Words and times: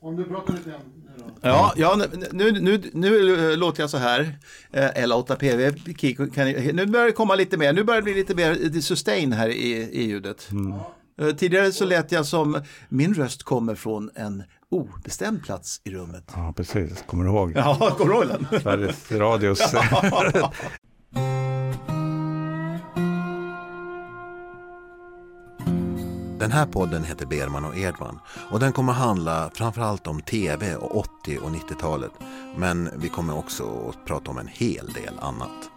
Om 0.00 0.16
du 0.16 0.24
pratar 0.24 0.52
lite 0.52 0.70
grann 0.70 0.80
nu 1.06 1.10
då. 1.18 1.24
Ja, 1.48 1.72
ja 1.76 1.96
nu, 1.96 2.26
nu, 2.32 2.52
nu, 2.60 2.90
nu 2.92 3.56
låter 3.56 3.82
jag 3.82 3.90
så 3.90 3.96
här. 3.98 4.38
Eh, 4.72 4.88
L8PV, 4.90 5.94
Kiko, 5.98 6.26
kan, 6.30 6.46
ni- 6.46 6.72
nu 6.72 6.86
börjar 6.86 7.06
det 7.06 7.12
komma 7.12 7.34
lite 7.34 7.56
mer, 7.56 7.72
nu 7.72 7.84
börjar 7.84 8.00
det 8.00 8.04
bli 8.04 8.14
lite 8.14 8.34
mer 8.34 8.80
sustain 8.80 9.32
här 9.32 9.48
i, 9.48 9.72
i 9.72 10.04
ljudet. 10.06 10.48
Eh, 11.20 11.28
Tidigare 11.36 11.72
så 11.72 11.84
lät 11.84 12.12
jag 12.12 12.26
som 12.26 12.62
min 12.88 13.14
röst 13.14 13.42
kommer 13.42 13.74
från 13.74 14.10
en 14.14 14.42
obestämd 14.70 15.42
plats 15.44 15.80
i 15.84 15.90
rummet. 15.90 16.24
Ja, 16.34 16.52
precis. 16.56 17.02
Kommer 17.06 17.24
du 17.24 17.30
ihåg? 17.30 17.52
Ja, 17.56 17.94
kommer 17.98 18.12
du 18.14 18.18
ihåg 18.20 18.28
den? 18.50 18.60
Sveriges 18.60 19.12
Radios... 19.12 19.60
Den 26.42 26.52
här 26.52 26.66
podden 26.66 27.04
heter 27.04 27.26
Berman 27.26 27.64
och 27.64 27.76
Edman 27.76 28.18
och 28.50 28.60
den 28.60 28.72
kommer 28.72 28.92
handla 28.92 29.50
framförallt 29.54 30.06
om 30.06 30.20
tv 30.20 30.76
och 30.76 30.96
80 30.96 31.38
och 31.38 31.50
90-talet. 31.50 32.10
Men 32.56 32.90
vi 32.96 33.08
kommer 33.08 33.38
också 33.38 33.88
att 33.88 34.06
prata 34.06 34.30
om 34.30 34.38
en 34.38 34.46
hel 34.46 34.92
del 34.92 35.18
annat. 35.20 35.70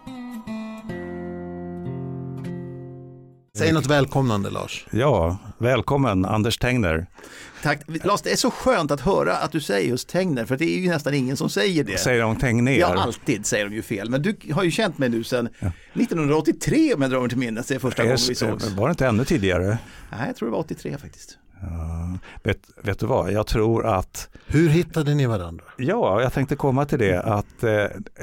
Säg 3.58 3.72
något 3.72 3.86
välkomnande 3.86 4.50
Lars. 4.50 4.86
Ja, 4.90 5.38
välkommen 5.58 6.24
Anders 6.24 6.58
Tengner. 6.58 7.06
Tack. 7.66 7.80
Lars, 8.04 8.22
det 8.22 8.32
är 8.32 8.36
så 8.36 8.50
skönt 8.50 8.90
att 8.90 9.00
höra 9.00 9.36
att 9.36 9.52
du 9.52 9.60
säger 9.60 9.88
just 9.88 10.08
Tegner, 10.08 10.44
för 10.44 10.56
det 10.56 10.64
är 10.64 10.78
ju 10.78 10.88
nästan 10.88 11.14
ingen 11.14 11.36
som 11.36 11.50
säger 11.50 11.84
det. 11.84 11.98
Säger 11.98 12.22
de 12.22 12.36
Tegnér? 12.36 12.78
Ja, 12.78 12.94
alltid 13.02 13.46
säger 13.46 13.64
de 13.64 13.74
ju 13.74 13.82
fel. 13.82 14.10
Men 14.10 14.22
du 14.22 14.36
har 14.52 14.64
ju 14.64 14.70
känt 14.70 14.98
mig 14.98 15.08
nu 15.08 15.24
sedan 15.24 15.48
1983 15.94 16.94
om 16.94 17.02
jag 17.02 17.10
drar 17.10 17.20
mig 17.20 17.28
till 17.28 17.38
minnes. 17.38 17.66
Det 17.66 17.74
är 17.74 17.78
första 17.78 18.02
gången 18.02 18.18
vi 18.28 18.34
sågs. 18.34 18.70
Var 18.70 18.88
det 18.88 18.90
inte 18.90 19.06
ännu 19.06 19.24
tidigare? 19.24 19.78
Nej, 20.10 20.26
jag 20.26 20.36
tror 20.36 20.48
det 20.48 20.52
var 20.52 20.58
83 20.58 20.98
faktiskt. 20.98 21.38
Ja, 21.60 22.18
vet, 22.42 22.58
vet 22.82 22.98
du 22.98 23.06
vad, 23.06 23.32
jag 23.32 23.46
tror 23.46 23.86
att, 23.86 24.28
Hur 24.46 24.68
hittade 24.68 25.14
ni 25.14 25.26
varandra? 25.26 25.64
ja, 25.76 26.22
jag 26.22 26.32
tänkte 26.32 26.56
komma 26.56 26.84
till 26.84 26.98
det, 26.98 27.22
att 27.22 27.62
eh, 27.62 27.70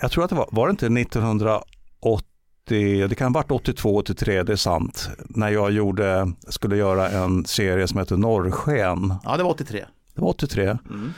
jag 0.01 0.11
tror 0.11 0.23
att 0.23 0.29
det 0.29 0.35
var, 0.35 0.49
var 0.51 0.67
det 0.67 0.71
inte 0.71 0.85
1980, 0.85 2.32
det 2.65 3.17
kan 3.17 3.33
ha 3.33 3.41
varit 3.41 3.51
82, 3.51 3.95
83, 3.97 4.43
det 4.43 4.51
är 4.51 4.55
sant, 4.55 5.09
när 5.29 5.49
jag 5.49 5.71
gjorde, 5.71 6.31
skulle 6.47 6.77
göra 6.77 7.09
en 7.09 7.45
serie 7.45 7.87
som 7.87 7.99
heter 7.99 8.17
Norrsken. 8.17 9.13
Ja, 9.23 9.37
det 9.37 9.43
var 9.43 9.49
83. 9.51 9.85
Det 10.15 10.21
var 10.21 10.29
83. 10.29 10.77
Mm. 10.89 11.13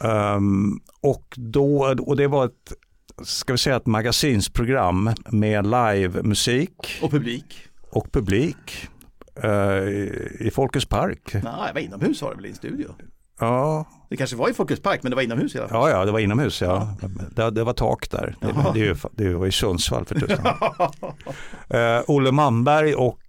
Ehm, 0.00 0.80
och, 1.00 1.34
då, 1.36 1.94
och 2.00 2.16
det 2.16 2.26
var 2.26 2.44
ett, 2.44 2.72
ska 3.24 3.52
vi 3.52 3.58
säga 3.58 3.76
ett 3.76 3.86
magasinsprogram 3.86 5.10
med 5.30 5.66
livemusik 5.66 6.98
Och 7.02 7.10
publik. 7.10 7.68
och 7.90 8.12
publik 8.12 8.88
eh, 9.42 9.50
i, 9.88 10.36
i 10.40 10.50
Folkets 10.50 10.86
park. 10.86 11.30
Nej, 11.34 11.42
jag 11.66 11.74
var 11.74 11.80
inomhus 11.80 12.22
var 12.22 12.30
det 12.30 12.36
väl 12.36 12.46
i 12.46 12.48
en 12.48 12.54
studio. 12.54 12.94
Ja, 13.40 13.84
Det 14.10 14.16
kanske 14.16 14.36
var 14.36 14.48
i 14.48 14.52
Folkets 14.52 14.82
park, 14.82 15.02
men 15.02 15.10
det 15.10 15.16
var 15.16 15.22
inomhus 15.22 15.52
fall. 15.52 15.68
ja, 15.70 15.90
ja, 15.90 16.04
det 16.04 16.12
var 16.12 16.18
inomhus. 16.18 16.62
Ja. 16.62 16.94
Det, 17.36 17.50
det 17.50 17.64
var 17.64 17.72
tak 17.72 18.10
där. 18.10 18.36
Det, 18.40 18.46
det, 18.74 18.80
är 18.80 18.84
ju, 18.84 18.96
det 19.12 19.34
var 19.34 19.46
i 19.46 19.52
Sundsvall 19.52 20.04
för 20.04 20.14
tusan. 20.20 20.46
Eh, 21.68 22.02
Olle 22.06 22.32
Manberg 22.32 22.94
och 22.94 23.20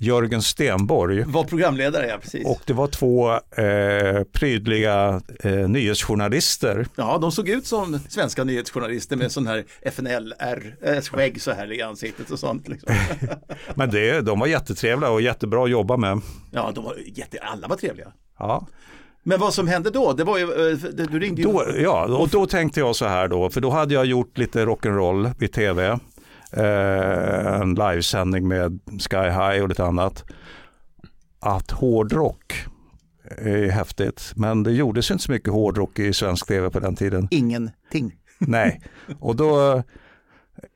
Jörgen 0.00 0.42
Stenborg. 0.42 1.24
Var 1.26 1.44
programledare, 1.44 2.06
ja 2.06 2.18
precis. 2.18 2.46
Och 2.46 2.60
det 2.66 2.72
var 2.72 2.86
två 2.86 3.32
eh, 3.32 4.24
prydliga 4.32 5.20
eh, 5.40 5.52
nyhetsjournalister. 5.52 6.86
Ja, 6.96 7.18
de 7.18 7.32
såg 7.32 7.48
ut 7.48 7.66
som 7.66 7.98
svenska 8.08 8.44
nyhetsjournalister 8.44 9.16
med 9.16 9.32
sån 9.32 9.46
här 9.46 9.64
FNL-R-skägg 9.82 11.42
så 11.42 11.52
här 11.52 11.72
i 11.72 11.82
ansiktet 11.82 12.30
och 12.30 12.38
sånt. 12.38 12.68
Liksom. 12.68 12.94
Men 13.74 13.90
det, 13.90 14.20
de 14.20 14.40
var 14.40 14.46
jättetrevliga 14.46 15.10
och 15.10 15.22
jättebra 15.22 15.64
att 15.64 15.70
jobba 15.70 15.96
med. 15.96 16.20
Ja, 16.50 16.72
de 16.74 16.84
var 16.84 16.96
jätte, 17.06 17.38
alla 17.38 17.68
var 17.68 17.76
trevliga. 17.76 18.12
Ja. 18.38 18.66
Men 19.28 19.40
vad 19.40 19.54
som 19.54 19.68
hände 19.68 19.90
då, 19.90 20.12
det 20.12 20.24
var 20.24 20.38
ju, 20.38 20.44
eh, 20.44 20.78
du 21.10 21.18
ringde 21.18 21.42
ju. 21.42 21.48
Då, 21.48 21.64
ja, 21.78 22.04
och 22.04 22.28
då 22.28 22.46
tänkte 22.46 22.80
jag 22.80 22.96
så 22.96 23.06
här 23.06 23.28
då, 23.28 23.50
för 23.50 23.60
då 23.60 23.70
hade 23.70 23.94
jag 23.94 24.06
gjort 24.06 24.38
lite 24.38 24.64
rock'n'roll 24.64 25.44
i 25.44 25.48
tv. 25.48 25.98
Eh, 26.52 27.60
en 27.60 27.74
livesändning 27.74 28.48
med 28.48 28.80
Sky 29.10 29.16
High 29.16 29.62
och 29.62 29.68
lite 29.68 29.84
annat. 29.84 30.24
Att 31.40 31.70
hårdrock 31.70 32.54
är 33.38 33.68
häftigt, 33.68 34.32
men 34.36 34.62
det 34.62 34.72
gjordes 34.72 35.10
inte 35.10 35.24
så 35.24 35.32
mycket 35.32 35.52
hårdrock 35.52 35.98
i 35.98 36.12
svensk 36.12 36.46
tv 36.46 36.70
på 36.70 36.80
den 36.80 36.96
tiden. 36.96 37.28
Ingenting. 37.30 38.14
Nej, 38.38 38.80
och 39.20 39.36
då, 39.36 39.82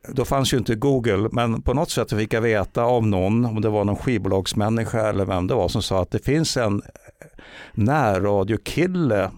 då 0.09 0.25
fanns 0.25 0.53
ju 0.55 0.59
inte 0.59 0.75
Google, 0.75 1.29
men 1.33 1.63
på 1.63 1.75
något 1.75 1.91
sätt 1.91 2.11
fick 2.11 2.33
jag 2.33 2.41
veta 2.41 2.83
av 2.83 3.07
någon, 3.07 3.45
om 3.45 3.61
det 3.61 3.69
var 3.69 3.85
någon 3.85 3.97
skivbolagsmänniska 3.97 5.09
eller 5.09 5.25
vem 5.25 5.47
det 5.47 5.55
var, 5.55 5.69
som 5.69 5.83
sa 5.83 6.03
att 6.03 6.11
det 6.11 6.25
finns 6.25 6.57
en 6.57 6.83
närradiokille 7.73 9.31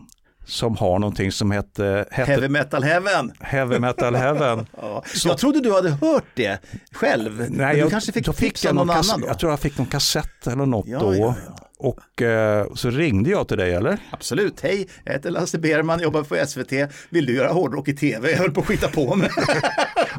som 0.46 0.76
har 0.76 0.98
någonting 0.98 1.32
som 1.32 1.50
hette, 1.50 2.04
hette 2.10 2.30
Heavy 2.30 2.48
Metal 2.48 2.82
Heaven. 2.82 3.32
Heavy 3.40 3.78
Metal 3.78 4.14
Heaven. 4.14 4.66
Ja. 4.80 5.04
Jag 5.24 5.38
trodde 5.38 5.60
du 5.60 5.72
hade 5.72 5.90
hört 5.90 6.24
det 6.34 6.58
själv. 6.92 7.46
Nej, 7.50 7.74
du 7.74 7.80
jag, 7.80 7.90
kanske 7.90 8.12
fick 8.32 8.64
jag 8.64 8.74
någon 8.74 8.86
någon 8.86 8.96
annan 8.96 9.20
då? 9.20 9.26
Jag 9.26 9.38
tror 9.38 9.52
jag 9.52 9.60
fick 9.60 9.78
någon 9.78 9.86
kassett 9.86 10.46
eller 10.46 10.66
något 10.66 10.86
Ja, 10.88 10.98
då. 10.98 11.14
ja, 11.14 11.34
ja. 11.46 11.56
Och 11.78 12.22
eh, 12.22 12.66
så 12.74 12.90
ringde 12.90 13.30
jag 13.30 13.48
till 13.48 13.56
dig 13.58 13.74
eller? 13.74 13.98
Absolut. 14.10 14.60
Hej, 14.60 14.88
jag 15.04 15.12
heter 15.12 15.30
Lasse 15.30 15.58
Berman, 15.58 16.00
jobbar 16.00 16.22
på 16.22 16.46
SVT. 16.46 16.72
Vill 17.10 17.26
du 17.26 17.34
göra 17.34 17.52
hårdrock 17.52 17.88
i 17.88 17.96
tv? 17.96 18.30
Jag 18.30 18.38
höll 18.38 18.50
på 18.50 18.60
att 18.60 18.66
skita 18.66 18.88
på 18.88 19.14
mig. 19.14 19.30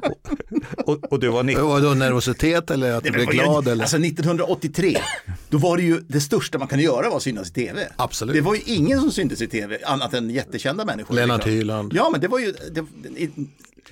Och, 0.78 1.12
och 1.12 1.20
du 1.20 1.28
var 1.28 1.44
90. 1.44 1.64
Var 1.64 1.82
det 1.82 1.96
nervositet 1.96 2.72
eller 2.72 2.92
att 2.92 3.04
du 3.04 3.12
blev 3.12 3.26
glad? 3.26 3.68
Eller? 3.68 3.84
Alltså 3.84 3.98
1983, 3.98 4.98
då 5.50 5.58
var 5.58 5.78
det 5.78 5.84
ju 5.84 6.00
det 6.08 6.22
största 6.22 6.58
man 6.58 6.68
kunde 6.68 6.84
göra 6.84 7.10
var 7.10 7.18
att 7.18 7.24
synas 7.24 7.50
i 7.50 7.54
tv. 7.54 7.88
Absolut. 7.96 8.36
Det 8.36 8.42
var 8.42 8.56
ju 8.56 8.62
ingen 8.66 9.02
som 9.02 9.12
syntes 9.12 9.42
i 9.42 9.48
tv 9.48 9.80
annat 9.86 10.14
än 10.14 10.30
jättekända 10.30 10.86
människor. 10.86 11.16
Lennart. 11.16 11.48
Hyland. 11.48 11.94
Ja, 11.96 12.10
men 12.12 12.22
det 12.22 12.28
var 12.28 12.40
ju... 12.40 12.54
Det, 12.72 12.82
i, 13.18 13.30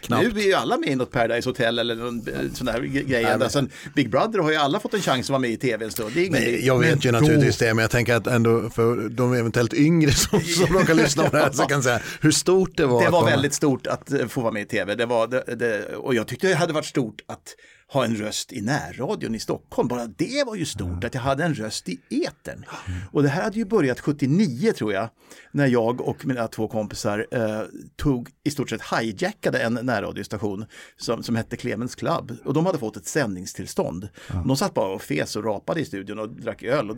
Knappt. 0.01 0.33
nu 0.33 0.41
är 0.41 0.45
ju 0.45 0.53
alla 0.53 0.77
med 0.77 0.89
i 0.89 0.95
något 0.95 1.11
Paradise 1.11 1.49
Hotel 1.49 1.79
eller 1.79 1.95
någon 1.95 2.27
eh, 2.27 2.33
sån 2.53 2.65
där 2.65 2.73
gre- 2.79 3.03
grej. 3.07 3.25
Alltså, 3.25 3.65
Big 3.95 4.09
Brother 4.09 4.39
har 4.39 4.51
ju 4.51 4.57
alla 4.57 4.79
fått 4.79 4.93
en 4.93 5.01
chans 5.01 5.25
att 5.25 5.29
vara 5.29 5.39
med 5.39 5.49
i 5.49 5.57
tv 5.57 5.85
en 5.85 5.91
stund. 5.91 6.11
Det 6.13 6.19
är 6.21 6.25
ingen, 6.25 6.41
Nej, 6.41 6.65
jag 6.65 6.79
vet 6.79 7.05
ju 7.05 7.11
men 7.11 7.21
naturligtvis 7.21 7.57
då- 7.57 7.65
det, 7.65 7.73
men 7.73 7.81
jag 7.81 7.91
tänker 7.91 8.15
att 8.15 8.27
ändå 8.27 8.69
för 8.69 9.09
de 9.09 9.33
eventuellt 9.33 9.73
yngre 9.73 10.11
som, 10.11 10.41
som 10.57 10.65
råkar 10.77 10.93
lyssna 10.93 11.23
på 11.29 11.35
det 11.37 11.43
här 11.43 11.51
så 11.51 11.63
kan 11.63 11.75
jag 11.77 11.83
säga 11.83 11.99
hur 12.21 12.31
stort 12.31 12.77
det 12.77 12.85
var. 12.85 13.03
Det 13.05 13.09
var 13.09 13.19
komma- 13.19 13.29
väldigt 13.31 13.53
stort 13.53 13.87
att 13.87 14.11
eh, 14.11 14.27
få 14.27 14.41
vara 14.41 14.51
med 14.53 14.61
i 14.61 14.65
tv. 14.65 14.95
Det 14.95 15.05
var, 15.05 15.27
det, 15.27 15.43
det, 15.55 15.95
och 15.95 16.15
jag 16.15 16.27
tyckte 16.27 16.47
det 16.47 16.55
hade 16.55 16.73
varit 16.73 16.85
stort 16.85 17.21
att 17.27 17.55
ha 17.87 18.05
en 18.05 18.15
röst 18.15 18.53
i 18.53 18.61
närradion 18.61 19.35
i 19.35 19.39
Stockholm. 19.39 19.87
Bara 19.87 20.07
det 20.07 20.43
var 20.45 20.55
ju 20.55 20.65
stort, 20.65 21.03
att 21.03 21.13
jag 21.13 21.21
hade 21.21 21.43
en 21.43 21.53
röst 21.53 21.89
i 21.89 21.99
etern. 22.09 22.65
Och 23.11 23.23
det 23.23 23.29
här 23.29 23.43
hade 23.43 23.57
ju 23.57 23.65
börjat 23.65 23.99
79 23.99 24.71
tror 24.71 24.93
jag, 24.93 25.09
när 25.51 25.67
jag 25.67 26.01
och 26.01 26.25
mina 26.25 26.47
två 26.47 26.67
kompisar 26.67 27.27
eh, 27.31 27.61
tog 27.95 28.29
i 28.43 28.51
stort 28.51 28.69
sett 28.69 28.81
hijackade 28.93 29.59
en 29.59 29.73
närradiostation 29.73 30.65
som, 30.97 31.23
som 31.23 31.35
hette 31.35 31.57
Clemens 31.57 31.95
Club. 31.95 32.37
Och 32.45 32.53
de 32.53 32.65
hade 32.65 32.77
fått 32.77 32.97
ett 32.97 33.07
sändningstillstånd. 33.07 34.09
De 34.45 34.57
satt 34.57 34.73
bara 34.73 34.93
och 34.93 35.01
fes 35.01 35.35
och 35.35 35.43
rapade 35.43 35.81
i 35.81 35.85
studion 35.85 36.19
och 36.19 36.29
drack 36.29 36.63
öl. 36.63 36.89
Och 36.89 36.97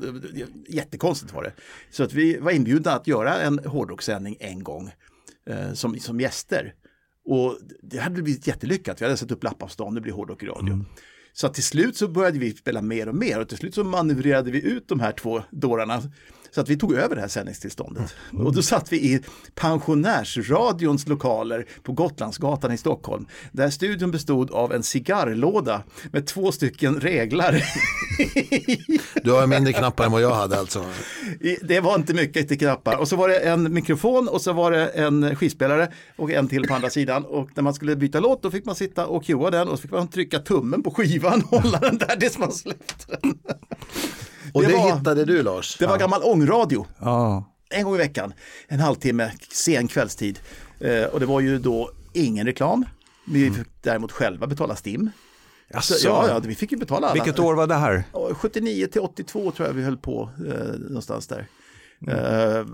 jättekonstigt 0.67 1.33
var 1.33 1.43
det. 1.43 1.53
Så 1.91 2.03
att 2.03 2.13
vi 2.13 2.37
var 2.37 2.51
inbjudna 2.51 2.91
att 2.91 3.07
göra 3.07 3.41
en 3.41 3.59
hårdrockssändning 3.59 4.37
en 4.39 4.63
gång 4.63 4.91
eh, 5.49 5.73
som, 5.73 5.99
som 5.99 6.19
gäster. 6.19 6.73
Och 7.25 7.57
det 7.81 7.97
hade 7.97 8.21
blivit 8.21 8.47
jättelyckat. 8.47 9.01
Vi 9.01 9.05
hade 9.05 9.17
satt 9.17 9.31
upp 9.31 9.43
lappar 9.43 9.65
på 9.65 9.71
stan, 9.71 9.95
det 9.95 10.01
blir 10.01 10.13
hårdrock 10.13 10.43
i 10.43 10.45
radio. 10.45 10.85
Så 11.33 11.47
att 11.47 11.53
till 11.53 11.63
slut 11.63 11.97
så 11.97 12.07
började 12.07 12.39
vi 12.39 12.51
spela 12.51 12.81
mer 12.81 13.09
och 13.09 13.15
mer 13.15 13.39
och 13.39 13.49
till 13.49 13.57
slut 13.57 13.75
så 13.75 13.83
manövrerade 13.83 14.51
vi 14.51 14.61
ut 14.65 14.87
de 14.87 14.99
här 14.99 15.11
två 15.11 15.43
dårarna 15.51 16.01
så 16.55 16.61
att 16.61 16.69
vi 16.69 16.77
tog 16.77 16.93
över 16.93 17.15
det 17.15 17.21
här 17.21 17.27
sändningstillståndet. 17.27 18.15
Och 18.37 18.55
då 18.55 18.61
satt 18.61 18.91
vi 18.91 18.97
i 18.97 19.21
pensionärsradions 19.55 21.07
lokaler 21.07 21.65
på 21.83 21.91
Gotlandsgatan 21.91 22.71
i 22.71 22.77
Stockholm. 22.77 23.25
Där 23.51 23.69
studion 23.69 24.11
bestod 24.11 24.51
av 24.51 24.73
en 24.73 24.83
cigarrlåda 24.83 25.83
med 26.11 26.27
två 26.27 26.51
stycken 26.51 26.99
reglar. 26.99 27.63
Du 29.23 29.31
har 29.31 29.47
mindre 29.47 29.73
knappar 29.73 30.05
än 30.05 30.11
vad 30.11 30.21
jag 30.21 30.33
hade 30.35 30.59
alltså. 30.59 30.85
Det 31.61 31.79
var 31.79 31.95
inte 31.95 32.13
mycket 32.13 32.47
till 32.47 32.59
knappar. 32.59 32.97
Och 32.97 33.07
så 33.07 33.15
var 33.15 33.29
det 33.29 33.39
en 33.39 33.73
mikrofon 33.73 34.27
och 34.27 34.41
så 34.41 34.53
var 34.53 34.71
det 34.71 34.87
en 34.87 35.35
skivspelare 35.35 35.91
och 36.15 36.31
en 36.31 36.47
till 36.47 36.67
på 36.67 36.73
andra 36.73 36.89
sidan. 36.89 37.25
Och 37.25 37.49
när 37.55 37.63
man 37.63 37.73
skulle 37.73 37.95
byta 37.95 38.19
låt 38.19 38.43
då 38.43 38.51
fick 38.51 38.65
man 38.65 38.75
sitta 38.75 39.05
och 39.05 39.25
cuea 39.25 39.49
den 39.49 39.67
och 39.67 39.79
så 39.79 39.81
fick 39.81 39.91
man 39.91 40.07
trycka 40.07 40.39
tummen 40.39 40.83
på 40.83 40.91
skivan 40.91 41.43
och 41.49 41.61
hålla 41.61 41.79
den 41.79 41.97
där 41.97 42.15
tills 42.15 42.37
man 42.37 42.51
släppte 42.51 43.17
den. 43.21 43.33
Och 44.55 44.61
det, 44.61 44.67
Det 44.67 44.73
var- 44.73 44.95
hittade 44.97 45.25
du 45.25 45.43
Lars. 45.43 45.77
Det 45.77 45.85
var 45.87 45.97
gammal 45.97 46.23
ångradio. 46.23 46.85
Ja, 46.99 47.51
En 47.69 47.83
gång 47.83 47.95
i 47.95 47.97
veckan, 47.97 48.33
en 48.67 48.79
halvtimme, 48.79 49.31
sen 49.51 49.87
kvällstid. 49.87 50.39
Eh, 50.79 51.03
och 51.03 51.19
det 51.19 51.25
var 51.25 51.39
ju 51.39 51.59
då 51.59 51.91
ingen 52.13 52.45
reklam. 52.45 52.85
Vi 53.27 53.51
fick 53.51 53.67
däremot 53.81 54.11
själva 54.11 54.47
betala 54.47 54.75
STIM. 54.75 55.09
Så, 55.69 55.73
Jaså? 55.93 56.07
ja, 56.07 56.27
ja, 56.27 56.39
vi 56.39 56.55
fick 56.55 56.71
ju 56.71 56.77
betala 56.77 57.07
alla. 57.07 57.13
Vilket 57.23 57.39
år 57.39 57.53
var 57.53 57.67
det 57.67 57.75
här? 57.75 58.03
Ja, 58.13 58.29
79 58.33 58.87
till 58.87 59.01
82 59.01 59.51
tror 59.51 59.67
jag 59.67 59.73
vi 59.73 59.83
höll 59.83 59.97
på 59.97 60.29
eh, 60.47 60.79
någonstans 60.79 61.27
där. 61.27 61.47
Eh, 62.07 62.65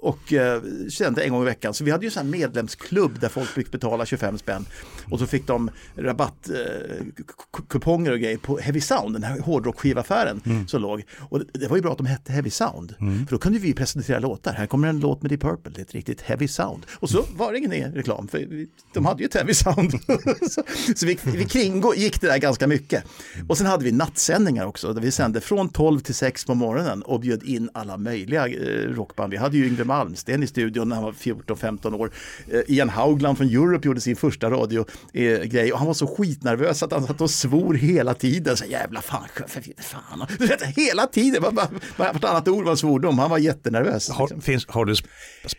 och 0.00 0.32
eh, 0.32 0.62
sände 0.92 1.22
en 1.22 1.32
gång 1.32 1.42
i 1.42 1.44
veckan. 1.44 1.74
Så 1.74 1.84
vi 1.84 1.90
hade 1.90 2.06
ju 2.06 2.12
en 2.20 2.30
medlemsklubb 2.30 3.20
där 3.20 3.28
folk 3.28 3.48
fick 3.48 3.70
betala 3.70 4.06
25 4.06 4.38
spänn. 4.38 4.66
Och 5.10 5.18
så 5.18 5.26
fick 5.26 5.46
de 5.46 5.70
rabattkuponger 5.96 8.12
och 8.12 8.18
grejer 8.18 8.36
på 8.36 8.58
Heavy 8.58 8.80
Sound, 8.80 9.14
den 9.14 9.22
här 9.22 9.40
hårdrockskivaffären 9.40 10.40
mm. 10.46 10.68
som 10.68 10.82
låg. 10.82 11.04
Och 11.18 11.38
det, 11.38 11.44
det 11.52 11.68
var 11.68 11.76
ju 11.76 11.82
bra 11.82 11.92
att 11.92 11.98
de 11.98 12.06
hette 12.06 12.32
Heavy 12.32 12.50
Sound. 12.50 12.94
Mm. 13.00 13.26
För 13.26 13.34
då 13.34 13.38
kunde 13.38 13.58
vi 13.58 13.74
presentera 13.74 14.18
låtar. 14.18 14.52
Här 14.52 14.66
kommer 14.66 14.88
en 14.88 15.00
låt 15.00 15.22
med 15.22 15.30
Deep 15.30 15.40
Purple, 15.40 15.72
det 15.74 15.80
är 15.80 15.82
ett 15.82 15.94
riktigt 15.94 16.20
Heavy 16.20 16.48
Sound. 16.48 16.86
Och 16.94 17.10
så 17.10 17.24
var 17.36 17.52
det 17.52 17.58
ingen 17.58 17.94
reklam, 17.94 18.28
för 18.28 18.66
de 18.94 19.06
hade 19.06 19.22
ju 19.22 19.26
ett 19.26 19.34
Heavy 19.34 19.54
Sound. 19.54 19.92
så, 20.50 20.62
så 20.96 21.06
vi, 21.06 21.18
vi 21.24 21.44
kringgick 21.44 22.20
det 22.20 22.26
där 22.26 22.38
ganska 22.38 22.66
mycket. 22.66 23.04
Och 23.48 23.58
sen 23.58 23.66
hade 23.66 23.84
vi 23.84 23.92
nattsändningar 23.92 24.66
också, 24.66 24.92
där 24.92 25.00
vi 25.00 25.10
sände 25.10 25.40
från 25.40 25.68
12 25.68 26.00
till 26.00 26.14
6 26.14 26.44
på 26.44 26.54
morgonen 26.54 27.02
och 27.02 27.20
bjöd 27.20 27.42
in 27.42 27.70
alla 27.72 27.96
möjliga 27.96 28.46
eh, 28.46 28.94
rockband. 28.94 29.30
Vi 29.30 29.36
hade 29.36 29.56
ju 29.56 29.66
Yngwie 29.66 29.84
Malmsten 29.98 30.42
i 30.42 30.46
studion 30.46 30.88
när 30.88 30.96
han 30.96 31.04
var 31.04 31.12
14-15 31.12 31.94
år. 31.94 32.10
Eh, 32.48 32.60
Ian 32.66 32.88
Haugland 32.88 33.38
från 33.38 33.46
Europe 33.46 33.88
gjorde 33.88 34.00
sin 34.00 34.16
första 34.16 34.50
radiogrej 34.50 35.72
och 35.72 35.78
han 35.78 35.86
var 35.86 35.94
så 35.94 36.06
skitnervös 36.06 36.82
att 36.82 36.92
han 36.92 37.06
satt 37.06 37.20
och 37.20 37.30
svor 37.30 37.74
hela 37.74 38.14
tiden. 38.14 38.56
Så 38.56 38.64
jävla 38.64 39.02
fan, 39.02 39.28
fan. 39.78 40.26
Hela 40.76 41.06
tiden, 41.06 41.44
vartannat 41.96 42.48
ord 42.48 42.64
var 42.64 42.76
svordom. 42.76 43.18
Han 43.18 43.30
var 43.30 43.38
jättenervös. 43.38 44.10
Har, 44.10 44.24
liksom. 44.24 44.40
finns, 44.40 44.66
har 44.68 44.84
du, 44.84 44.94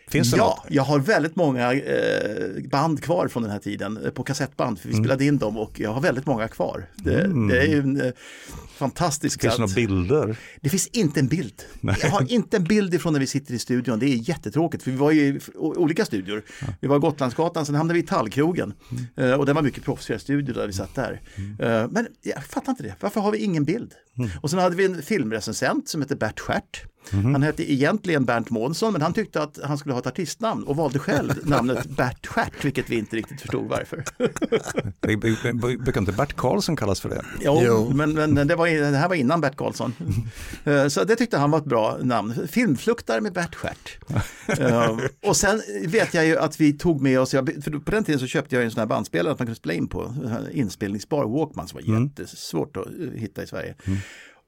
finns 0.07 0.31
det 0.31 0.38
ja, 0.38 0.45
något? 0.45 0.65
jag 0.75 0.83
har 0.83 1.00
väldigt 1.00 1.35
många 1.35 1.74
eh, 1.74 2.63
band 2.71 3.03
kvar 3.03 3.27
från 3.27 3.44
den 3.44 3.51
här 3.51 3.59
tiden 3.59 4.06
eh, 4.06 4.12
på 4.12 4.24
kassettband. 4.24 4.80
För 4.80 4.88
vi 4.88 4.94
mm. 4.94 5.03
spelade 5.03 5.25
in 5.25 5.38
dem 5.38 5.57
och 5.57 5.80
jag 5.80 5.94
har 5.94 6.01
väldigt 6.01 6.25
många 6.25 6.47
kvar. 6.47 6.85
Det, 6.95 7.21
mm. 7.21 7.47
det 7.47 7.62
är 7.62 7.68
ju 7.68 7.80
en 7.80 8.13
fantastisk... 8.80 9.42
Finns 9.42 9.56
det 9.56 9.62
några 9.62 9.74
bilder? 9.74 10.38
Det 10.62 10.69
finns 10.69 10.88
inte 10.88 11.19
en 11.19 11.27
bild. 11.27 11.63
Nej. 11.81 11.95
Jag 12.01 12.09
har 12.09 12.31
inte 12.31 12.57
en 12.57 12.63
bild 12.63 12.94
ifrån 12.94 13.13
när 13.13 13.19
vi 13.19 13.27
sitter 13.27 13.53
i 13.53 13.59
studion. 13.59 14.00
Det 14.00 14.06
är 14.06 14.15
jättetråkigt 14.19 14.83
för 14.83 14.92
vi 14.92 14.98
var 14.98 15.12
i 15.12 15.39
olika 15.56 16.06
studior. 16.06 16.44
Ja. 16.62 16.68
Vi 16.81 16.88
var 16.88 16.98
i 16.98 17.00
Gotlandsgatan, 17.00 17.66
sen 17.66 17.75
hamnade 17.75 17.94
vi 17.94 18.04
i 18.04 18.07
Tallkrogen. 18.07 18.74
Mm. 18.92 19.31
Uh, 19.31 19.39
och 19.39 19.45
det 19.45 19.54
var 19.54 19.62
mycket 19.62 19.83
proffsigare 19.83 20.19
studio 20.19 20.54
där 20.54 20.68
vi 20.68 20.74
satt 20.74 20.95
där. 20.95 21.21
Mm. 21.36 21.83
Uh, 21.83 21.92
men 21.92 22.07
jag 22.21 22.44
fattar 22.44 22.71
inte 22.71 22.83
det. 22.83 22.95
Varför 23.00 23.21
har 23.21 23.31
vi 23.31 23.38
ingen 23.38 23.63
bild? 23.63 23.94
Mm. 24.18 24.30
Och 24.42 24.50
sen 24.50 24.60
hade 24.60 24.75
vi 24.75 24.86
en 24.86 25.01
filmrecensent 25.01 25.89
som 25.89 26.01
heter 26.01 26.16
Bert 26.16 26.39
Stjärt. 26.39 26.83
Mm. 27.13 27.33
Han 27.33 27.44
hette 27.44 27.71
egentligen 27.71 28.25
Bernt 28.25 28.50
Månsson 28.50 28.94
men 28.94 29.01
han 29.01 29.13
tyckte 29.13 29.41
att 29.41 29.59
han 29.63 29.77
skulle 29.77 29.94
ha 29.94 30.00
ett 30.00 30.07
artistnamn 30.07 30.63
och 30.63 30.75
valde 30.75 31.00
själv 31.00 31.33
namnet 31.44 31.85
Bert 31.85 32.27
Stjärt 32.27 32.65
vilket 32.65 32.89
vi 32.89 32.97
inte 32.97 33.15
riktigt 33.15 33.41
förstod 33.41 33.69
varför. 33.69 34.03
Brukar 35.77 36.00
inte 36.00 36.11
Bert 36.11 36.35
Karlsson 36.35 36.75
kallas 36.75 37.01
för 37.01 37.09
det? 37.09 37.21
Jo, 37.41 37.61
jo. 37.65 37.91
Men, 37.94 38.13
men 38.13 38.47
det, 38.47 38.56
var, 38.56 38.67
det, 38.91 38.97
här 38.97 39.09
var 39.09 39.15
innan 39.15 39.41
Bert 39.41 39.56
Karlsson. 39.56 39.94
Eh, 40.63 40.88
så 40.88 41.03
det 41.03 41.15
tyckte 41.15 41.38
han 41.38 41.51
var 41.51 41.59
ett 41.59 41.65
bra 41.65 41.97
namn. 42.01 42.47
Filmfluktare 42.47 43.21
med 43.21 43.33
Bert 43.33 43.56
Stjärt. 43.56 43.97
Eh, 44.59 44.97
och 45.25 45.35
sen 45.38 45.61
vet 45.88 46.13
jag 46.13 46.25
ju 46.25 46.38
att 46.38 46.61
vi 46.61 46.73
tog 46.73 47.01
med 47.01 47.19
oss, 47.19 47.31
för 47.31 47.79
på 47.79 47.91
den 47.91 48.03
tiden 48.03 48.19
så 48.19 48.27
köpte 48.27 48.56
jag 48.56 48.65
en 48.65 48.71
sån 48.71 48.79
här 48.79 48.85
bandspelare 48.85 49.33
att 49.33 49.39
man 49.39 49.45
kunde 49.45 49.56
spela 49.59 49.73
in 49.73 49.88
på, 49.88 50.13
inspelningsbar 50.51 51.25
Walkman 51.25 51.67
som 51.67 51.79
var 51.81 51.89
mm. 51.89 52.03
jättesvårt 52.03 52.77
att 52.77 52.88
hitta 53.15 53.44
i 53.44 53.47
Sverige. 53.47 53.75
Mm. 53.85 54.00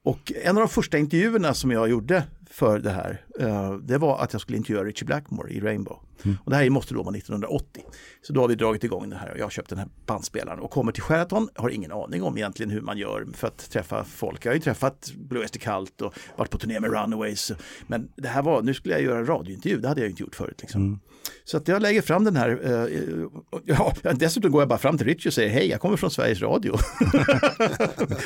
Och 0.03 0.31
en 0.44 0.57
av 0.57 0.62
de 0.62 0.69
första 0.69 0.98
intervjuerna 0.98 1.53
som 1.53 1.71
jag 1.71 1.89
gjorde 1.89 2.24
för 2.50 2.80
det 2.80 2.89
här, 2.89 3.25
uh, 3.42 3.74
det 3.74 3.98
var 3.98 4.19
att 4.19 4.33
jag 4.33 4.42
skulle 4.42 4.57
intervjua 4.57 4.83
Richie 4.83 5.06
Blackmore 5.06 5.51
i 5.51 5.59
Rainbow. 5.59 6.00
Mm. 6.24 6.38
Och 6.44 6.51
det 6.51 6.57
här 6.57 6.69
måste 6.69 6.94
då 6.94 7.03
vara 7.03 7.18
1980. 7.18 7.83
Så 8.21 8.33
då 8.33 8.42
har 8.42 8.48
vi 8.48 8.56
dragit 8.56 8.83
igång 8.83 9.09
det 9.09 9.15
här 9.15 9.31
och 9.31 9.38
jag 9.38 9.45
har 9.45 9.50
köpt 9.50 9.69
den 9.69 9.80
här 9.80 9.88
bandspelaren 10.06 10.59
och 10.59 10.71
kommer 10.71 10.92
till 10.92 11.03
Sheraton, 11.03 11.50
har 11.56 11.69
ingen 11.69 11.92
aning 11.92 12.24
om 12.24 12.38
egentligen 12.38 12.69
hur 12.69 12.81
man 12.81 12.98
gör 12.98 13.27
för 13.33 13.48
att 13.48 13.69
träffa 13.71 14.03
folk. 14.03 14.45
Jag 14.45 14.51
har 14.51 14.56
ju 14.56 14.62
träffat 14.62 15.12
Blue 15.18 15.44
Ester 15.44 15.59
Cult 15.59 16.01
och 16.01 16.13
varit 16.36 16.51
på 16.51 16.57
turné 16.57 16.80
med 16.80 16.92
Runaways. 16.92 17.51
Men 17.88 18.12
det 18.15 18.27
här 18.27 18.42
var, 18.42 18.62
nu 18.62 18.74
skulle 18.74 18.94
jag 18.94 19.04
göra 19.04 19.19
en 19.19 19.25
radiointervju, 19.25 19.77
det 19.77 19.88
hade 19.88 20.01
jag 20.01 20.09
inte 20.09 20.24
gjort 20.24 20.36
förut. 20.36 20.62
Liksom. 20.62 20.81
Mm. 20.81 21.00
Så 21.44 21.57
att 21.57 21.68
jag 21.68 21.81
lägger 21.81 22.01
fram 22.01 22.23
den 22.23 22.35
här, 22.35 22.50
uh, 22.50 23.27
ja, 23.65 23.94
dessutom 24.15 24.51
går 24.51 24.62
jag 24.62 24.69
bara 24.69 24.79
fram 24.79 24.97
till 24.97 25.07
Richie 25.07 25.29
och 25.29 25.33
säger 25.33 25.50
hej, 25.50 25.69
jag 25.69 25.81
kommer 25.81 25.97
från 25.97 26.12
Sveriges 26.12 26.41
Radio. 26.41 26.77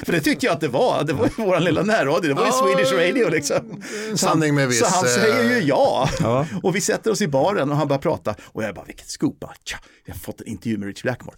för 0.05 0.11
det 0.11 0.19
tyckte 0.19 0.45
jag 0.45 0.53
att 0.53 0.61
det 0.61 0.67
var, 0.67 1.03
det 1.03 1.13
var 1.13 1.29
vår 1.37 1.59
lilla 1.59 1.83
närradio, 1.83 2.27
det 2.27 2.33
var 2.33 2.45
ju 2.45 2.51
Swedish 2.51 2.93
Radio 2.93 3.29
liksom. 3.29 3.83
Sanning 4.15 4.55
med 4.55 4.67
viss... 4.67 4.79
Så 4.79 4.85
han 4.85 5.05
säger 5.05 5.49
ju 5.49 5.67
ja. 5.67 6.09
ja. 6.19 6.47
Och 6.63 6.75
vi 6.75 6.81
sätter 6.81 7.11
oss 7.11 7.21
i 7.21 7.27
baren 7.27 7.71
och 7.71 7.77
han 7.77 7.87
börjar 7.87 8.01
prata 8.01 8.35
och 8.43 8.63
jag 8.63 8.75
bara, 8.75 8.85
vilket 8.85 9.09
scoop, 9.09 9.45
Tja, 9.63 9.77
jag 10.05 10.13
har 10.13 10.19
fått 10.19 10.41
en 10.41 10.47
intervju 10.47 10.77
med 10.77 10.87
Rich 10.87 11.03
Blackmore 11.03 11.35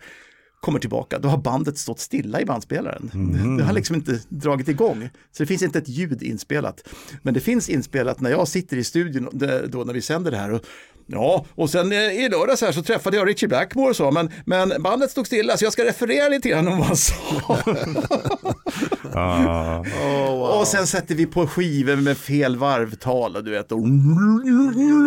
kommer 0.59 0.79
tillbaka, 0.79 1.19
då 1.19 1.29
har 1.29 1.37
bandet 1.37 1.77
stått 1.77 1.99
stilla 1.99 2.41
i 2.41 2.45
bandspelaren. 2.45 3.11
Mm. 3.13 3.57
Det 3.57 3.63
har 3.63 3.73
liksom 3.73 3.95
inte 3.95 4.19
dragit 4.29 4.67
igång. 4.67 5.09
Så 5.31 5.43
det 5.43 5.47
finns 5.47 5.61
inte 5.61 5.79
ett 5.79 5.89
ljud 5.89 6.23
inspelat. 6.23 6.87
Men 7.21 7.33
det 7.33 7.39
finns 7.39 7.69
inspelat 7.69 8.21
när 8.21 8.29
jag 8.29 8.47
sitter 8.47 8.77
i 8.77 8.83
studion 8.83 9.29
då 9.69 9.83
när 9.83 9.93
vi 9.93 10.01
sänder 10.01 10.31
det 10.31 10.37
här. 10.37 10.51
Och, 10.51 10.61
ja, 11.07 11.45
och 11.55 11.69
sen 11.69 11.91
eh, 11.91 11.97
i 11.97 12.29
lördags 12.29 12.61
här 12.61 12.71
så 12.71 12.83
träffade 12.83 13.17
jag 13.17 13.27
Richie 13.27 13.49
Blackmore 13.49 13.89
och 13.89 13.95
så, 13.95 14.11
men, 14.11 14.31
men 14.45 14.73
bandet 14.79 15.11
stod 15.11 15.27
stilla 15.27 15.57
så 15.57 15.65
jag 15.65 15.73
ska 15.73 15.85
referera 15.85 16.29
lite 16.29 16.49
grann 16.49 16.67
om 16.67 16.77
vad 16.77 16.87
han 16.87 16.97
sa. 16.97 17.13
ah. 19.13 19.79
oh, 19.79 20.37
wow. 20.37 20.59
Och 20.59 20.67
sen 20.67 20.87
sätter 20.87 21.15
vi 21.15 21.25
på 21.25 21.47
skivor 21.47 21.95
med 21.95 22.17
fel 22.17 22.55
varvtal 22.55 23.35
och 23.35 23.43
du 23.43 23.51
vet. 23.51 23.71
Och, 23.71 23.79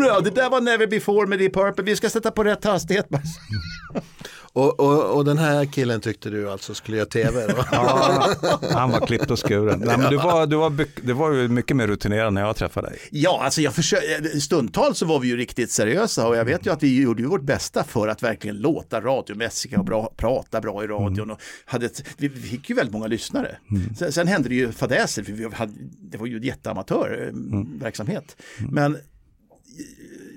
ja, 0.09 0.21
det 0.21 0.31
där 0.31 0.51
var 0.51 0.61
Never 0.61 0.87
Before 0.87 1.27
med 1.27 1.39
Deep 1.39 1.55
Purple, 1.55 1.85
vi 1.85 1.97
ska 1.97 2.11
sätta 2.11 2.31
på 2.31 2.45
rätt 2.45 2.65
hastighet. 2.65 3.07
Och, 4.53 4.81
och, 4.81 5.17
och, 5.17 5.25
den 5.25 5.39
här 5.39 5.65
killen 5.65 6.01
tyckte 6.01 6.31
du 6.31 6.51
alltså 6.51 6.75
skulle 6.75 6.97
göra 6.97 7.07
tv? 7.07 7.55
ja, 7.73 8.35
han 8.73 8.91
var 8.91 9.07
klippt 9.07 9.31
och 9.31 9.39
skuren. 9.39 9.83
Nej, 9.87 9.99
men 9.99 10.11
du, 10.11 10.17
var, 10.17 10.47
du, 10.47 10.57
var, 10.57 10.87
du 11.03 11.13
var 11.13 11.49
mycket 11.49 11.77
mer 11.77 11.87
rutinerad 11.87 12.33
när 12.33 12.41
jag 12.41 12.57
träffade 12.57 12.89
dig. 12.89 12.99
Ja, 13.11 13.41
alltså 13.45 13.61
jag 13.61 13.75
försökte, 13.75 14.41
stundtals 14.41 14.99
så 14.99 15.07
var 15.07 15.21
vi 15.21 15.29
ju 15.29 15.37
riktigt 15.37 15.71
seriösa 15.71 16.29
och 16.29 16.37
jag 16.37 16.45
vet 16.45 16.67
ju 16.67 16.73
att 16.73 16.83
vi 16.83 17.03
gjorde 17.03 17.23
vårt 17.23 17.43
bästa 17.43 17.85
för 17.85 18.09
att 18.09 18.23
verkligen 18.23 18.57
låta 18.57 19.01
radiomässiga 19.01 19.79
och 19.79 19.85
bra, 19.85 20.13
prata 20.17 20.61
bra 20.61 20.85
i 20.85 20.87
radion. 20.87 21.19
Mm. 21.19 21.31
Och 21.31 21.41
hade 21.65 21.87
ett, 21.87 22.05
vi 22.17 22.29
fick 22.29 22.71
ju 22.71 22.77
väldigt 22.77 22.93
många 22.93 23.07
lyssnare. 23.07 23.57
Mm. 23.71 23.95
Sen, 23.95 24.13
sen, 24.13 24.27
hände 24.27 24.49
det 24.49 24.55
ju 24.55 24.73
fadäser, 24.73 25.23
för 25.23 25.33
vi 25.33 25.49
hade, 25.55 25.73
det 25.99 26.19
var 26.19 26.27
ju 26.27 26.47
jätteamatörverksamhet. 26.47 28.37
Mm. 28.59 28.79
mm. 28.79 28.93
Men 28.93 29.01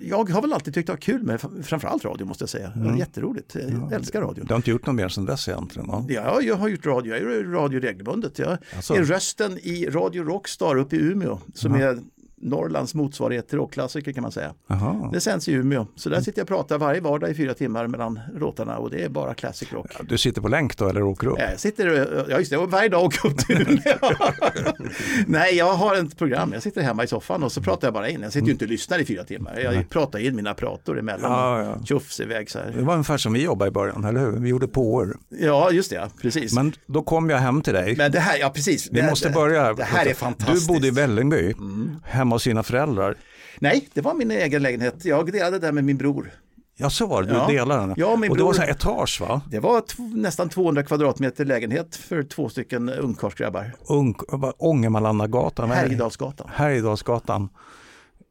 jag 0.04 0.30
har 0.30 0.42
väl 0.42 0.54
alltid 0.54 0.74
tyckt 0.74 0.88
det 0.88 0.94
var 0.94 0.98
kul 0.98 1.24
med 1.24 1.42
framförallt 1.64 2.06
radio 2.06 2.26
måste 2.26 2.42
jag 2.42 2.50
säga. 2.50 2.72
Mm. 2.76 2.98
Jätteroligt, 2.98 3.56
jag 3.56 3.72
ja, 3.72 3.96
älskar 3.96 4.22
radio. 4.22 4.44
Du 4.44 4.54
har 4.54 4.56
inte 4.56 4.72
gjort 4.72 4.86
något 4.86 4.96
mer 4.96 5.10
sedan 5.10 5.26
dess 5.26 5.48
egentligen? 5.48 5.88
Va? 5.88 6.06
Ja, 6.10 6.42
jag 6.42 6.56
har 6.56 6.68
gjort 6.68 6.86
radio, 6.86 7.14
jag 7.14 7.22
gör 7.22 7.44
radio 7.44 7.80
regelbundet. 7.80 8.40
Jag 8.40 8.58
alltså. 8.76 8.94
är 8.94 9.04
rösten 9.04 9.58
i 9.58 9.86
Radio 9.86 10.24
Rockstar 10.24 10.76
uppe 10.76 10.96
i 10.96 11.00
Umeå 11.00 11.40
som 11.54 11.80
ja. 11.80 11.88
är 11.88 12.00
Norrlands 12.44 12.94
motsvarighet 12.94 13.48
till 13.48 13.58
rockklassiker 13.58 14.12
kan 14.12 14.22
man 14.22 14.32
säga. 14.32 14.54
Aha. 14.70 15.10
Det 15.14 15.22
sänds 15.22 15.50
i 15.50 15.54
Umeå, 15.54 15.88
så 15.96 16.10
där 16.10 16.22
sitter 16.22 16.40
jag 16.40 16.44
och 16.44 16.48
pratar 16.48 16.78
varje 16.78 17.02
vardag 17.02 17.30
i 17.30 17.34
fyra 17.34 17.54
timmar 17.54 17.88
mellan 17.88 18.20
låtarna 18.36 18.78
och 18.78 18.90
det 18.90 19.04
är 19.04 19.10
bara 19.10 19.34
classic 19.34 19.74
rock. 19.74 19.92
Ja, 20.00 20.06
du 20.10 20.18
sitter 20.18 20.42
på 20.42 20.48
länk 20.48 20.78
då 20.78 20.90
eller 20.90 21.04
åker 21.04 21.28
upp? 21.28 21.40
Jag 21.40 21.60
sitter, 21.60 22.26
ja 22.30 22.38
just 22.38 22.52
det, 22.52 22.58
varje 22.58 22.90
dag 22.90 23.04
åker 23.04 23.30
upp 23.30 23.38
till. 23.38 23.82
Nej, 25.28 25.56
jag 25.56 25.74
har 25.74 25.96
ett 25.96 26.18
program, 26.18 26.54
jag 26.54 26.64
sitter 26.64 26.82
hemma 26.82 27.04
i 27.04 27.08
soffan 27.08 27.44
och 27.44 27.52
så 27.52 27.62
pratar 27.62 27.88
jag 27.88 27.94
bara 27.94 28.10
in. 28.10 28.22
Jag 28.22 28.34
sitter 28.34 28.46
ju 28.46 28.52
inte 28.52 28.66
och 28.66 28.72
lyssnar 28.72 29.00
i 29.00 29.06
fyra 29.06 29.24
timmar, 29.24 29.60
jag 29.60 29.74
Nej. 29.74 29.86
pratar 29.90 30.20
in 30.20 30.36
mina 30.36 30.54
prator 30.54 31.00
emellan 31.00 31.32
ja, 31.32 31.64
ja. 31.64 31.86
tjofs 31.86 32.20
iväg 32.20 32.52
så 32.52 32.60
här. 32.60 32.74
Det 32.76 32.82
var 32.82 32.94
ungefär 32.94 33.18
som 33.18 33.34
vi 33.34 33.44
jobbade 33.44 33.70
i 33.70 33.72
början, 33.72 34.04
eller 34.04 34.20
hur? 34.20 34.32
Vi 34.32 34.50
gjorde 34.50 34.68
påor. 34.68 35.18
Ja, 35.30 35.72
just 35.72 35.90
det, 35.90 36.10
precis. 36.22 36.54
Men 36.54 36.74
då 36.86 37.02
kom 37.02 37.30
jag 37.30 37.38
hem 37.38 37.62
till 37.62 37.74
dig. 37.74 37.96
Men 37.96 38.12
det 38.12 38.20
här, 38.20 38.38
ja 38.40 38.50
precis. 38.50 38.90
Vi 38.92 39.02
det, 39.02 39.10
måste 39.10 39.30
börja. 39.30 39.74
Det 39.74 39.84
här 39.84 40.06
är 40.06 40.14
fantastiskt. 40.14 40.68
Du 40.68 40.74
bodde 40.74 40.88
i 40.88 40.92
Vällingby, 40.92 41.52
mm. 41.52 41.96
hemma 42.04 42.33
hos 42.34 42.44
sina 42.44 42.64
föräldrar. 42.64 43.16
Nej, 43.60 43.90
det 43.94 44.02
var 44.02 44.14
min 44.14 44.32
egen 44.32 44.64
lägenhet. 44.64 45.06
Jag 45.06 45.32
delade 45.32 45.60
där 45.60 45.72
med 45.72 45.84
min 45.84 45.98
bror. 45.98 46.32
Ja, 46.78 46.90
så 46.90 47.08
var 47.08 47.24
det. 47.24 47.30
Du 47.30 47.36
ja. 47.36 47.48
delade 47.48 47.82
den. 47.82 47.94
Ja, 47.98 48.16
min 48.16 48.32
och 48.32 48.38
det 48.38 48.44
var 48.44 48.54
så 48.54 48.62
här 48.62 48.70
etage 48.70 49.22
va? 49.22 49.42
Det 49.52 49.60
var 49.60 49.84
nästan 50.16 50.50
200 50.50 50.84
kvadratmeter 50.84 51.46
lägenhet 51.46 51.96
för 51.96 52.24
två 52.24 52.50
stycken 52.50 52.90
ungkarlsgrabbar. 52.90 53.72
Ung, 53.88 54.16
Ångermanlandagatan? 54.58 55.72
Härjedalsgatan. 55.72 56.50
Härjedalsgatan 56.54 57.50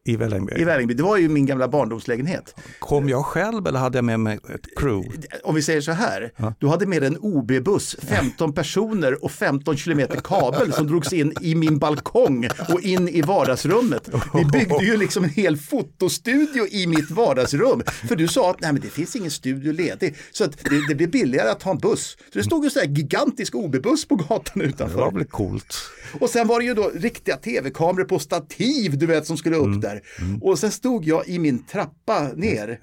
i 0.05 0.17
Vällingby? 0.17 0.53
I 0.57 0.65
Vällingby, 0.65 0.95
det 0.95 1.03
var 1.03 1.17
ju 1.17 1.29
min 1.29 1.47
gamla 1.47 1.69
barndomslägenhet. 1.69 2.55
Kom 2.79 3.09
jag 3.09 3.25
själv 3.25 3.67
eller 3.67 3.79
hade 3.79 3.99
jag 3.99 4.05
med 4.05 4.21
mig 4.21 4.39
ett 4.55 4.79
crew? 4.79 5.13
Om 5.45 5.55
vi 5.55 5.63
säger 5.63 5.81
så 5.81 5.93
här, 5.93 6.33
ja. 6.37 6.55
du 6.59 6.69
hade 6.69 6.87
med 6.87 7.05
en 7.05 7.17
OB-buss, 7.21 7.97
15 8.03 8.53
personer 8.53 9.25
och 9.25 9.31
15 9.31 9.77
kilometer 9.77 10.21
kabel 10.25 10.73
som 10.73 10.87
drogs 10.87 11.13
in 11.13 11.35
i 11.41 11.55
min 11.55 11.79
balkong 11.79 12.49
och 12.69 12.81
in 12.81 13.09
i 13.09 13.23
vardagsrummet. 13.23 14.11
Vi 14.35 14.45
byggde 14.45 14.85
ju 14.85 14.97
liksom 14.97 15.25
en 15.25 15.31
hel 15.31 15.57
fotostudio 15.57 16.67
i 16.71 16.87
mitt 16.87 17.11
vardagsrum. 17.11 17.83
För 18.09 18.17
du 18.17 18.29
sa 18.29 18.51
att 18.51 18.61
Nej, 18.61 18.73
men 18.73 18.83
det 18.83 18.89
finns 18.89 19.17
ingen 19.17 19.31
studio 19.31 19.73
ledig. 19.73 20.17
Så 20.33 20.45
att 20.45 20.65
det, 20.65 20.89
det 20.89 20.95
blir 20.95 21.07
billigare 21.07 21.49
att 21.49 21.63
ha 21.63 21.71
en 21.71 21.79
buss. 21.79 22.17
Så 22.33 22.39
det 22.39 22.45
stod 22.45 22.65
en 22.65 22.71
sån 22.71 22.81
här 22.81 22.89
gigantisk 22.89 23.55
OB-buss 23.55 24.09
på 24.09 24.17
gatan 24.17 24.63
utanför. 24.63 24.97
Det 24.97 25.05
var 25.05 25.13
väl 25.13 25.25
coolt. 25.25 25.77
Och 26.21 26.31
sen 26.31 26.49
var 26.49 26.61
det 26.61 26.67
ju 26.67 26.75
då 26.75 26.91
riktiga 26.95 27.37
tv-kameror 27.37 28.05
på 28.05 28.19
stativ, 28.19 28.99
du 28.99 29.07
vet, 29.07 29.27
som 29.27 29.37
skulle 29.37 29.57
upp 29.57 29.67
mm. 29.67 29.81
där 29.81 29.92
där. 29.95 30.03
Och 30.41 30.59
sen 30.59 30.71
stod 30.71 31.05
jag 31.05 31.29
i 31.29 31.39
min 31.39 31.65
trappa 31.67 32.29
ner. 32.37 32.79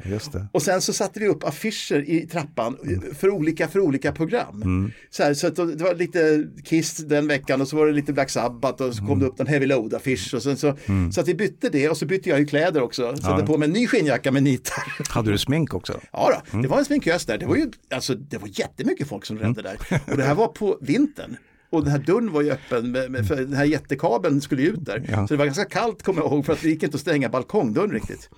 Och 0.52 0.62
sen 0.62 0.82
så 0.82 0.94
satte 0.94 1.20
vi 1.20 1.28
upp 1.28 1.44
affischer 1.44 2.10
i 2.10 2.28
trappan 2.28 2.78
för 3.18 3.30
olika, 3.30 3.68
för 3.68 3.80
olika 3.80 4.12
program. 4.12 4.92
Så, 5.10 5.24
här, 5.24 5.34
så 5.34 5.48
att 5.48 5.56
det 5.56 5.84
var 5.84 5.96
lite 5.96 6.48
Kiss 6.66 6.98
den 6.98 7.28
veckan 7.28 7.62
och 7.62 7.68
så 7.68 7.76
var 7.78 7.88
det 7.88 7.94
lite 7.94 8.14
Black 8.14 8.30
Sabbath 8.30 8.84
och 8.84 8.96
så 8.96 9.06
kom 9.06 9.20
det 9.20 9.26
upp 9.26 9.40
en 9.40 9.48
Heavy 9.48 9.66
Load-affisch. 9.66 10.34
Och 10.34 10.44
sen 10.44 10.58
så, 10.58 10.78
så 11.14 11.22
att 11.22 11.28
vi 11.28 11.36
bytte 11.36 11.70
det 11.70 11.90
och 11.90 11.98
så 11.98 12.06
bytte 12.06 12.30
jag 12.30 12.40
ju 12.40 12.46
kläder 12.46 12.82
också. 12.82 13.18
Satte 13.18 13.46
på 13.46 13.58
mig 13.58 13.68
en 13.68 13.74
ny 13.74 13.88
skinnjacka 13.88 14.32
med 14.32 14.44
nitar. 14.44 14.84
Hade 15.10 15.32
du 15.32 15.38
smink 15.38 15.74
också? 15.74 16.00
Ja, 16.12 16.42
då, 16.52 16.62
det 16.62 16.68
var 16.68 16.80
en 16.80 16.86
sminkös 16.86 17.26
där. 17.26 17.38
Det 17.38 17.46
var 17.46 17.56
ju 17.56 17.72
alltså, 17.94 18.16
det 18.16 18.38
var 18.38 18.50
jättemycket 18.54 19.08
folk 19.08 19.26
som 19.26 19.38
rände 19.38 19.62
där. 19.62 19.78
Och 20.12 20.18
det 20.18 20.24
här 20.24 20.36
var 20.36 20.48
på 20.48 20.78
vintern. 20.82 21.38
Och 21.70 21.84
den 21.84 21.92
här 21.92 22.00
dörren 22.00 22.32
var 22.32 22.42
ju 22.42 22.52
öppen, 22.52 22.92
med, 22.92 23.12
med, 23.12 23.28
för 23.28 23.36
den 23.36 23.54
här 23.54 23.66
jättekabeln 23.66 24.42
skulle 24.42 24.62
ju 24.62 24.68
ut 24.70 24.86
där. 24.86 25.06
Ja. 25.10 25.28
Så 25.28 25.34
det 25.34 25.38
var 25.38 25.46
ganska 25.46 25.66
kallt 25.66 26.04
kommer 26.04 26.22
jag 26.22 26.32
ihåg 26.32 26.46
för 26.46 26.54
att 26.54 26.62
det 26.62 26.70
gick 26.70 26.84
inte 26.84 26.96
att 26.96 27.02
stänga 27.02 27.30
balkongdörren 27.30 27.92
riktigt. 27.92 28.30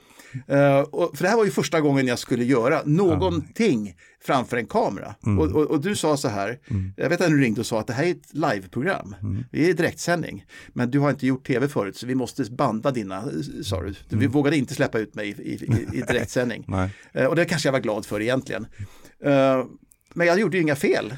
Eh, 0.48 0.80
och, 0.80 1.18
för 1.18 1.24
det 1.24 1.30
här 1.30 1.38
var 1.38 1.46
ju 1.46 1.52
första 1.52 1.82
gången 1.82 2.08
jag 2.08 2.20
skulle 2.20 2.44
göra 2.44 2.82
någonting 2.86 3.96
framför 4.24 4.58
en 4.58 4.66
kamera. 4.66 5.16
Och, 5.40 5.48
och, 5.48 5.72
och 5.72 5.82
du 5.82 5.96
sa 5.96 6.18
så 6.18 6.28
här, 6.28 6.60
jag 6.98 7.10
vet 7.10 7.22
att 7.22 7.28
du 7.28 7.42
ringde 7.42 7.60
och 7.60 7.66
sa 7.66 7.80
att 7.80 7.88
det 7.88 7.94
här 7.94 8.04
är 8.04 8.12
ett 8.12 8.34
liveprogram, 8.34 9.16
det 9.52 9.70
är 9.70 9.74
direktsändning. 9.74 10.46
Men 10.74 10.92
du 10.92 11.00
har 11.00 11.10
inte 11.10 11.28
gjort 11.28 11.48
tv 11.48 11.68
förut 11.68 11.98
så 11.98 12.08
vi 12.08 12.16
måste 12.16 12.52
banda 12.52 12.92
dina, 12.92 13.24
sa 13.64 13.82
du. 13.82 13.94
Vi 14.10 14.28
vågade 14.28 14.58
inte 14.58 14.74
släppa 14.74 15.00
ut 15.00 15.16
mig 15.16 15.30
i, 15.30 15.52
i, 15.52 15.88
i 15.94 16.02
direktsändning. 16.02 16.66
Nej. 16.68 16.90
Eh, 17.12 17.26
och 17.26 17.36
det 17.36 17.46
kanske 17.46 17.68
jag 17.68 17.74
var 17.74 17.80
glad 17.80 18.06
för 18.06 18.22
egentligen. 18.22 18.68
Eh, 19.24 19.66
men 20.14 20.28
jag 20.28 20.40
gjorde 20.40 20.58
ju 20.58 20.64
inga 20.64 20.76
fel. 20.76 21.14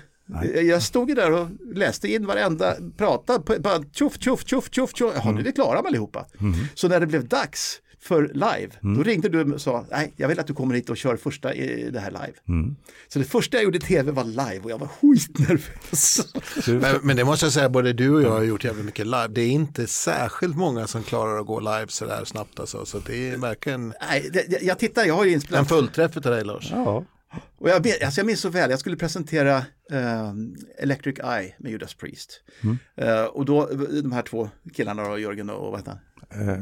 Eh, 0.54 0.62
Jag 0.62 0.84
stod 0.84 1.10
ju 1.10 1.16
där 1.16 1.32
och 1.32 1.48
läste 1.76 2.08
in 2.14 2.26
varenda 2.26 2.76
prata, 2.98 3.40
bara 3.40 3.84
tjoff, 3.92 4.14
tjoff, 4.20 4.42
tjoff, 4.48 4.68
tjoff, 4.72 4.92
tjoff. 4.96 5.14
Jaha, 5.16 5.32
nu 5.32 5.40
är 5.40 5.44
vi 5.46 5.52
klara 5.52 5.82
med 5.82 5.86
allihopa. 5.90 6.26
Så 6.74 6.88
när 6.88 7.00
det 7.00 7.08
blev 7.08 7.28
dags 7.28 7.80
för 8.02 8.32
live, 8.34 8.70
då 8.82 9.04
ringde 9.04 9.30
du 9.30 9.54
och 9.54 9.62
sa, 9.62 9.86
nej, 9.92 10.14
jag 10.18 10.28
vill 10.28 10.40
att 10.40 10.48
du 10.48 10.54
kommer 10.54 10.76
hit 10.76 10.90
och 10.90 10.98
kör 10.98 11.16
första 11.18 11.54
i 11.54 11.90
det 11.92 12.00
här 12.00 12.12
live. 12.12 12.34
Så 13.08 13.20
det 13.20 13.26
första 13.26 13.58
jag 13.58 13.64
gjorde 13.64 13.78
i 13.78 13.82
tv 13.82 14.12
var 14.12 14.24
live 14.24 14.60
och 14.64 14.72
jag 14.72 14.78
var 14.78 14.88
skitnervös. 14.88 16.28
Men, 16.68 16.96
men 17.04 17.16
det 17.18 17.24
måste 17.24 17.46
jag 17.46 17.54
säga, 17.54 17.70
både 17.70 17.94
du 17.94 18.10
och 18.16 18.22
jag 18.22 18.30
har 18.32 18.44
gjort 18.44 18.64
jävligt 18.64 18.86
mycket 18.86 19.06
live. 19.06 19.28
Det 19.28 19.42
är 19.42 19.50
inte 19.50 19.88
särskilt 19.88 20.56
många 20.56 20.88
som 20.88 21.04
klarar 21.04 21.40
att 21.40 21.46
gå 21.48 21.60
live 21.60 21.86
sådär 21.88 22.26
snabbt 22.26 22.60
alltså. 22.60 22.86
Så 22.86 23.00
det 23.00 23.30
är 23.30 23.38
verkligen 23.38 23.94
nej, 24.10 24.30
det, 24.34 24.62
jag- 24.62 24.80
tittar, 24.80 25.06
jag 25.06 25.14
har 25.16 25.24
ju 25.24 25.30
en 25.30 25.34
inspelat. 25.36 25.70
fullträff 25.70 26.18
utav 26.18 26.32
dig 26.32 26.46
Lars. 26.46 26.72
Ja. 26.72 27.06
Och 27.58 27.70
jag, 27.70 27.86
men- 27.86 27.94
alltså 28.06 28.20
jag 28.22 28.26
minns 28.26 28.42
så 28.42 28.50
väl, 28.50 28.70
jag 28.70 28.80
skulle 28.80 28.96
presentera 28.98 29.58
eh, 29.92 30.34
Electric 30.78 31.20
Eye 31.20 31.56
med 31.60 31.72
Judas 31.72 31.94
Priest. 31.94 32.42
Eh, 32.96 33.24
och 33.24 33.46
då, 33.46 33.66
de 34.04 34.12
här 34.12 34.22
två 34.22 34.50
killarna, 34.74 35.10
då, 35.10 35.18
Jörgen 35.20 35.50
och 35.50 35.72
vad 35.72 35.80
heter 35.80 35.92
han? 35.92 36.00
Eh, 36.32 36.58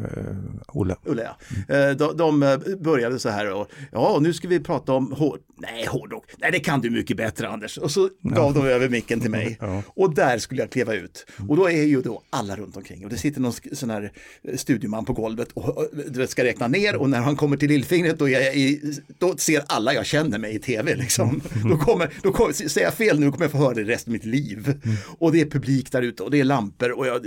Olle. 0.68 0.96
Ulla, 1.06 1.24
ja. 1.24 1.76
Eh, 1.76 1.92
De, 1.96 2.18
de 2.18 2.44
eh, 2.44 2.58
började 2.80 3.20
så 3.20 3.30
här 3.30 3.52
och 3.52 3.72
ja, 3.92 4.18
nu 4.22 4.34
ska 4.34 4.48
vi 4.48 4.60
prata 4.60 4.94
om 4.94 5.12
hår, 5.12 5.40
nej, 5.58 5.86
hårdrock. 5.86 6.26
Nej, 6.38 6.52
det 6.52 6.60
kan 6.60 6.82
du 6.82 6.90
mycket 6.90 7.18
bättre 7.18 7.48
Anders. 7.48 7.78
Och 7.78 7.92
så 7.92 8.10
gav 8.22 8.54
de 8.54 8.68
över 8.68 8.90
micken 8.90 9.20
till 9.20 9.32
mig. 9.32 9.58
Och 9.88 10.16
där 10.16 10.38
skulle 10.38 10.62
jag 10.62 10.70
kliva 10.72 10.94
ut. 10.94 11.26
Och 11.50 11.58
då 11.58 11.70
är 11.70 11.84
ju 11.84 12.02
då 12.02 12.22
alla 12.30 12.56
runt 12.56 12.78
omkring. 12.78 13.04
Och 13.04 13.10
det 13.10 13.18
sitter 13.18 13.42
någon 13.42 13.54
sån 13.72 13.90
här 13.90 14.12
eh, 14.44 14.56
studioman 14.58 15.06
på 15.06 15.14
golvet 15.14 15.52
och 15.54 15.88
du 16.12 16.28
ska 16.28 16.44
räkna 16.44 16.68
ner. 16.68 16.96
Och 16.96 17.10
när 17.10 17.20
han 17.20 17.36
kommer 17.36 17.58
till 17.58 17.70
lillfingret 17.70 18.20
då, 18.20 18.30
i, 18.30 18.94
då 19.20 19.38
ser 19.38 19.64
alla 19.68 19.94
jag 19.94 20.06
känner 20.06 20.38
mig 20.38 20.56
i 20.56 20.60
tv. 20.60 20.96
Liksom. 20.96 21.42
Då, 21.70 21.78
kommer, 21.78 22.14
då 22.24 22.32
kommer, 22.32 22.54
säger 22.54 22.88
jag 22.88 22.94
fel 22.94 23.20
nu 23.20 23.32
kommer 23.32 23.44
jag 23.46 23.52
få 23.52 23.58
höra 23.58 23.74
det 23.74 23.84
resten 23.84 24.12
av 24.12 24.14
mitt 24.14 24.26
liv. 24.26 24.82
Och 25.20 25.32
det 25.32 25.42
är 25.42 25.46
publik 25.46 25.92
där 25.92 26.02
ute 26.02 26.24
och 26.24 26.32
det 26.32 26.40
är 26.40 26.44
lampor. 26.44 26.92
Och 26.92 27.08
jag, 27.08 27.26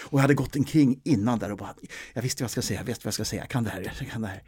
och 0.00 0.18
jag 0.18 0.18
hade 0.18 0.34
gått 0.34 0.56
omkring 0.56 1.00
innan 1.04 1.38
där 1.38 1.52
och 1.52 1.58
bara, 1.58 1.69
jag 2.12 2.22
visste 2.22 2.42
vad 2.42 2.44
jag 2.44 2.50
ska 2.50 2.62
säga, 2.62 2.80
jag 2.80 2.84
vet 2.84 3.04
vad 3.04 3.06
jag 3.06 3.14
ska 3.14 3.24
säga, 3.24 3.42
jag 3.42 3.50
kan 3.50 3.64
det 3.64 3.70
här, 3.70 3.92
jag 4.00 4.10
kan 4.10 4.22
det 4.22 4.28
här. 4.28 4.42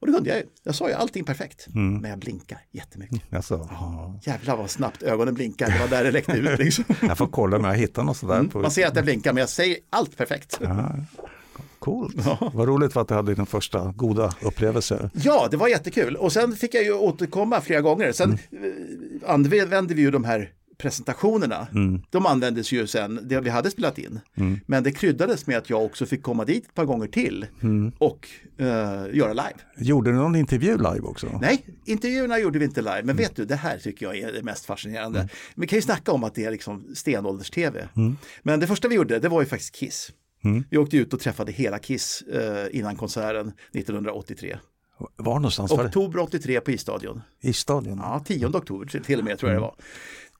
Och 0.00 0.06
det 0.06 0.12
kunde 0.12 0.30
jag 0.30 0.38
ju. 0.38 0.44
Jag 0.62 0.74
sa 0.74 0.88
ju 0.88 0.94
allting 0.94 1.24
perfekt. 1.24 1.66
Men 1.74 2.10
jag 2.10 2.18
blinkar 2.18 2.58
jättemycket. 2.72 3.34
Alltså, 3.34 3.68
ja. 3.70 4.20
Jävlar 4.22 4.56
vad 4.56 4.70
snabbt 4.70 5.02
ögonen 5.02 5.34
blinkar. 5.34 5.70
Det 5.70 5.78
var 5.78 5.88
där 5.88 6.04
det 6.04 6.10
läckte 6.10 6.32
ut. 6.32 6.58
Liksom. 6.58 6.84
Jag 7.00 7.18
får 7.18 7.26
kolla 7.26 7.56
om 7.56 7.64
jag 7.64 7.74
hittar 7.74 8.02
något 8.02 8.16
sådär. 8.16 8.44
På... 8.44 8.58
Man 8.58 8.70
ser 8.70 8.86
att 8.86 8.96
jag 8.96 9.04
blinkar 9.04 9.32
men 9.32 9.40
jag 9.40 9.48
säger 9.48 9.76
allt 9.90 10.16
perfekt. 10.16 10.60
Coolt. 11.78 12.16
Vad 12.52 12.68
roligt 12.68 12.96
att 12.96 13.08
du 13.08 13.14
hade 13.14 13.34
din 13.34 13.46
första 13.46 13.92
goda 13.96 14.34
upplevelse. 14.42 15.10
Ja, 15.14 15.48
det 15.50 15.56
var 15.56 15.68
jättekul. 15.68 16.16
Och 16.16 16.32
sen 16.32 16.56
fick 16.56 16.74
jag 16.74 16.84
ju 16.84 16.92
återkomma 16.92 17.60
flera 17.60 17.80
gånger. 17.80 18.12
Sen 18.12 18.32
eh, 18.32 19.30
använde 19.30 19.94
vi 19.94 20.02
ju 20.02 20.10
de 20.10 20.24
här 20.24 20.52
presentationerna. 20.78 21.66
De 22.10 22.26
användes 22.26 22.72
ju 22.72 22.86
sen, 22.86 23.20
det 23.22 23.40
vi 23.40 23.50
hade 23.50 23.70
spelat 23.70 23.98
in. 23.98 24.20
Men 24.66 24.82
det 24.82 24.92
kryddades 24.92 25.46
med 25.46 25.58
att 25.58 25.70
jag 25.70 25.84
också 25.84 26.06
fick 26.06 26.22
komma 26.22 26.44
dit 26.44 26.64
ett 26.66 26.74
par 26.74 26.84
gånger 26.84 27.06
till 27.06 27.46
och 27.98 28.28
eh, 28.58 28.66
göra 29.16 29.32
live. 29.32 29.54
Gjorde 29.76 30.10
du 30.10 30.16
någon 30.16 30.36
intervju 30.36 30.76
live 30.76 31.00
också? 31.00 31.38
Nej, 31.40 31.66
intervjuerna 31.86 32.38
gjorde 32.38 32.58
vi 32.58 32.64
inte 32.64 32.80
live, 32.80 33.02
men 33.04 33.16
vet 33.16 33.36
du, 33.36 33.44
det 33.44 33.56
här 33.56 33.78
tycker 33.78 34.06
jag 34.06 34.18
är 34.18 34.32
det 34.32 34.42
mest 34.42 34.64
fascinerande. 34.66 35.28
Vi 35.56 35.66
kan 35.66 35.76
ju 35.76 35.82
snacka 35.82 36.12
om 36.12 36.24
att 36.24 36.34
det 36.34 36.44
är 36.44 36.50
liksom 36.50 36.84
stenålders-tv. 36.94 37.88
Men 38.42 38.60
det 38.60 38.66
första 38.66 38.88
vi 38.88 38.94
gjorde, 38.94 39.18
det 39.18 39.28
var 39.28 39.40
ju 39.40 39.46
faktiskt 39.46 39.74
Kiss. 39.74 40.12
Vi 40.70 40.78
åkte 40.78 40.96
ut 40.96 41.14
och 41.14 41.20
träffade 41.20 41.52
hela 41.52 41.78
Kiss 41.78 42.22
eh, 42.22 42.78
innan 42.78 42.96
konserten 42.96 43.52
1983. 43.72 44.56
Var 45.16 45.34
någonstans? 45.34 45.72
Oktober 45.72 46.18
83 46.18 46.60
på 46.60 46.70
Isstadion. 46.70 47.22
I 47.40 47.52
stadion? 47.52 47.98
Ja, 48.02 48.22
10 48.26 48.46
oktober 48.46 49.00
till 49.00 49.18
och 49.18 49.24
med 49.24 49.38
tror 49.38 49.52
jag 49.52 49.56
det 49.56 49.62
var. 49.62 49.74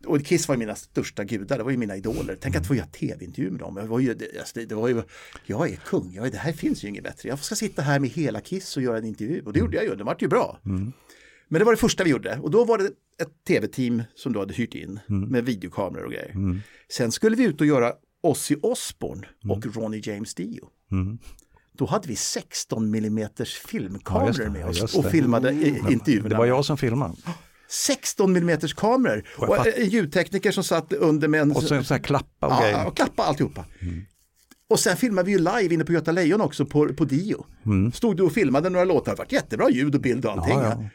Och 0.07 0.25
Kiss 0.25 0.49
var 0.49 0.57
mina 0.57 0.75
största 0.75 1.25
gudar, 1.25 1.59
det 1.59 1.65
var 1.65 1.71
ju 1.71 1.77
mina 1.77 1.97
idoler. 1.97 2.39
Tänk 2.41 2.57
att 2.57 2.67
få 2.67 2.75
göra 2.75 2.87
tv-intervju 2.87 3.51
med 3.51 3.61
dem. 3.61 3.77
Jag 3.77 3.87
var 3.87 3.99
ju, 3.99 4.11
alltså, 4.11 4.59
det, 4.59 4.67
det 4.67 4.75
var 4.75 4.89
ju, 4.89 5.03
jag 5.47 5.71
är 5.71 5.77
kung, 5.77 6.13
jag 6.15 6.27
är, 6.27 6.31
det 6.31 6.39
här 6.39 6.53
finns 6.53 6.85
ju 6.85 6.89
inget 6.89 7.05
bättre. 7.05 7.29
Jag 7.29 7.39
ska 7.39 7.55
sitta 7.55 7.83
här 7.83 8.01
med 8.01 8.11
hela 8.11 8.41
Kiss 8.41 8.77
och 8.77 8.83
göra 8.83 8.99
en 8.99 9.05
intervju. 9.05 9.43
Och 9.43 9.53
det 9.53 9.59
gjorde 9.59 9.77
jag 9.77 9.85
ju, 9.85 9.95
det 9.95 10.05
vart 10.05 10.23
ju 10.23 10.29
bra. 10.29 10.59
Men 11.49 11.59
det 11.59 11.65
var 11.65 11.73
det 11.73 11.79
första 11.79 12.05
vi 12.05 12.11
gjorde 12.11 12.39
och 12.43 12.51
då 12.51 12.65
var 12.65 12.79
det 12.79 12.85
ett 13.23 13.45
tv-team 13.47 14.03
som 14.15 14.33
du 14.33 14.39
hade 14.39 14.55
hyrt 14.55 14.75
in 14.75 15.01
med 15.07 15.45
videokameror 15.45 16.05
och 16.05 16.13
grejer. 16.13 16.61
Sen 16.89 17.13
skulle 17.13 17.37
vi 17.37 17.45
ut 17.45 17.61
och 17.61 17.67
göra 17.67 17.93
Ozzy 18.23 18.57
Osbourne 18.63 19.27
och 19.49 19.77
Ronnie 19.77 20.03
James 20.05 20.35
Dio. 20.35 20.69
Då 21.73 21.87
hade 21.87 22.09
vi 22.09 22.17
16 22.17 22.95
mm 22.95 23.19
Ja, 23.19 23.45
filmkameror 23.67 24.27
just 24.27 24.39
det, 24.41 24.51
med 24.51 24.61
ja, 24.61 24.69
oss 24.69 24.97
och 24.97 25.05
filmade 25.11 25.53
intervjuerna. 25.91 26.29
Det 26.29 26.37
var 26.37 26.47
jag 26.47 26.65
som 26.65 26.77
filmade. 26.77 27.15
16 27.69 28.37
mm 28.37 28.59
kameror 28.77 29.25
jag 29.41 29.51
och 29.51 29.57
fatt- 29.57 29.67
en 29.77 29.89
ljudtekniker 29.89 30.53
som 30.53 30.65
satt 30.65 30.93
under 30.93 31.29
med 31.29 31.41
en... 31.41 31.53
Och 31.53 31.63
sen 31.63 31.85
så 31.85 31.95
här 31.95 32.01
klappa 32.01 32.47
och 32.47 32.53
ja, 32.53 32.61
grejer. 32.61 32.87
och 32.87 32.97
klappa 32.97 33.23
alltihopa. 33.23 33.65
Och 34.71 34.81
sen 34.81 34.97
filmade 34.97 35.27
vi 35.27 35.33
ju 35.33 35.39
live 35.39 35.75
inne 35.75 35.85
på 35.85 35.93
Göta 35.93 36.13
Lejon 36.13 36.41
också 36.41 36.67
på, 36.67 36.89
på 36.95 37.05
Dio. 37.05 37.47
Stod 37.95 38.17
du 38.17 38.23
och 38.23 38.33
filmade 38.33 38.71
några 38.71 38.85
låtar, 38.85 39.13
det 39.13 39.19
var 39.19 39.27
jättebra 39.31 39.71
ljud 39.71 39.95
och 39.95 40.01
bild 40.01 40.25
och 40.27 40.33
allting. 40.33 40.59
Ja, 40.59 40.65
ja. 40.65 40.89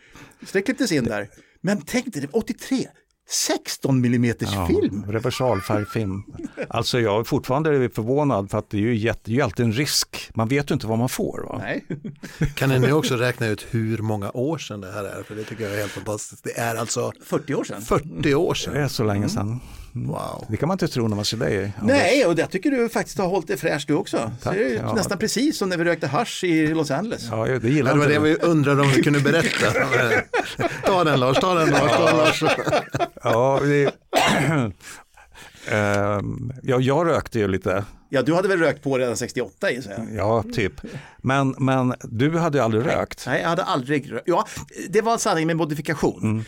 Så 0.46 0.50
det 0.54 0.62
klipptes 0.62 0.92
in 0.92 1.04
där. 1.04 1.28
Men 1.62 1.82
tänk 1.82 2.14
dig, 2.14 2.22
det 2.22 2.28
var 2.34 2.40
83, 2.40 2.88
16 3.32 4.06
mm 4.06 4.34
film. 4.68 5.06
Reversalfärgfilm. 5.08 6.24
Alltså 6.70 7.00
jag 7.00 7.20
är 7.20 7.24
fortfarande 7.24 7.90
förvånad 7.90 8.52
för 8.52 8.58
att 8.58 8.70
det 8.70 8.78
är 8.78 8.82
ju, 8.82 8.96
jätte, 8.96 9.20
det 9.24 9.32
är 9.32 9.36
ju 9.36 9.42
alltid 9.42 9.66
en 9.66 9.72
risk. 9.74 10.30
Man 10.34 10.48
vet 10.48 10.72
ju 10.72 10.74
inte 10.74 10.88
vad 10.88 10.98
man 10.98 11.10
får. 11.10 11.46
Va? 11.50 11.62
Nej. 11.64 11.86
Kan 12.56 12.70
ni 12.70 12.80
nu 12.80 12.92
också 12.94 13.16
räkna 13.16 13.48
ut 13.48 13.66
hur 13.70 13.98
många 13.98 14.32
år 14.32 14.58
sedan 14.58 14.82
det 14.82 14.92
här 14.92 15.04
är? 15.04 15.24
För 15.24 15.36
det 15.36 15.44
tycker 15.44 15.64
jag 15.64 15.74
är 15.74 15.78
helt 15.78 15.92
fantastiskt. 15.92 16.44
Det 16.44 16.58
är 16.60 16.76
alltså 16.76 17.12
40 17.26 17.56
år 17.56 17.64
sedan. 17.64 17.82
40 17.82 18.36
år 18.36 18.54
Det 18.54 18.60
sedan. 18.60 18.76
är 18.76 18.88
så 18.88 19.04
länge 19.04 19.30
sedan. 19.30 19.60
Wow. 19.94 20.46
Det 20.50 20.58
kan 20.58 20.68
man 20.68 20.76
inte 20.76 20.88
tro 20.88 21.08
när 21.08 21.16
man 21.16 21.26
ser 21.26 21.38
dig. 21.38 21.74
Nej, 21.84 22.26
och 22.26 22.40
jag 22.40 22.50
tycker 22.52 22.72
du 22.72 22.90
faktiskt 22.90 23.18
har 23.18 23.28
hållit 23.28 23.48
det 23.48 23.58
fräscht 23.58 23.88
du 23.88 23.94
också. 23.94 24.32
Tack, 24.44 24.56
det 24.56 24.64
är 24.64 24.70
ju 24.70 24.76
ja. 24.76 24.94
nästan 24.94 25.18
precis 25.18 25.58
som 25.58 25.70
när 25.70 25.78
vi 25.78 25.84
rökte 25.84 26.08
hasch 26.08 26.44
i 26.44 26.68
Los 26.68 26.92
Angeles. 26.92 27.28
Ja, 27.32 27.46
det 27.46 27.70
gillar 27.70 27.94
Det 27.94 28.00
var 28.00 28.08
det 28.08 28.14
du. 28.14 28.20
vi 28.20 28.36
undrade 28.36 28.82
om 28.82 28.90
vi 28.90 29.04
kunde 29.04 29.20
berätta. 29.20 29.74
ta 30.86 31.04
den 31.04 31.20
Lars, 31.20 31.40
ta 31.40 31.54
den 31.54 31.70
Lars, 31.70 31.92
ta 31.92 32.06
den 32.06 32.18
Lars. 32.18 32.44
Ja, 33.24 33.60
det... 33.64 33.86
um, 34.50 34.74
ehm, 35.68 36.52
ja, 36.64 36.80
jag 36.80 37.08
rökte 37.08 37.40
ju 37.40 37.48
lite, 37.48 37.86
Ja, 38.10 38.22
du 38.22 38.34
hade 38.34 38.48
väl 38.48 38.60
rökt 38.60 38.84
på 38.84 38.98
redan 38.98 39.18
68 39.18 39.72
gissar 39.72 39.92
jag? 39.92 40.08
ja 40.16 40.44
typ. 40.54 40.74
Men, 41.18 41.56
men 41.58 41.94
du 42.04 42.38
hade 42.38 42.58
ju 42.58 42.64
aldrig 42.64 42.86
rökt. 42.86 43.24
Nej, 43.28 43.42
jag 43.42 43.50
hade 43.50 43.64
aldrig 43.64 44.12
rökt. 44.12 44.24
Ja, 44.28 44.48
det 44.90 45.02
var 45.02 45.14
en 45.14 45.20
sanning 45.20 45.48
med 45.48 45.58
modifikation. 45.58 46.22
Mm. 46.24 46.44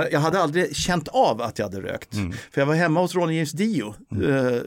Eh, 0.00 0.04
jag 0.12 0.20
hade 0.20 0.40
aldrig 0.40 0.76
känt 0.76 1.08
av 1.08 1.42
att 1.42 1.58
jag 1.58 1.66
hade 1.66 1.80
rökt. 1.80 2.14
För 2.52 2.60
jag 2.60 2.66
var 2.66 2.74
hemma 2.74 3.00
hos 3.00 3.14
Ronny 3.14 3.34
James 3.36 3.52
Dio. 3.52 3.94
Mm. 4.12 4.22
Uh, 4.26 4.62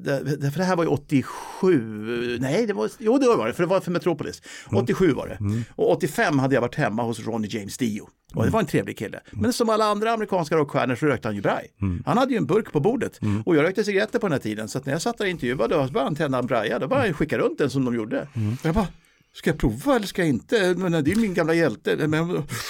det, 0.00 0.36
det, 0.36 0.50
för 0.50 0.58
det 0.58 0.64
här 0.64 0.76
var 0.76 0.84
ju 0.84 0.90
87, 0.90 2.38
nej, 2.40 2.66
det 2.66 2.72
var, 2.72 2.90
jo 2.98 3.18
det 3.18 3.26
var 3.26 3.46
det, 3.46 3.52
för 3.52 3.62
det 3.62 3.68
var 3.68 3.80
för 3.80 3.90
Metropolis. 3.90 4.42
Mm. 4.70 4.82
87 4.82 5.12
var 5.12 5.28
det. 5.28 5.38
Och 5.76 5.90
85 5.90 6.38
hade 6.38 6.54
jag 6.54 6.60
varit 6.62 6.74
hemma 6.74 7.02
hos 7.02 7.26
Ronny 7.26 7.48
James 7.50 7.76
Dio. 7.78 8.02
Och 8.02 8.42
Mm. 8.42 8.46
det 8.46 8.52
var 8.52 8.60
en 8.60 8.66
trevlig 8.66 8.98
kille. 8.98 9.20
Men 9.30 9.52
som 9.52 9.68
alla 9.70 9.84
andra 9.84 10.12
amerikanska 10.12 10.56
rockstjärnor 10.56 10.94
så 10.94 11.06
rökte 11.06 11.28
han 11.28 11.34
ju 11.34 11.42
braj. 11.42 11.66
Mm. 11.82 12.02
Han 12.06 12.18
hade 12.18 12.32
ju 12.32 12.36
en 12.36 12.46
burk 12.46 12.72
på 12.72 12.80
bordet. 12.80 13.20
Och 13.44 13.56
jag 13.56 13.62
rökte 13.62 13.84
cigaretter 13.84 14.18
på 14.18 14.26
den 14.26 14.32
här 14.32 14.38
tiden. 14.40 14.68
Så 14.68 14.80
när 14.84 14.92
jag 14.92 15.02
satt 15.02 15.18
där 15.18 15.24
och 15.24 15.28
intervjuade 15.30 15.76
och 15.86 15.92
bara 15.92 16.04
han 16.04 16.14
tända 16.16 16.38
en 16.38 16.46
braja, 16.46 16.78
då 16.78 16.88
bara 16.88 17.12
skicka 17.12 17.38
runt 17.38 17.58
den 17.58 17.70
som 17.70 17.84
de 17.84 17.94
gjorde. 17.94 18.28
Mm. 18.34 18.56
Jag 18.62 18.74
bara, 18.74 18.86
ska 19.34 19.50
jag 19.50 19.58
prova 19.58 19.96
eller 19.96 20.06
ska 20.06 20.22
jag 20.22 20.28
inte? 20.28 20.74
Men 20.76 20.92
det 20.92 20.98
är 20.98 21.14
ju 21.14 21.20
min 21.20 21.34
gamla 21.34 21.54
hjälte. 21.54 21.96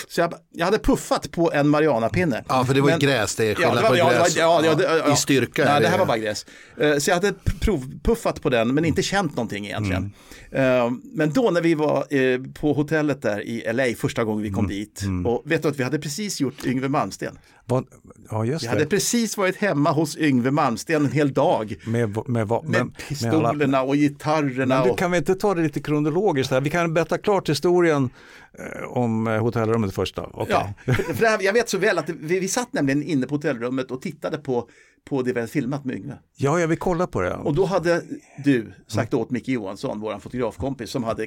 Så 0.08 0.20
jag, 0.20 0.34
jag 0.52 0.64
hade 0.64 0.78
puffat 0.78 1.30
på 1.30 1.52
en 1.52 1.68
Marianapinne. 1.68 2.44
Ja, 2.48 2.64
för 2.64 2.74
det 2.74 2.80
var 2.80 2.90
Men- 2.90 2.98
gräs, 2.98 3.36
det 3.36 3.44
är 3.44 3.48
Ja, 3.48 3.54
skillnad 3.54 3.82
var, 3.82 3.88
på 3.90 3.96
ja, 3.96 4.10
gräs. 4.10 4.36
ja, 4.36 4.60
ja, 4.64 4.76
ja, 5.06 5.12
I 5.12 5.16
styrka. 5.16 5.64
Nej, 5.64 5.80
det 5.80 5.88
här 5.88 5.98
var 5.98 6.06
bara 6.06 6.18
gräs. 6.18 6.46
Eh, 6.80 6.96
Så 6.98 7.10
jag 7.10 7.14
hade 7.14 7.32
provpuffat 7.60 8.42
på 8.42 8.50
den 8.50 8.74
men 8.74 8.84
inte 8.84 9.02
känt 9.02 9.36
någonting 9.36 9.66
egentligen. 9.66 10.12
Eh, 10.50 10.90
Men 11.02 11.32
då 11.32 11.50
när 11.50 11.60
vi 11.60 11.74
var 11.74 11.96
eh, 12.14 12.40
på 12.60 12.72
hotellet 12.72 13.22
där 13.22 13.40
i 13.40 13.72
LA 13.72 13.84
första 13.98 14.24
gången 14.24 14.42
vi 14.42 14.50
kom 14.50 14.68
dit 14.68 15.02
och 15.24 15.42
vet 15.44 15.62
du 15.62 15.68
att 15.68 15.78
vi 15.78 15.82
hade 15.84 15.98
precis 15.98 16.40
gjort 16.40 16.64
Yngve 16.66 16.88
Malmsten. 16.88 17.38
Vad- 17.68 17.86
ja, 18.30 18.44
just 18.44 18.62
Vi 18.62 18.66
det. 18.66 18.70
hade 18.72 18.86
precis 18.86 19.36
varit 19.36 19.56
hemma 19.56 19.92
hos 19.92 20.16
Yngve 20.16 20.50
Malmsten 20.50 21.04
en 21.04 21.12
hel 21.12 21.32
dag. 21.32 21.74
Med, 21.86 22.08
med, 22.08 22.16
Med 22.28 22.48
med, 22.48 22.64
med 22.64 22.96
pistolerna 23.08 23.82
och 23.82 23.94
gitarrerna. 23.96 24.78
Men 24.78 24.88
du, 24.88 24.94
kan 24.94 25.10
vi 25.10 25.18
inte 25.18 25.34
ta 25.34 25.54
det 25.54 25.62
lite 25.62 25.80
kronologiskt 25.80 26.50
här? 26.50 26.60
Vi 26.60 26.70
kan 26.70 26.94
berätta 26.94 27.18
klart 27.18 27.48
historien 27.48 28.10
eh, 28.58 28.88
om 28.88 29.26
eh, 29.26 29.38
hotellrummet 29.42 29.94
första. 29.94 30.22
Okej. 30.22 30.74
Ja, 30.84 30.94
för 30.94 31.26
här, 31.26 31.42
jag 31.42 31.52
vet 31.52 31.68
så 31.68 31.78
väl 31.78 31.98
att 31.98 32.08
vi, 32.08 32.40
vi 32.40 32.48
satt 32.48 32.72
nämligen 32.72 33.02
inne 33.02 33.26
på 33.26 33.34
hotellrummet 33.34 33.90
och 33.90 34.02
tittade 34.02 34.38
på, 34.38 34.68
på 35.08 35.22
det 35.22 35.32
vi 35.32 35.40
hade 35.40 35.52
filmat 35.52 35.84
med 35.84 35.96
Yngve. 35.96 36.18
ja, 36.36 36.60
jag 36.60 36.68
vill 36.68 36.78
kolla 36.78 37.06
på 37.06 37.20
det. 37.20 37.34
Och 37.34 37.54
då 37.54 37.64
hade 37.64 38.02
du 38.44 38.72
sagt 38.86 39.14
åt 39.14 39.30
Micke 39.30 39.48
Johansson, 39.48 40.00
vår 40.00 40.18
fotografkompis, 40.18 40.90
som 40.90 41.04
hade 41.04 41.26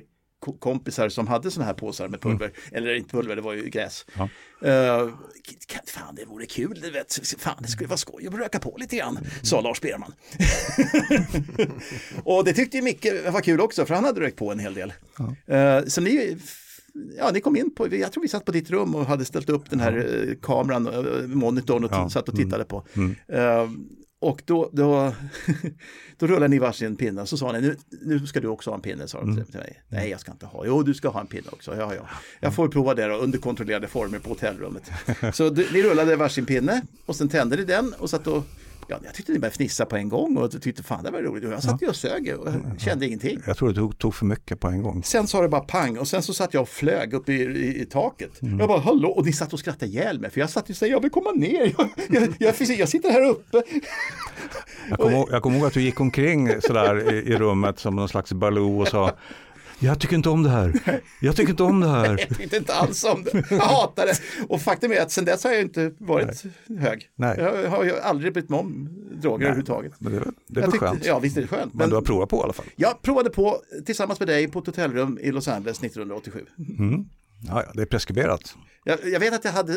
kompisar 0.60 1.10
som 1.10 1.27
hade 1.27 1.51
sådana 1.51 1.65
här 1.67 1.74
påsar 1.74 2.08
med 2.08 2.22
pulver, 2.22 2.51
eller 2.72 2.93
inte 2.96 3.10
pulver, 3.10 3.36
det 3.36 3.41
var 3.41 3.53
ju 3.53 3.69
gräs. 3.69 4.05
Ja. 4.17 4.29
Kan- 5.67 5.81
fan, 5.86 6.15
det 6.15 6.25
vore 6.25 6.46
kul, 6.46 6.79
du 6.81 6.91
vet. 6.91 7.19
fan 7.38 7.55
det 7.60 7.67
skulle 7.67 7.88
vara 7.88 7.98
skoj 7.98 8.27
att 8.27 8.34
röka 8.34 8.60
på 8.60 8.75
lite 8.79 8.96
grann, 8.98 9.19
sa 9.43 9.62
Lars 9.62 9.81
Berman. 9.81 10.13
och 12.24 12.43
det 12.46 12.53
tyckte 12.53 12.77
ju 12.77 12.84
Micke 12.84 13.05
var 13.31 13.41
kul 13.41 13.62
också, 13.62 13.86
för 13.86 13.93
han 13.96 14.03
hade 14.03 14.22
rökt 14.22 14.38
på 14.38 14.51
en 14.51 14.60
hel 14.60 14.74
del. 14.74 14.93
Eh, 15.48 15.86
så 15.88 16.01
ni, 16.01 16.38
ja, 17.17 17.29
ni 17.34 17.41
kom 17.41 17.55
in 17.55 17.75
på, 17.75 17.96
jag 17.96 18.12
tror 18.12 18.22
vi 18.22 18.27
satt 18.29 18.46
på 18.46 18.51
ditt 18.51 18.69
rum 18.69 18.96
och 18.96 19.05
hade 19.05 19.25
ställt 19.25 19.50
upp 19.50 19.69
den 19.69 19.79
här 19.79 20.25
eh, 20.29 20.36
kameran, 20.41 20.88
och 20.88 21.29
monitorn 21.29 21.84
och 21.84 21.91
Ja. 21.93 22.10
satt 22.10 22.29
och 22.29 22.36
tittade 22.36 22.63
på. 22.65 22.84
Eh, 23.27 23.69
och 24.21 24.41
då, 24.45 24.69
då, 24.73 25.13
då 26.17 26.27
rullade 26.27 26.47
ni 26.47 26.59
varsin 26.59 26.95
pinne 26.95 27.21
och 27.21 27.29
så 27.29 27.38
sa 27.38 27.51
ni, 27.51 27.61
nu, 27.61 27.77
nu 28.01 28.27
ska 28.27 28.39
du 28.39 28.47
också 28.47 28.69
ha 28.69 28.75
en 28.75 28.81
pinne, 28.81 29.07
sa 29.07 29.19
de 29.19 29.35
till 29.35 29.45
till 29.45 29.59
mig. 29.59 29.81
Nej, 29.88 30.09
jag 30.09 30.19
ska 30.19 30.31
inte 30.31 30.45
ha. 30.45 30.65
Jo, 30.65 30.83
du 30.83 30.93
ska 30.93 31.09
ha 31.09 31.21
en 31.21 31.27
pinne 31.27 31.47
också. 31.51 31.75
Ja, 31.75 31.95
ja. 31.95 32.09
Jag 32.39 32.55
får 32.55 32.67
prova 32.67 32.95
det 32.95 33.07
då, 33.07 33.15
under 33.15 33.39
kontrollerade 33.39 33.88
former 33.88 34.19
på 34.19 34.29
hotellrummet. 34.29 34.91
Så 35.33 35.49
ni 35.49 35.83
rullade 35.83 36.15
varsin 36.15 36.45
pinne 36.45 36.81
och 37.05 37.15
sen 37.15 37.29
tände 37.29 37.55
ni 37.55 37.63
den 37.63 37.93
och 37.93 38.09
satt 38.09 38.27
och 38.27 38.43
Ja, 38.89 38.98
jag 39.03 39.13
tyckte 39.13 39.31
ni 39.31 39.39
började 39.39 39.55
fnissa 39.55 39.86
på 39.86 39.96
en 39.96 40.10
gång 40.10 40.38
och 40.38 40.62
tyckte 40.62 40.84
fan 40.84 41.03
det 41.03 41.12
var 41.12 41.22
roligt. 41.22 41.46
Och 41.46 41.51
jag 41.51 41.63
satt 41.63 41.81
ju 41.81 41.88
och 41.88 41.96
sög 41.96 42.36
och 42.39 42.48
kände 42.77 43.05
ingenting. 43.05 43.39
Jag 43.48 43.58
tror 43.58 43.69
du 43.69 43.75
tog, 43.75 43.98
tog 43.98 44.15
för 44.15 44.25
mycket 44.25 44.60
på 44.60 44.67
en 44.67 44.84
gång. 44.84 45.03
Sen 45.03 45.27
sa 45.27 45.41
det 45.41 45.50
bara 45.50 45.62
pang 45.62 45.98
och 45.98 46.08
sen 46.08 46.22
så 46.22 46.34
satt 46.34 46.53
jag 46.53 46.62
och 46.62 46.69
flög 46.69 47.13
upp 47.13 47.29
i, 47.29 47.34
i, 47.34 47.81
i 47.81 47.86
taket. 47.86 48.31
Jag 48.39 48.67
bara 48.67 48.79
hallå 48.79 49.10
och 49.10 49.25
ni 49.25 49.34
satt 49.34 49.53
och 49.53 49.60
skrattade 49.60 49.86
ihjäl 49.91 50.19
mig 50.19 50.29
för 50.31 50.39
jag 50.39 50.50
satt 50.50 50.69
och 50.69 50.75
sa 50.75 50.86
jag 50.86 51.01
vill 51.01 51.12
komma 51.12 51.31
ner. 51.31 51.74
Jag, 51.77 51.89
jag, 52.10 52.34
jag, 52.39 52.55
jag 52.77 52.89
sitter 52.89 53.10
här 53.12 53.29
uppe. 53.29 53.62
Jag 54.89 55.00
kommer 55.00 55.17
ihåg, 55.17 55.41
kommer 55.41 55.58
ihåg 55.58 55.67
att 55.67 55.74
du 55.74 55.81
gick 55.81 56.00
omkring 56.00 56.62
sådär 56.62 57.13
i, 57.13 57.17
i 57.34 57.38
rummet 57.38 57.79
som 57.79 57.96
någon 57.96 58.10
slags 58.10 58.34
Baloo 58.34 58.81
och 58.81 58.88
sa 58.88 59.12
jag 59.79 60.00
tycker 60.00 60.15
inte 60.15 60.29
om 60.29 60.43
det 60.43 60.50
här. 60.50 60.74
Jag 61.21 61.36
tycker 61.36 61.50
inte 61.50 61.63
om 61.63 61.79
det 61.79 61.88
här. 61.88 62.09
Jag 62.29 62.38
tyckte 62.38 62.57
inte 62.57 62.74
alls 62.74 63.03
om 63.03 63.24
det. 63.24 63.43
Jag 63.50 63.59
hatar 63.59 64.05
det. 64.05 64.21
Och 64.48 64.62
faktum 64.62 64.91
är 64.91 65.01
att 65.01 65.12
sen 65.12 65.25
dess 65.25 65.43
har 65.43 65.51
jag 65.51 65.62
inte 65.62 65.91
varit 65.98 66.43
hög. 66.79 67.09
Nej. 67.15 67.36
Jag 67.39 67.69
har 67.69 67.83
ju 67.83 68.00
aldrig 68.00 68.33
brytt 68.33 68.50
mig 68.50 68.59
om 68.59 68.89
droger 69.21 69.45
överhuvudtaget. 69.45 69.93
Men 70.00 70.13
det, 70.13 70.24
det 70.48 70.62
är 70.62 70.67
väl 70.67 70.79
skönt. 70.79 71.05
Ja, 71.05 71.19
visst 71.19 71.38
är 71.38 71.41
det 71.41 71.48
skönt. 71.48 71.74
Men 71.74 71.89
du 71.89 71.95
har 71.95 72.01
provat 72.01 72.29
på 72.29 72.38
i 72.38 72.43
alla 72.43 72.53
fall. 72.53 72.65
Jag 72.75 73.01
provade 73.01 73.29
på 73.29 73.57
tillsammans 73.86 74.19
med 74.19 74.27
dig 74.27 74.48
på 74.48 74.59
ett 74.59 74.65
hotellrum 74.65 75.19
i 75.21 75.31
Los 75.31 75.48
Angeles 75.48 75.83
1987. 75.83 76.45
Ja, 76.57 76.63
ja, 77.41 77.63
det 77.74 77.81
är 77.81 77.86
preskriberat. 77.86 78.55
Jag, 78.84 79.00
jag 79.03 79.19
vet 79.19 79.34
att 79.34 79.46
jag 79.46 79.51
hade 79.51 79.74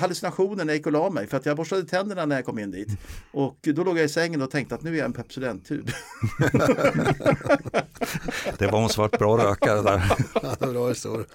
hallucinationer 0.00 0.64
när 0.64 0.72
jag 0.72 0.76
gick 0.76 0.86
och 0.86 0.92
la 0.92 1.10
mig 1.10 1.26
för 1.26 1.36
att 1.36 1.46
jag 1.46 1.56
borstade 1.56 1.84
tänderna 1.84 2.26
när 2.26 2.36
jag 2.36 2.44
kom 2.44 2.58
in 2.58 2.70
dit. 2.70 2.88
Och 3.32 3.58
då 3.62 3.84
låg 3.84 3.98
jag 3.98 4.04
i 4.04 4.08
sängen 4.08 4.42
och 4.42 4.50
tänkte 4.50 4.74
att 4.74 4.82
nu 4.82 4.94
är 4.94 4.98
jag 4.98 5.04
en 5.04 5.12
Pepsodent-tub. 5.12 5.90
Det 8.58 8.66
var 8.66 8.82
en 8.82 8.88
svart 8.88 9.18
bra 9.18 9.38
rökare 9.38 9.82
där. 9.82 10.02
Ja, 10.60 10.66
bra 10.66 10.88
historia. 10.88 11.26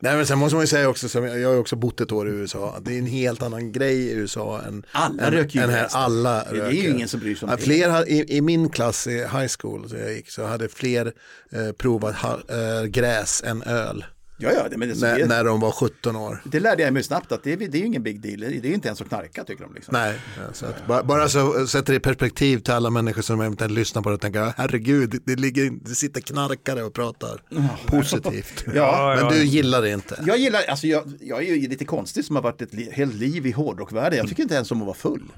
Nej 0.00 0.16
men 0.16 0.26
sen 0.26 0.38
måste 0.38 0.54
man 0.56 0.62
ju 0.62 0.66
säga 0.66 0.88
också, 0.88 1.08
som 1.08 1.24
jag 1.24 1.40
jag 1.40 1.48
har 1.48 1.54
ju 1.54 1.60
också 1.60 1.76
bott 1.76 2.00
ett 2.00 2.12
år 2.12 2.28
i 2.28 2.32
USA, 2.32 2.78
det 2.82 2.94
är 2.94 2.98
en 2.98 3.06
helt 3.06 3.42
annan 3.42 3.72
grej 3.72 3.94
i 3.96 4.12
USA 4.12 4.60
än, 4.62 4.84
Alla 4.92 5.22
än, 5.22 5.32
röker 5.32 5.58
ju 5.58 5.64
än 5.64 5.70
här. 5.70 5.88
Alla 5.92 6.44
Det 6.44 6.50
är 6.50 6.54
röker. 6.54 6.76
ju 6.76 6.90
ingen 6.90 7.08
som 7.08 7.20
bryr 7.20 7.34
sig 7.34 7.46
om 7.46 7.50
ja, 7.50 7.56
det. 7.56 7.62
fler, 7.62 8.08
i, 8.08 8.36
I 8.36 8.40
min 8.40 8.68
klass 8.68 9.06
i 9.06 9.18
high 9.18 9.48
school 9.60 9.88
så 9.88 9.96
jag 9.96 10.12
gick 10.12 10.30
så 10.30 10.44
hade 10.46 10.68
fler 10.68 11.12
eh, 11.52 11.72
provat 11.72 12.14
ha, 12.14 12.32
eh, 12.32 12.84
gräs 12.84 13.42
än 13.46 13.62
öl 13.62 14.04
Ja, 14.36 14.52
ja, 14.52 14.68
det, 14.68 14.76
men 14.76 14.88
det, 14.88 15.00
när, 15.00 15.18
det, 15.18 15.26
när 15.26 15.44
de 15.44 15.60
var 15.60 15.70
17 15.70 16.16
år. 16.16 16.42
det 16.44 16.60
lärde 16.60 16.82
jag 16.82 16.92
mig 16.92 17.02
snabbt 17.02 17.32
att 17.32 17.42
det, 17.42 17.52
är- 17.52 17.56
det 17.56 17.78
är 17.78 17.80
ju 17.80 17.86
ingen 17.86 18.02
big 18.02 18.20
deal. 18.20 18.40
Det 18.40 18.46
är 18.46 18.50
ju 18.68 18.74
inte 18.74 18.88
ens 18.88 19.00
att 19.00 19.08
knarka 19.08 19.44
tycker 19.44 19.64
de. 19.64 19.74
Liksom. 19.74 19.92
Nej, 19.92 20.18
så 20.52 20.66
att, 20.66 20.86
bara, 20.86 21.02
bara 21.02 21.28
så 21.28 21.66
sätter 21.66 21.92
det 21.92 21.96
i 21.96 22.00
perspektiv 22.00 22.58
till 22.58 22.72
alla 22.74 22.90
människor 22.90 23.22
som 23.22 23.40
eventuellt 23.40 23.72
lyssnar 23.74 24.02
på 24.02 24.08
det 24.08 24.14
och 24.14 24.20
tänker 24.20 24.52
herregud, 24.56 25.20
det, 25.24 25.36
ligger, 25.36 25.70
det 25.70 25.94
sitter 25.94 26.20
knarkare 26.20 26.82
och 26.82 26.92
pratar 26.94 27.42
positivt. 27.86 28.64
Ja, 28.74 29.18
Men 29.20 29.32
du 29.32 29.44
gillar 29.44 29.82
det 29.82 29.90
inte. 29.90 30.22
Jag 30.26 30.38
gillar, 30.38 30.62
alltså 30.68 30.86
jag, 30.86 31.12
jag 31.20 31.42
är 31.42 31.54
ju 31.54 31.68
lite 31.68 31.84
konstig 31.84 32.24
som 32.24 32.36
har 32.36 32.42
varit 32.42 32.62
ett 32.62 32.74
li, 32.74 32.90
helt 32.92 33.14
liv 33.14 33.46
i 33.46 33.50
hårdrockvärlden. 33.52 34.18
Jag 34.18 34.28
tycker 34.28 34.42
inte 34.42 34.54
ens 34.54 34.70
om 34.70 34.80
att 34.80 34.86
vara 34.86 34.96
full. 34.96 35.32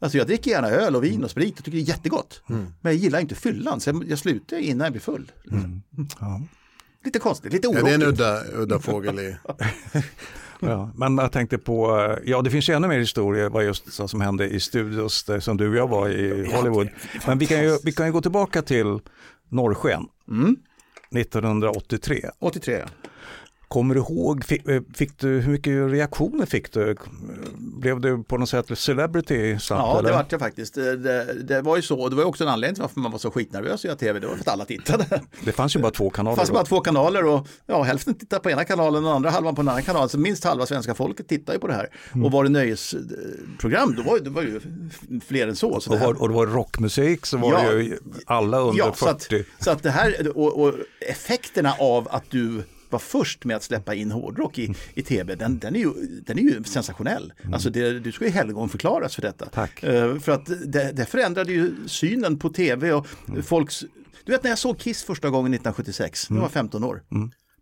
Alltså 0.00 0.18
jag 0.18 0.26
dricker 0.26 0.50
gärna 0.50 0.68
öl 0.70 0.96
och 0.96 1.04
vin 1.04 1.24
och 1.24 1.30
sprit 1.30 1.58
och 1.58 1.64
tycker 1.64 1.78
det 1.78 1.84
är 1.84 1.88
jättegott. 1.88 2.42
Men 2.46 2.68
jag 2.82 2.94
gillar 2.94 3.20
inte 3.20 3.34
fyllan, 3.34 3.80
så 3.80 3.90
jag, 3.90 4.04
jag 4.08 4.18
slutar 4.18 4.56
innan 4.56 4.84
jag 4.84 4.92
blir 4.92 5.00
full. 5.02 5.32
Ja. 6.20 6.40
Lite 7.04 7.18
konstigt, 7.18 7.52
lite 7.52 7.66
Ja, 7.66 7.70
oroligt. 7.70 7.84
det 7.86 7.90
är 7.90 7.94
en 7.94 8.02
udda, 8.02 8.40
udda 8.54 8.78
fågel 8.78 9.18
i. 9.20 9.36
Ja, 10.64 10.90
men 10.96 11.18
jag 11.18 11.32
tänkte 11.32 11.58
på, 11.58 12.00
eh, 12.00 12.18
ja 12.30 12.42
det 12.42 12.50
finns 12.50 12.68
ju 12.68 12.74
ännu 12.74 12.88
mer 12.88 12.98
historier 12.98 13.48
vad 13.48 13.64
just 13.64 13.92
som 14.08 14.20
hände 14.20 14.48
i 14.48 14.60
studios 14.60 15.24
där, 15.24 15.40
som 15.40 15.56
du 15.56 15.68
och 15.70 15.76
jag 15.76 15.88
var 15.88 16.08
i 16.08 16.52
Hollywood. 16.52 16.88
Men 17.26 17.38
vi 17.38 17.46
kan 17.46 17.62
ju, 17.64 17.78
vi 17.84 17.92
kan 17.92 18.06
ju 18.06 18.12
gå 18.12 18.20
tillbaka 18.20 18.62
till 18.62 18.98
Norrsken. 19.48 20.06
1983. 21.16 22.30
83 22.38 22.78
ja. 22.78 22.86
Kommer 23.72 23.94
du 23.94 24.00
ihåg, 24.00 24.44
fick, 24.44 24.68
eh, 24.68 24.82
fick 24.94 25.18
du, 25.18 25.28
hur 25.40 25.52
mycket 25.52 25.90
reaktioner 25.90 26.46
fick 26.46 26.72
du? 26.72 26.96
Blev 27.56 28.00
du 28.00 28.22
på 28.22 28.38
något 28.38 28.48
sätt 28.48 28.78
celebrity 28.78 29.58
snabbt? 29.58 29.82
Ja, 29.82 29.92
det 29.92 29.98
eller? 29.98 30.12
vart 30.18 30.32
jag 30.32 30.40
faktiskt. 30.40 30.74
Det, 30.74 30.96
det, 30.96 31.42
det 31.42 31.62
var 31.62 31.76
ju 31.76 31.82
så, 31.82 32.00
och 32.00 32.10
det 32.10 32.16
var 32.16 32.24
också 32.24 32.44
en 32.44 32.50
anledning 32.50 32.74
till 32.74 32.82
varför 32.82 33.00
man 33.00 33.12
var 33.12 33.18
så 33.18 33.30
skitnervös 33.30 33.84
göra 33.84 33.96
tv. 33.96 34.20
Det 34.20 34.26
var 34.26 34.34
för 34.34 34.40
att 34.40 34.48
alla 34.48 34.64
tittade. 34.64 35.06
det 35.44 35.52
fanns 35.52 35.76
ju 35.76 35.80
bara 35.80 35.92
två 35.92 36.10
kanaler. 36.10 36.36
Det 36.36 36.36
fanns 36.36 36.48
då. 36.48 36.54
bara 36.54 36.64
två 36.64 36.80
kanaler 36.80 37.24
och 37.24 37.48
ja, 37.66 37.82
hälften 37.82 38.14
tittar 38.14 38.38
på 38.38 38.50
ena 38.50 38.64
kanalen 38.64 39.04
och 39.04 39.14
andra 39.14 39.30
halvan 39.30 39.54
på 39.54 39.60
en 39.60 39.68
annan 39.68 39.82
kanal. 39.82 40.08
Så 40.08 40.18
minst 40.18 40.44
halva 40.44 40.66
svenska 40.66 40.94
folket 40.94 41.28
tittar 41.28 41.52
ju 41.52 41.58
på 41.58 41.66
det 41.66 41.74
här. 41.74 41.88
Mm. 42.12 42.26
Och 42.26 42.32
var 42.32 42.44
det 42.44 42.50
nöjesprogram, 42.50 43.94
då 43.96 44.02
var, 44.02 44.18
det 44.18 44.30
var 44.30 44.42
ju 44.42 44.60
fler 45.26 45.48
än 45.48 45.56
så. 45.56 45.80
så 45.80 45.90
och, 45.90 45.98
det 45.98 46.06
var, 46.06 46.22
och 46.22 46.28
det 46.28 46.34
var 46.34 46.46
rockmusik 46.46 47.26
så 47.26 47.36
var 47.36 47.52
Ja. 47.52 47.72
det 47.72 47.82
ju 47.82 47.98
alla 48.26 48.58
under 48.58 48.78
ja, 48.78 48.94
så 48.94 49.06
40. 49.06 49.40
att, 49.40 49.64
så 49.64 49.70
att 49.70 49.82
det 49.82 49.90
här 49.90 50.36
och, 50.38 50.62
och 50.62 50.74
effekterna 51.08 51.74
av 51.78 52.08
att 52.10 52.30
du 52.30 52.62
var 52.92 52.98
först 52.98 53.44
med 53.44 53.56
att 53.56 53.62
släppa 53.62 53.94
in 53.94 54.10
hårdrock 54.10 54.58
i, 54.58 54.74
i 54.94 55.02
tv, 55.02 55.34
den, 55.34 55.58
den, 55.58 55.76
är 55.76 55.80
ju, 55.80 55.92
den 56.26 56.38
är 56.38 56.42
ju 56.42 56.64
sensationell. 56.64 57.32
Alltså 57.52 57.70
det, 57.70 58.00
du 58.00 58.12
ska 58.12 58.24
ju 58.24 58.30
helgonförklaras 58.30 59.14
för 59.14 59.22
detta. 59.22 59.46
Tack. 59.46 59.82
Eh, 59.82 60.18
för 60.18 60.32
att 60.32 60.46
det, 60.46 60.92
det 60.92 61.04
förändrade 61.06 61.52
ju 61.52 61.74
synen 61.86 62.38
på 62.38 62.48
tv 62.48 62.92
och 62.92 63.06
folks... 63.44 63.84
Du 64.24 64.32
vet 64.32 64.42
när 64.42 64.50
jag 64.50 64.58
såg 64.58 64.78
Kiss 64.78 65.02
första 65.02 65.30
gången 65.30 65.54
1976, 65.54 66.30
när 66.30 66.36
jag 66.36 66.42
var 66.42 66.48
15 66.48 66.84
år, 66.84 67.02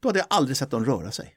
då 0.00 0.08
hade 0.08 0.18
jag 0.18 0.26
aldrig 0.30 0.56
sett 0.56 0.70
dem 0.70 0.84
röra 0.84 1.10
sig. 1.10 1.34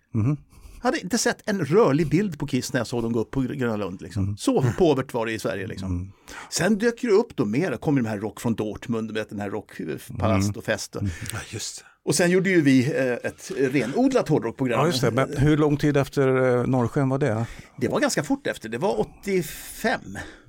Jag 0.83 0.87
hade 0.87 0.99
inte 0.99 1.17
sett 1.17 1.49
en 1.49 1.65
rörlig 1.65 2.09
bild 2.09 2.39
på 2.39 2.47
Kiss 2.47 2.73
när 2.73 2.79
jag 2.79 2.87
såg 2.87 3.03
dem 3.03 3.11
gå 3.13 3.19
upp 3.19 3.31
på 3.31 3.41
Gröna 3.41 3.75
Lund. 3.75 4.01
Liksom. 4.01 4.37
Så 4.37 4.65
påvert 4.77 5.13
var 5.13 5.25
det 5.25 5.31
i 5.31 5.39
Sverige. 5.39 5.67
Liksom. 5.67 6.11
Sen 6.49 6.77
dök 6.77 7.01
det 7.01 7.07
upp 7.07 7.35
då 7.35 7.45
mer, 7.45 7.77
kom 7.77 7.95
de 7.95 8.05
här 8.05 8.17
rock 8.17 8.41
från 8.41 8.55
Dortmund, 8.55 9.11
vet, 9.11 9.29
den 9.29 9.39
här 9.39 9.49
rockpalast 9.49 10.57
och 10.57 10.63
fest. 10.63 10.95
Och, 10.95 11.03
Ja, 11.33 11.39
just. 11.49 11.85
Och 12.05 12.15
sen 12.15 12.31
gjorde 12.31 12.49
ju 12.49 12.61
vi 12.61 12.85
eh, 12.97 13.13
ett 13.13 13.51
renodlat 13.57 14.29
hårdrockprogram. 14.29 14.79
Ja, 14.79 14.85
just 14.87 15.01
det. 15.01 15.11
Men 15.11 15.37
hur 15.37 15.57
lång 15.57 15.77
tid 15.77 15.97
efter 15.97 16.57
eh, 16.57 16.65
Norrsken 16.67 17.09
var 17.09 17.17
det? 17.17 17.45
Det 17.77 17.87
var 17.87 17.99
ganska 17.99 18.23
fort 18.23 18.47
efter, 18.47 18.69
det 18.69 18.77
var 18.77 18.99
85. 18.99 19.99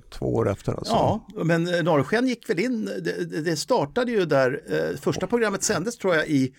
Två 0.09 0.35
år 0.35 0.49
efter 0.51 0.71
alltså? 0.73 0.93
Ja, 0.93 1.27
men 1.43 1.73
eh, 1.75 1.83
Norrsken 1.83 2.27
gick 2.27 2.49
väl 2.49 2.59
in, 2.59 2.85
det, 2.85 3.41
det- 3.41 3.55
startade 3.55 4.11
ju 4.11 4.25
där, 4.25 4.61
första 5.01 5.27
programmet 5.27 5.63
sändes 5.63 5.97
tror 5.97 6.15
jag 6.15 6.27
i 6.27 6.53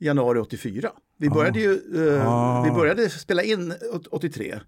januari 0.00 0.38
84. 0.38 0.90
Vi 1.18 1.30
började 1.30 1.60
ju 1.60 1.80
Ah. 2.26 2.62
vi 2.64 2.70
började 2.70 3.10
spela 3.10 3.42
in 3.42 3.74
åt- 3.94 4.06
83, 4.06 4.60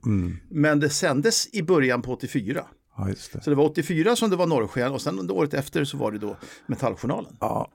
men 0.50 0.80
det 0.80 0.90
sändes 0.90 1.54
i 1.54 1.62
början 1.62 2.02
på 2.02 2.12
84. 2.12 2.64
Ja, 2.96 3.04
det. 3.32 3.42
Så 3.44 3.50
det 3.50 3.56
var 3.56 3.64
84 3.64 4.16
som 4.16 4.30
det 4.30 4.36
var 4.36 4.46
Norrsken 4.46 4.92
och 4.92 5.02
sen 5.02 5.30
året 5.30 5.54
efter 5.54 5.84
så 5.84 5.96
var 5.96 6.12
det 6.12 6.18
då 6.18 6.36
Metalljournalen. 6.66 7.36
Ja. 7.40 7.70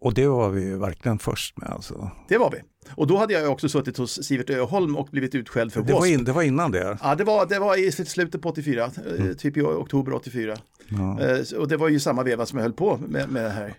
Och 0.00 0.14
det 0.14 0.26
var 0.28 0.50
vi 0.50 0.74
verkligen 0.74 1.18
först 1.18 1.56
med 1.58 1.68
alltså. 1.70 2.10
Det 2.28 2.38
var 2.38 2.50
vi. 2.50 2.58
Och 2.90 3.06
då 3.06 3.16
hade 3.16 3.32
jag 3.32 3.52
också 3.52 3.68
suttit 3.68 3.96
hos 3.96 4.24
Sivert 4.24 4.50
Öholm 4.50 4.96
och 4.96 5.08
blivit 5.10 5.34
utskälld 5.34 5.72
för 5.72 5.80
Det 5.82 5.92
var, 5.92 6.00
W.A.S.P. 6.00 6.14
in, 6.18 6.24
det 6.24 6.32
var 6.32 6.42
innan 6.42 6.70
det? 6.70 6.98
Ja, 7.02 7.14
det 7.14 7.24
var, 7.24 7.46
det 7.46 7.58
var 7.58 7.76
i 7.78 7.92
slutet 7.92 8.42
på 8.42 8.48
84, 8.48 8.84
eh, 8.84 9.32
typ 9.38 9.56
i 9.56 9.62
oktober 9.62 10.12
84. 10.14 10.56
Ja. 10.88 11.20
Eh, 11.20 11.58
Och 11.58 11.68
det 11.68 11.76
var 11.76 11.88
ju 11.88 12.00
samma 12.00 12.22
veva 12.22 12.46
som 12.46 12.58
jag 12.58 12.62
höll 12.64 12.72
på 12.72 12.98
med, 13.08 13.28
med 13.30 13.44
det 13.44 13.50
här. 13.50 13.74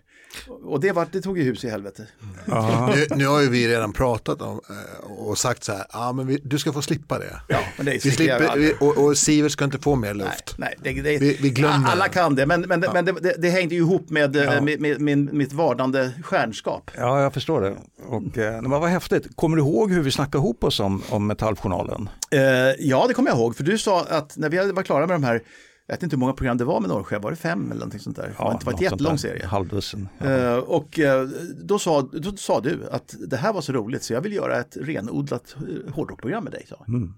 Och 0.64 0.80
det, 0.80 0.92
var, 0.92 1.08
det 1.12 1.22
tog 1.22 1.38
ju 1.38 1.44
hus 1.44 1.64
i 1.64 1.70
helvete. 1.70 2.08
Ja. 2.46 2.94
Nu, 2.96 3.08
nu 3.16 3.28
har 3.28 3.42
ju 3.42 3.50
vi 3.50 3.68
redan 3.68 3.94
pratat 3.94 4.42
om 4.42 4.62
eh, 4.70 5.12
och 5.12 5.38
sagt 5.38 5.64
så 5.64 5.72
här, 5.72 5.86
ja 5.94 6.12
men 6.12 6.28
vi, 6.28 6.40
du 6.44 6.60
ska 6.60 6.74
få 6.74 6.82
slippa 6.82 7.20
det. 7.20 7.42
Ja, 7.48 7.60
men 7.78 7.86
det 7.86 7.92
är 7.92 8.00
Vi 8.04 8.12
slipper, 8.12 8.58
vi, 8.58 8.74
och, 8.80 8.98
och 8.98 9.18
Sivert 9.18 9.52
ska 9.52 9.66
inte 9.66 9.80
få 9.80 9.96
mer 9.96 10.14
Nej, 10.14 10.26
luft. 10.26 10.56
nej 10.58 10.76
det, 10.84 10.94
det, 11.02 11.18
Vi- 11.18 11.38
vi 11.42 11.50
glömmer 11.50 11.90
alla 11.90 12.08
kan 12.08 12.36
det, 12.36 12.46
men, 12.46 12.62
men, 12.62 12.80
men 12.94 13.06
det, 13.06 13.12
det, 13.12 13.36
det 13.38 13.50
hängde 13.50 13.76
ju 13.76 13.82
ihop 13.82 14.10
med, 14.10 14.36
eh, 14.36 14.62
med, 14.62 14.80
med, 14.82 15.02
med 15.02 15.34
mitt 15.34 15.54
vardande 15.54 16.12
stjärnskap. 16.24 16.92
ja, 16.98 17.22
jag 17.22 17.34
förstår 17.34 17.62
det. 17.62 17.76
Och, 18.08 18.38
eh, 18.38 18.62
men 18.62 18.72
vad 18.72 18.90
häftigt. 18.90 19.28
Kommer 19.36 19.58
du 19.58 19.64
ihåg 19.64 19.92
hur 19.92 20.02
vi 20.02 20.12
snackade 20.12 20.38
ihop 20.38 20.64
oss 20.64 20.80
om, 20.80 21.04
om 21.10 21.28
Metalljournalen? 21.28 22.10
Eh, 22.32 22.40
ja, 22.80 23.06
det 23.08 23.14
kommer 23.14 23.30
jag 23.30 23.38
ihåg, 23.38 23.56
för 23.56 23.64
du 23.64 23.78
sa 23.78 24.02
att 24.06 24.38
när 24.38 24.50
vi 24.50 24.72
var 24.72 24.84
klara 24.84 25.08
med 25.08 25.16
de 25.16 25.24
här, 25.24 25.42
jag 25.90 25.96
vet 25.96 26.04
inte 26.04 26.16
hur 26.16 26.20
många 26.20 26.34
program 26.34 26.58
det 26.58 26.66
var 26.66 26.80
med 26.80 26.90
Norrsjö, 26.90 27.20
var 27.20 27.32
det 27.32 27.38
fem 27.38 27.66
eller 27.66 27.74
någonting 27.80 28.00
sånt 28.00 28.16
där? 28.16 28.28
det 28.28 28.44
var 28.44 28.52
inte 28.52 28.66
sånt 28.66 28.82
jättelång 28.82 29.18
serie. 29.18 29.46
Halvdussin. 29.46 30.08
Ja. 30.18 30.26
Eh, 30.26 30.58
och 30.58 31.00
eh, 31.00 31.28
då 31.64 31.80
sa, 31.80 32.02
då 32.02 32.38
sa 32.38 32.60
du 32.62 32.90
att 32.92 33.16
det 33.28 33.38
här 33.38 33.54
var 33.54 33.62
så 33.62 33.74
roligt 33.74 34.04
så 34.04 34.14
jag 34.14 34.22
vill 34.22 34.34
göra 34.34 34.60
ett 34.60 34.78
renodlat 34.82 35.56
eh, 35.56 35.94
hårdrockprogram 35.94 36.44
med 36.44 36.54
dig. 36.54 36.66
Sa. 36.70 36.86
Mm. 36.88 37.14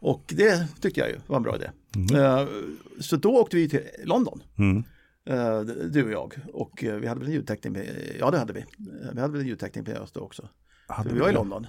Och 0.00 0.24
det 0.36 0.66
tyckte 0.80 1.00
jag 1.00 1.08
ju 1.08 1.16
var 1.26 1.36
en 1.36 1.42
bra 1.42 1.56
idé. 1.56 1.70
Eh, 2.18 2.46
så 3.00 3.16
då 3.16 3.36
åkte 3.36 3.56
vi 3.56 3.68
till 3.68 3.82
London. 4.04 4.42
Mm. 4.58 4.84
Du 5.90 6.04
och 6.04 6.10
jag. 6.10 6.34
Och 6.52 6.78
vi 6.82 7.06
hade 7.06 7.20
väl 7.20 7.28
en 7.28 7.34
ljudteknik 7.34 7.72
med, 7.72 7.86
ja 8.18 8.30
det 8.30 8.38
hade 8.38 8.52
vi. 8.52 8.64
Vi 9.12 9.20
hade 9.20 9.32
väl 9.32 9.40
en 9.40 9.46
ljudteknik 9.46 9.86
med 9.86 9.98
oss 9.98 10.12
då 10.12 10.20
också. 10.20 10.48
Hade 10.86 11.08
Så 11.08 11.14
vi 11.14 11.20
var 11.20 11.30
i? 11.30 11.32
London. 11.32 11.66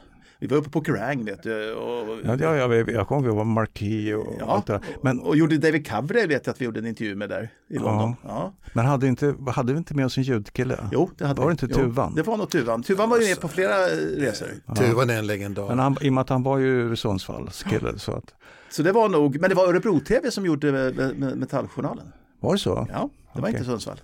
Vi 0.48 0.52
var 0.56 0.58
uppe 0.58 0.70
på 0.70 0.84
Kerrang 0.84 1.26
vet 1.26 1.44
du. 1.44 1.74
Och, 1.74 2.20
Ja, 2.26 2.36
ja, 2.40 2.56
jag, 2.56 2.74
jag, 2.76 2.90
jag 2.90 3.08
kommer 3.08 3.22
ihåg, 3.28 3.32
vi 3.34 3.38
var 3.38 3.46
Marquis 3.46 4.16
och 4.16 4.36
Ja, 4.40 4.46
allt 4.46 4.66
det 4.68 4.74
där. 4.74 4.82
Men, 5.02 5.20
och 5.20 5.38
gjorde 5.38 5.58
David 5.58 5.88
Coverdale 5.90 6.28
vet 6.28 6.46
jag 6.46 6.54
att 6.54 6.62
vi 6.62 6.66
gjorde 6.66 6.80
en 6.80 6.86
intervju 6.88 7.16
med 7.16 7.30
där 7.30 7.50
i 7.70 7.78
London. 7.78 8.16
Ja. 8.24 8.54
men 8.74 8.86
hade, 8.86 9.08
inte, 9.08 9.36
hade 9.48 9.74
vi 9.74 9.78
inte 9.78 9.94
med 9.94 10.06
oss 10.06 10.18
en 10.18 10.24
ljudkille? 10.24 10.78
Jo, 10.92 11.10
det 11.18 11.26
hade 11.26 11.42
Var 11.42 11.48
vi. 11.50 11.56
det 11.56 11.64
inte 11.66 11.80
Jo, 11.80 11.86
Tuvan? 11.86 12.16
det 12.16 12.22
var 12.24 12.38
nog 12.38 12.50
Tuvan. 12.50 12.84
Tuvan 12.84 13.10
var 13.10 13.20
ju 13.20 13.28
med 13.28 13.42
på 13.42 13.48
flera 13.48 13.86
eh, 13.92 13.96
resor. 13.98 14.48
Tuvan 14.76 15.10
är 15.10 15.18
en 15.20 15.28
legendar. 15.28 15.68
Men 15.68 15.80
han, 15.80 15.98
i 16.02 16.10
och 16.10 16.14
med 16.14 16.22
att 16.22 16.30
han 16.30 16.44
var 16.44 16.58
ju 16.58 16.96
Sundsvallskille 16.96 18.00
så 18.00 18.12
att, 18.12 18.34
Så 18.70 18.84
det 18.84 18.92
var 18.92 19.10
nog, 19.10 19.40
men 19.42 19.50
det 19.50 19.56
var 19.56 19.68
Örebro-TV 19.68 20.32
som 20.32 20.46
gjorde 20.46 20.72
med, 20.72 20.96
med 21.20 21.38
Metalljournalen. 21.38 22.06
var 22.40 22.54
det 22.54 22.60
så? 22.60 22.88
Ja, 22.92 23.10
det 23.34 23.42
var 23.42 23.50
Okej. 23.50 23.52
inte 23.60 23.66
Sundsvall. 23.70 24.02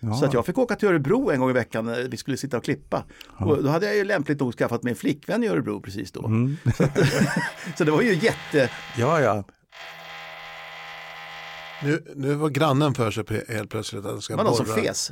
Ja. 0.00 0.14
Så 0.14 0.24
att 0.24 0.34
jag 0.34 0.46
fick 0.46 0.58
åka 0.58 0.76
till 0.76 0.88
Örebro 0.88 1.30
en 1.30 1.40
gång 1.40 1.50
i 1.50 1.52
veckan 1.52 1.84
när 1.84 2.08
vi 2.08 2.16
skulle 2.16 2.36
sitta 2.36 2.56
och 2.56 2.64
klippa. 2.64 3.04
Och 3.38 3.62
då 3.62 3.68
hade 3.68 3.86
jag 3.86 3.96
ju 3.96 4.04
lämpligt 4.04 4.40
nog 4.40 4.54
skaffat 4.54 4.82
mig 4.82 4.90
en 4.90 4.96
flickvän 4.96 5.44
i 5.44 5.48
Örebro 5.48 5.80
precis 5.80 6.12
då. 6.12 6.26
Mm. 6.26 6.56
Så, 6.76 6.84
att, 6.84 6.98
så 7.78 7.84
det 7.84 7.90
var 7.90 8.02
ju 8.02 8.14
jätte... 8.14 8.70
ja, 8.96 9.20
ja. 9.20 9.44
Nu, 11.82 12.04
nu 12.14 12.34
var 12.34 12.48
grannen 12.48 12.94
för 12.94 13.10
sig 13.10 13.24
helt 13.48 13.70
plötsligt 13.70 14.04
att 14.04 14.10
han 14.10 14.22
ska 14.22 14.32
Det 14.32 14.36
var 14.36 14.44
någon 14.44 14.56
som 14.56 14.66
borra. 14.66 14.82
fes. 14.82 15.10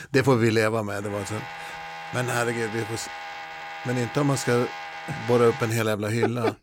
det 0.10 0.22
får 0.22 0.36
vi 0.36 0.50
leva 0.50 0.82
med. 0.82 1.02
Det 1.02 1.08
var 1.08 1.24
så. 1.24 1.34
Men 2.14 2.26
herregud, 2.26 2.70
vi 2.74 2.80
får... 2.80 2.98
men 3.86 3.98
inte 3.98 4.20
om 4.20 4.26
man 4.26 4.36
ska 4.36 4.64
borra 5.28 5.44
upp 5.44 5.62
en 5.62 5.70
hel 5.70 5.86
jävla 5.86 6.08
hylla. 6.08 6.54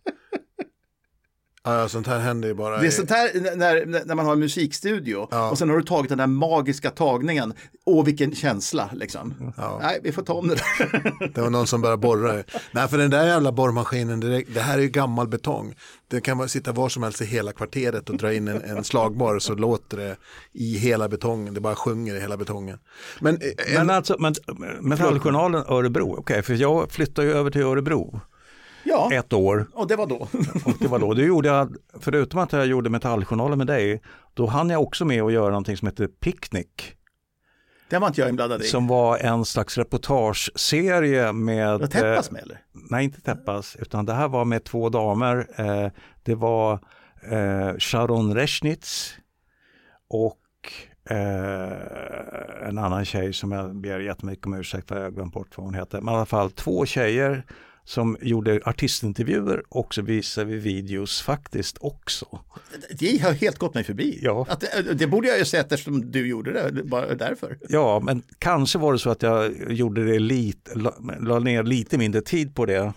Ja, 1.63 1.87
sånt 1.89 2.07
här 2.07 2.19
händer 2.19 2.47
ju 2.47 2.53
bara. 2.53 2.77
Det 2.77 2.83
är 2.85 2.87
i- 2.87 2.91
sånt 2.91 3.09
här 3.09 3.55
när, 3.55 4.05
när 4.05 4.15
man 4.15 4.25
har 4.25 4.33
en 4.33 4.39
musikstudio 4.39 5.27
Ja. 5.31 5.49
och 5.49 5.57
sen 5.57 5.69
har 5.69 5.77
du 5.77 5.83
tagit 5.83 6.09
den 6.09 6.17
där 6.17 6.27
magiska 6.27 6.89
tagningen. 6.89 7.53
Åh, 7.85 8.05
vilken 8.05 8.35
känsla 8.35 8.89
liksom. 8.93 9.53
Ja. 9.57 9.79
Nej, 9.81 9.99
vi 10.03 10.11
får 10.11 10.21
ta 10.21 10.33
om 10.33 10.47
det 10.47 10.55
där. 10.55 11.29
Det 11.33 11.41
var 11.41 11.49
någon 11.49 11.67
som 11.67 11.81
började 11.81 11.97
borra. 12.01 12.43
Nej, 12.71 12.87
för 12.87 12.97
den 12.97 13.09
där 13.11 13.27
jävla 13.27 13.51
borrmaskinen, 13.51 14.19
det, 14.19 14.43
det 14.53 14.59
här 14.61 14.77
är 14.77 14.81
ju 14.81 14.87
gammal 14.89 15.27
betong. 15.27 15.75
Det 16.07 16.21
kan 16.21 16.37
vara, 16.37 16.47
sitta 16.47 16.71
var 16.71 16.89
som 16.89 17.03
helst 17.03 17.21
i 17.21 17.25
hela 17.25 17.51
kvarteret 17.51 18.09
och 18.09 18.17
dra 18.17 18.33
in 18.33 18.47
en, 18.47 18.61
en 18.61 18.83
slagborr 18.83 19.39
så 19.39 19.53
låter 19.55 19.97
det 19.97 20.15
i 20.53 20.77
hela 20.77 21.09
betongen. 21.09 21.53
Det 21.53 21.61
bara 21.61 21.75
sjunger 21.75 22.15
i 22.15 22.19
hela 22.19 22.37
betongen. 22.37 22.77
Men, 23.19 23.35
eh, 23.35 23.75
en, 23.75 23.87
Men 23.87 23.95
alltså, 23.95 24.15
men, 24.19 24.33
Metalljournalen 24.81 25.63
Örebro, 25.67 26.15
okej, 26.19 26.41
för 26.41 26.53
jag 26.53 26.91
flyttade 26.91 27.27
ju 27.27 27.33
över 27.33 27.51
till 27.51 27.61
Örebro 27.61 28.21
Ja, 28.83 29.13
ett 29.13 29.33
år. 29.33 29.67
och 29.73 29.87
det 29.87 29.95
var 29.95 30.07
då. 30.07 30.27
Och 30.65 30.73
det 30.79 30.87
var 30.87 30.99
då, 30.99 31.13
det 31.13 31.23
gjorde 31.23 31.47
jag, 31.49 31.75
förutom 31.99 32.39
att 32.39 32.53
jag 32.53 32.65
gjorde 32.65 32.89
Metalljournalen 32.89 33.57
med 33.57 33.67
dig, 33.67 34.01
då 34.33 34.45
hann 34.45 34.69
jag 34.69 34.81
också 34.81 35.05
med 35.05 35.23
att 35.23 35.33
göra 35.33 35.49
någonting 35.49 35.77
som 35.77 35.87
heter 35.87 36.07
Picnic. 36.07 36.67
Det 37.89 37.99
var 37.99 38.07
inte 38.07 38.21
jag 38.21 38.29
inblandad 38.29 38.61
i. 38.61 38.65
Som 38.65 38.87
var 38.87 39.17
en 39.17 39.45
slags 39.45 39.77
reportageserie 39.77 41.33
med... 41.33 41.79
Det 41.79 41.87
täppas 41.87 42.27
eh, 42.27 42.33
med 42.33 42.41
eller? 42.41 42.61
Nej, 42.71 43.03
inte 43.03 43.21
täppas, 43.21 43.75
utan 43.75 44.05
det 44.05 44.13
här 44.13 44.27
var 44.27 44.45
med 44.45 44.63
två 44.63 44.89
damer. 44.89 45.47
Eh, 45.55 45.91
det 46.23 46.35
var 46.35 46.73
eh, 47.31 47.77
Sharon 47.77 48.35
Reschnitz 48.35 49.13
och 50.09 50.39
en 52.61 52.77
annan 52.77 53.05
tjej 53.05 53.33
som 53.33 53.51
jag 53.51 53.75
ber 53.75 53.99
jättemycket 53.99 54.45
om 54.45 54.53
ursäkt 54.53 54.87
för, 54.87 55.03
jag 55.03 55.15
glömt 55.15 55.33
bort 55.33 55.57
vad 55.57 55.65
hon 55.65 55.73
heter. 55.73 56.01
Men 56.01 56.13
i 56.13 56.17
alla 56.17 56.25
fall 56.25 56.51
två 56.51 56.85
tjejer 56.85 57.45
som 57.89 58.17
gjorde 58.21 58.59
artistintervjuer 58.63 59.63
och 59.69 59.93
så 59.93 60.01
visade 60.01 60.47
vi 60.47 60.57
videos 60.57 61.21
faktiskt 61.21 61.77
också. 61.79 62.39
Det 62.99 63.21
har 63.21 63.31
helt 63.31 63.57
gått 63.57 63.73
mig 63.73 63.83
förbi. 63.83 64.19
Ja. 64.21 64.47
Det, 64.59 64.93
det 64.93 65.07
borde 65.07 65.27
jag 65.27 65.39
ju 65.39 65.45
sett 65.45 65.71
eftersom 65.71 66.11
du 66.11 66.27
gjorde 66.27 66.71
det, 66.71 66.83
bara 66.83 67.15
därför. 67.15 67.57
Ja, 67.69 67.99
men 67.99 68.23
kanske 68.39 68.79
var 68.79 68.93
det 68.93 68.99
så 68.99 69.09
att 69.09 69.21
jag 69.21 69.71
gjorde 69.71 70.05
det 70.05 70.19
lite, 70.19 70.79
la, 70.79 70.93
la 71.19 71.39
ner 71.39 71.63
lite 71.63 71.97
mindre 71.97 72.21
tid 72.21 72.55
på 72.55 72.65
det. 72.65 72.93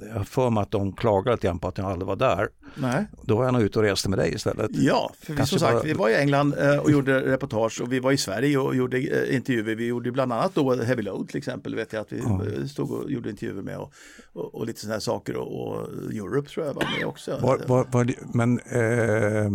Jag 0.00 0.14
har 0.14 0.24
för 0.24 0.50
mig 0.50 0.62
att 0.62 0.70
de 0.70 0.92
klagade 0.92 1.36
lite 1.36 1.46
grann 1.46 1.58
på 1.58 1.68
att 1.68 1.78
jag 1.78 1.86
aldrig 1.86 2.06
var 2.06 2.16
där. 2.16 2.48
Nej. 2.74 3.06
Då 3.22 3.36
var 3.36 3.44
jag 3.44 3.52
nog 3.52 3.62
ute 3.62 3.78
och 3.78 3.84
reste 3.84 4.08
med 4.08 4.18
dig 4.18 4.34
istället. 4.34 4.70
Ja, 4.74 5.12
för 5.20 5.32
vi, 5.32 5.36
Kanske 5.36 5.58
som 5.58 5.68
sagt, 5.68 5.74
bara- 5.74 5.82
vi 5.82 5.92
var 5.92 6.08
i 6.08 6.14
England 6.14 6.54
eh, 6.58 6.76
och 6.78 6.90
gjorde 6.90 7.20
reportage 7.20 7.80
och 7.80 7.92
vi 7.92 8.00
var 8.00 8.12
i 8.12 8.16
Sverige 8.16 8.58
och 8.58 8.76
gjorde 8.76 8.98
eh, 8.98 9.34
intervjuer. 9.36 9.74
Vi 9.74 9.86
gjorde 9.86 10.12
bland 10.12 10.32
annat 10.32 10.54
då 10.54 10.74
Heavy 10.82 11.02
Load 11.02 11.28
till 11.28 11.38
exempel, 11.38 11.74
vet 11.74 11.92
jag 11.92 12.00
att 12.00 12.12
vi 12.12 12.18
eh, 12.18 12.66
stod 12.66 12.90
och 12.90 13.10
gjorde 13.10 13.30
intervjuer 13.30 13.62
med 13.62 13.78
och, 13.78 13.92
och, 14.32 14.54
och 14.54 14.66
lite 14.66 14.80
sådana 14.80 14.94
här 14.94 15.00
saker 15.00 15.36
och, 15.36 15.68
och 15.68 15.88
Europe 16.12 16.48
tror 16.48 16.66
jag 16.66 16.74
var 16.74 16.98
med 16.98 17.06
också. 17.06 17.38
Var, 17.42 17.60
var, 17.66 17.86
var 17.90 18.04
det, 18.04 18.14
men 18.34 18.60
eh, 18.60 19.50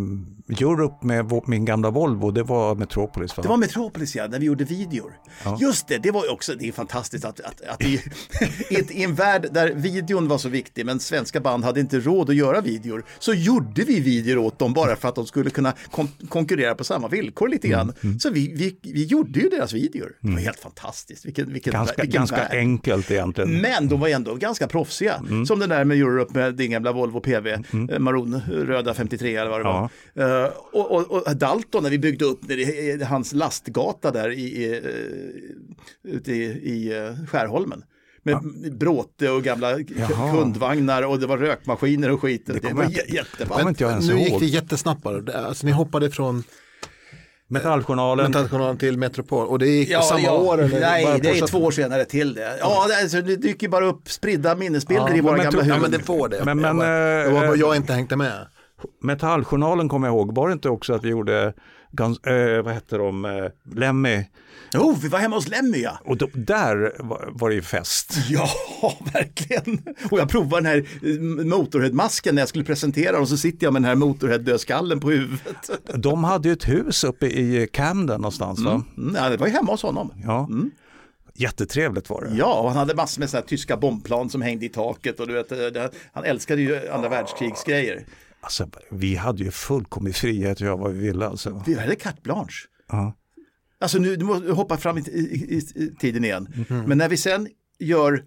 Europe 0.62 1.06
med 1.06 1.32
min 1.47 1.65
gamla 1.65 1.89
Volvo, 1.89 2.32
det 2.32 2.43
var 2.43 2.75
Metropolis 2.75 3.38
va? 3.38 3.43
Det 3.43 3.49
var 3.49 3.58
Metropolis 3.58 4.15
ja, 4.15 4.28
när 4.28 4.39
vi 4.39 4.45
gjorde 4.45 4.63
videor. 4.63 5.13
Just 5.60 5.88
det, 5.88 5.97
det 5.97 6.12
var 6.12 6.34
också, 6.34 6.56
det 6.56 6.67
är 6.67 6.71
fantastiskt 6.71 7.25
att, 7.25 7.39
att, 7.39 7.62
att 7.62 7.84
i, 7.84 8.01
i 8.69 9.04
en 9.04 9.15
värld 9.15 9.47
där 9.51 9.73
videon 9.73 10.28
var 10.28 10.38
så 10.38 10.49
viktig 10.49 10.86
men 10.86 10.99
svenska 10.99 11.39
band 11.39 11.63
hade 11.63 11.80
inte 11.80 11.99
råd 11.99 12.30
att 12.30 12.36
göra 12.36 12.62
videor 12.62 13.05
så 13.20 13.34
gjorde 13.34 13.84
vi 13.84 14.00
videor 14.00 14.38
åt 14.38 14.60
dem 14.60 14.74
bara 14.74 14.96
för 14.96 15.08
att 15.10 15.15
de 15.15 15.26
skulle 15.28 15.50
kunna 15.50 15.74
kon 15.91 16.08
konkurrera 16.30 16.76
på 16.76 16.84
samma 16.84 17.08
villkor 17.08 17.48
lite 17.48 17.68
grann. 17.68 17.94
Så 18.20 18.30
vi, 18.30 18.54
vi, 18.56 18.78
vi 18.94 19.04
gjorde 19.06 19.39
ju 19.39 19.50
deras 19.50 19.74
videor. 19.74 20.12
Det 20.22 20.32
var 20.32 20.39
helt 20.39 20.60
fantastiskt, 20.60 21.26
vilken, 21.26 21.54
vilken, 21.54 21.74
ganska 21.74 22.02
vilken 22.02 22.20
ganska 22.20 22.36
värld. 22.36 22.52
enkelt 22.58 23.12
egentligen. 23.12 23.62
Men 23.62 23.88
de 23.88 24.00
var 24.00 24.08
ändå 24.08 24.36
ganska 24.36 24.68
proffsiga. 24.68 25.24
Som 25.48 25.60
den 25.60 25.70
där 25.70 25.86
med 25.86 25.98
Europe 25.98 26.39
med 26.39 26.56
din 26.56 26.72
gamla 26.72 26.91
Volvo 26.91 27.20
PV, 27.20 27.48
eh, 27.91 28.00
maronröda 28.00 28.94
53 28.94 29.36
eller 29.36 29.50
vad 29.52 29.60
det 29.60 29.63
Ja. 29.70 29.89
var. 30.13 30.44
Eh, 30.46 30.52
och, 30.74 30.91
och, 30.91 31.28
och 31.28 31.36
Dalton 31.38 31.84
när 31.84 31.89
vi 31.89 32.00
byggde 32.00 32.26
upp 32.26 32.39
hans 33.08 33.34
lastgata 33.34 34.12
där 34.12 34.30
i, 34.32 34.41
i, 34.63 34.78
eh, 34.78 36.12
ute 36.13 36.32
i, 36.34 36.44
i 36.46 36.91
Skärholmen. 37.28 37.84
Med 38.26 38.78
bråte 38.78 39.30
och 39.30 39.44
gamla 39.44 39.72
Jaha. 39.80 40.32
kundvagnar 40.32 41.04
och 41.04 41.20
det 41.20 41.28
var 41.28 41.38
rökmaskiner 41.38 42.12
och 42.12 42.22
skit. 42.22 42.44
Det, 42.46 42.60
kommer 42.60 42.74
var 42.76 42.84
jag- 42.84 42.92
jä- 42.92 43.14
jätteballt. 43.14 43.80
jag 43.80 44.04
nu 44.04 44.20
gick 44.20 44.40
det 44.40 44.46
jättesnabbt 44.46 45.04
bara. 45.04 45.22
Det- 45.22 45.38
Alltså, 45.48 45.66
ni 45.66 45.72
hoppade 45.72 46.12
från 46.12 46.44
Metalljournalen, 47.48 48.32
Metalljournalen 48.32 48.78
till 48.78 48.98
Metropol 48.98 49.48
och 49.48 49.60
det 49.60 49.68
gick 49.68 49.90
Ja, 49.90 50.02
samma 50.02 50.20
ja. 50.22 50.32
år? 50.38 50.62
Eller 50.62 50.80
Nej, 50.80 51.20
det 51.24 51.30
är 51.40 51.48
två 51.48 51.58
år 51.58 51.72
senare 51.72 52.06
till 52.06 52.34
det. 52.34 52.58
Ja, 52.60 52.86
det, 52.88 53.02
alltså, 53.02 53.22
det 53.22 53.36
dyker 53.36 53.68
bara 53.70 53.86
upp 53.86 54.10
spridda 54.10 54.56
minnesbilder 54.56 55.08
Ja, 55.10 55.16
i 55.16 55.22
våra 55.22 55.32
men 55.38 55.44
gamla 55.44 55.52
tro- 55.62 55.70
Ja 55.70 55.76
huvuden. 55.76 55.92
men 55.92 56.00
det 56.00 56.06
får 56.06 56.30
det. 56.30 56.46
Men- 56.46 56.58
men, 56.62 56.66
jag, 56.68 56.78
bara, 56.78 57.24
det 57.24 57.30
var 57.30 57.42
eh, 57.44 57.48
bara 57.48 57.58
jag 57.58 57.76
inte 57.76 57.94
hängde 57.94 58.16
med. 58.16 58.48
Metalljournalen 59.04 59.90
kommer 59.90 60.08
jag 60.08 60.16
ihåg, 60.16 60.36
var 60.36 60.48
det 60.48 60.54
inte 60.54 60.70
också 60.70 60.94
att 60.94 61.04
vi 61.04 61.10
gjorde, 61.10 61.54
gans, 61.96 62.20
eh, 62.20 62.62
vad 62.62 62.74
hette 62.74 62.98
de, 62.98 63.26
eh, 63.26 63.76
Lemmy, 63.76 64.26
Oh, 64.78 65.00
vi 65.02 65.08
var 65.08 65.20
hemma 65.20 65.36
hos 65.36 65.48
Lemmy 65.48 65.82
ja. 65.82 66.00
och 66.06 66.18
då, 66.18 66.30
där 66.34 66.94
var, 67.00 67.30
var 67.32 67.50
det 67.50 67.56
ju 67.56 67.62
fest. 67.62 68.14
Ja, 68.30 68.50
verkligen. 69.14 69.96
Och 70.12 70.20
jag 70.20 70.30
provade 70.30 70.62
den 70.62 70.66
här 70.66 70.78
eh, 70.78 71.46
Motorhead-masken 71.46 72.36
när 72.36 72.42
jag 72.42 72.50
skulle 72.50 72.64
presentera 72.64 73.20
och 73.20 73.30
så 73.30 73.38
sitter 73.38 73.66
jag 73.66 73.74
med 73.74 73.82
den 73.82 73.90
här 73.90 73.96
Motorhead-dödskallen 73.96 75.00
på 75.00 75.10
huvudet. 75.10 75.70
De 75.96 76.24
hade 76.24 76.48
ju 76.48 76.54
ett 76.54 76.68
hus 76.68 77.04
uppe 77.04 77.26
i 77.26 77.68
Camden 77.74 78.22
någonstans 78.22 78.60
va? 78.60 78.84
Mm, 78.98 79.16
ja, 79.16 79.30
det 79.30 79.38
var 79.38 79.48
ju 79.48 79.54
hemma 79.54 79.72
hos 79.72 79.84
honom. 79.84 80.14
Ja. 80.24 80.50
Jättetrevligt 81.38 82.10
var 82.10 82.22
det. 82.22 82.36
Ja, 82.36 82.60
och 82.60 82.68
han 82.68 82.78
hade 82.78 82.96
massor 82.96 83.20
med 83.20 83.30
såna 83.30 83.42
här 83.42 83.48
tyska 83.48 83.78
bombplan 83.78 84.30
som 84.30 84.42
hängde 84.42 84.66
i 84.66 84.70
taket 84.70 85.20
och 85.20 85.28
du 85.28 85.34
vet, 85.34 85.52
han 86.14 86.24
älskade 86.24 86.62
ju 86.62 86.90
andra 86.90 87.10
världskrigsgrejer. 87.10 88.06
Alltså, 88.46 88.70
vi 88.90 89.16
hade 89.16 89.44
ju 89.44 89.52
fullkomlig 89.52 90.16
frihet 90.16 90.52
att 90.52 90.62
göra 90.62 90.76
vad 90.76 90.92
vi 90.92 91.00
ville. 91.00 91.28
Alltså. 91.28 91.64
Vi 91.66 91.80
hade 91.80 91.96
carte 91.96 92.22
blanche. 92.22 92.68
Ja. 92.88 93.14
Alltså 93.80 93.98
nu, 93.98 94.16
du 94.16 94.26
måste 94.26 94.52
hoppa 94.52 94.78
fram 94.78 94.98
i, 94.98 95.02
i, 95.02 95.56
i, 95.56 95.84
i 95.84 95.96
tiden 96.00 96.24
igen. 96.24 96.66
Men 96.68 96.98
när 96.98 97.10
vi 97.10 97.18
sen 97.18 97.48
gör 97.80 98.24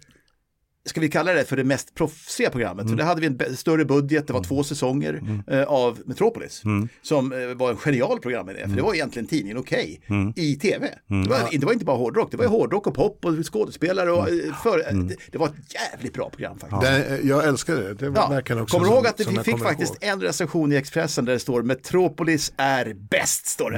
ska 0.89 1.01
vi 1.01 1.09
kalla 1.09 1.33
det 1.33 1.45
för 1.45 1.57
det 1.57 1.63
mest 1.63 1.95
proffsiga 1.95 2.49
programmet. 2.49 2.85
Mm. 2.85 2.89
För 2.89 3.03
där 3.03 3.05
hade 3.05 3.21
vi 3.21 3.45
en 3.47 3.57
större 3.57 3.85
budget, 3.85 4.27
det 4.27 4.33
var 4.33 4.43
två 4.43 4.63
säsonger 4.63 5.43
eh, 5.47 5.63
av 5.63 5.99
Metropolis. 6.05 6.61
Mm. 6.65 6.89
Som 7.01 7.33
eh, 7.33 7.39
var 7.55 7.69
en 7.69 7.77
genial 7.77 8.19
programidé, 8.19 8.59
för 8.59 8.75
det 8.75 8.81
var 8.81 8.93
egentligen 8.93 9.27
tidningen 9.27 9.57
Okej 9.57 10.01
i 10.35 10.55
tv. 10.55 10.89
Mm. 11.09 11.23
Det, 11.23 11.29
var, 11.29 11.39
det 11.51 11.65
var 11.65 11.73
inte 11.73 11.85
bara 11.85 11.97
hårdrock, 11.97 12.31
det 12.31 12.37
var 12.37 12.45
hårdrock 12.45 12.87
och 12.87 12.93
pop 12.93 13.25
och 13.25 13.45
skådespelare 13.45 14.11
och 14.11 14.29
eh, 14.29 14.53
för, 14.63 14.77
det, 15.07 15.15
det 15.31 15.37
var 15.37 15.47
ett 15.47 15.73
jävligt 15.73 16.13
bra 16.13 16.29
program 16.29 16.59
faktiskt. 16.59 16.81
Det, 16.81 17.19
jag 17.23 17.47
älskar 17.47 17.75
det. 17.75 17.93
Det 17.93 18.11
Ja. 18.15 18.27
verkar 18.27 18.61
också 18.61 18.77
Kommer 18.77 18.89
du 18.89 18.95
ihåg 18.95 19.07
att 19.07 19.19
vi 19.19 19.23
jag 19.23 19.45
fick 19.45 19.53
kommer 19.53 19.65
faktiskt 19.65 19.97
en 20.01 20.21
recension 20.21 20.71
i 20.71 20.75
Expressen 20.75 21.25
där 21.25 21.33
det 21.33 21.39
står 21.39 21.61
Metropolis 21.61 22.53
är 22.57 22.93
bäst, 22.93 23.47
står 23.47 23.71
det. 23.71 23.77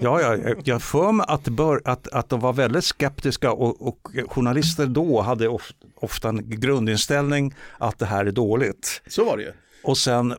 Ja, 0.00 0.20
ja, 0.20 0.36
jag 0.64 0.74
har 0.74 0.80
för 0.80 1.12
mig 1.12 1.26
att, 1.28 1.44
det 1.44 1.50
bör, 1.50 1.82
att, 1.84 2.08
att 2.08 2.28
de 2.28 2.40
var 2.40 2.52
väldigt 2.52 2.84
skeptiska 2.84 3.52
och, 3.52 3.88
och 3.88 3.98
journalister 4.28 4.86
då 4.86 5.20
hade 5.20 5.48
of, 5.48 5.72
ofta 5.94 6.29
en 6.30 6.60
grundinställning 6.60 7.54
att 7.78 7.98
det 7.98 8.06
här 8.06 8.26
är 8.26 8.32
dåligt. 8.32 9.02
Så 9.06 9.24
var 9.24 9.36
det 9.36 9.42
ju. 9.42 9.52
Och 9.82 9.98
sen 9.98 10.34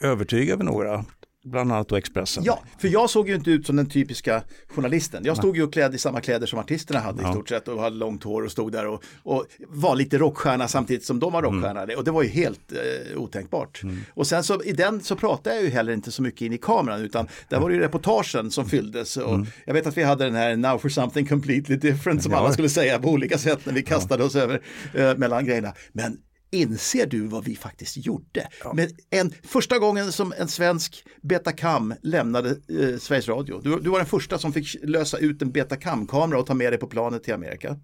övertygade 0.00 0.58
vi 0.58 0.64
några, 0.64 1.04
bland 1.50 1.72
annat 1.72 1.88
då 1.88 1.96
Expressen. 1.96 2.44
Ja, 2.46 2.62
för 2.78 2.88
jag 2.88 3.10
såg 3.10 3.28
ju 3.28 3.34
inte 3.34 3.50
ut 3.50 3.66
som 3.66 3.76
den 3.76 3.88
typiska 3.88 4.42
journalisten. 4.68 5.22
Jag 5.24 5.36
stod 5.36 5.56
ju 5.56 5.62
och 5.62 5.72
klädd 5.72 5.94
i 5.94 5.98
samma 5.98 6.20
kläder 6.20 6.46
som 6.46 6.58
artisterna 6.58 7.00
hade 7.00 7.22
i 7.22 7.26
stort 7.32 7.48
sett 7.48 7.68
och 7.68 7.80
hade 7.80 7.96
långt 7.96 8.24
hår 8.24 8.42
och 8.42 8.52
stod 8.52 8.72
där 8.72 8.86
och, 8.86 9.02
och 9.22 9.46
var 9.68 9.96
lite 9.96 10.18
rockstjärna 10.18 10.68
samtidigt 10.68 11.04
som 11.04 11.20
de 11.20 11.32
var 11.32 11.42
rockstjärna. 11.42 11.86
Och 11.96 12.04
det 12.04 12.10
var 12.10 12.22
ju 12.22 12.28
helt 12.28 12.72
eh, 12.72 13.18
otänkbart. 13.22 13.82
Och 14.14 14.26
sen 14.26 14.44
så 14.44 14.62
i 14.62 14.72
den 14.72 15.00
så 15.00 15.16
pratade 15.16 15.56
jag 15.56 15.64
ju 15.64 15.70
heller 15.70 15.92
inte 15.92 16.10
så 16.10 16.22
mycket 16.22 16.40
in 16.40 16.52
i 16.52 16.58
kameran 16.58 17.00
utan 17.00 17.28
där 17.48 17.60
var 17.60 17.68
det 17.68 17.74
ju 17.74 17.80
reportagen 17.80 18.50
som 18.50 18.66
fylldes. 18.68 19.16
Och 19.16 19.46
Jag 19.64 19.74
vet 19.74 19.86
att 19.86 19.96
vi 19.96 20.02
hade 20.02 20.24
den 20.24 20.34
här 20.34 20.56
Now 20.56 20.78
for 20.78 20.88
something 20.88 21.26
completely 21.26 21.76
different 21.76 22.22
som 22.22 22.34
alla 22.34 22.52
skulle 22.52 22.68
säga 22.68 22.98
på 22.98 23.08
olika 23.10 23.38
sätt 23.38 23.58
när 23.66 23.72
vi 23.72 23.82
kastade 23.82 24.24
oss 24.24 24.36
över 24.36 24.60
eh, 24.94 25.16
mellan 25.16 25.44
grejerna. 25.44 25.72
Men 25.92 26.16
Inser 26.50 27.06
du 27.06 27.26
vad 27.26 27.44
vi 27.44 27.56
faktiskt 27.56 27.96
gjorde? 27.96 28.48
Med 28.74 28.92
en, 29.10 29.32
första 29.42 29.78
gången 29.78 30.12
som 30.12 30.34
en 30.38 30.48
svensk 30.48 31.04
Betacam 31.22 31.94
lämnade 32.02 32.48
eh, 32.50 32.98
Sveriges 32.98 33.28
Radio. 33.28 33.60
Du, 33.64 33.80
du 33.80 33.90
var 33.90 33.98
den 33.98 34.06
första 34.06 34.38
som 34.38 34.52
fick 34.52 34.76
lösa 34.82 35.18
ut 35.18 35.42
en 35.42 35.50
Betacam-kamera 35.50 36.38
och 36.38 36.46
ta 36.46 36.54
med 36.54 36.72
det 36.72 36.78
på 36.78 36.86
planet 36.86 37.22
till 37.24 37.34
Amerika. 37.34 37.76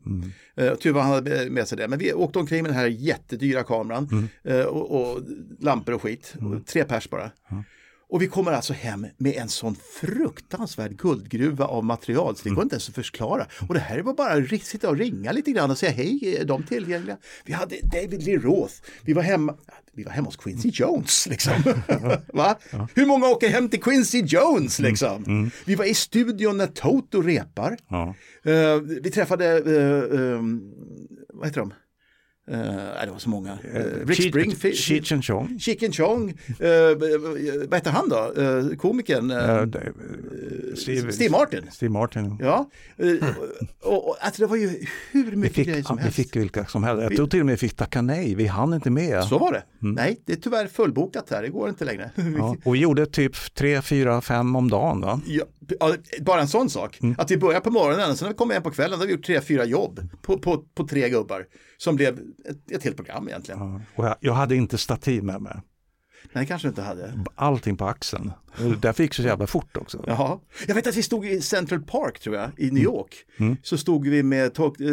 Eh, 0.57 0.75
tur 0.75 0.93
var 0.93 1.03
han 1.03 1.11
hade 1.13 1.51
med 1.51 1.69
sig 1.69 1.79
det. 1.79 1.89
Men 1.89 1.99
vi 1.99 2.13
åkte 2.13 2.39
omkring 2.39 2.63
med 2.63 2.71
den 2.71 2.79
här 2.79 2.87
jättedyra 2.87 3.63
kameran 3.63 4.29
eh, 4.45 4.61
och, 4.61 5.01
och 5.01 5.21
lampor 5.61 5.95
och 5.95 6.03
skit. 6.03 6.35
Och 6.41 6.67
tre 6.67 6.85
pers 6.85 7.11
bara. 7.11 7.31
Och 8.15 8.23
vi 8.23 8.27
kommer 8.27 8.53
alltså 8.53 8.73
hem 8.73 9.07
med 9.17 9.33
en 9.37 9.49
sån 9.49 9.77
fruktansvärd 10.01 10.97
guldgruva 10.97 11.65
av 11.65 11.85
material 11.85 12.37
så 12.37 12.49
det 12.49 12.55
går 12.55 12.63
inte 12.63 12.75
ens 12.75 12.89
att 12.89 12.95
förklara. 12.95 13.47
Och 13.69 13.75
det 13.75 13.81
här 13.81 13.99
var 14.03 14.15
bara 14.15 14.33
att 14.33 14.63
sitta 14.63 14.89
och 14.89 14.97
ringa 14.97 15.33
lite 15.33 15.51
grann 15.51 15.71
och 15.71 15.79
säga 15.79 15.93
hej, 15.93 16.37
är 16.41 16.45
de 16.45 16.63
tillgängliga? 16.63 17.17
Vi 17.45 17.53
hade 17.53 17.77
David 17.83 18.23
Lee 18.23 18.39
Roth, 18.39 18.75
vi 19.03 19.13
var 19.13 19.23
hemma, 19.23 19.55
vi 19.93 20.03
var 20.05 20.13
hemma 20.13 20.27
hos 20.27 20.37
Quincy 20.37 20.71
Jones 20.73 21.27
liksom. 21.27 21.53
Va? 22.33 22.59
Hur 22.95 23.07
många 23.07 23.27
åker 23.27 23.49
hem 23.49 23.69
till 23.69 23.83
Quincy 23.83 24.21
Jones 24.21 24.79
liksom? 24.79 25.51
Vi 25.65 25.75
var 25.75 25.85
i 25.85 25.95
studion 25.95 26.57
när 26.57 26.67
Toto 26.67 27.23
repar. 27.23 27.77
Ja. 27.89 28.15
Eh, 28.45 28.81
vi 28.81 29.11
träffade, 29.11 29.47
eh, 29.47 30.21
eh, 30.21 30.43
vad 31.29 31.47
heter 31.47 31.61
de? 31.61 31.73
Nej, 32.47 33.07
det 33.07 33.11
var 33.13 33.19
så 33.19 33.29
många. 33.29 33.53
Uh, 33.53 34.07
Rick 34.07 34.19
Cheech- 34.19 34.29
Springfield. 34.29 34.77
Cheech 34.77 35.13
and 35.13 35.25
Chong. 35.25 35.59
Chicken 35.61 35.93
Chong, 35.93 36.29
eh, 36.49 36.67
vad 37.69 37.75
heter 37.75 37.91
han 37.91 38.09
då? 38.09 38.33
Eh, 38.43 38.77
komikern? 38.77 39.29
det- 39.29 39.93
Steve, 40.77 41.13
Steve 41.13 41.31
Martin. 41.31 41.63
Steve 41.73 41.93
Martin. 41.93 42.37
Ja, 42.41 42.71
eh, 42.97 43.07
och, 43.83 44.09
och, 44.09 44.17
alltså 44.21 44.43
det 44.43 44.47
var 44.49 44.57
ju 44.57 44.69
hur 45.13 45.31
Vi 45.31 45.37
mycket 45.37 45.57
fick, 45.57 45.67
grejer 45.69 45.83
som 45.83 45.97
vi 45.97 46.03
helst. 46.03 46.17
fick 46.17 46.37
vilka 46.37 46.65
som 46.67 46.85
helst. 46.85 47.03
Jag 47.03 47.17
tror 47.17 47.27
till 47.27 47.41
och 47.41 47.47
med 47.47 47.53
vi 47.53 47.57
fick 47.57 47.77
tacka 47.77 48.03
nej, 48.03 48.35
vi 48.35 48.47
hann 48.47 48.75
inte 48.75 48.91
med. 48.91 49.25
Så 49.25 49.39
var 49.39 49.53
det. 49.53 49.63
Nej, 49.79 50.21
det 50.25 50.33
är 50.33 50.37
tyvärr 50.37 50.67
fullbokat 50.67 51.31
här, 51.31 51.43
det 51.43 51.49
går 51.49 51.69
inte 51.69 51.85
längre. 51.85 52.11
Ja. 52.39 52.57
Och 52.65 52.75
vi 52.75 52.79
gjorde 52.79 53.07
typ 53.07 53.55
tre, 53.55 53.83
fyra, 53.83 54.21
fem 54.21 54.57
om 54.57 54.71
dagen. 54.71 55.01
Va? 55.01 55.21
Ja, 55.27 55.33
ja, 55.37 55.45
bara 56.21 56.41
en 56.41 56.49
sån 56.49 56.71
sak. 56.71 56.99
Att 57.19 57.31
vi 57.31 57.37
börjar 57.39 57.61
på 57.61 57.71
morgonen 57.71 58.11
och 58.11 58.17
sen 58.19 58.27
när 58.27 58.33
vi 58.33 58.37
kommer 58.37 58.55
hem 58.55 58.63
på 58.63 58.71
kvällen 58.71 58.99
då 58.99 59.03
har 59.03 59.07
vi 59.07 59.13
gjort 59.13 59.25
tre, 59.27 59.41
fyra 59.41 59.65
jobb 59.65 60.09
på, 60.23 60.39
på, 60.39 60.65
på 60.75 60.87
tre 60.89 61.09
gubbar. 61.09 61.47
Som 61.79 61.97
blev 61.97 62.19
ett, 62.49 62.71
ett 62.73 62.85
helt 62.85 62.97
program 62.97 63.29
egentligen. 63.29 63.61
Ja. 63.61 63.81
Och 63.97 64.05
jag, 64.05 64.17
jag 64.21 64.33
hade 64.33 64.57
inte 64.57 64.79
stativ 64.79 65.23
med 65.25 65.43
mig. 65.43 65.57
Nej, 66.33 66.47
kanske 66.47 66.69
inte 66.69 66.83
hade. 66.83 67.13
Allting 67.35 67.77
på 67.77 67.87
axeln. 67.87 68.33
Därför 68.81 69.03
gick 69.03 69.13
det 69.17 69.23
så 69.23 69.29
jävla 69.29 69.47
fort 69.47 69.77
också. 69.77 70.05
Jaha. 70.07 70.39
Jag 70.67 70.75
vet 70.75 70.87
att 70.87 70.97
vi 70.97 71.03
stod 71.03 71.27
i 71.27 71.41
Central 71.41 71.81
Park 71.83 72.21
tror 72.21 72.37
jag, 72.37 72.51
i 72.57 72.71
New 72.71 72.83
York. 72.83 73.15
Så 73.63 73.79
stod 73.79 74.09
vi 74.09 74.23
med 74.23 74.55
Talk, 74.55 74.81
eh, 74.81 74.87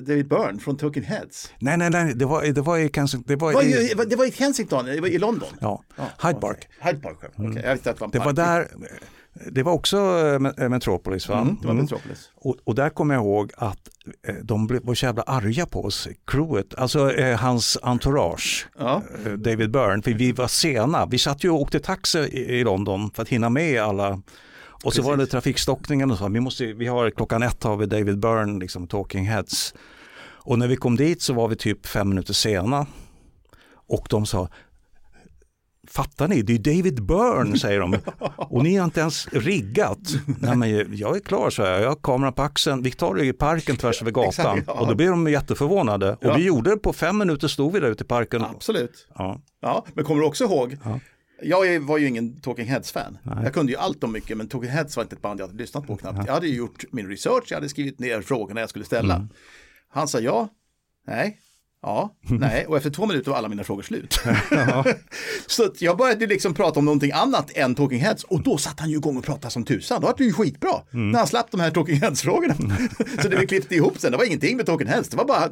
David 0.00 0.28
Byrne 0.28 0.58
från 0.58 0.76
Talking 0.76 1.02
Heads. 1.02 1.52
Nej, 1.58 1.76
nej, 1.76 1.90
nej, 1.90 2.14
det 2.14 2.24
var, 2.24 2.42
det 2.44 2.60
var 2.60 2.78
i 2.78 2.88
Kensington. 2.94 3.24
Det 3.28 3.36
var, 3.36 3.50
Det 3.50 3.54
var, 3.94 4.04
i, 4.04 4.08
det 4.10 4.16
var 4.16 4.26
i 4.26 4.32
Kensington, 4.32 4.84
det 4.86 5.00
var 5.00 5.08
i 5.08 5.18
London. 5.18 5.48
ja, 5.60 5.84
Ja, 5.96 6.28
Hyde 6.28 6.40
Park. 6.40 6.68
Hyde 6.80 6.98
Park, 7.00 7.16
okej. 7.36 7.62
Jag 7.64 7.70
vet 7.76 7.86
att 7.86 7.96
det 7.96 8.00
var 8.00 8.06
en 8.06 8.10
Det 8.10 8.18
var 8.18 8.24
park. 8.24 8.36
där, 8.36 8.68
det 9.50 9.62
var 9.62 9.72
också 9.72 9.96
eh, 9.98 10.64
eh, 10.64 10.68
Metropolis 10.68 11.28
va? 11.28 11.40
Mm, 11.40 11.56
det 11.60 11.66
var 11.66 11.72
Mm. 11.74 11.82
Metropolis. 11.84 12.30
Och, 12.34 12.56
och 12.64 12.74
där 12.74 12.90
kommer 12.90 13.14
jag 13.14 13.22
ihåg 13.24 13.52
att 13.56 13.88
eh, 14.28 14.34
de 14.42 14.66
blev, 14.66 14.82
var 14.84 14.94
så 14.94 15.06
jävla 15.06 15.22
arga 15.22 15.66
på 15.66 15.84
oss, 15.84 16.08
crewet, 16.26 16.74
alltså 16.74 17.12
eh, 17.12 17.38
hans 17.38 17.78
entourage, 17.82 18.68
Ja. 18.78 19.02
eh, 19.26 19.32
David 19.32 19.70
Byrne, 19.70 20.02
för 20.02 20.10
vi 20.10 20.32
var 20.32 20.48
sena. 20.48 21.06
Vi 21.06 21.18
satt 21.18 21.44
ju 21.44 21.50
och 21.50 21.60
åkte 21.60 21.80
taxi 21.80 22.18
i, 22.18 22.40
i 22.58 22.64
London 22.64 23.10
för 23.10 23.22
att 23.22 23.28
hinna 23.28 23.48
med 23.48 23.82
alla. 23.82 24.20
Och 24.84 24.94
så 24.94 25.02
var 25.02 25.16
det 25.16 25.26
trafikstockningen 25.26 26.10
och 26.10 26.18
så, 26.18 26.28
vi, 26.28 26.40
måste, 26.40 26.72
vi 26.72 26.86
har 26.86 27.10
klockan 27.10 27.42
ett 27.42 27.62
har 27.64 27.76
vi 27.76 27.86
David 27.86 28.18
Byrne, 28.18 28.58
liksom 28.60 28.86
Talking 28.86 29.24
Heads. 29.26 29.74
Och 30.46 30.58
när 30.58 30.68
vi 30.68 30.76
kom 30.76 30.96
dit 30.96 31.22
så 31.22 31.32
var 31.34 31.48
vi 31.48 31.56
typ 31.56 31.86
fem 31.86 32.08
minuter 32.08 32.32
sena. 32.32 32.86
Och 33.86 34.06
de 34.10 34.26
sa, 34.26 34.48
Fattar 35.94 36.28
ni? 36.28 36.42
Det 36.42 36.52
är 36.54 36.58
David 36.58 37.02
Byrne, 37.06 37.58
säger 37.58 37.80
de. 37.80 37.96
Och 38.36 38.62
ni 38.64 38.76
har 38.76 38.84
inte 38.84 39.00
ens 39.00 39.28
riggat. 39.32 39.98
Nej, 40.40 40.56
men 40.56 40.96
jag 40.96 41.16
är 41.16 41.20
klar, 41.20 41.50
så 41.50 41.62
jag. 41.62 41.80
Jag 41.82 41.88
har 41.88 41.96
kameran 42.02 42.32
på 42.32 42.42
axeln. 42.42 42.82
Vi 42.82 42.90
tar 42.90 43.14
det 43.14 43.24
i 43.24 43.32
parken 43.32 43.76
tvärs 43.76 44.02
över 44.02 44.10
gatan. 44.10 44.28
Exakt, 44.58 44.62
ja. 44.66 44.72
Och 44.80 44.86
då 44.86 44.94
blir 44.94 45.08
de 45.10 45.28
jätteförvånade. 45.28 46.12
Och 46.12 46.18
Ja. 46.20 46.34
vi 46.36 46.44
gjorde 46.44 46.70
det 46.70 46.76
på 46.76 46.92
fem 46.92 47.18
minuter, 47.18 47.48
stod 47.48 47.72
vi 47.72 47.80
där 47.80 47.88
ute 47.90 48.04
i 48.04 48.06
parken. 48.06 48.42
Absolut. 48.44 49.08
Ja. 49.14 49.40
Ja, 49.60 49.84
men 49.94 50.04
kommer 50.04 50.20
du 50.20 50.26
också 50.26 50.44
ihåg? 50.44 50.76
Ja. 50.84 51.00
Jag 51.42 51.80
var 51.80 51.98
ju 51.98 52.08
ingen 52.08 52.40
Talking 52.40 52.66
Heads-fan. 52.66 53.18
Jag 53.42 53.54
kunde 53.54 53.72
ju 53.72 53.78
allt 53.78 54.04
om 54.04 54.12
mycket, 54.12 54.36
men 54.36 54.48
Talking 54.48 54.70
Heads 54.70 54.96
var 54.96 55.02
inte 55.02 55.16
ett 55.16 55.22
band 55.22 55.40
jag 55.40 55.46
hade 55.46 55.58
lyssnat 55.58 55.86
på 55.86 55.96
knappt. 55.96 56.26
Jag 56.26 56.32
hade 56.34 56.46
ju 56.48 56.56
gjort 56.56 56.84
min 56.92 57.08
research, 57.08 57.44
jag 57.48 57.56
hade 57.56 57.68
skrivit 57.68 57.98
ner 57.98 58.20
frågorna 58.22 58.60
jag 58.60 58.70
skulle 58.70 58.84
ställa. 58.84 59.14
Mm. 59.14 59.28
Han 59.88 60.08
sa 60.08 60.20
ja, 60.20 60.48
nej, 61.06 61.38
ja, 61.84 62.14
nej, 62.22 62.66
och 62.66 62.76
efter 62.76 62.90
två 62.90 63.06
minuter 63.06 63.30
var 63.30 63.38
alla 63.38 63.48
mina 63.48 63.64
frågor 63.64 63.82
slut. 63.82 64.20
så 65.46 65.70
jag 65.78 65.96
började 65.96 66.26
liksom 66.26 66.54
prata 66.54 66.78
om 66.78 66.84
någonting 66.84 67.12
annat 67.12 67.50
än 67.54 67.74
Talking 67.74 68.00
Heads 68.00 68.24
och 68.24 68.42
då 68.42 68.58
satt 68.58 68.80
han 68.80 68.90
ju 68.90 68.96
igång 68.96 69.16
och 69.16 69.24
pratade 69.24 69.50
som 69.52 69.64
tusan. 69.64 70.00
Då 70.00 70.06
var 70.06 70.14
det 70.18 70.24
ju 70.24 70.32
skitbra 70.32 70.70
Mm. 70.92 71.10
när 71.10 71.18
han 71.18 71.28
slapp 71.28 71.50
de 71.50 71.60
här 71.60 71.70
Talking 71.70 71.96
Heads-frågorna. 72.00 72.54
så 73.22 73.28
det 73.28 73.36
vi 73.36 73.46
klippte 73.46 73.74
ihop 73.74 73.98
sen, 73.98 74.12
det 74.12 74.18
var 74.18 74.24
ingenting 74.24 74.56
med 74.56 74.66
Talking 74.66 74.88
Heads, 74.88 75.08
det 75.08 75.16
var 75.16 75.24
bara 75.24 75.50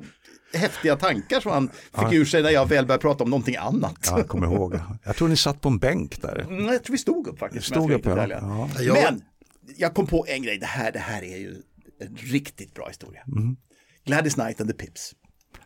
häftiga 0.54 0.96
tankar 0.96 1.40
som 1.40 1.52
han 1.52 1.70
fick 2.10 2.18
ur 2.20 2.24
sig 2.24 2.42
när 2.42 2.50
jag 2.50 2.68
väl 2.68 2.86
började 2.86 3.02
prata 3.02 3.24
om 3.24 3.30
någonting 3.30 3.56
annat. 3.56 3.98
Ja, 4.06 4.18
jag 4.18 4.28
kommer 4.28 4.46
ihåg. 4.46 4.78
Jag 5.04 5.16
tror 5.16 5.28
ni 5.28 5.36
satt 5.36 5.60
på 5.60 5.68
en 5.68 5.78
bänk 5.78 6.22
där. 6.22 6.38
Mm, 6.38 6.64
jag 6.64 6.84
tror 6.84 6.92
vi 6.92 6.98
stod 6.98 7.26
upp 7.28 7.38
faktiskt. 7.38 7.66
Stod 7.66 7.92
jag 7.92 7.98
upp, 7.98 8.06
ja. 8.06 8.68
Ja. 8.80 8.94
Men 8.94 9.22
jag 9.76 9.94
kom 9.94 10.06
på 10.06 10.24
en 10.28 10.42
grej, 10.42 10.58
det 10.58 10.66
här, 10.66 10.92
det 10.92 10.98
här 10.98 11.22
är 11.22 11.36
ju 11.36 11.54
en 12.00 12.16
riktigt 12.16 12.74
bra 12.74 12.88
historia. 12.88 13.20
Mm. 13.26 13.56
Gladys 14.06 14.34
Knight 14.34 14.60
and 14.60 14.70
the 14.70 14.76
Pips. 14.76 15.12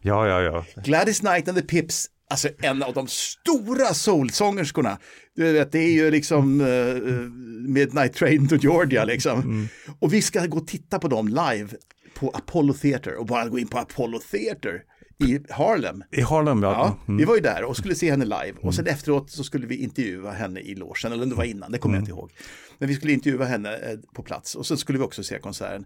Ja, 0.00 0.28
ja, 0.28 0.42
ja. 0.42 0.82
Gladys 0.84 1.20
Knight 1.20 1.48
and 1.48 1.58
the 1.58 1.64
Pips, 1.64 2.06
alltså 2.30 2.48
en 2.58 2.82
av 2.82 2.94
de 2.94 3.06
stora 3.08 3.94
soulsångerskorna. 3.94 4.98
Du 5.36 5.52
vet, 5.52 5.72
det 5.72 5.78
är 5.78 5.92
ju 5.92 6.10
liksom 6.10 6.60
uh, 6.60 7.30
Midnight 7.68 8.14
Train 8.14 8.48
to 8.48 8.56
Georgia 8.56 9.04
liksom. 9.04 9.40
Mm. 9.40 9.68
Och 10.00 10.12
vi 10.12 10.22
ska 10.22 10.46
gå 10.46 10.58
och 10.58 10.66
titta 10.66 10.98
på 10.98 11.08
dem 11.08 11.28
live 11.28 11.68
på 12.14 12.30
Apollo 12.30 12.74
Theater 12.74 13.14
och 13.14 13.26
bara 13.26 13.48
gå 13.48 13.58
in 13.58 13.68
på 13.68 13.78
Apollo 13.78 14.18
Theater 14.18 14.82
i 15.18 15.40
Harlem. 15.50 16.02
I 16.12 16.20
Harlem, 16.20 16.62
ja. 16.62 16.98
Ja, 17.06 17.14
vi 17.14 17.24
var 17.24 17.34
ju 17.34 17.40
där 17.40 17.64
och 17.64 17.76
skulle 17.76 17.94
se 17.94 18.10
henne 18.10 18.24
live 18.24 18.52
och 18.60 18.74
sen 18.74 18.86
efteråt 18.86 19.30
så 19.30 19.44
skulle 19.44 19.66
vi 19.66 19.76
intervjua 19.76 20.30
henne 20.30 20.60
i 20.60 20.74
logen, 20.74 21.12
eller 21.12 21.22
om 21.22 21.28
det 21.28 21.34
var 21.34 21.44
innan, 21.44 21.72
det 21.72 21.78
kommer 21.78 21.94
jag 21.94 22.02
inte 22.02 22.10
ihåg. 22.10 22.32
Men 22.78 22.88
vi 22.88 22.94
skulle 22.94 23.12
intervjua 23.12 23.44
henne 23.44 23.76
eh, 23.76 23.98
på 24.14 24.22
plats 24.22 24.54
och 24.54 24.66
sen 24.66 24.76
skulle 24.76 24.98
vi 24.98 25.04
också 25.04 25.22
se 25.22 25.38
konserten. 25.38 25.84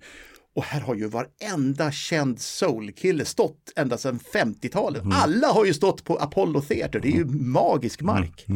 Och 0.55 0.65
här 0.65 0.81
har 0.81 0.95
ju 0.95 1.07
varenda 1.09 1.93
känd 1.93 2.41
soulkille 2.41 3.25
stått 3.25 3.73
ända 3.77 3.99
sedan 3.99 4.19
50-talet. 4.35 5.03
Alla 5.13 5.47
har 5.49 5.65
ju 5.65 5.75
stått 5.75 6.05
på 6.05 6.17
Apollo 6.17 6.61
Theater, 6.61 7.01
det 7.01 7.09
är 7.09 7.17
ju 7.17 7.25
magisk 7.25 8.03
mark. 8.03 8.47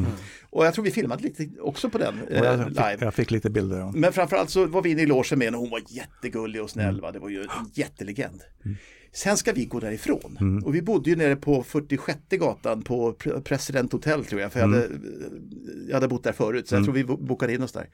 Och 0.50 0.66
jag 0.66 0.74
tror 0.74 0.85
vi 0.85 0.90
filmade 0.90 1.22
lite 1.22 1.48
också 1.61 1.90
på 1.90 1.98
den 1.98 2.14
eh, 2.30 2.42
jag, 2.44 2.59
live. 2.68 2.92
fick, 2.92 3.02
jag 3.02 3.14
fick 3.14 3.30
lite 3.30 3.50
bilder. 3.50 3.78
Ja. 3.78 3.92
Men 3.94 4.12
framförallt 4.12 4.50
så 4.50 4.66
var 4.66 4.83
vi 4.83 4.90
inne 4.90 5.02
i 5.02 5.07
logen 5.07 5.38
med 5.38 5.46
henne 5.46 5.57
och 5.57 5.61
hon 5.62 5.70
var 5.70 5.83
jättegullig 5.88 6.62
och 6.62 6.70
snäll. 6.70 7.00
Va? 7.00 7.12
Det 7.12 7.18
var 7.18 7.28
ju 7.28 7.42
en 7.42 7.48
jättelegend. 7.74 8.40
Sen 9.12 9.37
ska 9.37 9.52
vi 9.52 9.64
gå 9.64 9.80
därifrån. 9.80 10.62
Och 10.64 10.74
vi 10.74 10.83
bodde 10.83 11.11
ju 11.11 11.16
nere 11.16 11.37
på 11.37 11.62
46 11.62 12.18
gatan 12.30 12.83
på 12.83 13.12
Pre- 13.12 13.40
President 13.40 13.92
Hotel 13.92 14.24
tror 14.24 14.40
jag. 14.40 14.52
För 14.52 14.61
jag, 14.61 14.66
hade, 14.68 14.88
jag 15.88 15.94
hade 15.94 16.09
bott 16.09 16.24
där 16.24 16.33
förut 16.33 16.68
så 16.68 16.74
jag 16.74 16.85
tror 16.85 16.94
vi 16.94 17.04
bo- 17.04 17.16
bokade 17.16 17.54
in 17.54 17.62
oss 17.62 17.72
där. 17.72 17.88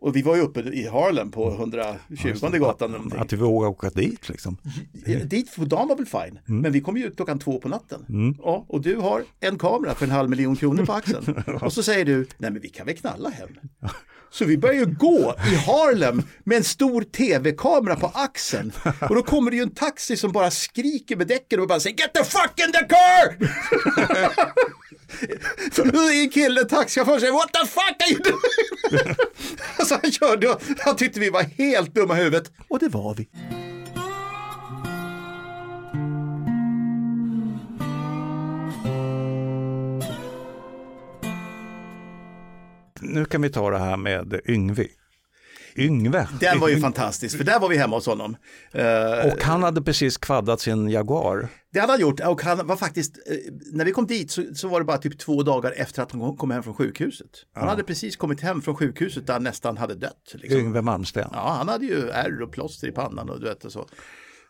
Och 0.00 0.16
vi 0.16 0.22
var 0.22 0.36
ju 0.36 0.42
uppe 0.42 0.60
i 0.60 0.88
Harlem 0.88 1.30
på 1.30 1.50
120 1.52 2.58
gatan. 2.58 2.88
eller 2.90 2.98
någonting. 2.98 3.20
Att 3.20 3.28
du 3.28 3.36
vågar 3.36 3.68
åka 3.68 3.90
dit 3.90 4.28
liksom. 4.28 4.56
Ja, 5.06 5.18
Dit 5.24 5.50
för 5.50 5.64
dagen 5.64 5.88
var 5.88 5.96
väl 5.96 6.06
fine, 6.06 6.38
men 6.44 6.72
vi 6.72 6.80
kom 6.80 6.96
ju 6.96 7.04
ut 7.06 7.16
klockan 7.16 7.38
två 7.38 7.58
på 7.60 7.68
natten. 7.68 8.34
Ja, 8.38 8.64
och 8.68 8.80
du 8.80 8.96
har 8.96 9.24
en 9.40 9.58
kamera 9.58 9.94
för 9.94 10.04
en 10.04 10.10
halv 10.10 10.30
miljon 10.30 10.56
kronor 10.56 10.86
på 10.86 10.92
axeln. 10.92 11.42
Och 11.62 11.72
så 11.72 11.82
säger 11.82 12.04
du, 12.04 12.26
nej 12.38 12.50
men 12.50 12.62
vi 12.62 12.68
kan 12.68 12.86
väl 12.86 12.96
knalla 12.96 13.28
hem. 13.30 13.48
Så 14.30 14.44
vi 14.44 14.58
börjar 14.58 14.74
ju 14.74 14.86
gå 14.94 15.34
i 15.52 15.54
Harlem 15.54 16.22
med 16.44 16.56
en 16.58 16.64
stor 16.64 17.02
tv-kamera 17.02 17.96
på 17.96 18.06
axeln. 18.14 18.72
Och 19.08 19.14
då 19.14 19.22
kommer 19.22 19.50
det 19.50 19.56
ju 19.56 19.62
en 19.62 19.70
taxi 19.74 20.16
som 20.16 20.32
bara 20.32 20.50
skriker 20.50 21.16
med 21.16 21.26
däcken 21.26 21.60
och 21.60 21.68
bara 21.68 21.80
säger 21.80 21.96
Get 21.96 22.14
the 22.14 22.24
fuck 22.24 22.52
in 22.66 22.72
the 22.72 22.78
car! 22.88 23.36
Så 25.72 25.84
då 25.84 25.98
är 25.98 26.22
en 26.22 26.30
kille, 26.30 26.64
taxichaufför, 26.64 27.18
säger 27.18 27.32
What 27.32 27.52
the 27.52 27.66
fuck 27.66 28.02
are 28.02 28.10
you 28.12 28.22
doing? 28.22 29.14
Så 29.86 29.98
han 30.02 30.12
körde 30.12 30.48
och 30.48 30.62
han 30.78 30.96
tyckte 30.96 31.20
vi 31.20 31.30
var 31.30 31.42
helt 31.42 31.94
dumma 31.94 32.14
i 32.14 32.18
huvudet. 32.18 32.52
Och 32.68 32.78
det 32.78 32.88
var 32.88 33.14
vi. 33.14 33.28
Nu 43.00 43.24
kan 43.24 43.42
vi 43.42 43.50
ta 43.50 43.70
det 43.70 43.78
här 43.78 43.96
med 43.96 44.40
Yngvi. 44.48 44.88
Yngve. 45.78 46.28
Den 46.40 46.60
var 46.60 46.68
ju 46.68 46.80
fantastisk, 46.80 47.36
för 47.36 47.44
där 47.44 47.60
var 47.60 47.68
vi 47.68 47.76
hemma 47.76 47.96
hos 47.96 48.06
honom. 48.06 48.36
Eh, 48.72 49.32
Och 49.32 49.42
han 49.42 49.62
hade 49.62 49.82
precis 49.82 50.16
kvaddat 50.16 50.60
sin 50.60 50.88
Jaguar. 50.88 51.48
Det 51.72 51.80
hade 51.80 51.92
han 51.92 52.00
gjort 52.00 52.20
och 52.20 52.42
han 52.42 52.66
var 52.66 52.76
faktiskt, 52.76 53.18
eh, 53.26 53.52
när 53.72 53.84
vi 53.84 53.92
kom 53.92 54.06
dit 54.06 54.30
så, 54.30 54.44
så 54.54 54.68
var 54.68 54.80
det 54.80 54.84
bara 54.84 54.98
typ 54.98 55.18
två 55.18 55.42
dagar 55.42 55.74
efter 55.76 56.02
att 56.02 56.12
han 56.12 56.36
kom 56.36 56.50
hem 56.50 56.62
från 56.62 56.74
sjukhuset. 56.74 57.30
Han 57.54 57.68
hade 57.68 57.84
precis 57.84 58.16
kommit 58.16 58.40
hem 58.40 58.62
från 58.62 58.76
sjukhuset 58.76 59.26
där 59.26 59.32
han 59.32 59.42
nästan 59.42 59.76
hade 59.76 59.94
dött. 59.94 60.34
Liksom. 60.34 60.60
Yngve 60.60 60.82
Malmsten. 60.82 61.28
Ja, 61.32 61.54
han 61.58 61.68
hade 61.68 61.84
ju 61.86 62.08
ärr 62.10 62.42
och 62.42 62.52
plåster 62.52 62.88
i 62.88 62.92
pannan 62.92 63.30
och 63.30 63.40
du 63.40 63.46
vet 63.48 63.64
och 63.64 63.72
så. 63.72 63.86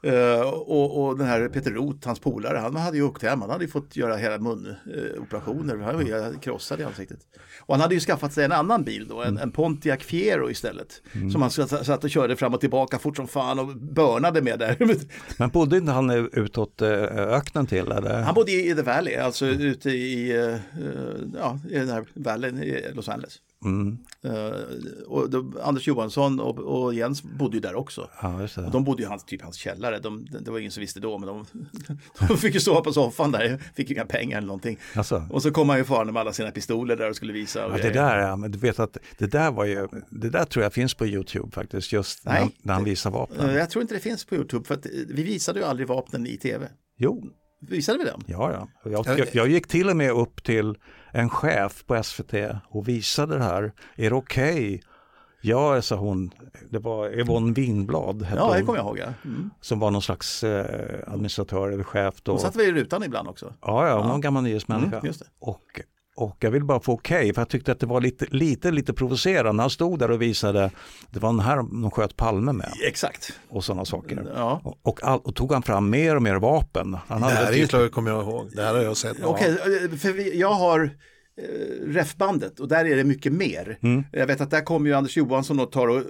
Eh, 0.03 0.41
och, 0.41 1.05
och 1.05 1.19
den 1.19 1.27
här 1.27 1.49
Peter 1.49 1.71
Roth, 1.71 2.07
hans 2.07 2.21
polare, 2.21 2.59
han 2.59 2.77
hade 2.77 2.97
ju 2.97 3.03
åkt 3.03 3.23
hem, 3.23 3.41
han 3.41 3.51
hade 3.51 3.65
ju 3.65 3.71
fått 3.71 3.97
göra 3.97 4.17
hela 4.17 4.39
munoperationer, 4.39 5.77
han 5.77 5.95
var 5.95 6.03
ju 6.03 6.39
krossad 6.39 6.81
i 6.81 6.85
ansiktet. 6.85 7.19
Och 7.61 7.75
han 7.75 7.81
hade 7.81 7.95
ju 7.95 8.01
skaffat 8.01 8.33
sig 8.33 8.45
en 8.45 8.53
annan 8.53 8.85
bil 8.85 9.09
då, 9.09 9.23
en, 9.23 9.39
en 9.39 9.53
Pontiac 9.53 10.03
Fiero 10.03 10.51
istället. 10.51 11.03
Som 11.33 11.43
han 11.43 11.51
satt 11.51 12.05
och 12.05 12.11
körde 12.11 12.37
fram 12.37 12.55
och 12.55 12.61
tillbaka 12.61 12.99
fort 12.99 13.17
som 13.17 13.29
fan 13.29 13.59
och 13.59 13.77
börnade 13.77 14.43
med 14.43 14.59
där. 14.59 14.77
Men 15.39 15.51
bodde 15.51 15.77
inte 15.77 15.93
han 15.93 16.11
utåt 16.33 16.83
eh, 16.83 16.91
öknen 17.17 17.67
till? 17.67 17.93
Eller? 17.93 18.23
Han 18.23 18.35
bodde 18.35 18.53
i 18.53 18.75
The 18.75 18.83
Valley, 18.83 19.17
alltså 19.17 19.47
ute 19.47 19.91
i, 19.91 20.31
eh, 20.31 20.57
ja, 21.39 21.59
i 21.71 21.79
den 21.79 21.89
här 21.89 22.05
valleyn 22.15 22.63
i 22.63 22.87
Los 22.95 23.09
Angeles. 23.09 23.39
Mm. 23.65 23.99
Eh, 24.25 24.61
och 25.07 25.31
då, 25.31 25.53
Anders 25.63 25.87
Johansson 25.87 26.41
och, 26.41 26.59
och 26.59 26.95
Jens 26.95 27.23
bodde 27.23 27.57
ju 27.57 27.61
där 27.61 27.75
också. 27.75 28.11
Ja. 28.23 28.43
Och 28.65 28.71
de 28.71 28.85
bodde 28.85 29.03
ju 29.03 29.09
hans, 29.09 29.25
typ 29.25 29.43
hans 29.43 29.57
källare. 29.57 29.99
De, 29.99 30.27
det 30.41 30.51
var 30.51 30.59
ingen 30.59 30.71
som 30.73 30.81
visste 30.81 31.01
då, 31.01 31.19
men 31.19 31.27
de, 31.29 31.47
de 32.29 32.37
fick 32.37 32.55
ju 32.55 32.61
sova 32.61 32.81
på 32.81 32.93
soffan 32.93 33.33
där. 33.33 33.63
Fick 33.75 33.91
inga 33.91 34.05
pengar 34.05 34.39
eller 34.39 34.47
någonting. 34.47 34.79
Alltså. 34.95 35.27
Och 35.31 35.43
så 35.43 35.51
kom 35.51 35.69
han 35.69 35.79
ju 35.79 35.85
farande 35.85 36.13
med 36.13 36.21
alla 36.21 36.33
sina 36.33 36.51
pistoler 36.51 36.97
där 36.97 37.11
och 37.11 37.17
skulle 37.17 37.33
visa. 37.33 37.67
Och 37.67 37.73
Ja, 37.79 37.83
det 37.83 37.91
där, 37.91 38.19
ja, 38.19 38.37
men 38.37 38.51
du 38.51 38.59
vet 38.59 38.79
att 38.79 38.97
det 39.19 39.27
där 39.27 39.51
var 39.53 39.65
ju, 39.65 39.89
det 40.11 40.31
där 40.31 40.45
tror 40.45 40.63
jag 40.63 40.73
finns 40.73 40.95
på 40.95 41.07
YouTube 41.07 41.51
faktiskt, 41.51 41.93
just 41.93 42.25
när, 42.25 42.33
Nej. 42.33 42.41
han- 42.43 42.53
när 42.63 42.75
han 42.75 42.85
visar 42.85 43.11
vapnen. 43.11 43.55
Jag 43.55 43.71
tror 43.71 43.83
inte 43.83 43.95
det 43.95 44.01
finns 44.01 44.25
på 44.25 44.35
YouTube, 44.35 44.65
för 44.65 44.75
att 44.75 44.87
vi 45.09 45.23
visade 45.23 45.59
ju 45.61 45.65
aldrig 45.67 45.89
vapnen 45.89 46.27
i 46.27 46.37
tv. 46.37 46.69
Jo, 46.99 47.25
Visade 47.61 47.99
vi 47.99 48.05
dem? 48.05 48.21
ja, 48.27 48.53
ja. 48.53 48.91
Jag, 48.91 49.19
jag, 49.19 49.29
jag 49.33 49.49
gick 49.49 49.67
till 49.67 49.89
och 49.89 49.97
med 49.97 50.11
upp 50.11 50.45
till 50.45 50.77
en 51.13 51.31
chef 51.31 51.85
på 51.87 52.03
SVT 52.03 52.35
och 52.69 52.89
visade 52.89 53.37
det 53.39 53.43
här. 53.45 53.73
Är 53.97 54.11
det 54.11 54.17
okej? 54.17 54.83
Ja, 55.41 55.83
sa 55.83 55.97
hon, 55.97 56.31
det 56.71 56.79
var 56.79 57.19
Yvonne 57.19 57.53
Winblad, 57.53 58.27
Ja, 58.37 58.55
det 58.55 58.63
kommer 58.63 58.79
jag 58.79 58.87
ihåg. 58.87 58.99
Ja. 58.99 59.13
Mm. 59.25 59.51
som 59.61 59.79
var 59.79 59.91
någon 59.91 60.03
slags 60.03 60.45
eh, 60.45 60.99
administratör 61.07 61.69
eller 61.69 61.85
chef. 61.85 62.15
Då. 62.23 62.33
Hon 62.33 62.41
satt 62.41 62.57
väl 62.57 62.67
i 62.67 62.73
rutan 62.73 63.05
ibland 63.05 63.29
också? 63.29 63.55
Ja, 63.63 63.89
ja, 63.89 63.99
hon 63.99 64.09
var 64.09 64.15
en 64.15 64.21
gammal 64.21 64.43
nyhetsmänniska. 64.43 64.99
Mm. 64.99 65.13
Och, 65.39 65.81
och 66.19 66.37
jag 66.41 66.51
ville 66.51 66.65
bara 66.65 66.81
få 66.81 66.93
okej, 66.93 67.35
för 67.35 67.41
jag 67.41 67.49
tyckte 67.49 67.73
att 67.73 67.81
det 67.81 67.87
var 67.87 68.01
lite, 68.01 68.27
lite, 68.31 68.71
lite 68.71 68.93
provocerande. 68.93 69.63
Han 69.63 69.71
stod 69.71 69.99
där 69.99 70.11
och 70.11 70.23
visade, 70.23 70.71
det 71.11 71.21
var 71.21 71.31
den 71.31 71.41
här 71.41 71.57
de 71.57 71.91
sköt 71.91 72.17
Palme 72.17 72.53
med 72.53 72.73
Exakt. 72.87 73.33
och 73.49 73.65
sådana 73.65 73.85
saker. 73.85 74.33
Ja. 74.35 74.61
Och, 74.65 74.79
och, 74.83 75.05
all, 75.05 75.21
och 75.25 75.35
tog 75.35 75.53
han 75.53 75.63
fram 75.63 75.91
mer 75.91 76.17
och 76.17 76.23
mer 76.23 76.37
vapen. 76.37 76.97
Han 77.09 77.21
Det 77.21 77.27
hade 77.27 77.47
här 77.47 77.59
inslaget 77.59 77.93
kommer 77.93 78.11
jag 78.11 78.23
ihåg. 78.23 78.51
Det 78.57 78.63
här 78.63 78.75
har 78.75 78.83
jag 78.83 78.97
sett. 78.97 79.17
Okej, 79.25 79.51
eh, 79.51 79.97
för 79.97 80.13
vi, 80.13 80.41
jag 80.41 80.53
har 80.53 80.91
refbandet 81.85 82.61
och 82.61 82.69
där 82.69 82.85
är 82.85 82.97
det 82.97 83.05
mycket 83.05 83.33
mer. 83.33 83.79
Mm. 83.83 84.05
Jag 84.13 84.27
vet 84.27 84.41
att 84.41 84.51
där 84.51 84.61
kommer 84.61 84.89
ju 84.89 84.97
Anders 84.97 85.17
Johansson 85.17 85.61
och 85.61 85.73
tar 85.73 85.89
och 85.89 85.99
eh, 85.99 86.03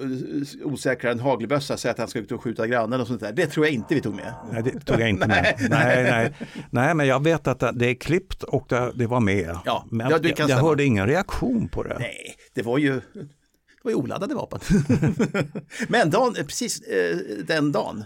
osäkrar 0.64 1.12
en 1.12 1.20
hagelbössa 1.20 1.74
och 1.74 1.80
säger 1.80 1.92
att 1.92 1.98
han 1.98 2.08
ska 2.08 2.18
ut 2.18 2.32
och 2.32 2.42
skjuta 2.42 2.66
grannen 2.66 3.00
och 3.00 3.06
sånt 3.06 3.20
där. 3.20 3.32
Det 3.32 3.46
tror 3.46 3.66
jag 3.66 3.74
inte 3.74 3.94
vi 3.94 4.00
tog 4.00 4.14
med. 4.14 4.32
Nej, 4.52 4.62
det 4.62 4.80
tog 4.80 5.00
jag 5.00 5.08
inte 5.08 5.28
med. 5.28 5.56
nej, 5.70 6.02
nej. 6.02 6.32
nej, 6.70 6.94
men 6.94 7.06
jag 7.06 7.24
vet 7.24 7.46
att 7.46 7.78
det 7.78 7.86
är 7.86 7.94
klippt 7.94 8.42
och 8.42 8.66
det, 8.68 8.92
det 8.94 9.06
var 9.06 9.20
med. 9.20 9.56
Ja, 9.64 9.86
men 9.90 10.10
ja, 10.10 10.18
jag, 10.22 10.50
jag 10.50 10.56
hörde 10.56 10.84
ingen 10.84 11.06
reaktion 11.06 11.68
på 11.68 11.82
det. 11.82 11.96
Nej, 11.98 12.36
det 12.54 12.62
var 12.62 12.78
ju, 12.78 12.94
det 12.94 13.84
var 13.84 13.90
ju 13.90 13.96
oladdade 13.96 14.34
vapen. 14.34 14.60
Men 15.88 16.10
dagen, 16.10 16.34
eh, 16.38 16.44
precis 16.44 16.80
eh, 16.80 17.16
den 17.46 17.72
dagen 17.72 18.04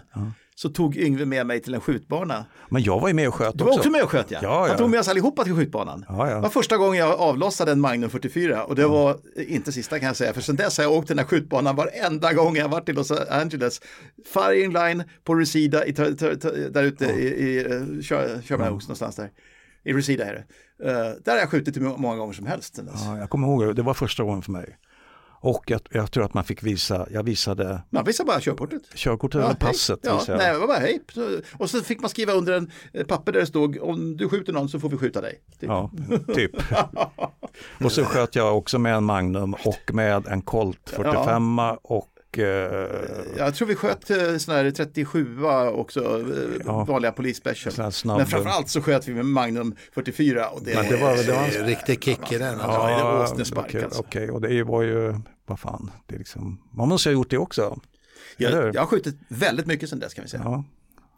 så 0.55 0.69
tog 0.69 0.97
Yngve 0.97 1.25
med 1.25 1.45
mig 1.45 1.61
till 1.61 1.73
en 1.73 1.81
skjutbana. 1.81 2.45
Men 2.69 2.83
jag 2.83 2.99
var 2.99 3.07
ju 3.07 3.13
med 3.13 3.27
och 3.27 3.33
sköt 3.35 3.57
Du 3.57 3.63
var 3.63 3.71
också. 3.71 3.79
också 3.79 3.89
med 3.89 4.03
och 4.03 4.09
sköt 4.09 4.31
ja. 4.31 4.39
Ja, 4.41 4.49
ja. 4.49 4.67
Han 4.67 4.77
tog 4.77 4.89
med 4.89 4.99
oss 4.99 5.07
allihopa 5.07 5.43
till 5.43 5.55
skjutbanan. 5.55 6.05
Ja, 6.07 6.29
ja. 6.29 6.35
Det 6.35 6.41
var 6.41 6.49
första 6.49 6.77
gången 6.77 6.99
jag 6.99 7.19
avlossade 7.19 7.71
en 7.71 7.81
Magnum 7.81 8.09
44 8.09 8.63
och 8.63 8.75
det 8.75 8.87
var 8.87 9.09
eh, 9.35 9.55
inte 9.55 9.71
sista 9.71 9.99
kan 9.99 10.07
jag 10.07 10.15
säga. 10.15 10.33
För 10.33 10.41
sen 10.41 10.55
dess 10.55 10.77
har 10.77 10.83
jag 10.83 10.93
åkt 10.93 11.07
den 11.07 11.19
här 11.19 11.25
skjutbanan 11.25 11.75
varenda 11.75 12.33
gång 12.33 12.55
jag 12.55 12.69
varit 12.69 12.89
i 12.89 12.93
Los 12.93 13.11
Angeles. 13.11 13.81
Firing 14.33 14.73
line 14.73 15.03
på 15.23 15.35
Reseda, 15.35 15.85
i, 15.85 15.91
där 15.91 16.83
ute 16.83 17.05
i, 17.05 17.27
i 17.27 17.65
uh, 17.65 18.01
Sherman 18.01 18.73
Oaks 18.73 18.87
någonstans 18.87 19.15
där. 19.15 19.29
I 19.85 19.93
Reseda 19.93 20.25
är 20.25 20.33
det. 20.33 20.45
Eh, 20.89 21.11
där 21.23 21.31
har 21.31 21.39
jag 21.39 21.49
skjutit 21.49 21.77
hur 21.77 21.97
många 21.97 22.15
gånger 22.15 22.33
som 22.33 22.45
helst. 22.45 22.79
Ja, 23.05 23.17
jag 23.17 23.29
kommer 23.29 23.47
ihåg, 23.47 23.75
det 23.75 23.81
var 23.81 23.93
första 23.93 24.23
gången 24.23 24.41
för 24.41 24.51
mig. 24.51 24.77
Och 25.43 25.63
jag, 25.67 25.81
jag 25.91 26.11
tror 26.11 26.25
att 26.25 26.33
man 26.33 26.43
fick 26.43 26.63
visa, 26.63 27.07
jag 27.11 27.23
visade 27.23 27.81
Man 27.89 28.05
visade 28.05 28.27
bara 28.27 28.39
körkortet. 28.41 28.81
körkortet 28.95 29.35
eller 29.35 29.47
hej. 29.47 29.57
passet. 29.59 29.99
Ja, 30.03 30.23
jag. 30.27 30.37
nej, 30.37 30.53
det 30.53 30.59
var 30.59 30.67
bara 30.67 30.79
hej. 30.79 31.01
Och 31.57 31.69
så 31.69 31.81
fick 31.81 32.01
man 32.01 32.09
skriva 32.09 32.33
under 32.33 32.53
en 32.53 32.71
papper 33.07 33.31
där 33.31 33.39
det 33.39 33.45
stod 33.45 33.77
om 33.81 34.17
du 34.17 34.29
skjuter 34.29 34.53
någon 34.53 34.69
så 34.69 34.79
får 34.79 34.89
vi 34.89 34.97
skjuta 34.97 35.21
dig. 35.21 35.41
Typ. 35.59 35.69
Ja, 35.69 35.91
typ. 36.35 36.51
och 37.83 37.91
så 37.91 38.05
sköt 38.05 38.35
jag 38.35 38.57
också 38.57 38.79
med 38.79 38.95
en 38.95 39.03
Magnum 39.03 39.53
och 39.53 39.93
med 39.93 40.27
en 40.27 40.41
Colt 40.41 40.89
45 40.89 41.59
och 41.59 42.07
eh, 42.07 42.12
Jag 43.37 43.55
tror 43.55 43.67
vi 43.67 43.75
sköt 43.75 44.09
eh, 44.09 44.37
sån 44.37 44.55
här 44.55 44.71
37 44.71 45.43
också, 45.73 45.99
eh, 46.03 46.61
Ja. 46.65 46.83
vanliga 46.83 47.11
polisspecial. 47.11 47.73
Men 48.05 48.25
framförallt 48.25 48.69
så 48.69 48.81
sköt 48.81 49.07
vi 49.07 49.13
med 49.13 49.25
Magnum 49.25 49.75
44 49.93 50.49
och 50.49 50.63
det, 50.63 50.75
Men 50.75 50.85
det 50.89 50.97
var- 50.97 51.15
det 51.17 51.31
var- 51.33 51.59
en 51.61 51.67
riktig 51.67 52.03
kick 52.03 52.31
i 52.31 52.37
den. 52.37 52.53
Alltså. 52.61 52.67
Ja, 52.81 52.97
det 52.97 53.03
var 53.03 53.23
åsnespark, 53.23 53.65
okej, 53.69 53.83
alltså. 53.83 53.99
okej, 53.99 54.31
och 54.31 54.41
det 54.41 54.63
var 54.63 54.81
ju, 54.81 55.15
vad 55.45 55.59
fan, 55.59 55.91
det 56.07 56.15
är 56.15 56.19
liksom, 56.19 56.59
man 56.71 56.87
måste 56.89 57.09
ha 57.09 57.13
gjort 57.13 57.29
det 57.29 57.37
också. 57.37 57.79
jag, 58.37 58.75
jag 58.75 58.81
har 58.81 58.87
skjutit 58.87 59.15
väldigt 59.27 59.65
mycket 59.65 59.89
sedan 59.89 59.99
dess 59.99 60.13
kan 60.13 60.23
vi 60.23 60.29
säga. 60.29 60.41
Ja, 60.45 60.63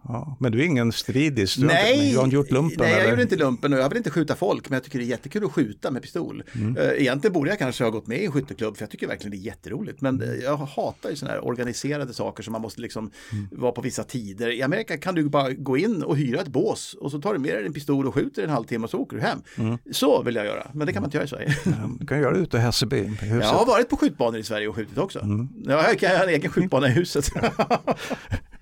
ja. 0.08 0.38
Men 0.40 0.52
du 0.52 0.60
är 0.62 0.66
ingen 0.66 0.92
stridis, 0.92 1.56
du, 1.56 1.66
har 1.66 1.74
Nej, 1.74 1.94
inte, 1.96 2.12
du 2.12 2.18
har 2.18 2.24
inte 2.24 2.36
gjort 2.36 2.52
lumpen? 2.52 2.78
nej 2.80 2.92
jag 2.92 3.00
eller? 3.00 3.10
gjorde 3.10 3.22
inte 3.22 3.36
lumpen 3.36 3.74
och 3.74 3.80
jag 3.80 3.90
vill 3.90 3.98
inte 3.98 4.10
skjuta 4.10 4.36
folk 4.36 4.70
men 4.70 4.76
jag 4.76 4.84
tycker 4.84 5.00
det 5.00 5.06
är 5.06 5.08
jättekul 5.08 5.46
att 5.46 5.52
skjuta 5.52 5.92
med 5.92 6.02
pistol. 6.02 6.44
Mm. 6.56 6.78
Eh, 6.78 6.84
Egentligen 7.02 7.34
borde 7.34 7.50
jag 7.50 7.60
kanske 7.60 7.84
ha 7.84 7.92
gått 7.92 8.08
med 8.08 8.22
i 8.22 8.26
en 8.26 8.32
skytteklubb 8.32 8.78
för 8.78 8.84
jag 8.84 8.90
tycker 8.92 9.08
verkligen 9.08 9.32
det 9.32 9.38
är 9.38 9.48
jätteroligt. 9.48 10.02
Men 10.02 10.16
Mm. 10.22 10.30
eh, 10.30 10.36
jag 10.44 10.58
hatar 10.58 11.10
ju 11.10 11.16
sådana 11.16 11.34
här 11.38 11.46
organiserade 11.46 12.14
saker 12.14 12.44
som 12.44 12.52
man 12.52 12.62
måste 12.62 12.82
liksom 12.82 13.12
Mm. 13.32 13.48
vara 13.52 13.72
på 13.72 13.82
vissa 13.82 14.04
tider. 14.04 14.50
I 14.52 14.62
Amerika 14.64 14.98
kan 14.98 15.16
du 15.16 15.30
bara 15.30 15.52
gå 15.54 15.78
in 15.78 16.04
och 16.04 16.18
hyra 16.18 16.42
ett 16.42 16.48
bås 16.48 16.94
och 17.00 17.12
så 17.12 17.22
tar 17.22 17.34
du 17.34 17.40
med 17.40 17.56
dig 17.56 17.66
en 17.66 17.74
pistol 17.74 18.08
och 18.08 18.14
skjuter 18.14 18.44
en 18.44 18.50
halvtimme 18.50 18.84
och 18.84 18.90
så 18.90 18.98
åker 19.00 19.18
du 19.18 19.24
hem. 19.24 19.40
Mm. 19.58 19.78
Så 19.92 20.24
vill 20.24 20.36
jag 20.36 20.46
göra, 20.46 20.72
men 20.74 20.88
det 20.88 20.94
kan 20.94 21.02
man 21.02 21.08
inte 21.08 21.18
göra 21.18 21.26
i 21.26 21.30
Sverige. 21.30 21.56
Du 22.00 22.08
kan 22.08 22.20
göra 22.20 22.34
det 22.34 22.40
ute 22.40 22.58
i 22.58 22.60
Hässelby. 22.60 23.10
Jag 23.22 23.42
har 23.42 23.66
varit 23.66 23.90
på 23.90 23.98
skjutbanor 23.98 24.40
i 24.40 24.44
Sverige 24.44 24.68
och 24.68 24.76
skjutit 24.76 24.98
också. 24.98 25.20
Mm. 25.20 25.50
Ja, 25.66 25.88
jag 25.88 26.00
kan 26.00 26.16
ha 26.18 26.24
en 26.24 26.30
egen 26.30 26.52
skjutbana 26.52 26.88
i 26.88 26.92
huset. 26.92 27.26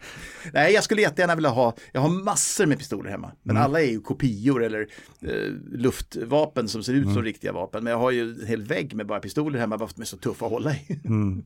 Nej, 0.53 0.73
jag 0.73 0.83
skulle 0.83 1.01
jättegärna 1.01 1.35
vilja 1.35 1.49
ha, 1.49 1.75
jag 1.91 2.01
har 2.01 2.09
massor 2.09 2.65
med 2.65 2.77
pistoler 2.79 3.09
hemma, 3.09 3.31
men 3.43 3.55
Mm. 3.55 3.63
alla 3.65 3.81
är 3.81 3.85
ju 3.91 4.01
kopior 4.01 4.63
eller 4.63 4.87
eh, 5.21 5.51
luftvapen 5.71 6.67
som 6.67 6.83
ser 6.83 6.93
ut 6.93 7.03
Mm. 7.03 7.13
som 7.13 7.23
riktiga 7.23 7.51
vapen. 7.53 7.83
Men 7.83 7.91
jag 7.91 7.97
har 7.99 8.11
ju 8.11 8.21
en 8.41 8.47
hel 8.47 8.63
vägg 8.63 8.95
med 8.95 9.07
bara 9.07 9.19
pistoler 9.19 9.59
hemma, 9.59 9.77
bara 9.77 9.87
för 9.87 9.91
att 9.93 9.95
de 9.95 10.01
är 10.01 10.05
så 10.05 10.17
tuffa 10.17 10.45
att 10.45 10.51
hålla 10.51 10.71
i. 10.73 10.99
Mm. 11.05 11.43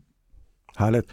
Härligt. 0.76 1.08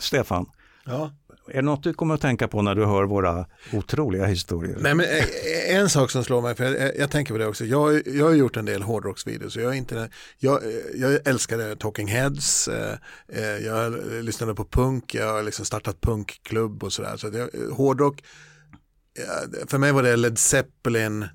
Stefan, 0.00 0.46
Ja 0.86 1.12
är 1.46 1.54
det 1.54 1.62
något 1.62 1.82
du 1.82 1.94
kommer 1.94 2.14
att 2.14 2.20
tänka 2.20 2.48
på 2.48 2.62
när 2.62 2.74
du 2.74 2.84
hör 2.84 3.04
våra 3.04 3.46
otroliga 3.72 4.26
historier? 4.26 4.76
Nej, 4.80 4.94
men 4.94 5.06
eh, 5.06 5.76
en 5.76 5.88
sak 5.88 6.10
som 6.10 6.24
slår 6.24 6.42
mig, 6.42 6.54
för 6.54 6.64
jag, 6.64 6.74
eh, 6.76 6.90
jag 6.98 7.10
tänker 7.10 7.34
på 7.34 7.38
det 7.38 7.46
också, 7.46 7.64
jag, 7.64 8.02
jag 8.06 8.24
har 8.24 8.32
gjort 8.32 8.56
en 8.56 8.64
del 8.64 8.82
hårdrocksvideos, 8.82 9.56
och 9.56 9.62
jag, 9.62 9.72
är 9.72 9.76
inte, 9.76 10.10
jag, 10.38 10.64
eh, 10.64 10.70
jag 10.94 11.28
älskade 11.28 11.76
Talking 11.76 12.08
Heads, 12.08 12.68
jag 13.62 13.94
lyssnade 14.24 14.54
på 14.54 14.64
punk, 14.64 15.14
jag 15.14 15.32
har 15.32 15.42
liksom 15.42 15.64
startat 15.64 16.00
punkklubb 16.00 16.84
och 16.84 16.92
sådär, 16.92 17.16
så 17.16 17.26
att 17.26 17.34
jag, 17.34 17.48
hårdrock, 17.72 18.22
för 19.66 19.78
mig 19.78 19.92
var 19.92 20.02
det 20.02 20.16
Led 20.16 20.38
Zeppelin, 20.38 21.26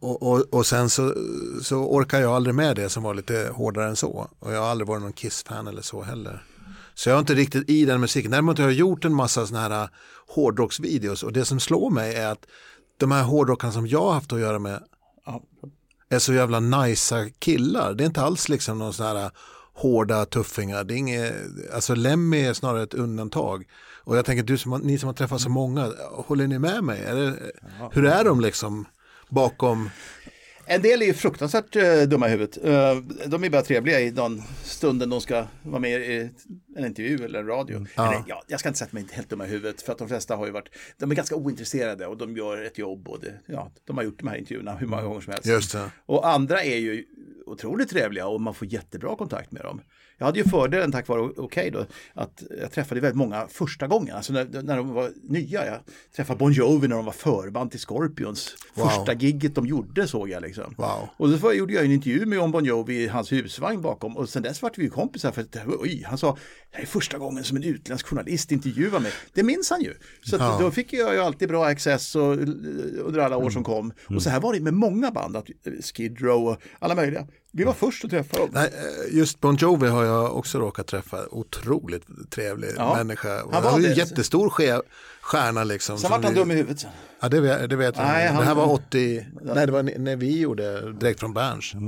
och, 0.00 0.22
och, 0.22 0.54
och 0.54 0.66
sen 0.66 0.90
så, 0.90 1.14
så 1.62 1.76
orkar 1.76 2.20
jag 2.20 2.32
aldrig 2.32 2.54
med 2.54 2.76
det 2.76 2.88
som 2.88 3.02
var 3.02 3.14
lite 3.14 3.50
hårdare 3.52 3.88
än 3.88 3.96
så. 3.96 4.30
Och 4.38 4.52
jag 4.52 4.60
har 4.60 4.68
aldrig 4.68 4.88
varit 4.88 5.02
någon 5.02 5.12
Kiss-fan 5.12 5.66
eller 5.66 5.82
så 5.82 6.02
heller. 6.02 6.44
Så 6.94 7.08
jag 7.08 7.16
är 7.16 7.20
inte 7.20 7.34
riktigt 7.34 7.70
i 7.70 7.84
den 7.84 8.00
musiken. 8.00 8.30
Däremot 8.30 8.58
har 8.58 8.64
jag 8.64 8.72
gjort 8.74 9.04
en 9.04 9.14
massa 9.14 9.46
sådana 9.46 9.68
här 9.76 9.88
hårdrocksvideos 10.28 11.22
och 11.22 11.32
det 11.32 11.44
som 11.44 11.60
slår 11.60 11.90
mig 11.90 12.14
är 12.14 12.32
att 12.32 12.46
de 12.96 13.12
här 13.12 13.22
hårdrockarna 13.22 13.72
som 13.72 13.86
jag 13.86 14.02
har 14.02 14.12
haft 14.12 14.32
att 14.32 14.40
göra 14.40 14.58
med 14.58 14.82
är 16.08 16.18
så 16.18 16.32
jävla 16.32 16.60
najsa 16.60 17.28
killar. 17.38 17.94
Det 17.94 18.04
är 18.04 18.06
inte 18.06 18.22
alls 18.22 18.48
liksom 18.48 18.78
någon 18.78 18.92
sån 18.92 19.06
här 19.06 19.30
hårda 19.74 20.24
tuffingar. 20.24 20.84
Det 20.84 20.94
är 20.94 20.96
inget, 20.96 21.34
alltså 21.74 21.94
Lemmy 21.94 22.40
är 22.40 22.52
snarare 22.52 22.82
ett 22.82 22.94
undantag. 22.94 23.64
Och 24.04 24.16
jag 24.16 24.24
tänker, 24.24 24.42
du 24.42 24.58
som, 24.58 24.72
har- 24.72 24.78
ni 24.78 24.98
som 24.98 25.06
har 25.06 25.14
träffat 25.14 25.40
så 25.40 25.48
många, 25.48 25.92
håller 26.12 26.46
ni 26.46 26.58
med 26.58 26.84
mig? 26.84 27.04
Är 27.04 27.14
det, 27.16 27.34
hur 27.92 28.04
är 28.06 28.24
de 28.24 28.40
liksom 28.40 28.84
bakom? 29.28 29.90
En 30.70 30.82
del 30.82 31.02
är 31.02 31.06
ju 31.06 31.14
fruktansvärt 31.14 31.76
eh, 31.76 32.02
dumma 32.02 32.28
i 32.28 32.30
huvudet. 32.30 32.64
Eh, 32.64 32.96
de 33.26 33.44
är 33.44 33.50
bara 33.50 33.62
trevliga 33.62 34.00
i 34.00 34.10
den 34.10 34.42
stunden 34.64 35.10
de 35.10 35.20
ska 35.20 35.46
vara 35.62 35.80
med 35.80 36.00
i 36.00 36.30
en 36.76 36.86
intervju 36.86 37.24
eller 37.24 37.38
en 37.38 37.46
radio. 37.46 37.76
Eller, 37.76 38.22
ja, 38.26 38.42
jag 38.46 38.60
ska 38.60 38.68
inte 38.68 38.78
säga 38.78 38.86
att 38.86 38.92
de 38.92 38.98
är 39.12 39.16
helt 39.16 39.28
dumma 39.28 39.46
i 39.46 39.48
huvudet 39.48 39.82
för 39.82 39.92
att 39.92 39.98
de 39.98 40.08
flesta 40.08 40.36
har 40.36 40.46
ju 40.46 40.52
varit, 40.52 40.68
de 40.96 41.10
är 41.10 41.14
ganska 41.14 41.34
ointresserade 41.36 42.06
och 42.06 42.16
de 42.16 42.36
gör 42.36 42.62
ett 42.62 42.78
jobb 42.78 43.08
och 43.08 43.20
det, 43.20 43.32
ja, 43.46 43.72
de 43.84 43.96
har 43.96 44.04
gjort 44.04 44.18
de 44.18 44.28
här 44.28 44.36
intervjuerna 44.36 44.74
hur 44.76 44.86
många 44.86 45.02
gånger 45.02 45.20
som 45.20 45.32
helst. 45.32 45.46
Och 46.06 46.28
andra 46.28 46.62
är 46.62 46.78
ju 46.78 47.04
otroligt 47.46 47.90
trevliga 47.90 48.26
och 48.26 48.40
man 48.40 48.54
får 48.54 48.66
jättebra 48.72 49.16
kontakt 49.16 49.52
med 49.52 49.62
dem. 49.62 49.80
Jag 50.20 50.26
hade 50.26 50.38
ju 50.38 50.44
fördelen 50.44 50.92
tack 50.92 51.08
vare 51.08 51.20
Okej 51.36 51.70
då 51.70 51.86
att 52.14 52.42
jag 52.60 52.72
träffade 52.72 53.00
väldigt 53.00 53.16
många 53.16 53.46
första 53.48 53.86
gången, 53.86 54.16
alltså 54.16 54.32
när, 54.32 54.62
när 54.62 54.76
de 54.76 54.92
var 54.94 55.10
nya. 55.22 55.66
Jag 55.66 55.78
träffade 56.16 56.38
Bon 56.38 56.52
Jovi 56.52 56.88
när 56.88 56.96
de 56.96 57.04
var 57.04 57.12
förband 57.12 57.70
till 57.70 57.80
Scorpions. 57.80 58.56
Wow. 58.74 58.86
Första 58.86 59.12
gigget 59.14 59.54
de 59.54 59.66
gjorde 59.66 60.08
såg 60.08 60.28
jag 60.28 60.42
liksom. 60.42 60.74
Wow. 60.78 61.08
Och 61.16 61.30
var- 61.30 61.52
gjorde 61.52 61.72
jag 61.72 61.84
en 61.84 61.92
intervju 61.92 62.26
med 62.26 62.36
John 62.36 62.50
Bon 62.50 62.64
Jovi 62.64 63.02
i 63.02 63.08
hans 63.08 63.32
husvagn 63.32 63.82
bakom 63.82 64.16
och 64.16 64.28
sen 64.28 64.42
dess 64.42 64.62
vart 64.62 64.78
vi 64.78 64.88
kompisar 64.88 65.32
för 65.32 65.40
att 65.42 65.56
oj, 65.66 66.04
han 66.06 66.18
sa 66.18 66.36
det 66.70 66.76
här 66.76 66.82
är 66.82 66.86
första 66.86 67.18
gången 67.18 67.44
som 67.44 67.56
en 67.56 67.62
utländsk 67.64 68.06
journalist 68.06 68.52
intervjuar 68.52 69.00
mig. 69.00 69.12
Det 69.34 69.42
minns 69.42 69.70
han 69.70 69.82
ju. 69.82 69.94
Så 70.22 70.36
att, 70.36 70.60
då 70.60 70.70
fick 70.70 70.92
jag 70.92 71.14
ju 71.14 71.20
alltid 71.20 71.48
bra 71.48 71.66
access 71.66 72.14
och, 72.16 72.32
under 72.32 73.18
alla 73.18 73.36
år 73.36 73.50
som 73.50 73.64
kom. 73.64 73.92
Och 74.08 74.22
så 74.22 74.30
här 74.30 74.40
var 74.40 74.52
det 74.54 74.60
med 74.60 74.74
många 74.74 75.10
band, 75.10 75.36
att, 75.36 75.48
eh, 75.64 75.72
Skid 75.94 76.20
Row 76.20 76.48
och 76.48 76.56
alla 76.78 76.94
möjliga. 76.94 77.26
Vi 77.52 77.64
var 77.64 77.72
först 77.72 78.04
att 78.04 78.10
träffa 78.10 78.36
dem. 78.36 78.48
Nej, 78.52 78.70
eh, 79.08 79.16
just 79.16 79.40
Bon 79.40 79.56
Jovi 79.56 79.88
har 79.88 80.04
jag 80.04 80.36
också 80.36 80.58
råkat 80.58 80.86
träffa. 80.86 81.26
Otroligt 81.30 82.04
trevlig 82.30 82.68
Ja, 82.76 82.94
människa. 82.96 83.28
Han 83.28 83.52
Han 83.52 83.62
var 83.62 83.70
var 83.72 83.78
ju 83.78 83.84
en 83.86 83.90
det. 83.92 83.96
jättestor 83.98 84.50
stjärna 85.22 85.64
liksom. 85.64 85.98
Sen 85.98 86.10
vart 86.10 86.24
han 86.24 86.32
vi- 86.34 86.38
dum 86.40 86.50
i 86.50 86.54
huvudet 86.54 86.80
sen. 86.80 86.90
Ja, 87.20 87.28
det 87.28 87.40
vet, 87.40 87.70
det 87.70 87.76
vet 87.76 87.96
jag. 87.96 88.04
Nej, 88.06 88.24
det 88.28 88.32
han- 88.34 88.44
här 88.46 88.54
var 88.54 88.72
80, 88.72 89.26
nej 89.42 89.66
det 89.66 89.72
var 89.72 89.82
när 89.82 90.16
vi 90.16 90.40
gjorde 90.40 90.92
direkt 90.92 91.20
från 91.20 91.34
Berns. 91.34 91.74
Eh, 91.74 91.80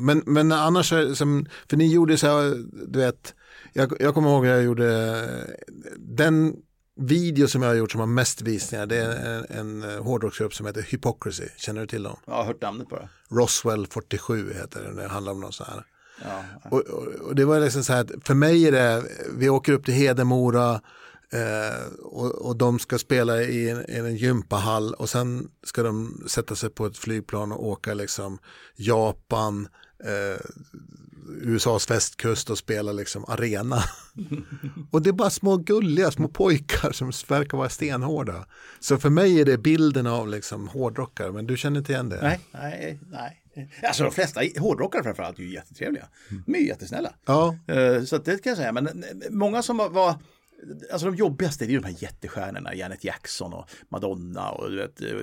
men, 0.00 0.22
men 0.26 0.52
annars, 0.52 0.88
som, 1.14 1.46
för 1.70 1.76
ni 1.76 1.92
gjorde 1.92 2.18
så 2.18 2.26
här, 2.26 2.64
du 2.86 2.98
vet, 2.98 3.34
jag, 3.72 3.92
jag 4.00 4.14
kommer 4.14 4.30
ihåg 4.30 4.46
jag 4.46 4.62
gjorde 4.62 5.18
eh, 5.24 5.66
den 5.98 6.56
video 6.96 7.48
som 7.48 7.62
jag 7.62 7.68
har 7.68 7.74
gjort 7.74 7.92
som 7.92 8.00
har 8.00 8.06
mest 8.06 8.42
visningar, 8.42 8.86
det 8.86 8.96
är 8.96 9.26
en, 9.26 9.44
en 9.58 9.90
eh, 9.90 10.02
hårdrocksgrupp 10.02 10.54
som 10.54 10.66
heter 10.66 10.82
Hypocrisy, 10.82 11.48
känner 11.56 11.80
du 11.80 11.86
till 11.86 12.02
dem? 12.02 12.16
Jag 12.26 12.34
har 12.34 12.44
hört 12.44 12.62
namnet 12.62 12.88
bara. 12.88 13.08
Roswell 13.30 13.86
47 13.86 14.54
heter 14.54 14.82
den, 14.82 14.96
det 14.96 15.08
handlar 15.08 15.32
om 15.32 15.40
någon 15.40 15.52
sån 15.52 15.66
här. 15.70 15.84
Ja. 16.24 16.68
Och, 16.70 16.80
och, 16.80 17.06
och 17.06 17.34
det 17.34 17.44
var 17.44 17.60
liksom 17.60 17.84
så 17.84 17.92
här 17.92 18.06
för 18.24 18.34
mig 18.34 18.68
är 18.68 18.72
det, 18.72 19.02
vi 19.36 19.48
åker 19.48 19.72
upp 19.72 19.84
till 19.84 19.94
Hedemora 19.94 20.80
eh, 21.34 21.92
och, 22.02 22.30
och 22.46 22.56
de 22.56 22.78
ska 22.78 22.98
spela 22.98 23.42
i 23.42 23.70
en, 23.70 23.90
i 23.90 23.94
en 23.98 24.16
gympahall 24.16 24.94
och 24.94 25.08
sen 25.10 25.48
ska 25.62 25.82
de 25.82 26.24
sätta 26.28 26.54
sig 26.54 26.70
på 26.70 26.86
ett 26.86 26.98
flygplan 26.98 27.52
och 27.52 27.66
åka 27.68 27.94
liksom 27.94 28.38
Japan, 28.76 29.68
eh, 30.04 30.40
USAs 31.42 31.90
västkust 31.90 32.50
och 32.50 32.58
spela 32.58 32.92
liksom 32.92 33.24
arena. 33.28 33.78
och 34.90 35.02
det 35.02 35.10
är 35.10 35.12
bara 35.12 35.30
små 35.30 35.56
gulliga 35.56 36.10
små 36.10 36.28
pojkar 36.28 36.92
som 36.92 37.12
verkar 37.28 37.58
vara 37.58 37.68
stenhårda. 37.68 38.46
Så 38.80 38.98
för 38.98 39.10
mig 39.10 39.40
är 39.40 39.44
det 39.44 39.58
bilden 39.58 40.06
av 40.06 40.28
liksom 40.28 40.68
hårdrockare, 40.68 41.32
men 41.32 41.46
du 41.46 41.56
känner 41.56 41.78
inte 41.78 41.92
igen 41.92 42.08
det? 42.08 42.18
Nej, 42.22 42.40
nej, 42.52 43.00
nej. 43.10 43.40
Alltså 43.82 44.02
de 44.02 44.12
flesta 44.12 44.40
hårdrockare 44.58 45.02
framförallt 45.02 45.38
är 45.38 45.42
ju 45.42 45.52
jättetrevliga. 45.52 46.08
De 46.46 46.54
är 46.54 46.58
ju 46.58 46.66
jättesnälla. 46.66 47.14
Ja, 47.26 47.56
Eh, 47.66 48.02
Så 48.04 48.18
det 48.18 48.42
kan 48.42 48.50
jag 48.50 48.56
säga. 48.56 48.72
Men 48.72 48.86
eh, 48.86 48.92
många 49.30 49.62
som 49.62 49.76
var, 49.76 50.14
alltså 50.92 51.06
de 51.06 51.16
jobbigaste 51.16 51.64
är 51.64 51.68
ju 51.68 51.80
de 51.80 51.86
här 51.86 52.02
jättestjärnorna, 52.02 52.74
Janet 52.74 53.04
Jackson 53.04 53.52
och 53.52 53.68
Madonna 53.88 54.50
och 54.50 54.70
du 54.70 54.76
vet, 54.76 55.00
eh, 55.00 55.14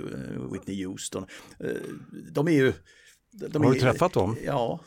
Whitney 0.51 0.85
Houston. 0.85 1.25
Eh, 1.59 1.69
De 2.31 2.47
är 2.47 2.51
ju... 2.51 2.73
De 3.33 3.63
Har 3.63 3.69
är, 3.69 3.73
du 3.73 3.79
träffat 3.79 4.13
dem? 4.13 4.37
Ja. 4.45 4.79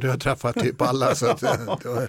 du 0.00 0.08
har 0.08 0.16
träffat 0.18 0.54
typ 0.56 0.82
alla. 0.82 1.14
Så 1.14 1.26
att, 1.30 1.40
då- 1.82 2.06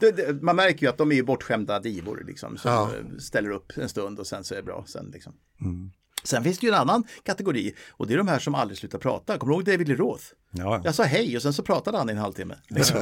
Det, 0.00 0.10
det, 0.10 0.42
man 0.42 0.56
märker 0.56 0.82
ju 0.82 0.88
att 0.88 0.98
de 0.98 1.12
är 1.12 1.22
bortskämda 1.22 1.80
divor 1.80 2.24
liksom, 2.26 2.56
som 2.56 2.70
Ja. 2.70 2.90
ställer 3.18 3.50
upp 3.50 3.72
en 3.76 3.88
stund 3.88 4.18
och 4.20 4.26
sen 4.26 4.44
så 4.44 4.54
är 4.54 4.58
det 4.58 4.62
bra. 4.64 4.84
Sen, 4.88 5.10
liksom. 5.12 5.32
Mm. 5.60 5.90
Sen 6.24 6.44
finns 6.44 6.58
det 6.58 6.66
ju 6.66 6.72
en 6.72 6.78
annan 6.78 7.04
kategori 7.22 7.74
och 7.90 8.06
det 8.06 8.14
är 8.14 8.18
de 8.18 8.28
här 8.28 8.38
som 8.38 8.54
aldrig 8.54 8.78
slutar 8.78 8.98
prata. 8.98 9.38
Kommer 9.38 9.52
du 9.52 9.56
ihåg 9.56 9.64
David 9.64 9.88
Lee 9.88 9.96
Roth? 9.96 10.24
Ja, 10.56 10.80
Jag 10.84 10.94
sa 10.94 11.02
hej 11.02 11.36
och 11.36 11.42
sen 11.42 11.52
så 11.52 11.62
pratade 11.62 11.98
han 11.98 12.08
i 12.08 12.12
en 12.12 12.18
halvtimme. 12.18 12.54
Liksom. 12.68 12.98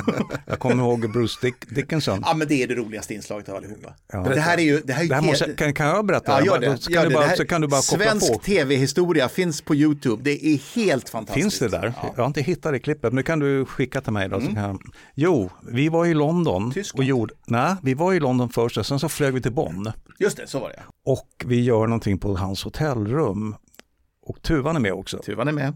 jag 0.47 0.59
kommer 0.59 0.85
ihåg 0.85 1.13
Bruce 1.13 1.39
Dick 1.43 1.71
Dickinson. 1.71 2.23
ja 2.27 2.35
men 2.35 2.49
det 2.49 2.63
är 2.63 2.67
det 2.69 2.75
roligaste 2.75 3.15
inslaget 3.15 3.49
av 3.49 3.57
allihopa. 3.57 3.95
Ja. 4.13 4.23
Det 4.23 4.41
här 4.41 4.59
är 4.59 4.63
ju... 4.63 4.81
Det 4.85 4.93
här 4.93 5.05
Det 5.09 5.15
här 5.15 5.23
måste, 5.23 5.53
kan, 5.53 5.75
kan 5.75 5.87
jag 5.87 6.07
berätta? 6.07 6.33
Ja, 6.41 6.47
gör 6.47 6.59
det. 6.61 6.79
Så, 6.79 6.91
Gör 6.91 7.01
kan 7.03 7.05
du 7.05 7.09
det. 7.09 7.15
bara, 7.15 7.21
det 7.25 7.29
här, 7.29 7.37
så 7.37 7.45
kan 7.47 7.61
du 7.61 7.69
bara 7.69 7.81
koppla 7.91 8.05
svensk 8.07 8.33
på. 8.33 8.39
tv-historia 8.39 9.29
finns 9.29 9.61
på 9.63 9.75
YouTube. 9.75 10.23
Det 10.23 10.47
är 10.47 10.75
helt 10.77 11.09
fantastiskt. 11.09 11.43
Finns 11.43 11.59
det 11.59 11.69
där? 11.79 11.93
Ja. 12.03 12.13
Jag 12.17 12.23
har 12.23 12.27
inte 12.27 12.43
hittat 12.43 12.73
det 12.73 12.79
klippet, 12.79 13.17
det 13.17 13.23
kan 13.23 13.39
du 13.39 13.65
skicka 13.65 14.01
till 14.01 14.13
mig 14.13 14.29
då. 14.29 14.41
Så 14.41 14.47
kan... 14.55 14.79
Jo, 15.15 15.51
vi 15.73 15.89
var 15.89 16.07
i 16.07 16.15
London. 16.15 16.73
Tyskland. 16.73 16.99
Och 17.01 17.05
gjorde... 17.05 17.35
Nej, 17.47 17.75
vi 17.83 17.95
var 17.95 18.13
i 18.13 18.21
London 18.21 18.49
först 18.49 18.77
och 18.77 18.87
sen 18.87 18.99
så 18.99 19.09
flög 19.09 19.35
vi 19.35 19.41
till 19.43 19.53
Bonn. 19.53 19.93
Just 20.19 20.37
det, 20.37 20.47
så 20.47 20.59
var 20.59 20.69
det. 20.69 20.83
Och 21.07 21.29
vi 21.47 21.65
gör 21.65 21.87
någonting 21.87 22.19
på 22.19 22.37
hans 22.37 22.67
hotellrum. 23.13 23.57
Och 24.23 24.43
Tuvan 24.43 24.77
är 24.77 24.81
med 24.81 24.93
också. 24.93 25.19
Tuvan 25.19 25.49
är 25.49 25.53
med. 25.53 25.75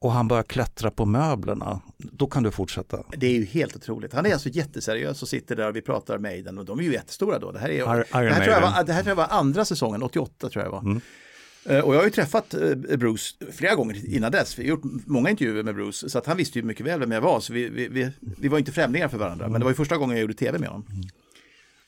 Och 0.00 0.12
han 0.12 0.28
börjar 0.28 0.42
klättra 0.42 0.90
på 0.90 1.06
möblerna. 1.06 1.80
Då 1.98 2.26
kan 2.26 2.42
du 2.42 2.50
fortsätta. 2.50 3.02
Det 3.16 3.26
är 3.26 3.32
ju 3.32 3.44
helt 3.44 3.76
otroligt. 3.76 4.12
Han 4.12 4.26
är 4.26 4.32
alltså 4.32 4.48
jätteseriös 4.48 5.22
och 5.22 5.28
sitter 5.28 5.56
där 5.56 5.68
och 5.68 5.76
vi 5.76 5.82
pratar 5.82 6.18
Maiden 6.18 6.58
och 6.58 6.64
de 6.64 6.78
är 6.78 6.82
ju 6.82 6.92
jättestora 6.92 7.38
då. 7.38 7.52
Det 7.52 7.58
här, 7.58 7.68
är, 7.68 7.74
Iron 7.74 8.04
det 8.10 8.18
här, 8.18 8.34
tror, 8.34 8.48
jag. 8.48 8.58
Mm. 8.58 8.72
var, 8.72 8.84
det 8.84 8.92
här 8.92 9.02
tror 9.02 9.10
jag 9.10 9.16
var 9.16 9.28
andra 9.30 9.64
säsongen, 9.64 10.02
88 10.02 10.48
tror 10.48 10.64
jag 10.64 10.70
var. 10.70 11.00
Eh, 11.66 11.80
Och 11.80 11.94
jag 11.94 11.98
har 11.98 12.04
ju 12.04 12.10
träffat 12.10 12.54
eh, 12.54 12.96
Bruce 12.96 13.34
flera 13.52 13.74
gånger 13.74 14.14
innan 14.14 14.32
dess. 14.32 14.58
Vi 14.58 14.62
har 14.62 14.68
gjort 14.68 14.82
många 15.06 15.30
intervjuer 15.30 15.62
med 15.62 15.74
Bruce 15.74 16.08
så 16.08 16.18
att 16.18 16.26
han 16.26 16.36
visste 16.36 16.58
ju 16.58 16.64
mycket 16.64 16.86
väl 16.86 17.00
vem 17.00 17.10
jag 17.12 17.20
var. 17.20 17.40
Så 17.40 17.52
vi, 17.52 17.68
vi, 17.68 17.88
vi, 17.88 18.10
vi 18.20 18.48
var 18.48 18.58
inte 18.58 18.72
främlingar 18.72 19.08
för 19.08 19.18
varandra. 19.18 19.48
Men 19.48 19.60
det 19.60 19.64
var 19.64 19.70
ju 19.70 19.76
första 19.76 19.96
gången 19.96 20.16
jag 20.16 20.20
gjorde 20.22 20.34
tv 20.34 20.58
med 20.58 20.68
honom. 20.68 20.86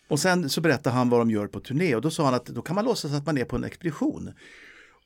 Och 0.08 0.20
sen 0.20 0.50
så 0.50 0.60
berättade 0.60 0.96
han 0.96 1.08
vad 1.08 1.20
de 1.20 1.30
gör 1.30 1.46
på 1.46 1.60
turné 1.60 1.94
och 1.94 2.02
då 2.02 2.10
sa 2.10 2.24
han 2.24 2.34
att 2.34 2.46
då 2.46 2.62
kan 2.62 2.74
man 2.74 2.84
låtsas 2.84 3.12
att 3.12 3.26
man 3.26 3.38
är 3.38 3.44
på 3.44 3.56
en 3.56 3.64
expedition. 3.64 4.32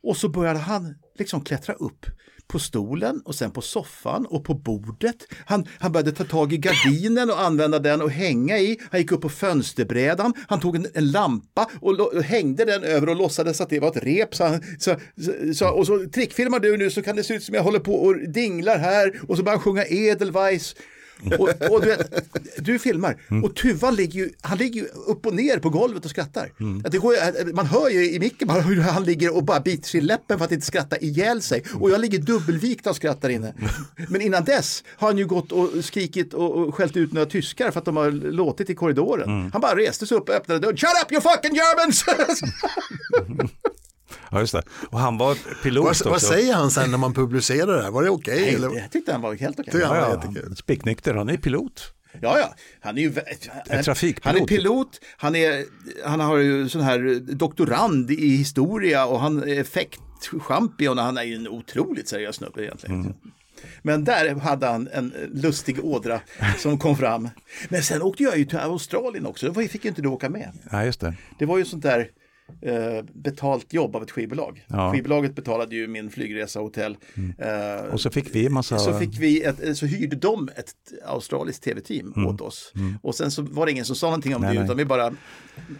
Och 0.02 0.16
så 0.16 0.28
började 0.28 0.58
han 0.58 0.94
liksom 1.18 1.44
klättra 1.44 1.74
upp 1.74 2.06
på 2.50 2.58
stolen 2.58 3.22
och 3.24 3.34
sen 3.34 3.50
på 3.50 3.60
soffan 3.60 4.26
och 4.26 4.44
på 4.44 4.54
bordet. 4.54 5.16
Han, 5.46 5.66
han 5.78 5.92
började 5.92 6.12
ta 6.12 6.24
tag 6.24 6.52
i 6.52 6.58
gardinen 6.58 7.30
och 7.30 7.40
använda 7.40 7.78
den 7.78 8.02
och 8.02 8.10
hänga 8.10 8.58
i. 8.58 8.78
Han 8.90 9.00
gick 9.00 9.12
upp 9.12 9.20
på 9.20 9.28
fönsterbrädan. 9.28 10.34
Han 10.48 10.60
tog 10.60 10.76
en, 10.76 10.86
en 10.94 11.10
lampa 11.10 11.70
och, 11.80 11.94
lo, 11.94 12.04
och 12.04 12.22
hängde 12.22 12.64
den 12.64 12.82
över 12.82 13.08
och 13.08 13.16
låtsades 13.16 13.60
att 13.60 13.70
det 13.70 13.80
var 13.80 13.88
ett 13.88 14.04
rep. 14.04 14.34
Så 14.34 14.44
han, 14.44 14.62
så, 14.78 14.96
så, 15.20 15.54
så, 15.54 15.68
och 15.68 15.86
så 15.86 16.06
trickfilmar 16.14 16.60
du 16.60 16.76
nu 16.76 16.90
så 16.90 17.02
kan 17.02 17.16
det 17.16 17.24
se 17.24 17.34
ut 17.34 17.42
som 17.42 17.54
jag 17.54 17.62
håller 17.62 17.78
på 17.78 17.94
och 17.94 18.28
dinglar 18.28 18.78
här. 18.78 19.20
Och 19.28 19.36
så 19.36 19.42
börjar 19.42 19.56
han 19.56 19.64
sjunga 19.64 19.84
Edelweiss. 19.84 20.74
Och, 21.38 21.48
och 21.70 21.80
du, 21.80 21.86
vet, 21.86 22.12
du 22.58 22.78
filmar 22.78 23.16
och 23.44 23.56
Tuvan 23.56 23.94
ligger 23.94 24.20
ju, 24.20 24.30
han 24.40 24.58
ligger 24.58 24.80
ju 24.80 24.86
upp 25.06 25.26
och 25.26 25.34
ner 25.34 25.58
på 25.58 25.70
golvet 25.70 26.04
och 26.04 26.10
skrattar. 26.10 26.52
Att 26.84 26.92
Det 26.92 26.98
går, 26.98 27.52
man 27.52 27.66
hör 27.66 27.88
ju 27.88 28.10
i 28.10 28.18
micken 28.20 28.48
bara 28.48 28.60
hur 28.60 28.80
han 28.80 29.04
ligger 29.04 29.36
och 29.36 29.44
bara 29.44 29.60
biter 29.60 29.88
sig 29.88 30.00
i 30.00 30.02
läppen 30.02 30.38
för 30.38 30.44
att 30.44 30.52
inte 30.52 30.66
skratta 30.66 30.98
ihjäl 30.98 31.42
sig. 31.42 31.64
Och 31.74 31.90
jag 31.90 32.00
ligger 32.00 32.18
dubbelvikt 32.18 32.86
och 32.86 32.96
skrattar 32.96 33.28
inne. 33.28 33.54
Men 34.08 34.20
innan 34.20 34.44
dess 34.44 34.84
har 34.96 35.08
han 35.08 35.18
ju 35.18 35.26
gått 35.26 35.52
och 35.52 35.84
skrikit 35.84 36.34
och, 36.34 36.56
och 36.56 36.74
skällt 36.74 36.96
ut 36.96 37.12
några 37.12 37.26
tyskar 37.26 37.70
för 37.70 37.78
att 37.78 37.84
de 37.84 37.96
har 37.96 38.10
låtit 38.10 38.70
i 38.70 38.74
korridoren. 38.74 39.50
Han 39.52 39.60
bara 39.60 39.76
reste 39.76 40.06
sig 40.06 40.16
upp 40.16 40.28
och 40.28 40.34
öppnade 40.34 40.60
dörren. 40.60 40.76
Shut 40.76 40.90
up 41.04 41.12
you 41.12 41.20
fucking 41.20 41.54
Germans! 41.54 42.04
Ja, 44.30 44.40
just 44.40 44.52
det. 44.52 44.62
Och 44.90 44.98
han 44.98 45.18
var 45.18 45.62
pilot 45.62 45.84
vad, 45.84 45.90
också. 45.90 46.10
vad 46.10 46.22
säger 46.22 46.54
han 46.54 46.70
sen 46.70 46.90
när 46.90 46.98
man 46.98 47.14
publicerar 47.14 47.76
det 47.76 47.82
här? 47.82 47.90
Var 47.90 48.02
det 48.02 48.10
okej? 48.10 48.54
Eller? 48.54 48.76
jag 48.78 48.90
tyckte 48.90 49.12
han 49.12 49.20
var 49.20 49.34
helt 49.34 49.60
okej. 49.60 49.72
Tycker 49.72 49.86
han 49.86 49.96
Ja, 49.96 50.08
ja, 50.08 50.14
jättekul. 50.14 50.56
Spicknykter, 50.56 51.14
han 51.14 51.28
är 51.28 51.36
pilot. 51.36 51.94
Ja, 52.20 52.38
ja. 52.38 52.54
Han 52.80 52.98
är 52.98 53.02
ju 53.02 53.12
han, 53.70 53.82
trafikpilot. 53.82 54.24
Han 54.24 54.42
är 54.42 54.46
pilot, 54.46 55.00
han, 55.16 55.36
är, 55.36 55.64
han 56.04 56.20
har 56.20 56.36
ju 56.36 56.68
sån 56.68 56.80
här 56.80 57.20
doktorand 57.34 58.10
i 58.10 58.36
historia 58.36 59.06
och 59.06 59.20
han 59.20 59.42
är 59.42 59.60
effektchampion 59.60 60.98
och 60.98 61.04
han 61.04 61.18
är 61.18 61.22
ju 61.22 61.34
en 61.34 61.48
otroligt 61.48 62.08
seriös 62.08 62.36
snubbe 62.36 62.64
egentligen. 62.64 63.14
Men 63.82 64.04
där 64.04 64.34
hade 64.34 64.66
han 64.66 64.88
en 64.92 65.14
lustig 65.32 65.84
ådra 65.84 66.20
som 66.58 66.78
kom 66.78 66.96
fram. 66.96 67.28
Men 67.68 67.82
sen 67.82 68.02
åkte 68.02 68.22
jag 68.22 68.38
ju 68.38 68.44
till 68.44 68.58
Australien 68.58 69.26
också, 69.26 69.46
då 69.46 69.60
fick 69.60 69.84
ju 69.84 69.88
inte 69.88 70.02
du 70.02 70.08
åka 70.08 70.28
med. 70.28 70.52
Ja, 70.70 70.84
just 70.84 71.00
det. 71.00 71.14
Det 71.38 71.46
var 71.46 71.58
ju 71.58 71.64
sånt 71.64 71.82
där 71.82 72.08
eh, 72.62 73.04
betalt 73.14 73.72
jobb 73.72 73.96
av 73.96 74.02
ett 74.02 74.10
skivbolag. 74.10 74.64
Ja. 74.68 74.92
Skivbolaget 74.92 75.34
betalade 75.34 75.74
ju 75.76 75.88
min 75.88 76.10
flygresa 76.10 76.58
och 76.60 76.64
hotell. 76.66 76.96
Eh, 77.38 77.84
Och 77.92 78.00
så 78.00 78.10
fick 78.10 78.34
vi 78.34 78.46
en 78.46 78.52
massa... 78.52 78.78
så, 78.78 78.98
fick 78.98 79.18
vi 79.18 79.42
ett, 79.42 79.76
så 79.78 79.86
hyrde 79.86 80.16
de 80.16 80.48
ett 80.56 80.72
australiskt 81.06 81.64
tv-team 81.64 82.12
Mm. 82.16 82.26
åt 82.34 82.40
oss. 82.40 82.72
Och 83.02 83.14
sen 83.14 83.30
så 83.30 83.42
var 83.42 83.66
det 83.66 83.72
ingen 83.72 83.84
som 83.84 83.96
sa 83.96 84.06
någonting 84.06 84.34
om 84.36 84.42
Nej, 84.42 84.50
det, 84.50 84.54
nej. 84.54 84.64
utan 84.64 84.76
vi 84.76 84.84
bara... 84.84 85.12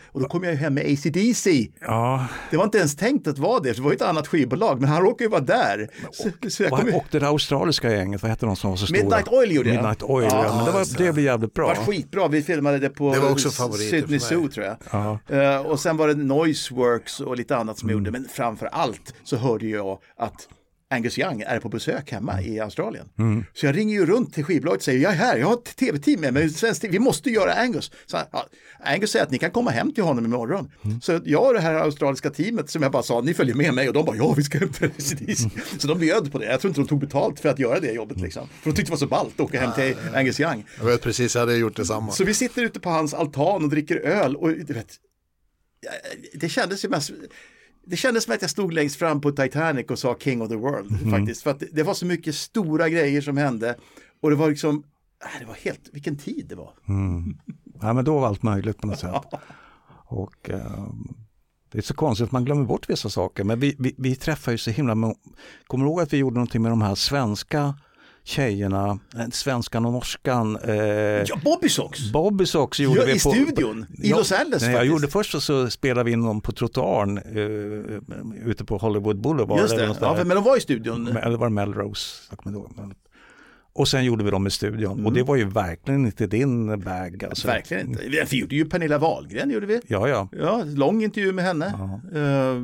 Och 0.07 0.21
då 0.21 0.29
kom 0.29 0.45
jag 0.45 0.53
ju 0.53 0.59
hem 0.59 0.75
med 0.75 0.85
ACDC. 0.93 1.69
Ja, 1.81 2.27
Det 2.51 2.57
var 2.57 2.65
inte 2.65 2.79
ens 2.79 2.97
tänkt 2.97 3.27
att 3.27 3.39
vara 3.39 3.61
det, 3.61 3.73
det 3.73 3.81
var 3.83 3.91
ju 3.91 3.95
ett 3.97 4.03
annat 4.03 4.27
skivbolag, 4.29 4.81
men 4.81 4.89
han 4.91 5.03
råkade 5.03 5.25
ju 5.25 5.31
vara 5.31 5.41
där. 5.41 5.89
Så, 6.13 6.51
så 6.51 6.63
jag 6.63 6.73
kom 6.73 6.87
ju... 6.89 6.95
och 6.95 7.05
det 7.11 7.27
australiska 7.27 7.91
gänget, 7.93 8.23
vad 8.23 8.31
hette 8.31 8.47
de 8.47 8.57
som 8.57 8.71
var 8.71 8.77
så 8.77 8.87
stora? 8.87 9.01
Midnight 9.03 9.29
Oil 9.29 9.53
gjorde 9.53 9.69
jag. 9.69 9.77
Midnight 9.77 10.03
Oil, 10.03 10.29
ja. 10.31 10.45
Ja, 10.45 10.57
men 10.57 10.65
det, 10.65 10.71
var, 10.73 10.85
det 10.99 11.13
blev 11.13 11.19
jävligt 11.25 11.55
bra. 11.55 11.73
Det 11.73 11.79
var 11.79 11.87
skitbra, 11.87 12.29
vi 12.29 12.43
filmade 12.43 12.79
det 12.79 12.89
på 12.89 13.15
Det 13.15 13.21
var 13.21 13.31
också 13.31 13.51
favoriter 13.51 13.91
Sydney. 14.01 14.21
Zoo 14.21 14.49
tror 14.49 14.67
jag. 14.67 14.77
Ja. 14.93 15.19
Eh, 15.37 15.57
och 15.61 15.81
sen 15.81 15.97
var 15.97 16.09
det 16.09 16.15
Noiseworks 16.61 17.21
och 17.21 17.37
lite 17.37 17.57
annat 17.57 17.79
som 17.79 17.89
jag 17.89 17.99
gjorde, 17.99 18.11
men 18.11 18.29
framför 18.29 18.67
allt 18.67 19.15
så 19.25 19.37
hörde 19.37 19.67
jag 19.67 19.99
att 20.17 20.49
Angus 20.93 21.19
Young 21.19 21.41
är 21.41 21.61
på 21.61 21.69
besök 21.69 22.13
hemma 22.13 22.43
i 22.43 22.61
Australien. 22.61 23.09
Så 23.55 23.67
jag 23.67 23.77
ringer 23.77 23.95
ju 23.95 24.07
runt 24.07 24.35
till 24.35 24.45
skivbolaget 24.45 24.79
och 24.79 24.85
säger 24.85 25.01
jag 25.01 25.13
är 25.13 25.17
här, 25.17 25.37
jag 25.37 25.47
har 25.47 25.55
ett 25.55 25.77
tv-team 25.77 26.21
med 26.21 26.35
mig, 26.35 26.51
vi 26.83 26.99
måste 26.99 27.31
göra 27.31 27.53
Angus. 27.53 27.91
Så, 28.07 28.17
ja, 28.33 28.47
Angus 28.85 29.11
säger 29.11 29.25
att 29.25 29.31
ni 29.31 29.39
kan 29.39 29.51
komma 29.51 29.71
hem 29.71 29.93
till 29.93 30.05
honom 30.05 30.25
imorgon. 30.25 30.71
Så 31.03 31.21
jag 31.25 31.47
och 31.47 31.55
det 31.55 31.61
här 31.61 31.75
australiska 31.75 32.31
teamet 32.31 32.71
som 32.71 32.83
jag 32.83 32.93
bara 32.93 33.03
sa, 33.03 33.21
ni 33.21 33.35
följer 33.35 33.55
med 33.55 33.75
mig 33.75 33.89
och 33.89 33.95
de 33.95 34.05
bara 34.05 34.17
ja 34.17 34.35
vi 34.37 34.43
ska 34.43 34.59
hämta 34.59 34.87
ACDC. 34.99 35.51
Så 35.79 35.89
de 35.89 35.99
bjöd 35.99 36.33
på 36.33 36.39
det, 36.39 36.45
jag 36.47 36.61
tror 36.61 36.69
inte 36.71 36.81
de 36.81 36.87
tog 36.89 37.01
betalt 37.01 37.41
för 37.41 37.49
att 37.49 37.59
göra 37.59 37.81
det 37.81 37.93
jobbet 37.93 38.21
liksom. 38.21 38.49
För 38.63 38.71
de 38.71 38.77
tyckte 38.77 38.91
det 38.91 38.95
var 38.95 38.99
så 38.99 39.07
ballt 39.07 39.35
att 39.35 39.41
åka 39.41 39.61
hem 39.61 39.73
till 39.73 39.97
Angus 40.15 40.41
Young. 40.41 40.65
Jag 40.79 40.85
vet 40.85 41.03
precis, 41.03 41.35
jag 41.35 41.41
hade 41.41 41.57
gjort 41.57 41.77
detsamma. 41.77 42.13
Så 42.13 42.25
vi 42.25 42.35
sitter 42.35 42.63
ute 42.63 42.81
på 42.81 42.91
hans 42.91 43.15
altan 43.15 43.65
och 43.65 43.71
dricker 43.71 43.97
öl 43.97 44.37
och 44.37 44.49
du 44.49 44.75
vet, 44.75 44.97
det 46.35 46.49
kändes 46.49 46.85
ju 46.85 46.89
mest, 46.89 47.11
det 47.85 47.97
kändes 47.97 48.25
som 48.25 48.35
att 48.35 48.43
jag 48.43 48.51
stod 48.51 48.73
längst 48.73 48.97
fram 48.97 49.21
på 49.21 49.33
Titanic 49.33 49.87
och 49.87 49.99
sa 49.99 50.17
King 50.19 50.43
of 50.43 50.49
the 50.49 50.57
World 50.57 51.11
faktiskt. 51.11 51.43
För 51.43 51.51
att 51.51 51.63
det, 51.73 51.83
var 51.83 51.95
så 51.95 52.07
mycket 52.07 52.35
stora 52.35 52.89
grejer 52.89 53.21
som 53.21 53.37
hände 53.37 53.77
och 54.21 54.31
det 54.31 54.37
var 54.37 54.49
liksom, 54.49 54.85
äh, 55.25 55.41
det 55.41 55.47
var 55.47 55.55
helt, 55.55 55.89
vilken 55.93 56.17
tid 56.17 56.47
det 56.49 56.55
var. 56.55 56.75
Ja, 57.81 57.93
men 57.93 58.05
då 58.05 58.19
var 58.19 58.29
allt 58.29 58.43
möjligt 58.43 58.79
på 58.79 58.87
något 58.87 58.99
sätt. 58.99 59.25
Och 60.07 60.51
eh, 60.51 60.89
det 61.73 61.79
är 61.79 61.83
så 61.83 61.95
konstigt 61.95 62.25
att 62.25 62.33
man 62.33 62.45
glömmer 62.45 62.65
bort 62.65 62.91
vissa 62.91 63.11
saker. 63.11 63.45
Men 63.45 63.61
vi, 63.61 63.77
vi, 63.79 63.95
vi 63.99 64.17
träffar 64.17 64.53
ju 64.53 64.59
så 64.59 64.71
himla 64.71 65.15
Kommer 65.67 65.85
du 65.85 65.91
ihåg 65.91 66.01
att 66.01 66.13
vi 66.13 66.17
gjorde 66.17 66.35
någonting 66.35 66.63
med 66.63 66.73
de 66.73 66.83
här 66.83 66.95
svenska 66.95 67.75
tjejerna, 68.25 68.99
eh, 69.15 69.29
svenskan 69.33 69.87
och 69.87 69.93
norskan. 69.93 70.57
Eh, 70.57 70.75
Ja, 70.75 71.41
Bobby 71.45 71.69
Socks! 71.69 72.13
Bobby 72.13 72.47
Socks 72.47 72.81
gjorde 72.81 73.01
Ja, 73.01 73.07
vi 73.07 73.13
i 73.13 73.21
på, 73.21 73.31
studion, 73.31 73.87
i 74.03 74.09
Los 74.11 74.33
Angeles 74.33 74.63
nej, 74.63 74.73
jag 74.73 74.87
gjorde 74.87 75.09
först 75.09 75.31
så, 75.33 75.41
så 75.41 75.71
spelade 75.71 76.05
vi 76.05 76.13
in 76.13 76.23
dem 76.23 76.41
på 76.41 76.53
trottoaren 76.53 77.19
eh, 77.19 78.47
ute 78.51 78.65
på 78.65 78.77
Hollywood 78.77 79.21
Boulevard. 79.21 79.61
Just 79.61 79.77
det, 79.77 79.97
ja, 80.01 80.15
men 80.17 80.29
de 80.29 80.45
var 80.45 80.57
i 80.57 80.61
studion. 80.61 81.17
Eller 81.17 81.37
var 81.39 81.47
det 81.47 81.53
Melrose? 81.55 82.17
Jag 82.31 82.39
kommer 82.39 82.59
inte 82.59 82.97
Och 83.73 83.89
sen 83.89 84.05
gjorde 84.05 84.25
vi 84.25 84.31
dem 84.31 84.47
i 84.47 84.51
studion 84.51 84.93
Mm. 84.93 85.07
och 85.07 85.13
det 85.13 85.23
var 85.23 85.37
ju 85.37 85.45
verkligen 85.45 86.07
inte 86.07 86.27
din 86.27 86.81
bag. 86.81 87.25
Alltså. 87.25 87.47
Verkligen 87.49 87.89
inte. 87.89 88.25
Vi 88.31 88.39
gjorde 88.39 88.55
ju 88.55 88.65
Pernilla 88.65 88.99
Wahlgren, 88.99 89.51
gjorde 89.51 89.67
vi. 89.67 89.81
Ja, 89.87 90.09
ja. 90.09 90.29
Ja, 90.33 90.63
lång 90.67 91.03
intervju 91.05 91.33
med 91.33 91.45
henne. 91.45 91.67
Eh, 92.15 92.63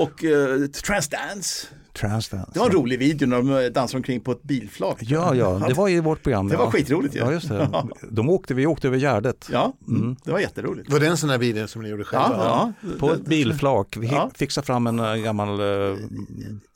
och 0.00 0.24
uh, 0.24 0.66
Transdance. 0.66 1.66
Transdance. 1.96 2.50
Det 2.52 2.58
var 2.58 2.66
en 2.66 2.72
rolig 2.72 2.98
video 2.98 3.28
när 3.28 3.36
de 3.36 3.68
dansade 3.72 3.98
omkring 3.98 4.20
på 4.20 4.32
ett 4.32 4.42
bilflak. 4.42 4.98
Ja, 5.00 5.34
ja, 5.34 5.62
det 5.68 5.74
var 5.74 5.88
i 5.88 6.00
vårt 6.00 6.22
program. 6.22 6.48
Det 6.48 6.54
ja. 6.54 6.64
var 6.64 6.70
skitroligt 6.70 7.14
ju. 7.16 7.18
Ja, 7.18 7.32
just 7.32 7.48
det. 7.48 7.68
De 8.10 8.30
åkte, 8.30 8.54
vi 8.54 8.66
åkte 8.66 8.88
över 8.88 8.98
Gärdet 8.98 9.48
Ja, 9.52 9.72
mm. 9.88 10.16
det 10.24 10.32
var 10.32 10.38
jätteroligt. 10.38 10.92
Var 10.92 11.00
det 11.00 11.06
en 11.06 11.16
sån 11.16 11.30
här 11.30 11.38
video 11.38 11.66
som 11.68 11.82
ni 11.82 11.88
gjorde 11.88 12.04
själva? 12.04 12.36
Ja, 12.36 12.72
ja. 12.82 12.88
på 12.98 13.12
ett 13.12 13.24
bilflak. 13.24 13.96
Vi 13.96 14.06
Ja. 14.06 14.30
fixade 14.34 14.66
fram 14.66 14.86
en 14.86 14.98
eh, 14.98 15.14
gammal... 15.14 15.60
eh, 15.60 15.66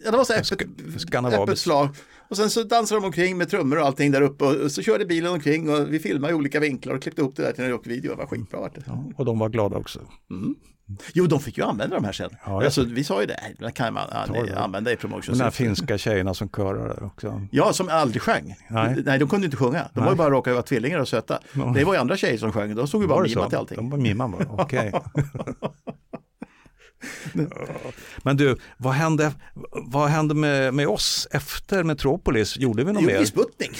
ja, 0.04 0.10
det 0.10 0.16
var 0.16 0.24
så 0.24 0.54
öppet, 0.54 1.34
öppet 1.40 1.58
slag. 1.58 1.88
Och 2.30 2.36
sen 2.36 2.50
så 2.50 2.62
dansade 2.62 3.00
de 3.00 3.06
omkring 3.06 3.38
med 3.38 3.50
trummor 3.50 3.78
och 3.78 3.86
allting 3.86 4.10
där 4.10 4.22
uppe 4.22 4.44
och 4.44 4.72
så 4.72 4.82
körde 4.82 5.06
bilen 5.06 5.32
omkring 5.32 5.70
och 5.70 5.92
vi 5.92 5.98
filmade 5.98 6.32
i 6.32 6.36
olika 6.36 6.60
vinklar 6.60 6.94
och 6.94 7.02
klippte 7.02 7.22
ihop 7.22 7.36
det 7.36 7.42
där 7.42 7.52
till 7.52 7.64
en 7.64 7.70
rockvideo. 7.70 8.10
Det 8.10 8.16
var 8.16 8.26
skitbra. 8.26 8.60
vart 8.60 8.74
det. 8.74 8.82
och 9.16 9.24
de 9.24 9.38
var 9.38 9.48
glada 9.48 9.76
också. 9.76 10.00
Jo, 11.14 11.26
de 11.26 11.40
fick 11.40 11.58
ju 11.58 11.64
använda 11.64 11.96
de 11.96 12.04
här 12.04 12.12
sen. 12.12 12.30
Ja, 12.46 12.64
alltså, 12.64 12.84
vi 12.84 13.04
sa 13.04 13.20
ju 13.20 13.26
det, 13.26 13.36
"Nej, 13.42 13.54
det 13.58 13.72
kan 13.72 13.94
man 13.94 14.06
det. 14.46 14.58
använda 14.58 14.90
i 14.90 14.94
De 14.94 15.00
promotions. 15.00 15.38
där 15.38 15.50
finska 15.50 15.98
tjejerna 15.98 16.34
som 16.34 16.48
körade 16.48 17.04
också. 17.04 17.46
Ja, 17.50 17.72
som 17.72 17.88
aldrig 17.88 18.22
sjöng. 18.22 18.54
Nej. 18.70 18.96
Nej, 19.06 19.18
de 19.18 19.28
kunde 19.28 19.44
inte 19.44 19.56
sjunga. 19.56 19.88
De 19.94 20.00
var 20.04 20.10
ju 20.10 20.16
bara 20.16 20.30
råkade 20.30 20.54
vara 20.54 20.62
tvillingar 20.62 20.98
och 20.98 21.08
söta. 21.08 21.38
Det 21.74 21.84
var 21.84 21.94
ju 21.94 22.00
andra 22.00 22.16
tjejer 22.16 22.38
som 22.38 22.52
sjöng. 22.52 22.74
De 22.74 22.86
stod 22.88 23.02
ju 23.02 23.08
bara 23.08 23.22
mimade 23.22 23.44
så? 23.44 23.48
till 23.48 23.58
allting. 23.58 23.76
De 23.76 23.90
var 23.90 23.98
mimade 23.98 24.44
bara, 24.44 24.62
okej. 24.62 24.92
Men 28.22 28.36
du, 28.36 28.56
vad 28.76 28.92
hände, 28.94 29.32
vad 29.72 30.08
hände 30.08 30.34
med, 30.34 30.74
med 30.74 30.88
oss 30.88 31.28
efter 31.30 31.84
Metropolis? 31.84 32.56
Gjorde 32.58 32.84
vi 32.84 32.92
något 32.92 33.02
Jo, 33.02 33.06
mer? 33.06 33.20
i 33.20 33.26
Sputnik. 33.26 33.78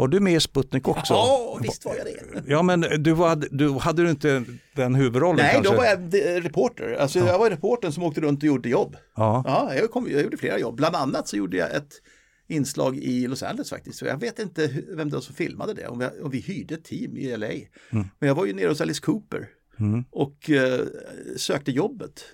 Var 0.00 0.08
du 0.08 0.20
med 0.20 0.34
i 0.34 0.40
Sputnik 0.40 0.88
också? 0.88 1.14
Ja, 1.14 1.58
visst 1.62 1.84
var 1.84 1.96
jag 1.96 2.06
det. 2.06 2.42
Ja, 2.46 2.62
men 2.62 2.80
du, 2.80 3.12
var, 3.12 3.44
du 3.50 3.72
hade 3.72 4.02
du 4.02 4.10
inte 4.10 4.44
den 4.76 4.94
huvudrollen 4.94 5.36
Nej, 5.36 5.54
kanske? 5.54 5.72
då 5.72 5.76
var 5.78 5.84
jag 5.84 6.14
reporter. 6.44 6.92
Alltså, 6.92 7.18
Jag 7.18 7.38
var 7.38 7.50
reportern 7.50 7.92
som 7.92 8.02
åkte 8.02 8.20
runt 8.20 8.42
och 8.42 8.46
gjorde 8.46 8.68
jobb. 8.68 8.96
Ja. 9.16 9.42
Ja, 9.46 9.74
jag, 9.74 9.90
kom, 9.90 10.10
jag 10.10 10.22
gjorde 10.22 10.36
flera 10.36 10.58
jobb. 10.58 10.76
Bland 10.76 10.96
annat 10.96 11.28
så 11.28 11.36
gjorde 11.36 11.56
jag 11.56 11.74
ett 11.74 11.92
inslag 12.48 12.96
i 12.96 13.26
Los 13.26 13.42
Angeles 13.42 13.70
faktiskt. 13.70 13.98
Så 13.98 14.06
jag 14.06 14.20
vet 14.20 14.38
inte 14.38 14.70
vem 14.88 15.10
det 15.10 15.16
var 15.16 15.22
som 15.22 15.34
filmade 15.34 15.74
det. 15.74 15.86
Om 15.86 15.98
vi, 15.98 16.06
om 16.22 16.30
vi 16.30 16.38
hyrde 16.40 16.74
ett 16.74 16.84
team 16.84 17.16
i 17.16 17.36
LA. 17.36 17.46
Mm. 17.46 17.66
Men 17.90 18.28
jag 18.28 18.34
var 18.34 18.46
ju 18.46 18.52
nere 18.52 18.68
hos 18.68 18.80
Alice 18.80 19.00
Cooper 19.00 19.48
och 20.10 20.50
eh, 20.50 20.80
sökte 21.36 21.70
jobbet. 21.70 22.24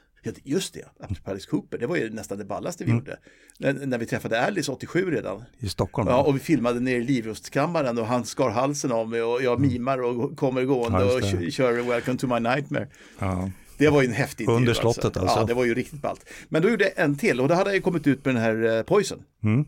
Just 0.45 0.75
det, 0.75 0.85
Alice 1.25 1.49
Cooper, 1.51 1.79
det 1.79 1.87
var 1.87 1.97
ju 1.97 2.11
nästan 2.11 2.39
det 2.39 2.45
ballaste 2.45 2.85
Mm. 2.85 2.97
vi 2.97 3.01
gjorde. 3.01 3.19
När, 3.59 3.87
när 3.87 3.99
vi 3.99 4.07
träffade 4.07 4.41
Alice 4.47 4.73
87 4.73 5.11
redan. 5.11 5.45
I 5.59 5.69
Stockholm? 5.69 6.09
Ja, 6.09 6.23
och 6.23 6.37
vi 6.37 6.41
filmade 6.41 6.81
nere 6.81 6.97
i 6.97 7.05
livrustkammaren 7.05 7.99
och 7.99 8.07
han 8.07 8.25
skar 8.25 8.51
halsen 8.51 8.93
av 8.93 9.09
mig 9.09 9.23
och 9.23 9.43
jag 9.43 9.61
mimar 9.61 10.03
och 10.03 10.37
kommer 10.37 10.65
gående 10.65 11.05
Ja, 11.05 11.15
och 11.45 11.53
kör 11.53 11.73
Welcome 11.83 12.19
to 12.19 12.27
my 12.27 12.41
nightmare. 12.41 12.89
Ja. 13.19 13.51
Det 13.79 13.89
var 13.89 14.03
ju 14.03 14.09
en 14.09 14.15
häftig 14.15 14.45
intervju, 14.45 14.59
Under 14.61 14.75
slottet 14.75 15.17
alltså. 15.17 15.39
Ja, 15.39 15.45
det 15.45 15.55
var 15.55 15.65
ju 15.65 15.75
riktigt 15.75 16.03
ballt. 16.03 16.25
Men 16.49 16.63
då 16.63 16.69
gjorde 16.71 16.85
jag 16.85 16.93
en 17.05 17.19
till 17.19 17.41
och 17.41 17.49
då 17.49 17.55
hade 17.55 17.73
jag 17.75 17.83
kommit 17.85 18.07
ut 18.07 18.25
med 18.25 18.35
den 18.35 18.43
här 18.43 18.77
eh, 18.79 18.83
Poison. 18.83 19.23
Mm. 19.43 19.65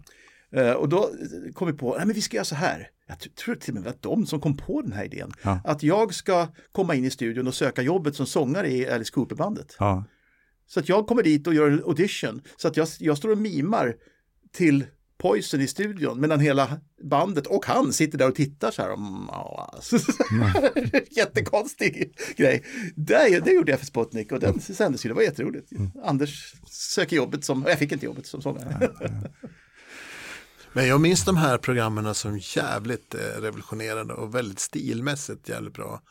Eh, 0.53 0.73
och 0.73 0.89
då 0.89 1.11
kom 1.55 1.67
vi 1.67 1.73
på, 1.75 1.97
nej 1.97 2.07
men 2.07 2.15
vi 2.15 2.21
ska 2.21 2.37
göra 2.37 2.45
så 2.45 2.55
här. 2.55 2.89
Jag 3.07 3.35
tror 3.35 3.55
till 3.55 3.71
och 3.71 3.75
med 3.75 3.85
var 3.85 3.95
de 4.01 4.27
som 4.27 4.41
kom 4.41 4.57
på 4.57 4.83
den 4.83 4.93
här 4.93 5.05
idén. 5.05 5.33
Ja. 5.43 5.61
Att 5.65 5.83
jag 5.83 6.15
ska 6.15 6.47
komma 6.73 6.95
in 6.95 7.05
i 7.05 7.11
studion 7.11 7.47
och 7.47 7.55
söka 7.55 7.83
jobbet 7.83 8.17
som 8.17 8.27
sångare 8.27 8.71
i 8.71 8.89
Alice 8.91 9.13
Cooper-bandet. 9.13 9.77
Ja. 9.79 10.05
Så 10.69 10.81
att 10.81 10.89
jag 10.89 11.07
kommer 11.07 11.23
dit 11.23 11.47
och 11.47 11.55
gör 11.55 11.71
en 11.71 11.83
audition. 11.85 12.43
Så 12.57 12.69
att 12.69 12.77
jag, 12.77 12.89
jag 12.99 13.19
står 13.19 13.31
och 13.31 13.39
mimar 13.39 13.95
till 14.53 14.87
Poison 15.19 15.61
i 15.61 15.67
studion 15.67 16.21
medan 16.21 16.41
hela 16.41 16.81
bandet 17.03 17.47
och 17.47 17.67
han 17.67 17.93
sitter 17.93 18.19
där 18.19 18.29
och 18.29 18.35
tittar 18.35 18.71
så 18.71 18.83
här. 18.83 18.95
Mm. 18.95 19.29
Jättekonstig 21.11 22.15
grej. 22.37 22.65
Det, 22.97 23.41
det 23.45 23.51
gjorde 23.51 23.73
jag 23.73 23.79
för 23.79 23.87
Sputnik 23.87 24.33
och 24.33 24.41
den 24.41 24.61
sändes 24.61 25.05
ju, 25.05 25.09
det 25.09 25.15
var 25.15 25.23
jätteroligt. 25.23 25.71
Anders 26.05 26.55
söker 26.67 27.17
jobbet 27.17 27.45
som, 27.45 27.65
jag 27.69 27.79
fick 27.79 27.93
inte 27.93 28.07
jobbet 28.07 28.27
som 28.27 28.43
sångare. 28.43 28.91
Men 30.73 30.87
jag 30.87 31.01
minns 31.01 31.25
de 31.25 31.37
här 31.37 31.59
programmen 31.59 32.15
som 32.15 32.39
jävligt 32.39 33.15
eh, 33.15 33.41
revolutionerande 33.41 34.15
och 34.15 34.35
väldigt 34.35 34.59
stilmässigt 34.59 35.49
jävligt 35.49 35.75
bra. 35.75 36.03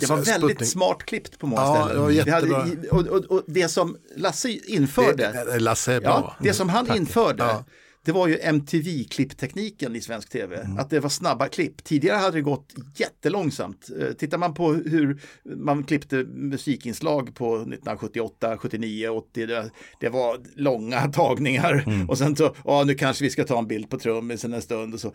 Det 0.00 0.08
var 0.08 0.16
väldigt 0.16 0.58
Sputnik- 0.58 0.64
smart 0.64 1.02
klippt 1.04 1.38
på 1.38 1.46
många 1.46 1.62
Ja, 1.62 1.84
ställen. 1.86 2.24
det 2.24 2.30
hade, 2.32 2.88
och, 2.90 3.06
och, 3.06 3.24
och 3.24 3.42
det 3.46 3.68
som 3.68 3.96
Lasse 4.16 4.50
införde, 4.50 5.32
Det, 5.46 5.52
det, 5.52 5.58
Lasse 5.60 6.00
ja, 6.02 6.36
det 6.40 6.52
som 6.54 6.68
han 6.68 6.96
införde, 6.96 7.42
Ja. 7.44 7.64
det 8.04 8.12
var 8.12 8.28
ju 8.28 8.38
MTV-klipptekniken 8.42 9.96
i 9.96 10.00
svensk 10.00 10.28
tv. 10.30 10.56
Mm. 10.56 10.78
Att 10.78 10.90
det 10.90 11.00
var 11.00 11.08
snabba 11.08 11.48
klipp. 11.48 11.84
Tidigare 11.84 12.16
hade 12.16 12.36
det 12.36 12.40
gått 12.42 12.74
jättelångsamt. 12.96 13.88
Eh, 14.00 14.12
Tittar 14.12 14.38
man 14.38 14.54
på 14.54 14.72
hur 14.72 15.20
man 15.56 15.84
klippte 15.84 16.16
musikinslag 16.24 17.34
på 17.34 17.54
1978, 17.56 18.56
79, 18.58 19.08
80, 19.08 19.46
det, 19.46 19.70
det 20.00 20.08
var 20.08 20.40
långa 20.56 21.00
tagningar. 21.12 21.84
Mm. 21.86 22.10
Och 22.10 22.18
sen 22.18 22.36
så, 22.36 22.54
ja 22.64 22.84
nu 22.86 22.94
kanske 22.94 23.24
vi 23.24 23.30
ska 23.30 23.44
ta 23.44 23.58
en 23.58 23.66
bild 23.66 23.90
på 23.90 23.98
trummisen 23.98 24.52
en 24.52 24.62
stund 24.62 24.94
och 24.94 25.00
så. 25.00 25.12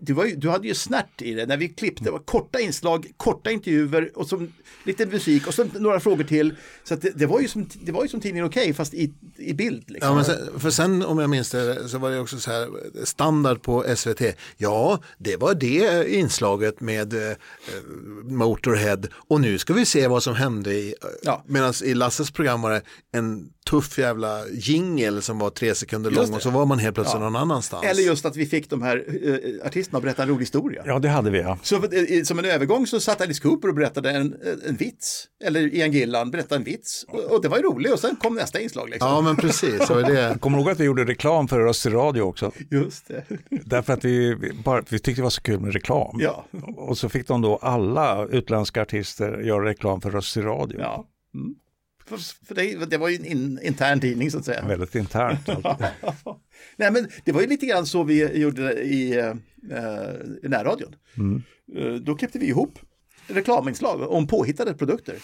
Du, 0.00 0.12
var 0.12 0.24
ju, 0.24 0.36
du 0.36 0.48
hade 0.48 0.68
ju 0.68 0.74
snärt 0.74 1.22
i 1.22 1.34
det 1.34 1.46
när 1.46 1.56
vi 1.56 1.68
klippte, 1.68 2.04
det 2.04 2.10
var 2.10 2.18
korta 2.18 2.60
inslag, 2.60 3.06
korta 3.16 3.50
intervjuer 3.50 4.10
och 4.14 4.28
som, 4.28 4.52
lite 4.84 5.06
musik 5.06 5.46
och 5.46 5.54
så 5.54 5.64
några 5.74 6.00
frågor 6.00 6.24
till. 6.24 6.54
Så 6.84 6.94
det, 6.94 7.10
det, 7.10 7.26
var 7.26 7.40
ju 7.40 7.48
som, 7.48 7.68
det 7.82 7.92
var 7.92 8.02
ju 8.02 8.08
som 8.08 8.20
tidningen 8.20 8.46
Okej 8.46 8.74
fast 8.74 8.94
i, 8.94 9.12
i 9.36 9.54
bild. 9.54 9.90
Liksom. 9.90 10.08
Ja, 10.08 10.14
men 10.14 10.24
sen, 10.24 10.60
för 10.60 10.70
sen 10.70 11.02
om 11.02 11.18
jag 11.18 11.30
minns 11.30 11.50
det 11.50 11.88
så 11.88 11.98
var 11.98 12.10
det 12.10 12.20
också 12.20 12.38
så 12.38 12.50
här 12.50 12.68
standard 13.04 13.62
på 13.62 13.84
SVT. 13.96 14.22
Ja, 14.56 15.00
det 15.18 15.36
var 15.36 15.54
det 15.54 16.14
inslaget 16.14 16.80
med 16.80 17.30
eh, 17.30 17.36
Motorhead 18.24 19.00
och 19.28 19.40
nu 19.40 19.58
ska 19.58 19.72
vi 19.72 19.84
se 19.84 20.08
vad 20.08 20.22
som 20.22 20.34
hände 20.34 20.74
i, 20.74 20.94
Ja. 21.22 21.44
medan 21.46 21.74
i 21.84 21.94
Lasses 21.94 22.30
program 22.30 22.62
var 22.62 22.70
det 22.70 22.82
en 23.12 23.50
tuff 23.70 23.98
jävla 23.98 24.48
jingel 24.48 25.22
som 25.22 25.38
var 25.38 25.50
tre 25.50 25.74
sekunder 25.74 26.10
lång 26.10 26.34
och 26.34 26.42
så 26.42 26.50
var 26.50 26.66
man 26.66 26.78
helt 26.78 26.94
plötsligt 26.94 27.20
Ja. 27.20 27.24
någon 27.30 27.36
annanstans. 27.36 27.84
Eller 27.84 28.02
just 28.02 28.24
att 28.24 28.36
vi 28.36 28.46
fick 28.46 28.70
de 28.70 28.82
här 28.82 28.96
uh, 29.24 29.66
artisterna 29.68 29.96
och 29.98 30.02
berätta 30.02 30.22
en 30.22 30.28
rolig 30.28 30.40
historia. 30.40 30.82
Ja, 30.86 30.98
det 30.98 31.08
hade 31.08 31.30
vi 31.30 31.40
ja. 31.40 31.58
Så 31.62 31.84
i- 31.92 32.24
som 32.24 32.38
en 32.38 32.44
övergång 32.44 32.86
så 32.86 33.00
satt 33.00 33.20
Alice 33.20 33.42
Cooper 33.42 33.68
och 33.68 33.74
berättade 33.74 34.10
en, 34.10 34.36
en 34.68 34.76
vits. 34.76 35.26
Eller 35.44 35.74
Ian 35.74 35.92
Gillan 35.92 36.30
berättade 36.30 36.54
en 36.56 36.64
vits. 36.64 37.04
Och, 37.08 37.20
och 37.24 37.42
det 37.42 37.48
var 37.48 37.56
ju 37.56 37.62
roligt 37.62 37.92
och 37.92 37.98
sen 37.98 38.16
kom 38.16 38.34
nästa 38.34 38.60
inslag. 38.60 38.90
Liksom. 38.90 39.08
Ja, 39.08 39.20
men 39.20 39.36
precis. 39.36 39.86
Så 39.86 39.98
är 39.98 40.02
det. 40.02 40.38
Kommer 40.40 40.58
du 40.58 40.62
ihåg 40.64 40.70
att 40.72 40.80
vi 40.80 40.84
gjorde 40.84 41.04
reklam 41.04 41.48
för 41.48 41.58
Röst 41.60 41.86
i 41.86 41.88
radio 41.90 42.22
också? 42.22 42.52
Just 42.70 43.08
det. 43.08 43.24
Därför 43.64 43.92
att 43.92 44.04
vi, 44.04 44.34
vi 44.34 44.52
bara, 44.64 44.82
vi 44.90 44.98
tyckte 44.98 45.20
det 45.20 45.22
var 45.22 45.30
så 45.30 45.42
kul 45.42 45.60
med 45.60 45.72
reklam. 45.72 46.16
Ja. 46.20 46.46
Och 46.76 46.98
så 46.98 47.08
fick 47.08 47.26
de 47.28 47.42
då 47.42 47.56
alla 47.56 48.26
utländska 48.26 48.82
artister 48.82 49.38
göra 49.38 49.64
reklam 49.64 50.00
för 50.00 50.10
Röst 50.10 50.36
i 50.36 50.40
radio. 50.40 50.80
ja. 50.80 51.04
Mm. 51.34 51.54
För, 52.08 52.46
för 52.46 52.86
det, 52.86 52.96
var 52.96 53.08
ju 53.08 53.16
en 53.16 53.24
in, 53.24 53.58
intern 53.62 54.00
tidning 54.00 54.30
så 54.30 54.38
att 54.38 54.44
säga. 54.44 54.64
Väldigt 54.66 54.94
internt. 54.94 55.46
Nej 56.76 56.90
men 56.92 57.08
det 57.24 57.32
var 57.32 57.40
ju 57.40 57.46
lite 57.46 57.66
grann 57.66 57.86
så 57.86 58.02
vi 58.02 58.38
gjorde 58.40 58.72
i, 58.72 59.18
eh, 59.18 59.32
i 60.42 60.48
närradion. 60.48 60.94
Eh, 61.76 61.92
då 61.94 62.14
klippte 62.14 62.38
vi 62.38 62.46
ihop 62.46 62.78
reklaminslag 63.30 64.00
om 64.10 64.26
påhittade 64.26 64.74
produkter. 64.74 65.16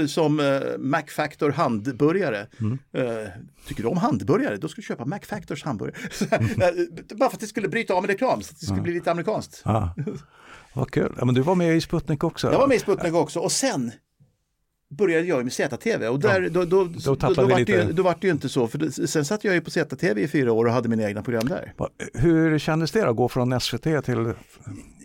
Eh, 0.00 0.06
Som 0.06 0.40
eh, 0.40 0.60
Macfactor 0.78 1.50
handburgare. 1.50 2.40
Eh, 2.92 3.28
tycker 3.66 3.82
du 3.82 3.88
om 3.88 3.96
handburgare? 3.96 4.56
Då 4.56 4.68
ska 4.68 4.80
du 4.80 4.86
köpa 4.86 5.04
Macfactors 5.04 5.64
hamburgare. 5.64 5.96
Eh, 6.30 7.16
Bara 7.16 7.30
för 7.30 7.36
att 7.36 7.40
det 7.40 7.46
skulle 7.46 7.68
bryta 7.68 7.94
av 7.94 8.02
med 8.02 8.10
reklam, 8.10 8.42
så 8.42 8.50
att 8.52 8.60
det 8.60 8.66
skulle 8.66 8.82
bli 8.82 8.92
lite 8.92 9.10
amerikanskt. 9.10 9.62
Ja. 9.64 9.94
Vad 10.74 10.90
kul. 10.90 11.14
Ja, 11.18 11.24
men 11.24 11.34
du 11.34 11.40
var 11.40 11.54
med 11.54 11.76
i 11.76 11.80
Sputnik 11.80 12.24
också. 12.24 12.52
Jag 12.52 12.58
var 12.58 12.66
med 12.68 12.76
i 12.76 12.80
Sputnik 12.80 13.14
också 13.14 13.40
och 13.40 13.52
sen 13.52 13.92
började 14.90 15.26
jag 15.26 15.44
med 15.44 15.52
ZTV 15.52 16.06
och 16.08 16.20
där, 16.20 16.48
då, 16.48 16.64
då, 16.64 16.84
då, 16.84 17.14
då, 17.14 17.14
vart 17.34 17.48
det, 17.48 17.58
lite. 17.58 17.72
ju- 17.72 17.92
då 17.92 18.02
vart 18.02 18.20
det 18.20 18.26
ju 18.26 18.32
inte 18.32 18.48
så. 18.48 18.68
För 18.68 19.06
sen 19.06 19.24
satt 19.24 19.44
jag 19.44 19.54
ju 19.54 19.60
på 19.60 19.70
ZTV 19.70 20.20
i 20.22 20.28
fyra 20.28 20.52
år 20.52 20.64
och 20.64 20.72
hade 20.72 20.88
mina 20.88 21.02
egna 21.08 21.22
program 21.22 21.48
där. 21.48 21.72
Hur 22.14 22.58
kändes 22.58 22.92
det 22.92 23.08
att 23.08 23.16
gå 23.16 23.28
från 23.28 23.60
SVT 23.60 23.82
till 24.04 24.32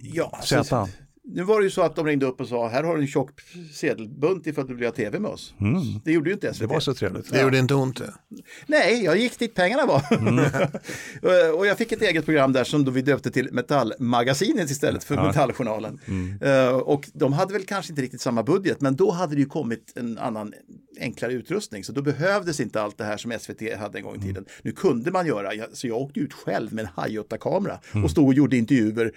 Ja, 0.01 0.39
Z? 0.43 0.87
Nu 1.27 1.43
var 1.43 1.59
det 1.59 1.63
ju 1.63 1.69
så 1.69 1.81
att 1.81 1.95
de 1.95 2.05
ringde 2.05 2.25
upp 2.25 2.41
och 2.41 2.47
sa 2.47 2.67
här 2.67 2.83
har 2.83 2.95
du 2.95 3.01
en 3.01 3.07
tjock 3.07 3.29
sedelbunt 3.73 4.47
ifall 4.47 4.67
du 4.67 4.75
vill 4.75 4.85
ha 4.85 4.91
tv 4.91 5.19
med 5.19 5.31
oss. 5.31 5.53
Det 6.03 6.11
gjorde 6.11 6.29
ju 6.29 6.33
inte 6.33 6.53
SVT. 6.53 6.59
Det 6.59 6.67
var 6.73 6.79
så 6.79 6.93
trevligt. 6.93 7.31
Det 7.31 7.41
gjorde 7.41 7.57
inte 7.57 7.73
ont. 7.75 7.97
det. 7.97 8.13
Nej, 8.67 9.03
jag 9.03 9.17
gick 9.17 9.39
dit 9.39 9.53
pengarna 9.53 9.85
var. 9.85 10.13
Mm. 10.13 10.45
och 11.57 11.67
jag 11.67 11.77
fick 11.77 11.91
ett 11.91 12.01
eget 12.01 12.25
program 12.25 12.53
där 12.53 12.63
som 12.63 12.85
då 12.85 12.91
vi 12.91 13.01
döpte 13.01 13.31
till 13.31 13.49
Metallmagasinet 13.51 14.69
istället 14.71 15.03
för 15.03 15.15
Metalljournalen. 15.15 15.99
Mm. 16.07 16.37
Eh, 16.41 16.69
och 16.75 17.09
de 17.13 17.33
hade 17.33 17.53
väl 17.53 17.63
kanske 17.65 17.91
inte 17.91 18.01
riktigt 18.01 18.21
samma 18.21 18.43
budget, 18.43 18.81
men 18.81 18.95
då 18.95 19.11
hade 19.11 19.35
det 19.35 19.39
ju 19.41 19.47
kommit 19.47 19.93
en 19.95 20.17
annan 20.17 20.53
enklare 20.99 21.33
utrustning. 21.33 21.83
Så 21.83 21.91
då 21.91 22.01
behövdes 22.01 22.59
inte 22.59 22.81
allt 22.81 22.97
det 22.97 23.03
här 23.03 23.17
som 23.17 23.31
SVT 23.39 23.77
hade 23.79 23.97
en 23.97 24.03
gång 24.03 24.13
i 24.13 24.17
Mm. 24.17 24.27
tiden. 24.27 24.45
Nu 24.61 24.71
kunde 24.71 25.11
man 25.11 25.27
göra, 25.27 25.53
jag- 25.53 25.77
så 25.77 25.87
jag 25.87 25.97
åkte 25.97 26.19
ut 26.19 26.33
själv 26.33 26.73
med 26.73 26.85
en 26.85 27.03
Hi8-kamera 27.03 27.79
Mm. 27.93 28.03
och 28.05 28.11
stod 28.11 28.27
och 28.27 28.33
gjorde 28.33 28.57
intervjuer 28.57 29.11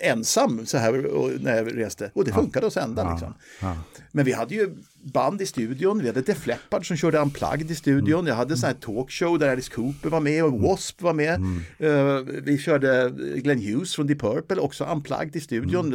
ensam 0.00 0.66
så 0.66 0.78
här 0.78 1.06
och, 1.06 1.30
när 1.50 1.56
jag 1.56 1.78
reste. 1.78 2.10
Och 2.14 2.24
det 2.24 2.32
funkade 2.32 2.66
att 2.66 2.72
sända 2.72 3.12
liksom. 3.12 3.34
Men 4.12 4.24
vi 4.24 4.32
hade 4.32 4.54
ju 4.54 4.76
band 5.02 5.42
i 5.42 5.46
studion, 5.46 5.98
vi 5.98 6.06
hade 6.06 6.20
Def 6.20 6.46
Leppard 6.46 6.86
som 6.86 6.96
körde 6.96 7.18
Unplugged 7.18 7.70
i 7.70 7.74
studion, 7.74 8.26
jag 8.26 8.34
hade 8.34 8.54
en 8.54 8.58
sån 8.58 8.66
här 8.66 8.74
talkshow 8.74 9.38
där 9.38 9.48
Alice 9.48 9.70
Cooper 9.74 10.08
var 10.08 10.20
med 10.20 10.44
och 10.44 10.52
W.A.S.P. 10.52 11.04
var 11.04 11.12
med. 11.12 11.40
Eh, 11.78 12.18
vi 12.42 12.58
körde 12.58 13.10
Glenn 13.36 13.58
Hughes 13.60 13.94
från 13.94 14.06
Deep 14.06 14.20
Purple, 14.20 14.56
också 14.60 14.84
Unplugged 14.84 15.36
i 15.36 15.40
studion. 15.40 15.94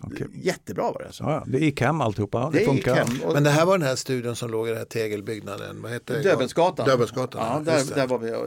Okej. 0.00 0.26
Jättebra 0.34 0.82
var 0.82 0.98
det 0.98 1.06
alltså. 1.06 1.24
Ja, 1.24 1.44
det 1.46 1.58
gick 1.58 1.80
hem 1.80 2.00
alltihopa. 2.00 2.50
Det, 2.50 2.58
Det 2.58 2.64
funkar. 2.64 2.94
hem. 2.94 3.22
Och 3.24 3.32
Men 3.34 3.44
det 3.44 3.50
här 3.50 3.66
var 3.66 3.78
den 3.78 3.86
här 3.88 3.96
studion 3.96 4.36
som 4.36 4.50
låg 4.50 4.66
i 4.66 4.70
den 4.70 4.78
här 4.78 4.84
tegelbyggnaden. 4.84 5.82
Vad 5.82 5.92
heter 5.92 6.14
det? 6.14 6.22
Döbelnsgatan. 6.22 6.86
Döbelnsgatan. 6.86 7.40
Ja, 7.66 7.72
där, 7.72 7.84
det. 7.84 7.94
där 7.94 8.06
var 8.06 8.18
vi 8.18 8.32
och, 8.32 8.46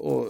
och, 0.00 0.22
och 0.22 0.28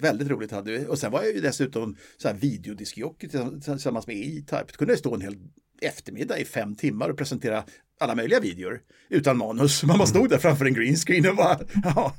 väldigt 0.00 0.28
roligt 0.28 0.50
hade 0.50 0.70
vi. 0.72 0.86
Och 0.88 0.98
sen 0.98 1.12
var 1.12 1.22
jag 1.22 1.34
ju 1.34 1.40
dessutom 1.40 1.96
så 2.16 2.28
här 2.28 2.34
videodiskjockey 2.34 3.28
tillsammans 3.28 4.06
med 4.06 4.16
E-Type. 4.16 4.64
Då 4.68 4.76
kunde 4.76 4.92
jag 4.92 4.98
stå 4.98 5.14
en 5.14 5.20
hel 5.20 5.36
eftermiddag 5.80 6.38
i 6.38 6.44
fem 6.44 6.74
timmar 6.74 7.08
och 7.08 7.18
presentera 7.18 7.64
alla 8.04 8.14
möjliga 8.14 8.40
videor 8.40 8.80
utan 9.08 9.38
manus. 9.38 9.84
Man 9.84 9.98
bara 9.98 10.06
stod 10.06 10.30
där 10.30 10.38
framför 10.38 10.64
en 10.64 10.74
green 10.74 10.96
screen 10.96 11.28
och 11.28 11.36
bara, 11.36 11.58
ja. 11.84 12.14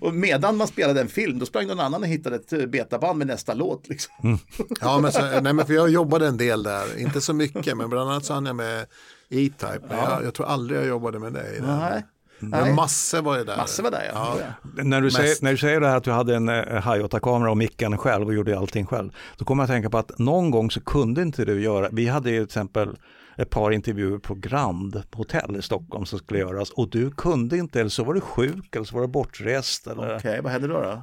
Och 0.00 0.14
medan 0.14 0.56
man 0.56 0.68
spelade 0.68 1.00
en 1.00 1.08
film, 1.08 1.38
då 1.38 1.46
sprang 1.46 1.66
någon 1.66 1.80
annan 1.80 2.02
och 2.02 2.08
hittade 2.08 2.36
ett 2.36 2.52
eh, 2.52 2.66
betaband 2.66 3.18
med 3.18 3.26
nästa 3.26 3.54
låt. 3.54 3.88
Liksom. 3.88 4.38
Ja, 4.80 4.98
men, 4.98 5.12
så, 5.12 5.40
nej, 5.40 5.52
men 5.52 5.66
för 5.66 5.74
jag 5.74 5.90
jobbade 5.90 6.26
en 6.26 6.36
del 6.36 6.62
där. 6.62 7.00
Inte 7.00 7.20
så 7.20 7.32
mycket, 7.32 7.76
men 7.76 7.90
bland 7.90 8.10
annat 8.10 8.24
så 8.24 8.34
hann 8.34 8.46
jag 8.46 8.56
med 8.56 8.86
E-Type. 9.30 9.80
Men 9.88 9.98
jag, 9.98 10.24
jag 10.24 10.34
tror 10.34 10.46
aldrig 10.46 10.80
jag 10.80 10.86
jobbade 10.86 11.18
med 11.18 11.32
dig. 11.32 11.60
Nej. 11.62 12.02
Men 12.38 12.74
massor 12.74 13.22
var 13.22 13.38
ju 13.38 13.44
där. 13.44 13.56
Massor 13.56 13.82
var 13.82 13.90
där 13.90 14.10
ja. 14.14 14.36
ja. 14.40 14.82
När, 14.84 15.00
du 15.00 15.10
säger, 15.10 15.36
när 15.44 15.50
du 15.50 15.56
säger 15.56 15.80
det 15.80 15.88
här 15.88 15.96
att 15.96 16.04
du 16.04 16.10
hade 16.10 16.36
en 16.36 16.48
eh, 16.48 16.54
Hi8-kamera 16.54 17.50
och 17.50 17.56
micken 17.56 17.98
själv 17.98 18.26
och 18.26 18.34
gjorde 18.34 18.58
allting 18.58 18.86
själv. 18.86 19.10
Då 19.36 19.44
kommer 19.44 19.62
jag 19.62 19.64
att 19.64 19.74
tänka 19.74 19.90
på 19.90 19.98
att 19.98 20.18
någon 20.18 20.50
gång 20.50 20.70
så 20.70 20.80
kunde 20.80 21.22
inte 21.22 21.44
du 21.44 21.62
göra, 21.62 21.88
vi 21.92 22.08
hade 22.08 22.30
ju 22.30 22.36
till 22.36 22.44
exempel 22.44 22.96
ett 23.42 23.50
par 23.50 23.70
intervjuer 23.70 24.18
på 24.18 24.34
Grand 24.34 25.02
Hotel 25.12 25.56
i 25.56 25.62
Stockholm 25.62 26.06
som 26.06 26.18
skulle 26.18 26.40
göras 26.40 26.70
och 26.70 26.90
du 26.90 27.10
kunde 27.10 27.56
inte, 27.58 27.80
eller 27.80 27.90
så 27.90 28.04
var 28.04 28.14
du 28.14 28.20
sjuk 28.20 28.76
eller 28.76 28.84
så 28.84 28.94
var 28.94 29.02
du 29.02 29.08
bortrest. 29.08 29.86
Eller... 29.86 30.16
Okej, 30.16 30.40
vad 30.42 30.52
hände 30.52 30.68
då? 30.68 30.80
då? 30.80 31.02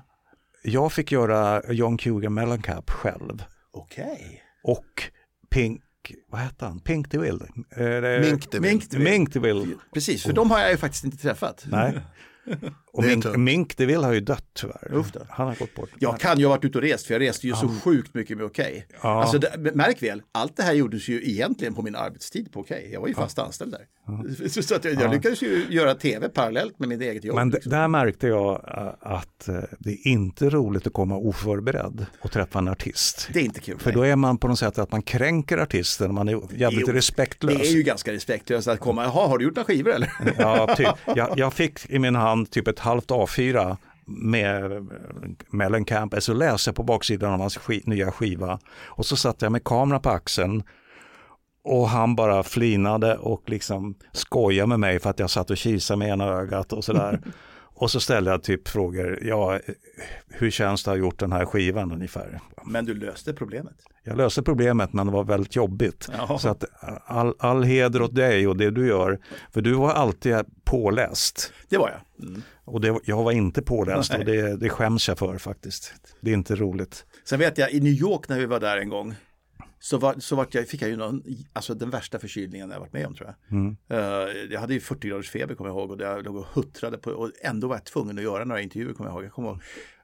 Jag 0.63 0.91
fick 0.93 1.11
göra 1.11 1.61
John 1.73 1.97
Cougar 1.97 2.29
Mellencamp 2.29 2.89
själv 2.89 3.43
Okej. 3.71 4.43
och 4.63 5.03
Pink, 5.49 5.81
vad 6.31 6.41
hette 6.41 6.65
han? 6.65 6.79
Pink 6.79 7.11
DeVille? 7.11 7.45
Eh, 7.71 7.77
det- 7.77 8.19
Mink 8.31 8.51
DeVille. 8.51 9.09
Mink 9.11 9.33
DeVille. 9.33 9.67
Precis, 9.93 10.23
för 10.23 10.33
de 10.33 10.51
har 10.51 10.59
jag 10.59 10.71
ju 10.71 10.77
faktiskt 10.77 11.03
inte 11.03 11.17
träffat. 11.17 11.65
Nej. 11.71 11.99
Och 12.91 13.03
Mink. 13.03 13.25
Mink 13.37 13.77
DeVille 13.77 14.05
har 14.05 14.13
ju 14.13 14.19
dött 14.19 14.45
tyvärr. 14.53 15.27
Han 15.29 15.47
har 15.47 15.55
gått 15.55 15.75
bort. 15.75 15.89
Jag 15.99 16.19
kan 16.19 16.39
ju 16.39 16.45
ha 16.45 16.49
varit 16.49 16.65
ute 16.65 16.77
och 16.77 16.83
rest, 16.83 17.07
för 17.07 17.13
jag 17.13 17.21
reste 17.21 17.47
ju 17.47 17.53
så 17.53 17.67
sjukt 17.67 18.13
mycket 18.13 18.37
med 18.37 18.45
Okej. 18.45 18.87
Ja. 19.01 19.21
Alltså, 19.21 19.37
det, 19.37 19.75
märk 19.75 20.03
väl, 20.03 20.21
allt 20.31 20.57
det 20.57 20.63
här 20.63 20.73
gjordes 20.73 21.07
ju 21.07 21.29
egentligen 21.29 21.73
på 21.73 21.81
min 21.81 21.95
arbetstid 21.95 22.51
på 22.51 22.59
Okej. 22.59 22.89
Jag 22.93 23.01
var 23.01 23.07
ju 23.07 23.13
fast 23.13 23.39
anställd 23.39 23.71
där. 23.71 23.85
Så, 24.49 24.63
så 24.63 24.75
att 24.75 24.85
jag, 24.85 24.93
jag 24.93 25.11
lyckades 25.11 25.41
ju 25.41 25.65
göra 25.69 25.95
tv 25.95 26.29
parallellt 26.29 26.79
med 26.79 26.89
mitt 26.89 27.01
eget 27.01 27.23
jobb. 27.23 27.35
Men 27.35 27.49
liksom. 27.49 27.71
där 27.71 27.87
märkte 27.87 28.27
jag 28.27 28.51
äh, 28.77 29.13
att 29.13 29.47
äh, 29.47 29.55
det 29.79 29.91
är 29.91 30.07
inte 30.07 30.49
roligt 30.49 30.87
att 30.87 30.93
komma 30.93 31.17
oförberedd 31.17 32.05
och 32.21 32.31
träffa 32.31 32.59
en 32.59 32.67
artist. 32.67 33.29
Det 33.33 33.39
är 33.39 33.43
inte 33.43 33.59
kul. 33.59 33.79
För 33.79 33.85
nej. 33.85 33.95
då 33.95 34.01
är 34.01 34.15
man 34.15 34.37
på 34.37 34.47
något 34.47 34.59
sätt 34.59 34.79
att 34.79 34.91
man 34.91 35.01
kränker 35.01 35.57
artisten, 35.57 36.13
man 36.13 36.27
är 36.27 36.31
jävligt 36.53 36.87
Jo, 36.87 36.93
respektlös. 36.93 37.57
Det 37.57 37.67
är 37.67 37.71
ju 37.71 37.83
ganska 37.83 38.13
respektlöst 38.13 38.67
att 38.67 38.79
komma, 38.79 39.03
jaha, 39.03 39.27
har 39.27 39.37
du 39.37 39.45
gjort 39.45 39.55
några 39.55 39.67
skivor 39.67 39.91
eller? 39.91 40.11
Ja, 40.37 40.75
typ. 40.75 40.87
jag, 41.15 41.39
jag 41.39 41.53
fick 41.53 41.89
i 41.89 41.99
min 41.99 42.15
hand 42.15 42.51
typ 42.51 42.67
ett 42.67 42.78
halvt 42.79 43.09
A4 43.09 43.77
med 44.05 44.87
Mellencamp, 45.49 46.13
så 46.19 46.33
läste 46.33 46.69
jag 46.69 46.75
på 46.75 46.83
baksidan 46.83 47.33
av 47.33 47.39
hans 47.39 47.57
ski, 47.57 47.81
nya 47.85 48.11
skiva 48.11 48.59
och 48.85 49.05
så 49.05 49.15
satt 49.15 49.41
jag 49.41 49.51
med 49.51 49.63
kamera 49.63 49.99
på 49.99 50.09
axeln 50.09 50.63
och 51.63 51.89
han 51.89 52.15
bara 52.15 52.43
flinade 52.43 53.17
och 53.17 53.49
liksom 53.49 53.95
skojade 54.11 54.67
med 54.67 54.79
mig 54.79 54.99
för 54.99 55.09
att 55.09 55.19
jag 55.19 55.29
satt 55.29 55.49
och 55.49 55.57
kisade 55.57 55.97
med 55.97 56.09
ena 56.09 56.25
ögat 56.25 56.73
och 56.73 56.83
sådär. 56.83 57.21
och 57.79 57.91
så 57.91 57.99
ställde 57.99 58.31
jag 58.31 58.43
typ 58.43 58.67
frågor, 58.67 59.19
ja, 59.23 59.59
hur 60.27 60.51
känns 60.51 60.83
det 60.83 60.91
att 60.91 60.97
ha 60.97 60.99
gjort 61.05 61.19
den 61.19 61.31
här 61.31 61.45
skivan 61.45 61.91
ungefär? 61.91 62.39
Men 62.65 62.85
du 62.85 62.93
löste 62.93 63.33
problemet. 63.33 63.75
Jag 64.03 64.17
löste 64.17 64.43
problemet 64.43 64.93
men 64.93 65.07
det 65.07 65.13
var 65.13 65.23
väldigt 65.23 65.55
jobbigt. 65.55 66.09
Ja. 66.17 66.37
Så 66.39 66.49
att 66.49 66.63
all, 67.05 67.33
all 67.39 67.63
heder 67.63 68.01
åt 68.01 68.15
dig 68.15 68.47
och 68.47 68.57
det 68.57 68.71
du 68.71 68.87
gör, 68.87 69.19
för 69.51 69.61
du 69.61 69.73
var 69.73 69.93
alltid 69.93 70.35
påläst. 70.63 71.53
Det 71.69 71.77
var 71.77 71.89
jag. 71.89 72.27
Mm. 72.27 72.41
Och 72.69 72.81
det, 72.81 72.99
jag 73.05 73.23
var 73.23 73.31
inte 73.31 73.61
påläst 73.61 74.11
Nej. 74.11 74.19
och 74.19 74.25
det, 74.25 74.57
det 74.57 74.69
skäms 74.69 75.07
jag 75.07 75.17
för 75.17 75.37
faktiskt. 75.37 75.93
Det 76.21 76.29
är 76.29 76.33
inte 76.33 76.55
roligt. 76.55 77.05
Sen 77.23 77.39
vet 77.39 77.57
jag, 77.57 77.71
i 77.71 77.79
New 77.79 77.93
York 77.93 78.29
när 78.29 78.39
vi 78.39 78.45
var 78.45 78.59
där 78.59 78.77
en 78.77 78.89
gång, 78.89 79.15
så, 79.79 79.97
var, 79.97 80.15
så 80.19 80.35
vart 80.35 80.53
jag, 80.53 80.67
fick 80.67 80.81
jag 80.81 80.89
ju 80.89 80.95
någon, 80.95 81.23
alltså 81.53 81.73
den 81.73 81.89
värsta 81.89 82.19
förkylningen 82.19 82.69
jag 82.69 82.79
varit 82.79 82.93
med 82.93 83.07
om 83.07 83.15
tror 83.15 83.27
jag. 83.27 83.57
Mm. 83.57 83.77
Eh, 83.89 83.97
jag 84.51 84.59
hade 84.59 84.73
ju 84.73 84.79
40 84.79 85.07
graders 85.07 85.29
feber 85.29 85.55
kommer 85.55 85.69
jag 85.69 85.77
ihåg 85.77 85.91
och 85.91 86.01
jag 86.01 86.25
låg 86.25 86.35
och 86.35 86.45
huttrade 86.53 86.97
på 86.97 87.11
och 87.11 87.31
ändå 87.41 87.67
var 87.67 87.75
jag 87.75 87.85
tvungen 87.85 88.17
att 88.17 88.23
göra 88.23 88.45
några 88.45 88.61
intervjuer 88.61 88.93
kommer 88.93 89.09
jag 89.09 89.15
ihåg. 89.15 89.25
Jag, 89.25 89.31
kommer 89.31 89.49
ihåg. 89.49 89.59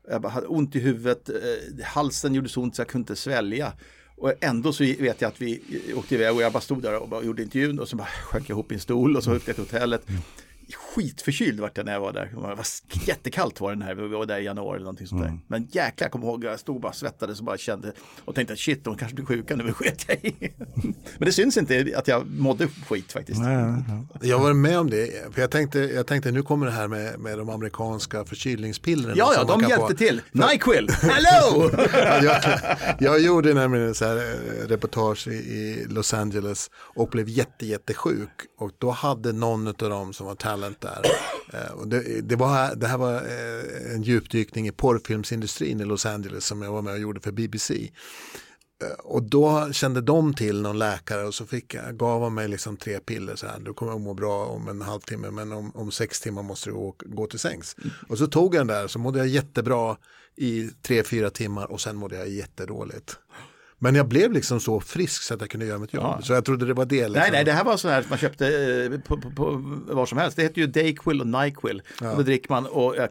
jag 0.09 0.29
hade 0.29 0.47
ont 0.47 0.75
i 0.75 0.79
huvudet, 0.79 1.29
eh, 1.29 1.85
halsen 1.85 2.33
gjorde 2.33 2.49
så 2.49 2.61
ont 2.61 2.75
så 2.75 2.79
jag 2.81 2.87
kunde 2.87 3.03
inte 3.03 3.15
svälja. 3.15 3.73
Och 4.17 4.33
ändå 4.41 4.73
så 4.73 4.83
vet 4.83 5.21
jag 5.21 5.29
att 5.29 5.41
vi 5.41 5.61
åkte 5.95 6.15
iväg 6.15 6.35
och 6.35 6.41
jag 6.41 6.53
bara 6.53 6.61
stod 6.61 6.81
där 6.81 6.99
och 6.99 7.09
bara 7.09 7.23
gjorde 7.23 7.43
intervjun 7.43 7.79
och 7.79 7.89
så 7.89 7.95
bara 7.95 8.07
sjönk 8.07 8.49
jag 8.49 8.55
ihop 8.55 8.71
i 8.71 8.75
en 8.75 8.81
stol 8.81 9.15
och 9.15 9.23
så 9.23 9.35
åkte 9.35 9.49
jag 9.49 9.55
till 9.55 9.65
hotellet. 9.65 10.07
Skitförkyld 10.95 11.59
vart 11.59 11.77
jag 11.77 11.85
när 11.85 11.93
jag 11.93 11.99
var 11.99 12.13
där. 12.13 12.25
Det 12.25 12.35
var 12.35 12.65
jättekallt 13.07 13.61
var 13.61 13.71
det 13.71 13.77
när 13.77 13.95
vi 13.95 14.07
var 14.07 14.25
där 14.25 14.39
i 14.39 14.43
januari 14.43 14.75
eller 14.75 14.83
någonting 14.83 15.07
sånt 15.07 15.21
där. 15.21 15.39
Men 15.47 15.61
jäklar, 15.71 16.05
jag 16.05 16.11
kommer 16.11 16.27
ihåg, 16.27 16.43
jag 16.43 16.59
stod 16.59 16.75
och 16.75 16.81
bara 16.81 16.93
svettades 16.93 17.39
och 17.39 17.45
bara 17.45 17.57
kände 17.57 17.91
och 18.25 18.35
tänkte 18.35 18.55
shit, 18.55 18.83
de 18.83 18.97
kanske 18.97 19.15
blir 19.15 19.25
sjuka 19.25 19.55
nu, 19.55 19.63
men 19.63 19.73
sket 19.73 20.05
jag 20.07 20.17
i. 20.25 20.53
Men 21.17 21.25
det 21.25 21.31
syns 21.31 21.57
inte 21.57 21.93
att 21.97 22.07
jag 22.07 22.27
mådde 22.27 22.67
skit 22.67 23.11
faktiskt. 23.11 23.41
Nej, 23.41 23.55
nej, 23.57 23.83
nej. 23.87 24.29
Jag 24.29 24.39
var 24.39 24.53
med 24.53 24.79
om 24.79 24.89
det, 24.89 25.33
för 25.33 25.41
jag 25.41 25.51
tänkte, 25.51 25.79
jag 25.79 26.07
tänkte 26.07 26.31
nu 26.31 26.43
kommer 26.43 26.65
det 26.65 26.71
här 26.71 26.87
med, 26.87 27.19
med 27.19 27.37
de 27.37 27.49
amerikanska 27.49 28.25
förkylningspillren. 28.25 29.17
Ja, 29.17 29.33
ja, 29.35 29.43
de 29.43 29.61
hjälpte 29.61 29.87
få. 29.87 29.93
till. 29.93 30.21
Nyquil, 30.31 30.89
hello! 31.01 31.71
jag, 32.23 32.41
jag 32.99 33.19
gjorde 33.21 33.53
nämligen 33.53 33.87
en 33.87 33.95
så 33.95 34.05
här 34.05 34.17
eh, 34.17 34.67
reportage 34.67 35.27
i, 35.27 35.31
i 35.31 35.85
Los 35.89 36.13
Angeles 36.13 36.69
och 36.75 37.09
blev 37.09 37.29
jätte, 37.29 37.65
jättesjuk. 37.65 38.29
Och 38.57 38.71
då 38.77 38.91
hade 38.91 39.31
någon 39.31 39.67
av 39.67 39.73
dem 39.73 40.13
som 40.13 40.27
var 40.27 40.35
talent 40.35 40.84
där. 40.85 41.05
Eh, 41.53 41.71
och 41.71 41.87
det, 41.87 42.21
det, 42.21 42.35
var, 42.35 42.75
det 42.75 42.87
här 42.87 42.97
var 42.97 43.13
eh, 43.13 43.93
en 43.93 44.03
djupdykning 44.03 44.67
i 44.67 44.71
porrfilmsindustrin 44.71 45.81
i 45.81 45.85
Los 45.85 46.05
Angeles 46.05 46.45
som 46.45 46.61
jag 46.61 46.71
var 46.71 46.81
med 46.81 46.93
och 46.93 46.99
gjorde 46.99 47.19
för 47.19 47.31
BBC. 47.31 47.91
Eh, 48.83 48.99
och 49.03 49.23
då 49.23 49.73
kände 49.73 50.01
de 50.01 50.33
till 50.33 50.61
någon 50.61 50.79
läkare 50.79 51.23
och 51.23 51.33
så 51.33 51.45
fick, 51.45 51.75
gav 51.91 52.23
han 52.23 52.33
mig 52.33 52.47
liksom 52.47 52.77
tre 52.77 52.99
piller. 52.99 53.35
Så 53.35 53.47
här, 53.47 53.59
du 53.59 53.73
kommer 53.73 53.95
att 53.95 54.01
må 54.01 54.13
bra 54.13 54.45
om 54.45 54.67
en 54.67 54.81
halvtimme 54.81 55.31
men 55.31 55.51
om, 55.51 55.71
om 55.75 55.91
sex 55.91 56.21
timmar 56.21 56.43
måste 56.43 56.69
du 56.69 56.73
gå, 56.73 56.95
gå 56.99 57.27
till 57.27 57.39
sängs. 57.39 57.75
Mm. 57.77 57.89
Och 58.09 58.17
så 58.17 58.27
tog 58.27 58.55
jag 58.55 58.59
den 58.59 58.67
där 58.67 58.87
så 58.87 58.99
mådde 58.99 59.19
jag 59.19 59.27
jättebra 59.27 59.97
i 60.35 60.69
tre, 60.81 61.03
fyra 61.03 61.29
timmar 61.29 61.71
och 61.71 61.81
sen 61.81 61.95
mådde 61.95 62.15
jag 62.15 62.29
jättedåligt. 62.29 63.19
Men 63.85 63.95
jag 63.95 64.07
blev 64.07 64.31
liksom 64.31 64.59
så 64.59 64.79
frisk 64.79 65.21
så 65.23 65.33
att 65.33 65.41
jag 65.41 65.49
kunde 65.49 65.65
göra 65.65 65.79
mitt 65.79 65.93
jobb. 65.93 66.03
Ja. 66.03 66.21
Så 66.21 66.33
jag 66.33 66.45
trodde 66.45 66.65
det 66.65 66.73
var 66.73 66.85
det. 66.85 66.95
Liksom. 66.95 67.13
Nej, 67.13 67.31
nej, 67.31 67.45
det 67.45 67.51
här 67.51 67.63
var 67.63 67.77
så 67.77 67.89
här 67.89 68.05
man 68.09 68.17
köpte 68.17 68.47
eh, 68.93 68.99
på, 68.99 69.17
på, 69.17 69.31
på 69.31 69.61
var 69.87 70.05
som 70.05 70.17
helst. 70.17 70.37
Det 70.37 70.43
heter 70.43 70.61
ju 70.61 70.67
Dayquil 70.67 71.21
och 71.21 71.27
Nyquil. 71.27 71.81
Ja. 72.01 72.11
Och 72.11 72.17
det 72.17 72.23
dricker 72.23 72.49
man 72.49 72.65
och 72.65 72.95
jag, 72.95 73.09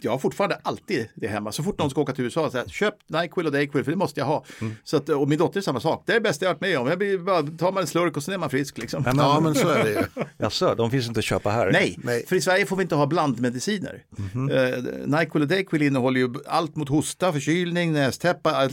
jag 0.00 0.10
har 0.10 0.18
fortfarande 0.18 0.60
alltid 0.62 1.08
det 1.14 1.28
hemma. 1.28 1.52
Så 1.52 1.62
fort 1.62 1.78
någon 1.78 1.90
ska 1.90 2.00
åka 2.00 2.12
till 2.12 2.24
USA, 2.24 2.50
så 2.50 2.58
här, 2.58 2.66
köp 2.68 2.94
Nyquil 3.06 3.46
och 3.46 3.52
Dayquil 3.52 3.84
för 3.84 3.90
det 3.90 3.96
måste 3.96 4.20
jag 4.20 4.26
ha. 4.26 4.44
Mm. 4.60 4.74
Så 4.84 4.96
att, 4.96 5.08
och 5.08 5.28
min 5.28 5.38
dotter 5.38 5.60
är 5.60 5.62
samma 5.62 5.80
sak. 5.80 6.02
Det 6.06 6.12
är 6.12 6.14
det 6.14 6.20
bästa 6.20 6.44
jag 6.44 6.50
varit 6.50 6.60
med 6.60 6.78
om. 6.78 6.86
Jag 6.86 6.98
blir, 6.98 7.18
bara, 7.18 7.42
tar 7.42 7.72
man 7.72 7.80
en 7.80 7.86
slurk 7.86 8.16
och 8.16 8.22
så 8.22 8.32
är 8.32 8.38
man 8.38 8.50
frisk. 8.50 8.78
Liksom. 8.78 9.02
Men, 9.02 9.16
ja, 9.16 9.40
men 9.40 9.54
så 9.54 9.68
är 9.68 9.84
det 9.84 9.90
ju. 9.90 10.04
Jaså, 10.38 10.74
de 10.74 10.90
finns 10.90 11.08
inte 11.08 11.18
att 11.18 11.24
köpa 11.24 11.50
här? 11.50 11.72
Nej, 11.72 11.98
nej, 12.02 12.24
för 12.26 12.36
i 12.36 12.40
Sverige 12.40 12.66
får 12.66 12.76
vi 12.76 12.82
inte 12.82 12.94
ha 12.94 13.06
blandmediciner. 13.06 14.02
Mm 14.18 14.30
-hmm. 14.48 14.76
uh, 14.76 15.18
Nyquil 15.18 15.42
och 15.42 15.48
Dayquil 15.48 15.82
innehåller 15.82 16.20
ju 16.20 16.34
allt 16.46 16.76
mot 16.76 16.88
hosta, 16.88 17.32
förkylning, 17.32 17.92
nästäppa, 17.92 18.68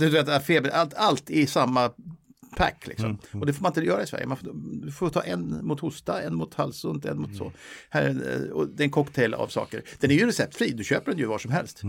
feber, 0.48 0.70
allt, 0.70 0.94
allt 0.98 1.30
i 1.30 1.48
samma 1.48 1.92
pack. 2.58 2.88
Liksom. 2.88 3.06
Mm, 3.06 3.18
mm. 3.32 3.42
Och 3.42 3.46
det 3.46 3.54
får 3.54 3.62
man 3.62 3.70
inte 3.70 3.82
göra 3.82 4.04
i 4.04 4.08
Sverige. 4.08 4.26
Man 4.26 4.38
får, 4.38 4.50
du 4.86 4.92
får 4.92 5.10
ta 5.10 5.22
en 5.22 5.66
mot 5.66 5.80
hosta, 5.80 6.22
en 6.22 6.36
mot 6.36 6.54
halsont, 6.54 7.06
en 7.06 7.20
mot 7.20 7.28
mm. 7.28 7.38
så. 7.38 7.52
Här, 7.90 8.10
eh, 8.10 8.52
och 8.52 8.68
det 8.68 8.84
är 8.84 8.86
en 8.86 8.92
cocktail 8.92 9.34
av 9.34 9.48
saker. 9.48 9.82
Den 10.00 10.12
är 10.12 10.16
ju 10.16 10.26
receptfri, 10.26 10.72
du 10.72 10.84
köper 10.84 11.12
den 11.12 11.20
ju 11.20 11.26
var 11.26 11.38
som 11.38 11.52
helst. 11.52 11.82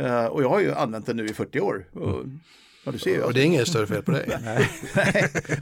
Uh, 0.00 0.24
och 0.24 0.42
jag 0.42 0.48
har 0.48 0.60
ju 0.60 0.74
använt 0.74 1.06
den 1.06 1.16
nu 1.16 1.26
i 1.26 1.34
40 1.34 1.60
år. 1.60 1.86
Och, 1.92 2.20
mm. 2.20 2.40
Ja, 2.84 2.92
du 2.92 2.98
ser 2.98 3.10
ju. 3.10 3.22
Och 3.22 3.34
det 3.34 3.40
är 3.40 3.44
inget 3.44 3.68
större 3.68 3.86
fel 3.86 4.02
på 4.02 4.10
dig. 4.10 4.26
Nej. 4.44 4.68
men, 4.94 5.12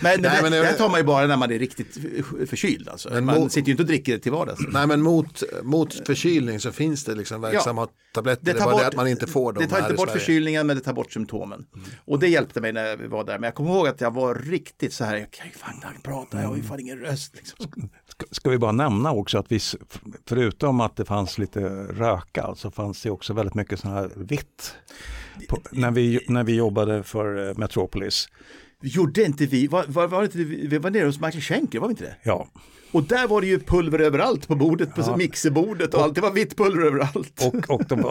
men, 0.03 0.21
Nej, 0.21 0.43
men 0.43 0.53
det, 0.53 0.63
det 0.63 0.73
tar 0.73 0.89
man 0.89 1.01
ju 1.01 1.05
bara 1.05 1.27
när 1.27 1.37
man 1.37 1.51
är 1.51 1.59
riktigt 1.59 1.99
förkyld. 2.49 2.89
Alltså. 2.89 3.11
Men 3.11 3.25
man 3.25 3.41
mot, 3.41 3.53
sitter 3.53 3.67
ju 3.67 3.73
inte 3.73 3.83
och 3.83 3.87
dricker 3.87 4.13
det 4.13 4.19
till 4.19 4.33
vardags. 4.33 4.61
Nej, 4.69 4.87
men 4.87 5.03
mot, 5.03 5.43
mot 5.63 6.07
förkylning 6.07 6.61
så 6.61 6.73
finns 6.73 7.05
det 7.05 7.15
liksom 7.15 7.41
verksamma 7.41 7.83
ja. 7.83 7.89
tabletter. 8.15 8.45
Det, 8.45 8.53
det 8.53 8.59
var 8.65 8.73
bort, 8.73 8.81
det 8.81 8.87
att 8.87 8.97
man 8.97 9.09
inte 9.09 9.27
får 9.27 9.53
dem 9.53 9.63
Det 9.63 9.69
tar 9.69 9.79
inte 9.79 9.95
bort 9.95 10.11
förkylningen, 10.11 10.67
men 10.67 10.77
det 10.77 10.83
tar 10.83 10.93
bort 10.93 11.13
symptomen. 11.13 11.67
Mm. 11.75 11.87
Och 12.05 12.19
det 12.19 12.29
hjälpte 12.29 12.61
mig 12.61 12.73
när 12.73 12.97
vi 12.97 13.07
var 13.07 13.25
där. 13.25 13.39
Men 13.39 13.43
jag 13.43 13.55
kommer 13.55 13.71
ihåg 13.71 13.89
att 13.89 14.01
jag 14.01 14.15
var 14.15 14.35
riktigt 14.35 14.93
så 14.93 15.05
här, 15.05 15.17
jag 15.17 15.31
kan 15.31 15.47
ju 15.47 15.53
fan 15.53 15.95
prata, 16.03 16.41
jag 16.41 16.49
har 16.49 16.57
ju 16.57 16.63
fan 16.63 16.81
ingen 16.81 16.99
röst. 16.99 17.35
Liksom. 17.37 17.89
Ska, 18.09 18.27
ska 18.31 18.51
vi 18.51 18.59
bara 18.59 18.73
nämna 18.73 19.13
också 19.13 19.39
att 19.39 19.53
vi, 19.53 19.61
förutom 20.29 20.81
att 20.81 20.97
det 20.97 21.05
fanns 21.05 21.39
lite 21.39 21.61
röka, 21.85 22.55
så 22.57 22.71
fanns 22.71 23.03
det 23.03 23.11
också 23.11 23.33
väldigt 23.33 23.55
mycket 23.55 23.81
sån 23.81 23.91
här 23.91 24.11
vitt 24.17 24.75
på, 25.49 25.59
när, 25.71 25.91
vi, 25.91 26.21
när 26.29 26.45
vi 26.45 26.55
jobbade 26.55 27.03
för 27.03 27.49
eh, 27.49 27.55
Metropolis. 27.57 28.29
Gjorde 28.83 29.25
inte 29.25 29.47
vi, 29.47 29.67
var, 29.67 29.85
var, 29.89 30.07
var 30.07 30.23
inte, 30.23 30.39
vi 30.39 30.79
var 30.79 30.91
nere 30.91 31.07
hos 31.07 31.21
Michael 31.21 31.43
Schenker, 31.43 31.81
var 31.81 31.89
vi 31.89 31.93
inte 31.93 32.05
det? 32.05 32.17
Ja. 32.23 32.49
Och 32.93 33.03
där 33.03 33.29
var 33.29 33.41
det 33.41 33.47
ju 33.47 33.59
pulver 33.61 33.99
överallt 33.99 34.49
på 34.49 34.55
bordet, 34.55 34.95
på 34.95 35.01
ja. 35.01 35.17
mixerbordet 35.17 35.95
och, 35.95 36.01
och 36.01 36.05
allt. 36.05 36.15
Det 36.15 36.21
var 36.21 36.31
vitt 36.31 36.57
pulver 36.57 36.87
överallt. 36.87 37.43
Och, 37.47 37.71
och 37.71 37.83
de 37.89 38.03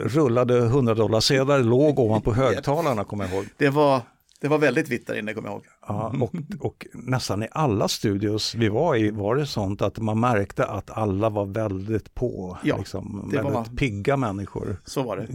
rullade 0.00 0.58
100 0.58 0.94
dollar 0.94 1.20
sedlar 1.20 1.58
låg 1.58 1.98
ovanpå 1.98 2.32
högtalarna, 2.34 3.04
kommer 3.04 3.24
jag 3.24 3.34
ihåg. 3.34 3.46
Det 3.56 3.68
var, 3.68 4.00
det 4.40 4.48
var 4.48 4.58
väldigt 4.58 4.88
vitt 4.88 5.06
där 5.06 5.18
inne, 5.18 5.34
kommer 5.34 5.48
jag 5.48 5.54
ihåg. 5.54 5.64
Ja, 5.88 6.14
och, 6.20 6.34
och 6.60 6.86
nästan 6.92 7.42
i 7.42 7.48
alla 7.52 7.88
studios 7.88 8.54
vi 8.54 8.68
var 8.68 8.96
i 8.96 9.10
var 9.10 9.36
det 9.36 9.46
sånt 9.46 9.82
att 9.82 9.98
man 9.98 10.20
märkte 10.20 10.66
att 10.66 10.90
alla 10.90 11.30
var 11.30 11.46
väldigt 11.46 12.14
på. 12.14 12.58
Ja, 12.62 12.76
liksom, 12.76 13.30
väldigt 13.32 13.52
var... 13.54 13.64
pigga 13.64 14.16
människor. 14.16 14.80
Så 14.84 15.02
var 15.02 15.16
det. 15.16 15.28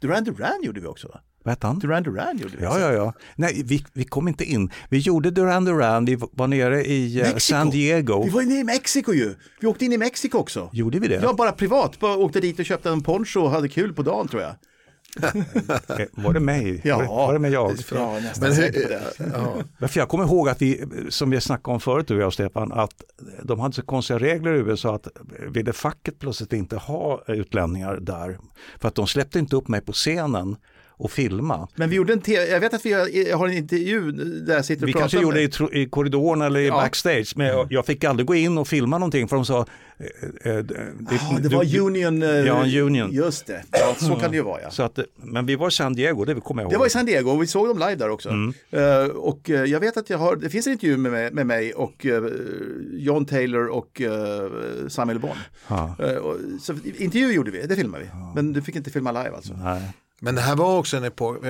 Duran 0.00 0.24
Duran 0.24 0.62
gjorde 0.62 0.80
vi 0.80 0.86
också 0.86 1.08
va? 1.08 1.20
Vad 1.44 1.52
hette 1.52 1.66
han? 1.66 1.78
Duran 1.78 2.02
Duran 2.02 2.38
gjorde 2.38 2.56
vi. 2.56 2.64
Ja, 2.64 2.78
ja, 2.80 2.92
ja. 2.92 3.12
Nej, 3.36 3.62
vi, 3.64 3.84
vi 3.92 4.04
kom 4.04 4.28
inte 4.28 4.44
in. 4.44 4.70
Vi 4.88 4.98
gjorde 4.98 5.30
Duran 5.30 5.64
Duran, 5.64 6.04
vi 6.04 6.18
var 6.32 6.46
nere 6.46 6.84
i 6.84 7.22
uh, 7.22 7.36
San 7.36 7.70
Diego. 7.70 8.22
Vi 8.24 8.30
var 8.30 8.42
inne 8.42 8.60
i 8.60 8.64
Mexiko 8.64 9.12
ju. 9.12 9.34
Vi 9.60 9.66
åkte 9.66 9.84
in 9.84 9.92
i 9.92 9.98
Mexiko 9.98 10.38
också. 10.38 10.70
Gjorde 10.72 10.98
vi 10.98 11.08
det? 11.08 11.20
Ja, 11.22 11.34
bara 11.34 11.52
privat. 11.52 12.00
Bara 12.00 12.16
åkte 12.16 12.40
dit 12.40 12.58
och 12.58 12.64
köpte 12.64 12.90
en 12.90 13.02
poncho 13.02 13.40
och 13.40 13.50
hade 13.50 13.68
kul 13.68 13.94
på 13.94 14.02
dagen 14.02 14.28
tror 14.28 14.42
jag. 14.42 14.54
Eh, 15.88 16.06
var 16.12 16.32
det 16.32 16.40
mig? 16.40 16.80
Ja, 16.84 16.98
var, 16.98 17.06
var 17.06 17.32
det 17.32 17.38
med 17.38 17.50
jag? 17.50 17.76
Ja, 17.92 18.20
Men, 18.40 18.50
det. 18.50 19.02
Ja. 19.80 19.88
För 19.88 20.00
jag 20.00 20.08
kommer 20.08 20.24
ihåg 20.24 20.48
att 20.48 20.62
vi, 20.62 20.84
som 21.08 21.30
vi 21.30 21.40
snackade 21.40 21.74
om 21.74 21.80
förut, 21.80 22.08
du 22.08 22.16
och 22.16 22.22
jag 22.22 22.32
Stefan, 22.32 22.72
att 22.72 23.04
de 23.42 23.60
hade 23.60 23.74
så 23.74 23.82
konstiga 23.82 24.18
regler 24.18 24.54
i 24.54 24.58
USA 24.58 24.94
att 24.94 25.08
ville 25.48 25.72
facket 25.72 26.18
plötsligt 26.18 26.52
inte 26.52 26.76
ha 26.76 27.22
utlänningar 27.26 27.96
där. 27.96 28.38
För 28.80 28.88
att 28.88 28.94
de 28.94 29.06
släppte 29.06 29.38
inte 29.38 29.56
upp 29.56 29.68
mig 29.68 29.80
på 29.80 29.92
scenen 29.92 30.56
och 31.00 31.10
filma. 31.10 31.68
Men 31.74 31.90
vi 31.90 31.96
gjorde 31.96 32.12
en 32.12 32.20
jag 32.26 32.60
vet 32.60 32.74
att 32.74 32.86
vi 32.86 32.92
har 33.32 33.48
en 33.48 33.54
intervju 33.54 34.12
där 34.12 34.54
jag 34.54 34.64
sitter 34.64 34.82
och 34.82 34.88
vi 34.88 34.92
pratar. 34.92 35.06
Vi 35.06 35.10
kanske 35.10 35.20
gjorde 35.20 35.66
det 35.68 35.76
i, 35.76 35.82
i 35.82 35.86
korridoren 35.86 36.42
eller 36.42 36.60
i 36.60 36.66
ja. 36.66 36.74
backstage, 36.74 37.32
men 37.36 37.46
jag, 37.46 37.66
jag, 37.70 37.86
fick 37.86 38.04
aldrig 38.04 38.26
gå 38.26 38.34
in 38.34 38.58
och 38.58 38.68
filma 38.68 38.98
någonting 38.98 39.28
för 39.28 39.36
de 39.36 39.44
sa 39.44 39.66
Eh, 40.00 40.52
eh, 40.52 40.64
det, 40.64 40.74
ah, 41.08 41.38
det 41.38 41.48
var 41.48 41.78
Union. 41.80 42.22
Eh, 42.22 42.28
ja, 42.28 42.82
Union. 42.82 43.12
Just 43.12 43.46
det, 43.46 43.62
ja, 43.70 43.94
så 43.98 44.16
kan 44.16 44.30
det 44.30 44.36
ju 44.36 44.42
vara. 44.42 44.62
Ja. 44.62 44.70
Så 44.70 44.82
att, 44.82 44.98
men 45.16 45.46
vi 45.46 45.56
var 45.56 45.68
i 45.68 45.70
San 45.70 45.94
Diego, 45.94 46.24
det 46.24 46.34
kommer 46.34 46.62
jag 46.62 46.66
ihåg. 46.66 46.72
Det 46.72 46.78
var 46.78 46.86
i 46.86 46.90
San 46.90 47.06
Diego 47.06 47.30
och 47.30 47.42
vi 47.42 47.46
såg 47.46 47.68
dem 47.68 47.78
live 47.78 47.94
där 47.94 48.08
också. 48.08 48.28
Mm. 48.28 48.54
Uh, 48.74 49.08
och 49.08 49.48
jag 49.48 49.80
vet 49.80 49.96
att 49.96 50.10
jag 50.10 50.18
har, 50.18 50.36
det 50.36 50.50
finns 50.50 50.66
en 50.66 50.72
intervju 50.72 50.96
med, 50.96 51.32
med 51.32 51.46
mig 51.46 51.72
och 51.72 52.04
uh, 52.04 52.28
John 52.92 53.26
Taylor 53.26 53.66
och 53.66 54.00
uh, 54.00 54.88
Samuel 54.88 55.18
Bon. 55.18 55.36
så 56.60 56.74
intervju 56.98 57.32
gjorde 57.32 57.50
vi, 57.50 57.66
det 57.66 57.76
filmade 57.76 58.04
vi. 58.04 58.10
Men 58.34 58.52
du 58.52 58.62
fick 58.62 58.76
inte 58.76 58.90
filma 58.90 59.12
live 59.12 59.36
alltså. 59.36 59.52
Nej. 59.52 59.82
Men 60.22 60.34
det 60.34 60.40
här 60.40 60.56
var 60.56 60.78
också 60.78 60.96
en 60.96 61.04
epok, 61.04 61.44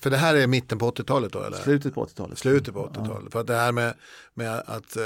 för 0.00 0.10
det 0.10 0.16
här 0.16 0.34
är 0.34 0.46
mitten 0.46 0.78
på 0.78 0.90
80-talet 0.90 1.32
då 1.32 1.42
eller? 1.42 1.56
Slutet 1.56 1.94
på 1.94 2.06
80-talet. 2.06 2.38
Slutet 2.38 2.74
på 2.74 2.86
80-talet. 2.86 3.22
Ja. 3.24 3.30
För 3.30 3.40
att 3.40 3.46
det 3.46 3.56
här 3.56 3.72
med, 3.72 3.94
med 4.34 4.62
att 4.66 4.96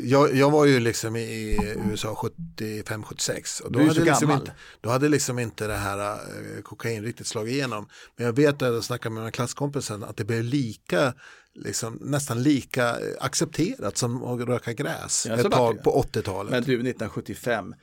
jag, 0.00 0.34
jag 0.34 0.50
var 0.50 0.64
ju 0.64 0.80
liksom 0.80 1.16
i 1.16 1.58
USA 1.90 2.30
75-76 2.56 3.62
och 3.62 3.72
då 3.72 3.78
hade, 3.78 4.00
liksom 4.04 4.30
inte, 4.30 4.52
då 4.80 4.90
hade 4.90 5.08
liksom 5.08 5.38
inte 5.38 5.66
det 5.66 5.76
här 5.76 6.12
eh, 6.12 6.62
kokain 6.62 7.02
riktigt 7.02 7.26
slagit 7.26 7.54
igenom. 7.54 7.88
Men 8.16 8.26
jag 8.26 8.32
vet 8.32 8.62
att 8.62 8.74
jag 8.74 8.84
snackade 8.84 9.14
med 9.14 9.20
mina 9.20 9.30
klasskompisar 9.30 10.00
att 10.08 10.16
det 10.16 10.24
blev 10.24 10.44
lika 10.44 11.14
liksom, 11.54 11.98
nästan 12.00 12.42
lika 12.42 12.96
accepterat 13.20 13.96
som 13.96 14.24
att 14.24 14.48
röka 14.48 14.72
gräs 14.72 15.26
ja, 15.28 15.34
ett 15.34 15.50
tag 15.50 15.82
på 15.82 16.02
80-talet. 16.12 16.50
Men 16.50 16.62
du, 16.62 16.72
1975, 16.72 17.74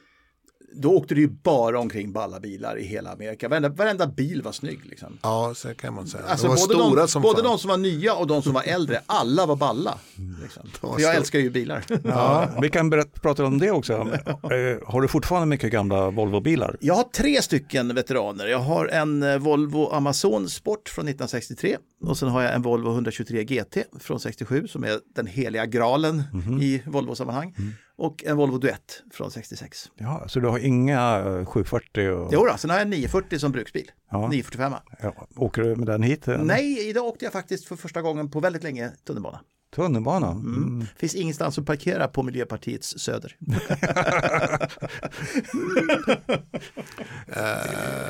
då 0.76 0.98
åkte 0.98 1.16
det 1.16 1.22
ju 1.22 1.28
bara 1.28 1.80
omkring 1.80 2.12
balla 2.12 2.40
bilar 2.40 2.80
i 2.80 2.84
hela 2.84 3.12
Amerika. 3.12 3.50
Varenda, 3.50 3.70
varenda 3.70 4.08
bil 4.08 4.42
var 4.42 4.52
snygg. 4.52 4.80
Liksom. 4.86 5.18
Ja, 5.22 5.54
så 5.56 5.74
kan 5.74 5.94
man 5.94 6.08
säga. 6.08 6.24
Alltså, 6.28 6.48
både 6.48 7.02
de, 7.02 7.08
som 7.08 7.22
både 7.22 7.42
de 7.42 7.60
som 7.60 7.70
var 7.70 7.78
nya 7.78 8.16
och 8.16 8.28
de 8.28 8.42
som 8.42 8.54
var 8.54 8.64
äldre, 8.64 9.02
alla 9.06 9.46
var 9.46 9.56
balla. 9.56 9.98
Liksom. 10.42 10.70
Var 10.82 11.00
jag 11.00 11.16
älskar 11.16 11.40
ju 11.40 11.50
bilar. 11.50 11.86
Ja, 12.04 12.50
vi 12.62 12.70
kan 12.70 12.90
berätta, 12.90 13.20
prata 13.20 13.46
om 13.46 13.60
det 13.60 13.72
också. 13.72 13.94
Eh, 13.94 14.88
har 14.88 15.02
du 15.02 15.08
fortfarande 15.08 15.48
mycket 15.48 15.72
gamla 15.72 16.10
Volvo-bilar? 16.10 16.78
Jag 16.80 16.96
har 16.96 17.04
tre 17.04 17.42
stycken 17.42 17.96
veteraner. 17.96 18.48
Jag 18.48 18.60
har 18.60 18.86
en 18.88 19.24
eh, 19.24 19.38
Volvo 19.38 19.90
Amazon 19.90 20.50
Sport 20.50 20.90
från 20.90 21.08
1963 21.08 21.78
och 22.06 22.18
sen 22.18 22.30
har 22.30 22.42
jag 22.42 22.54
en 22.54 22.62
Volvo 22.62 22.92
123 22.92 23.44
GT 23.44 23.78
från 24.00 24.20
67 24.20 24.68
som 24.68 24.84
är 24.84 25.00
den 25.16 25.28
heliga 25.28 25.66
graalen 25.66 26.24
mm 26.34 26.46
-hmm. 26.46 26.64
i 26.64 26.84
Volvo-sammanhang. 26.86 27.56
Mm 27.58 27.74
och 27.96 28.24
en 28.24 28.38
Volvo 28.38 28.58
Duett 28.58 29.04
från 29.12 29.32
66. 29.32 29.92
Ja, 29.96 30.24
så 30.28 30.40
du 30.40 30.48
har 30.48 30.60
inga 30.60 31.24
740? 31.46 32.10
Och... 32.10 32.30
Jo 32.34 32.46
då, 32.46 32.58
sen 32.58 32.70
har 32.70 32.78
jag 32.78 32.82
en 32.82 32.90
940 32.90 33.40
som 33.40 33.52
bruksbil. 33.52 33.92
Ja. 34.12 34.28
945. 34.28 34.74
Ja. 35.02 35.28
Åker 35.36 35.62
du 35.62 35.76
med 35.76 35.88
den 35.88 36.04
hit? 36.04 36.28
Nej, 36.28 36.90
idag 36.90 37.06
åkte 37.06 37.26
jag 37.26 37.34
faktiskt 37.34 37.66
för 37.66 37.76
första 37.76 38.02
gången 38.02 38.32
på 38.32 38.40
väldigt 38.40 38.64
länge 38.64 38.92
tunnelbana. 39.08 39.40
Tunnelbana? 39.76 40.32
Mm. 40.32 40.56
Mm. 40.56 40.88
Finns 40.98 41.16
ingenstans 41.16 41.58
att 41.58 41.66
parkera 41.66 42.08
på 42.08 42.24
Miljöpartiets 42.24 43.00
söder. 43.00 43.36
uh, 43.42 43.56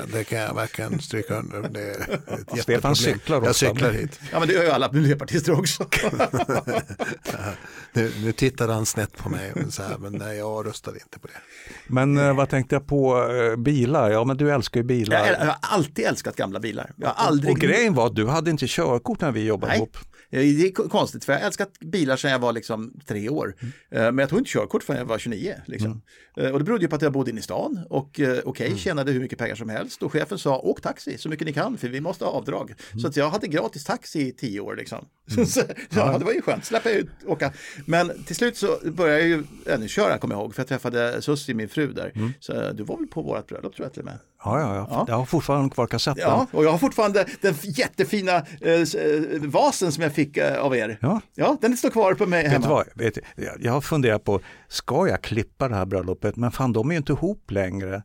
det 0.14 0.24
kan 0.24 0.40
jag 0.40 0.56
verkligen 0.56 1.00
stryka 1.00 1.40
under. 1.40 1.70
Det 1.70 1.82
är 1.82 2.20
ett 2.34 2.62
Stefan 2.62 2.96
cyklar 2.96 3.38
också. 3.38 3.48
Jag 3.48 3.56
cyklar 3.56 3.92
hit. 3.92 4.20
Ja, 4.32 4.40
men 4.40 4.48
det 4.48 4.54
gör 4.54 4.64
ju 4.64 4.70
alla 4.70 4.92
miljöpartister 4.92 5.60
också. 5.60 5.88
nu, 7.94 8.12
nu 8.24 8.32
tittade 8.32 8.74
han 8.74 8.86
snett 8.86 9.18
på 9.18 9.30
mig 9.30 9.54
och 9.54 9.74
så 9.74 9.84
här, 9.84 9.98
men 9.98 10.14
nej, 10.14 10.38
jag 10.38 10.68
röstade 10.68 11.00
inte 11.00 11.20
på 11.20 11.28
det. 11.28 11.34
Men 11.88 12.18
uh, 12.18 12.36
vad 12.36 12.50
tänkte 12.50 12.76
jag 12.76 12.88
på 12.88 13.28
uh, 13.28 13.56
bilar? 13.56 14.12
Ja, 14.12 14.24
men 14.24 14.38
du 14.38 14.52
älskar 14.52 14.80
ju 14.80 14.84
bilar. 14.84 15.18
Jag, 15.18 15.40
jag 15.40 15.46
har 15.46 15.58
alltid 15.62 16.06
älskat 16.06 16.36
gamla 16.36 16.60
bilar. 16.60 16.92
Jag 16.96 17.08
har 17.08 17.28
aldrig... 17.28 17.52
och, 17.52 17.58
och 17.58 17.62
grejen 17.62 17.94
var 17.94 18.08
att 18.08 18.16
du 18.16 18.28
hade 18.28 18.52
inte 18.52 18.66
körkort 18.68 19.22
när 19.22 19.32
vi 19.32 19.46
jobbade 19.46 19.72
nej. 19.72 19.78
ihop. 19.78 19.98
Det 20.34 20.68
är 20.68 20.72
konstigt 20.90 21.26
för 21.26 21.34
jag 21.34 21.40
har 21.40 21.46
älskat 21.48 21.80
bilar 21.80 22.18
sedan 22.18 22.32
jag 22.32 22.40
var 22.40 22.54
liksom 22.54 22.94
tre 23.08 23.30
år. 23.30 23.56
Mm. 23.60 23.74
Eh, 23.92 24.12
Men 24.12 24.18
jag 24.18 24.30
tog 24.30 24.40
inte 24.40 24.50
körkort 24.52 24.84
förrän 24.84 25.00
jag 25.00 25.06
var 25.06 25.18
29. 25.18 25.56
Liksom. 25.66 26.02
Eh, 26.38 26.50
Och 26.52 26.60
det 26.60 26.66
berodde 26.66 26.82
ju 26.84 26.88
på 26.88 26.96
att 26.96 27.02
jag 27.02 27.12
bodde 27.14 27.32
inne 27.32 27.40
i 27.40 27.44
stan 27.44 27.80
och 27.90 28.20
eh, 28.20 28.40
okej, 28.46 28.68
Mm. 28.68 28.78
tjänade 28.80 29.12
hur 29.12 29.20
mycket 29.20 29.40
pengar 29.40 29.56
som 29.56 29.70
helst 29.70 30.04
och 30.04 30.12
chefen 30.12 30.38
sa 30.38 30.60
åk 30.60 30.82
taxi 30.82 31.18
så 31.18 31.30
mycket 31.30 31.48
ni 31.48 31.54
kan 31.54 31.78
för 31.78 31.88
vi 31.88 32.02
måste 32.02 32.26
ha 32.26 32.32
avdrag. 32.32 32.74
Mm. 32.92 33.00
Så 33.02 33.08
att 33.08 33.18
jag 33.18 33.30
hade 33.30 33.48
gratis 33.48 33.84
taxi 33.84 34.28
i 34.28 34.32
tio 34.32 34.60
år 34.60 34.76
liksom. 34.76 35.06
så, 35.48 35.62
ja, 35.90 36.18
det 36.18 36.26
var 36.26 36.34
ju 36.34 36.42
skönt, 36.42 36.66
släppa 36.66 36.90
ut 36.92 37.08
åka. 37.26 37.54
Men 37.86 38.24
till 38.24 38.36
slut 38.36 38.58
så 38.58 38.78
började 38.84 39.20
jag 39.20 39.28
ju 39.30 39.44
ännu 39.66 39.88
köra, 39.88 40.18
kommer 40.18 40.36
jag 40.36 40.42
ihåg, 40.42 40.56
för 40.56 40.62
jag 40.62 40.68
träffade 40.68 41.22
Susie, 41.22 41.56
min 41.56 41.70
fru 41.70 41.94
där. 41.94 42.12
Mm. 42.16 42.34
Så 42.40 42.54
eh, 42.54 42.70
du 42.74 42.84
var 42.84 42.98
väl 42.98 43.08
på 43.08 43.22
vårt 43.22 43.48
bröllop 43.48 43.76
tror 43.76 43.86
jag 43.86 43.94
till 43.94 44.02
och 44.02 44.06
med. 44.06 44.18
Ja, 44.46 44.60
ja, 44.60 44.76
ja. 44.76 44.88
Ja. 44.90 45.06
Jag 45.08 45.16
har 45.16 45.26
fortfarande 45.26 45.70
kvar 45.70 45.88
kassetten. 45.88 46.24
Ja, 46.28 46.48
och 46.52 46.66
jag 46.66 46.72
har 46.72 46.78
fortfarande 46.78 47.26
den 47.42 47.56
jättefina 47.64 48.32
eh, 48.62 48.72
eh, 48.72 48.86
vasen 49.42 49.92
som 49.92 50.04
jag 50.04 50.14
fick 50.14 50.38
eh, 50.38 50.60
av 50.60 50.76
er. 50.76 50.98
Ja. 51.02 51.22
Ja, 51.36 51.58
den 51.62 51.78
står 51.78 51.90
kvar 51.90 52.14
på 52.14 52.26
mig 52.26 52.44
Vet 52.44 52.52
hemma. 52.52 52.68
vad? 52.70 52.86
Vet, 52.96 53.14
du, 53.16 53.22
jag- 53.36 53.56
jag 53.60 53.72
har 53.74 53.82
funderat 53.82 54.24
på, 54.24 54.40
ska 54.68 55.08
jag 55.08 55.22
klippa 55.22 55.68
det 55.70 55.76
här 55.76 55.86
bröllopet? 55.86 56.36
Men 56.36 56.52
fan, 56.52 56.74
de 56.74 56.90
är 56.90 56.94
ju 56.94 56.98
inte 56.98 57.14
ihop 57.14 57.52
längre. 57.52 58.04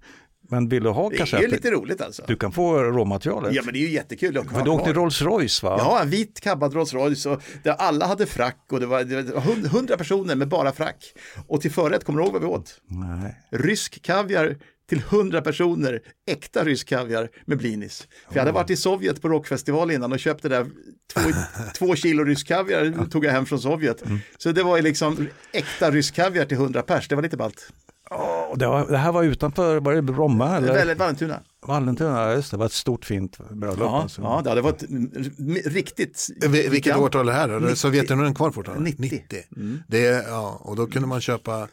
Men 0.51 0.69
vill 0.69 0.83
du 0.83 0.89
ha 0.91 1.09
Det 1.11 1.21
är 1.21 1.41
ju 1.41 1.47
lite 1.49 1.71
roligt 1.71 2.01
alltså. 2.01 2.23
Du 2.27 2.37
kan 2.37 2.53
få 2.53 2.79
råmaterialet. 2.83 3.55
Ja, 3.55 3.63
men 3.65 3.75
det 3.75 3.79
är 3.81 3.87
ju 3.87 3.91
jättekul 3.91 4.37
ha 4.37 4.45
För 4.45 4.63
du 4.63 4.71
åkte. 4.71 4.93
Rolls 4.93 5.23
Royce 5.23 5.63
va? 5.63 5.77
Ja, 5.79 6.01
en 6.03 6.11
vit 6.11 6.41
kabbad 6.41 6.75
Rolls 6.75 6.95
Royce 6.95 7.27
och 7.31 7.43
där 7.63 7.73
alla 7.73 8.07
hade 8.07 8.27
frack 8.27 8.67
och 8.73 8.81
det 8.81 8.87
var, 8.87 9.05
det 9.05 9.23
var 9.23 9.41
hund- 9.41 9.67
hundra 9.67 9.97
personer 9.97 10.35
med 10.35 10.49
bara 10.49 10.73
frack. 10.73 11.13
Och 11.47 11.61
till 11.61 11.71
förrätt, 11.73 12.05
kommer 12.05 12.19
du 12.19 12.25
ihåg 12.25 12.33
vad 12.33 12.43
vi 12.43 12.49
åt? 12.49 12.81
Nej. 12.87 13.37
Rysk 13.51 14.03
kaviar 14.03 14.57
till 14.89 15.01
hundra 15.01 15.41
personer, 15.43 16.01
äkta 16.27 16.65
rysk 16.65 16.89
kaviar 16.89 17.29
med 17.45 17.59
blinis. 17.59 18.09
För 18.29 18.35
jag 18.35 18.41
hade 18.41 18.53
varit 18.53 18.71
i 18.71 18.77
Sovjet 18.77 19.23
på 19.23 19.29
rockfestival 19.29 19.91
innan 19.91 20.13
och 20.13 20.19
köpte 20.19 20.49
där 20.49 20.67
två, 21.15 21.31
två 21.75 21.95
kilo 21.97 22.25
rysk 22.25 22.47
kaviar 22.49 23.09
tog 23.11 23.25
jag 23.25 23.33
hem 23.33 23.47
från 23.47 23.61
Sovjet. 23.61 24.03
Så 24.39 24.53
det 24.53 24.63
var 24.63 24.77
ju 24.77 24.83
liksom 24.83 25.29
äkta 25.53 25.91
rysk 25.91 26.15
kaviar 26.15 26.45
till 26.45 26.57
hundra 26.57 26.83
pers, 26.83 27.09
det 27.09 27.15
var 27.15 27.23
lite 27.23 27.37
ballt. 27.37 27.73
Åh, 28.11 28.57
det, 28.57 28.67
var, 28.67 28.87
det 28.87 28.97
här 28.99 29.13
var 29.13 29.23
utanför, 29.23 29.81
var 29.81 29.95
det 29.95 30.03
Bromma 30.03 30.57
eller? 30.57 30.95
Vallentuna. 30.95 31.41
Vallentuna, 31.67 32.33
just 32.35 32.51
det, 32.51 32.57
det 32.57 32.59
var 32.59 32.67
ett 32.67 32.73
stort 32.73 33.05
fint 33.05 33.39
bröllop. 33.51 33.79
Ja, 33.81 34.03
alltså. 34.03 34.23
ja, 34.23 34.41
det 34.45 34.49
hade 34.51 34.63
varit 34.63 34.83
mm, 34.83 35.11
mm, 35.39 35.55
riktigt. 35.65 36.27
Vi- 36.41 36.69
Vilket 36.69 36.97
årtal 36.97 37.29
är 37.29 37.33
det 37.33 37.39
här 37.39 37.61
90. 37.61 37.77
Sovjetunionen 37.77 38.35
kvar 38.35 38.51
fortfarande? 38.51 38.91
90. 38.99 39.23
Mm. 39.57 39.83
Det 39.89 40.25
ja, 40.29 40.61
och 40.61 40.77
då 40.77 40.87
kunde 40.87 41.09
man 41.09 41.21
köpa, 41.21 41.69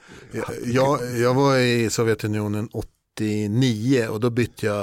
jag, 0.66 1.00
jag 1.18 1.34
var 1.34 1.58
i 1.58 1.90
Sovjetunionen 1.90 2.70
89 3.20 4.08
och 4.10 4.20
då 4.20 4.30
bytte 4.30 4.66
jag 4.66 4.82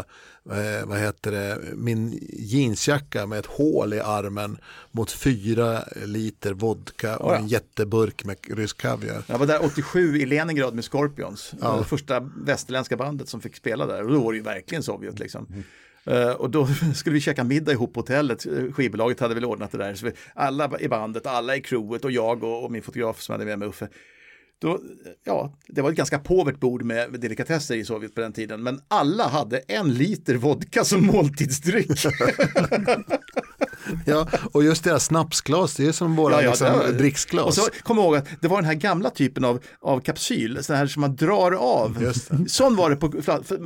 eh, 0.51 0.87
vad 0.87 0.99
heter 0.99 1.31
det, 1.31 1.59
min 1.75 2.19
jeansjacka 2.33 3.27
med 3.27 3.39
ett 3.39 3.47
hål 3.47 3.93
i 3.95 4.01
armen 4.01 4.59
mot 4.91 5.11
fyra 5.13 5.85
liter 6.07 6.53
vodka 6.53 7.17
och 7.17 7.27
Oh 7.31 7.33
ja. 7.33 7.39
en 7.39 7.49
jätteburk 7.49 8.25
med 8.25 8.37
rysk 8.57 8.79
kaviar. 8.81 9.23
Jag 9.27 9.39
var 9.39 9.47
där 9.47 9.65
87 9.65 10.17
i 10.19 10.27
Leningrad 10.27 10.75
med 10.75 10.85
Scorpions, 10.85 11.53
Ja. 11.61 11.77
det 11.79 11.85
första 11.85 12.21
västerländska 12.37 12.97
bandet 12.97 13.29
som 13.29 13.41
fick 13.41 13.57
spela 13.57 13.87
där. 13.87 14.03
Och 14.05 14.13
då 14.13 14.21
var 14.21 14.33
det 14.33 14.37
ju 14.37 14.43
verkligen 14.45 14.83
Sovjet 14.83 15.19
liksom. 15.19 15.47
Eh, 16.05 16.31
och 16.31 16.51
då 16.51 16.69
skulle 16.95 17.15
vi 17.15 17.21
käka 17.21 17.45
middag 17.45 17.73
ihop 17.73 17.95
på 17.95 18.01
hotellet. 18.01 18.47
Skivbolaget 18.75 19.21
hade 19.21 19.35
väl 19.35 19.45
ordnat 19.45 19.73
det 19.73 19.79
där. 19.79 19.95
Så 19.95 20.07
vi, 20.07 20.13
alla 20.35 20.81
i 20.81 20.89
bandet, 20.89 21.27
alla 21.27 21.57
i 21.57 21.61
crewet 21.61 22.05
och 22.05 22.11
jag 22.13 22.45
och, 22.45 22.65
och 22.65 22.71
min 22.73 22.83
fotograf 22.83 23.21
som 23.21 23.33
hade 23.33 23.45
med 23.45 23.59
mig 23.59 23.69
Uffe. 23.69 23.89
Då, 24.63 24.79
ja, 25.25 25.53
det 25.69 25.83
var 25.83 25.91
ett 25.91 25.97
ganska 25.97 26.19
påvert 26.19 26.61
bord 26.61 26.83
med 26.83 27.21
delikatesser 27.21 27.75
i 27.75 27.85
Sovjet 27.85 28.15
på 28.15 28.21
den 28.21 28.33
tiden. 28.33 28.63
Men 28.63 28.81
alla 28.89 29.29
hade 29.29 29.59
en 29.59 29.95
liter 29.95 30.35
vodka 30.35 30.85
som 30.85 31.07
måltidsdryck. 31.07 31.91
Ja, 34.07 34.29
och 34.53 34.65
just 34.65 34.85
deras 34.85 35.05
snapsglas, 35.05 35.75
det 35.75 35.87
är 35.87 35.93
som 35.93 36.17
våra 36.17 36.35
Ja, 36.35 36.43
ja, 36.43 36.49
liksom, 36.51 36.67
var- 36.73 36.89
dricksglas. 36.89 37.47
Och 37.47 37.55
så 37.55 37.69
kom 37.83 37.99
ihåg 37.99 38.17
att 38.17 38.27
det 38.41 38.49
var 38.49 38.57
den 38.57 38.65
här 38.65 38.75
gamla 38.75 39.11
typen 39.11 39.45
av, 39.45 39.61
av 39.81 40.01
kapsyl, 40.01 40.59
sån 40.65 40.77
här 40.77 40.87
som 40.87 41.01
man 41.01 41.17
drar 41.17 41.53
av. 41.53 42.03
Just 42.03 42.31
det. 42.31 42.49
Sån 42.49 42.77
var 42.77 42.91
det 42.91 42.97
på, 42.97 43.09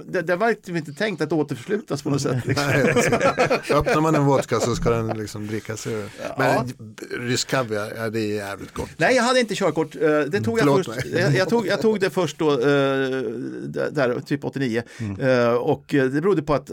det, 0.07 0.23
det 0.23 0.37
var 0.37 0.49
liksom 0.49 0.77
inte 0.77 0.93
tänkt 0.93 1.23
att 1.23 1.33
återförslutas 1.33 2.03
på 2.03 2.11
något 2.11 2.21
sätt. 2.23 2.47
Liksom. 2.47 2.67
Nej, 2.67 2.91
alltså, 2.91 3.75
öppnar 3.75 4.01
man 4.01 4.15
en 4.15 4.25
vodka 4.25 4.61
så 4.61 4.77
ska 4.77 4.91
den 4.91 5.19
liksom 5.19 5.47
drickas 5.47 5.87
ur. 5.87 6.09
Men 6.39 6.73
rysk 7.21 7.49
kaviar, 7.49 7.93
ja, 7.97 8.11
det 8.11 8.21
är 8.21 8.35
jävligt 8.35 8.75
gott. 8.75 8.91
Nej, 8.97 9.17
jag 9.17 9.23
hade 9.23 9.41
inte 9.41 9.55
körkort. 9.55 9.97
Eh, 9.97 10.01
Det 10.03 10.41
tog 10.41 10.59
jag 10.59 10.65
Förlåt 10.65 10.86
först. 10.95 11.07
Jag, 11.07 11.35
jag, 11.35 11.49
tog, 11.49 11.67
jag 11.67 11.81
tog 11.83 12.01
det 12.01 12.11
först 12.11 12.39
då, 12.39 12.53
eh, 12.53 12.59
där, 13.91 14.21
typ 14.27 14.45
89. 14.45 14.83
Mm. 15.01 15.21
Eh, 15.21 15.55
Och 15.55 15.95
eh, 15.95 16.05
det 16.07 16.21
berodde 16.21 16.43
på 16.43 16.55
att 16.55 16.71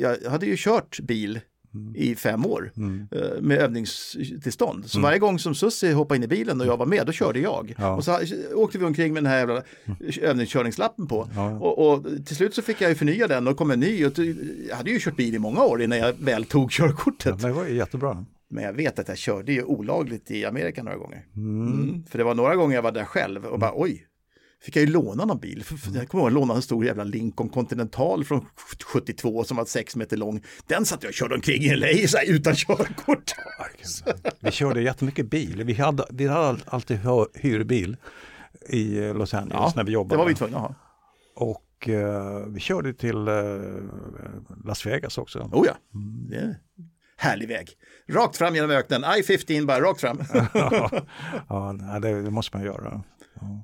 jag 0.00 0.16
hade 0.30 0.46
ju 0.46 0.54
kört 0.58 1.00
bil 1.00 1.40
Mm. 1.74 1.96
i 1.96 2.14
fem 2.14 2.46
år 2.46 2.72
eh, 2.76 3.40
med 3.40 3.58
övningstillstånd. 3.58 4.90
Så 4.90 5.00
varje 5.00 5.18
gång 5.18 5.38
som 5.38 5.54
Sussi 5.54 5.92
hoppade 5.92 6.16
in 6.16 6.22
i 6.22 6.26
bilen 6.26 6.60
och 6.60 6.66
jag 6.66 6.76
var 6.76 6.86
med, 6.86 7.06
då 7.06 7.12
körde 7.12 7.38
jag. 7.40 7.64
Mm. 7.64 7.74
Ja. 7.78 7.96
Och 7.96 8.04
så 8.04 8.18
åkte 8.54 8.78
vi 8.78 8.84
omkring 8.84 9.12
med 9.12 9.22
den 9.22 9.30
här 9.30 9.38
jävla 9.38 9.62
övningskörningslappen 10.22 11.06
på. 11.06 11.28
Ja. 11.34 11.50
Och, 11.58 11.92
och 11.92 12.04
till 12.26 12.36
slut 12.36 12.54
så 12.54 12.62
fick 12.62 12.80
jag 12.80 12.88
ju 12.88 12.94
förnya 12.94 13.28
den 13.28 13.48
och 13.48 13.56
kom 13.56 13.70
en 13.70 13.80
ny. 13.80 14.06
Och 14.06 14.12
jag 14.68 14.76
hade 14.76 14.90
ju 14.90 14.98
kört 15.00 15.16
bil 15.16 15.34
i 15.34 15.38
många 15.38 15.64
år 15.64 15.82
innan 15.82 15.98
jag 15.98 16.14
väl 16.18 16.44
tog 16.44 16.70
körkortet. 16.70 17.42
Det 17.42 17.52
var 17.52 17.66
ju 17.66 17.76
jättebra. 17.76 18.24
Men 18.50 18.64
jag 18.64 18.72
vet 18.72 18.98
att 18.98 19.08
jag 19.08 19.18
körde 19.18 19.52
ju 19.52 19.64
olagligt 19.64 20.30
i 20.30 20.44
Amerika 20.44 20.82
några 20.82 20.96
gånger. 20.96 21.26
Mm. 21.36 22.04
För 22.06 22.18
det 22.18 22.24
var 22.24 22.34
några 22.34 22.56
gånger 22.56 22.74
jag 22.74 22.82
var 22.82 22.92
där 22.92 23.04
själv 23.04 23.46
och 23.46 23.58
bara 23.58 23.72
oj, 23.74 24.06
fick 24.62 24.76
jag 24.76 24.84
ju 24.84 24.90
låna 24.90 25.24
någon 25.24 25.40
bil. 25.40 25.64
Jag 25.94 26.08
kommer 26.08 26.24
ihåg 26.24 26.28
att 26.28 26.34
låna 26.34 26.54
en 26.54 26.62
stor 26.62 26.84
jävla 26.84 27.04
Lincoln 27.04 27.48
Continental 27.48 28.24
från 28.24 28.46
72 28.86 29.44
som 29.44 29.56
var 29.56 29.64
sex 29.64 29.96
meter 29.96 30.16
lång. 30.16 30.42
Den 30.66 30.84
satt 30.84 31.02
jag 31.02 31.10
och 31.10 31.14
körde 31.14 31.34
omkring 31.34 31.62
i 31.62 31.76
LA 31.76 31.86
här, 31.86 32.30
utan 32.30 32.54
körkort. 32.54 33.32
Vi 34.40 34.50
körde 34.50 34.82
jättemycket 34.82 35.30
bil. 35.30 35.64
Vi 35.64 35.72
hade, 35.72 36.04
vi 36.10 36.26
hade 36.26 36.58
alltid 36.66 37.00
hyrbil 37.34 37.96
i 38.68 39.12
Los 39.12 39.34
Angeles 39.34 39.76
när 39.76 39.84
vi 39.84 39.92
jobbade. 39.92 40.14
det 40.14 40.18
var 40.18 40.28
vi 40.28 40.34
tvungna 40.34 40.56
att 40.56 40.62
ha. 40.62 40.74
Och 41.36 41.88
eh, 41.88 42.46
vi 42.46 42.60
körde 42.60 42.94
till 42.94 43.28
eh, 43.28 43.34
Las 44.64 44.86
Vegas 44.86 45.18
också. 45.18 45.38
Oh 45.38 45.66
ja, 45.66 45.74
det 46.28 46.36
är 46.36 46.42
en 46.42 46.54
härlig 47.20 47.48
väg. 47.48 47.70
Rakt 48.08 48.36
fram 48.36 48.54
genom 48.54 48.70
öknen, 48.70 49.04
I-15 49.04 49.66
bara 49.66 49.80
rakt 49.80 50.00
fram. 50.00 50.22
ja, 51.48 51.72
nej, 51.72 52.00
det, 52.00 52.22
det 52.22 52.30
måste 52.30 52.56
man 52.56 52.66
göra. 52.66 53.02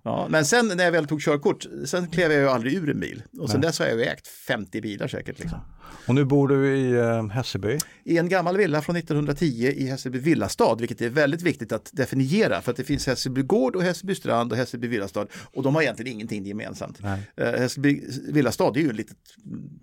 Ja, 0.04 0.26
men 0.30 0.44
sen 0.46 0.68
när 0.68 0.84
jag 0.84 0.92
väl 0.92 1.07
tog 1.07 1.20
körkort, 1.20 1.66
sen 1.86 2.11
klev 2.11 2.32
jag 2.32 2.40
ju 2.40 2.48
aldrig 2.48 2.74
ur 2.74 2.90
en 2.90 3.00
bil. 3.00 3.22
Och 3.38 3.50
sen 3.50 3.61
dess 3.61 3.78
har 3.78 3.86
jag 3.86 3.96
ju 3.96 4.04
ägt 4.04 4.28
50 4.28 4.80
bilar 4.80 5.09
säkert. 5.09 5.38
Liksom. 5.38 5.61
Och 6.07 6.14
nu 6.14 6.24
bor 6.24 6.49
du 6.49 6.76
i 6.76 6.93
eh, 6.93 7.26
Hässelby. 7.28 7.78
i 8.05 8.18
en 8.18 8.28
gammal 8.28 8.57
villa 8.57 8.82
från 8.82 8.97
1910 8.97 9.72
i 9.76 9.87
Hässelby 9.87 10.18
villastad, 10.18 10.74
vilket 10.74 11.01
är 11.01 11.09
väldigt 11.09 11.43
viktigt 11.43 11.72
att 11.72 11.91
definiera 11.93 12.61
för 12.61 12.70
att 12.70 12.76
det 12.76 12.84
finns 12.84 13.07
Hässelby 13.07 13.43
gård 13.43 13.76
och 13.76 13.82
Hässelby 13.82 14.14
strand 14.14 14.53
och 14.53 14.59
Hässelby 14.59 14.89
villastad 14.89 15.26
och 15.55 15.62
de 15.62 15.74
har 15.74 15.82
egentligen 15.82 16.12
ingenting 16.12 16.45
gemensamt. 16.45 16.99
Nej. 17.03 17.30
Eh, 17.37 17.61
Hässelby 17.61 18.03
villastad 18.28 18.68
är 18.74 18.80
ju 18.80 18.91
en, 18.91 18.97
litet, 18.97 19.16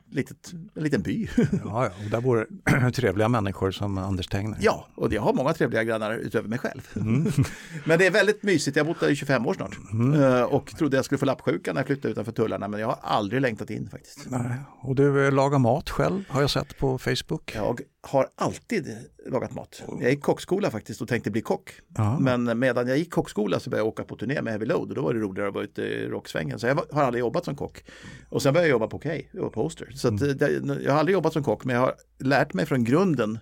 litet, 0.09 0.51
en 0.75 0.83
liten 0.83 1.01
by. 1.01 1.27
Ja, 1.65 1.85
ja, 1.85 1.91
och 2.05 2.11
där 2.11 2.21
bor 2.21 2.47
trevliga 2.93 3.29
människor 3.29 3.71
som 3.71 3.97
Anders 3.97 4.27
Tegner. 4.27 4.57
ja, 4.61 4.87
och 4.95 5.13
jag 5.13 5.21
har 5.21 5.33
många 5.33 5.53
trevliga 5.53 5.83
grannar 5.83 6.17
utöver 6.17 6.49
mig 6.49 6.59
själv. 6.59 6.81
Mm. 6.95 7.31
men 7.85 7.99
det 7.99 8.05
är 8.05 8.11
väldigt 8.11 8.43
mysigt, 8.43 8.77
jag 8.77 8.83
har 8.85 8.93
bott 8.93 8.99
där 8.99 9.09
i 9.09 9.15
25 9.15 9.47
år 9.47 9.53
snart 9.53 9.77
Eh, 10.15 10.41
och 10.41 10.65
trodde 10.77 10.95
jag 10.95 11.05
skulle 11.05 11.19
få 11.19 11.25
lappsjuka 11.25 11.73
när 11.73 11.79
jag 11.79 11.87
flyttade 11.87 12.11
utanför 12.11 12.31
tullarna 12.31 12.67
men 12.67 12.79
jag 12.79 12.87
har 12.87 12.97
aldrig 13.01 13.41
längtat 13.41 13.69
in 13.69 13.89
faktiskt. 13.89 14.25
Nej. 14.29 14.57
Och 14.81 14.95
du 14.95 15.31
lagar 15.31 15.59
mat 15.59 15.89
själv 15.93 16.23
har 16.29 16.41
jag 16.41 16.49
sett 16.49 16.77
på 16.77 16.97
Facebook. 16.97 17.51
Jag 17.55 17.81
har 18.01 18.27
alltid 18.35 18.97
lagat 19.25 19.53
mat. 19.53 19.83
Jag 20.01 20.09
gick 20.11 20.21
kockskola 20.21 20.71
faktiskt 20.71 21.01
och 21.01 21.07
tänkte 21.07 21.31
bli 21.31 21.41
kock. 21.41 21.69
Ja. 21.97 22.19
Men 22.19 22.59
medan 22.59 22.87
jag 22.87 22.97
gick 22.97 23.11
kockskola 23.13 23.59
så 23.59 23.69
började 23.69 23.81
jag 23.85 23.93
åka 23.93 24.03
på 24.03 24.15
turné 24.15 24.41
med 24.41 24.51
Heavy 24.53 24.65
Load 24.65 24.89
och 24.89 24.95
då 24.95 25.01
var 25.01 25.13
det 25.13 25.19
roligare 25.19 25.47
att 25.49 25.53
vara 25.55 25.63
ute 25.63 25.81
i 25.81 26.07
rocksvängen. 26.07 26.59
Så 26.59 26.67
jag 26.67 26.79
har 26.91 27.03
aldrig 27.03 27.19
jobbat 27.19 27.45
som 27.45 27.55
kock. 27.55 27.83
Och 28.29 28.41
sen 28.41 28.53
började 28.53 28.67
jag 28.67 28.71
jobba 28.73 28.87
på 28.87 28.99
K 28.99 29.09
och 29.39 29.53
Poster. 29.53 29.91
Så 29.95 30.07
att, 30.07 30.21
Mm. 30.21 30.81
jag 30.83 30.91
har 30.91 30.99
aldrig 30.99 31.13
jobbat 31.13 31.33
som 31.33 31.43
kock 31.43 31.65
men 31.65 31.75
jag 31.75 31.81
har 31.81 31.93
lärt 32.19 32.53
mig 32.53 32.65
från 32.65 32.83
grunden 32.83 33.39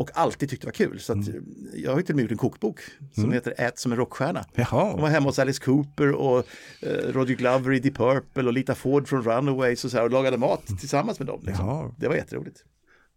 och 0.00 0.10
alltid 0.14 0.50
tyckt 0.50 0.62
det 0.62 0.66
var 0.66 0.72
kul. 0.72 1.00
Så 1.00 1.12
Mm. 1.12 1.44
jag 1.74 1.94
har 1.94 2.02
till 2.02 2.12
och 2.12 2.16
med 2.16 2.22
gjort 2.22 2.32
en 2.32 2.38
kokbok 2.38 2.80
som 3.14 3.32
heter 3.32 3.54
Ät 3.58 3.78
som 3.78 3.92
en 3.92 3.98
rockstjärna. 3.98 4.44
Jag 4.54 4.96
var 4.98 5.08
hemma 5.08 5.26
hos 5.28 5.38
Alice 5.38 5.64
Cooper 5.64 6.12
och 6.12 6.46
eh, 6.80 6.88
Roger 6.92 7.34
Glover 7.34 7.72
i 7.72 7.78
Deep 7.80 7.96
Purple 7.96 8.44
och 8.46 8.52
Lita 8.52 8.74
Ford 8.74 9.08
från 9.08 9.22
Runaways 9.22 9.84
och, 9.84 9.90
så 9.90 9.96
här, 9.96 10.04
och 10.04 10.10
lagade 10.10 10.36
mat 10.38 10.66
tillsammans 10.80 11.18
med 11.18 11.26
dem. 11.26 11.40
Liksom. 11.44 11.94
Det 11.98 12.08
var 12.08 12.14
jätteroligt. 12.14 12.64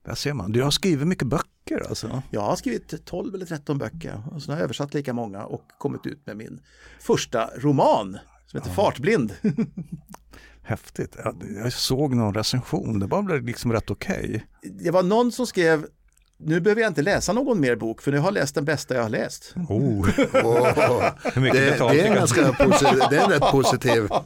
där 0.05 0.15
ser 0.15 0.33
man. 0.33 0.51
Du 0.51 0.63
har 0.63 0.71
skrivit 0.71 1.07
mycket 1.07 1.27
böcker 1.27 1.87
alltså. 1.89 2.21
Jag 2.31 2.41
har 2.41 2.55
skrivit 2.55 3.05
12 3.05 3.35
eller 3.35 3.45
13 3.45 3.77
böcker 3.77 4.23
och 4.31 4.41
så 4.41 4.51
har 4.51 4.57
jag 4.57 4.63
översatt 4.63 4.93
lika 4.93 5.13
många 5.13 5.45
och 5.45 5.63
kommit 5.77 6.05
ut 6.05 6.25
med 6.25 6.37
min 6.37 6.59
första 6.99 7.49
roman 7.57 8.17
som 8.45 8.59
heter 8.59 8.71
Fartblind. 8.71 9.33
Häftigt. 10.65 11.17
Jag, 11.63 11.73
såg 11.73 12.15
någon 12.15 12.33
recension, 12.33 12.99
det 12.99 13.05
var 13.07 13.21
väl 13.23 13.41
liksom 13.41 13.71
rätt 13.73 13.91
okej. 13.91 14.45
Det 14.63 14.91
var 14.91 15.03
någon 15.03 15.31
som 15.31 15.47
skrev 15.47 15.85
nu 16.45 16.59
behöver 16.59 16.81
jag 16.81 16.89
inte 16.89 17.01
läsa 17.01 17.33
någon 17.33 17.59
mer 17.59 17.75
bok 17.75 18.01
för 18.01 18.11
nu 18.11 18.17
har 18.17 18.27
jag 18.27 18.33
läst 18.33 18.55
den 18.55 18.65
bästa 18.65 18.95
jag 18.95 19.01
har 19.01 19.09
läst. 19.09 19.53
Oh. 19.69 20.05
Mycket 21.39 21.79
det, 21.79 21.87
det, 21.89 22.01
är 22.01 22.15
ganska 22.15 22.41
det 23.09 23.17
är 23.17 23.23
en 23.23 23.29
rätt 23.29 23.51
positiv. 23.51 24.07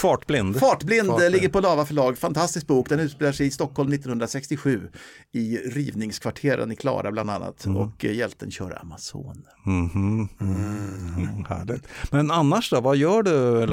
Fartblind. 0.00 0.56
Fartblind 0.56 1.06
eh, 1.08 1.10
Fartblind. 1.12 1.32
ligger 1.32 1.48
på 1.48 1.60
Lava 1.60 1.86
förlag, 1.86 2.18
fantastisk 2.18 2.66
bok. 2.66 2.88
Den 2.88 3.00
utspelar 3.00 3.32
sig 3.32 3.46
i 3.46 3.50
Stockholm 3.50 3.92
1967 3.92 4.88
i 5.32 5.56
rivningskvarteren 5.56 6.72
i 6.72 6.76
Klara 6.76 7.12
bland 7.12 7.30
annat 7.30 7.66
och 7.66 8.04
eh, 8.04 8.12
hjälten 8.12 8.50
kör 8.50 8.78
Amazon. 8.82 9.42
Mhm. 9.66 10.28
Mm. 10.40 11.44
Härligt. 11.48 11.82
Men 12.10 12.30
annars 12.30 12.70
då, 12.70 12.80
vad 12.80 12.96
gör 12.96 13.22
du? 13.22 13.66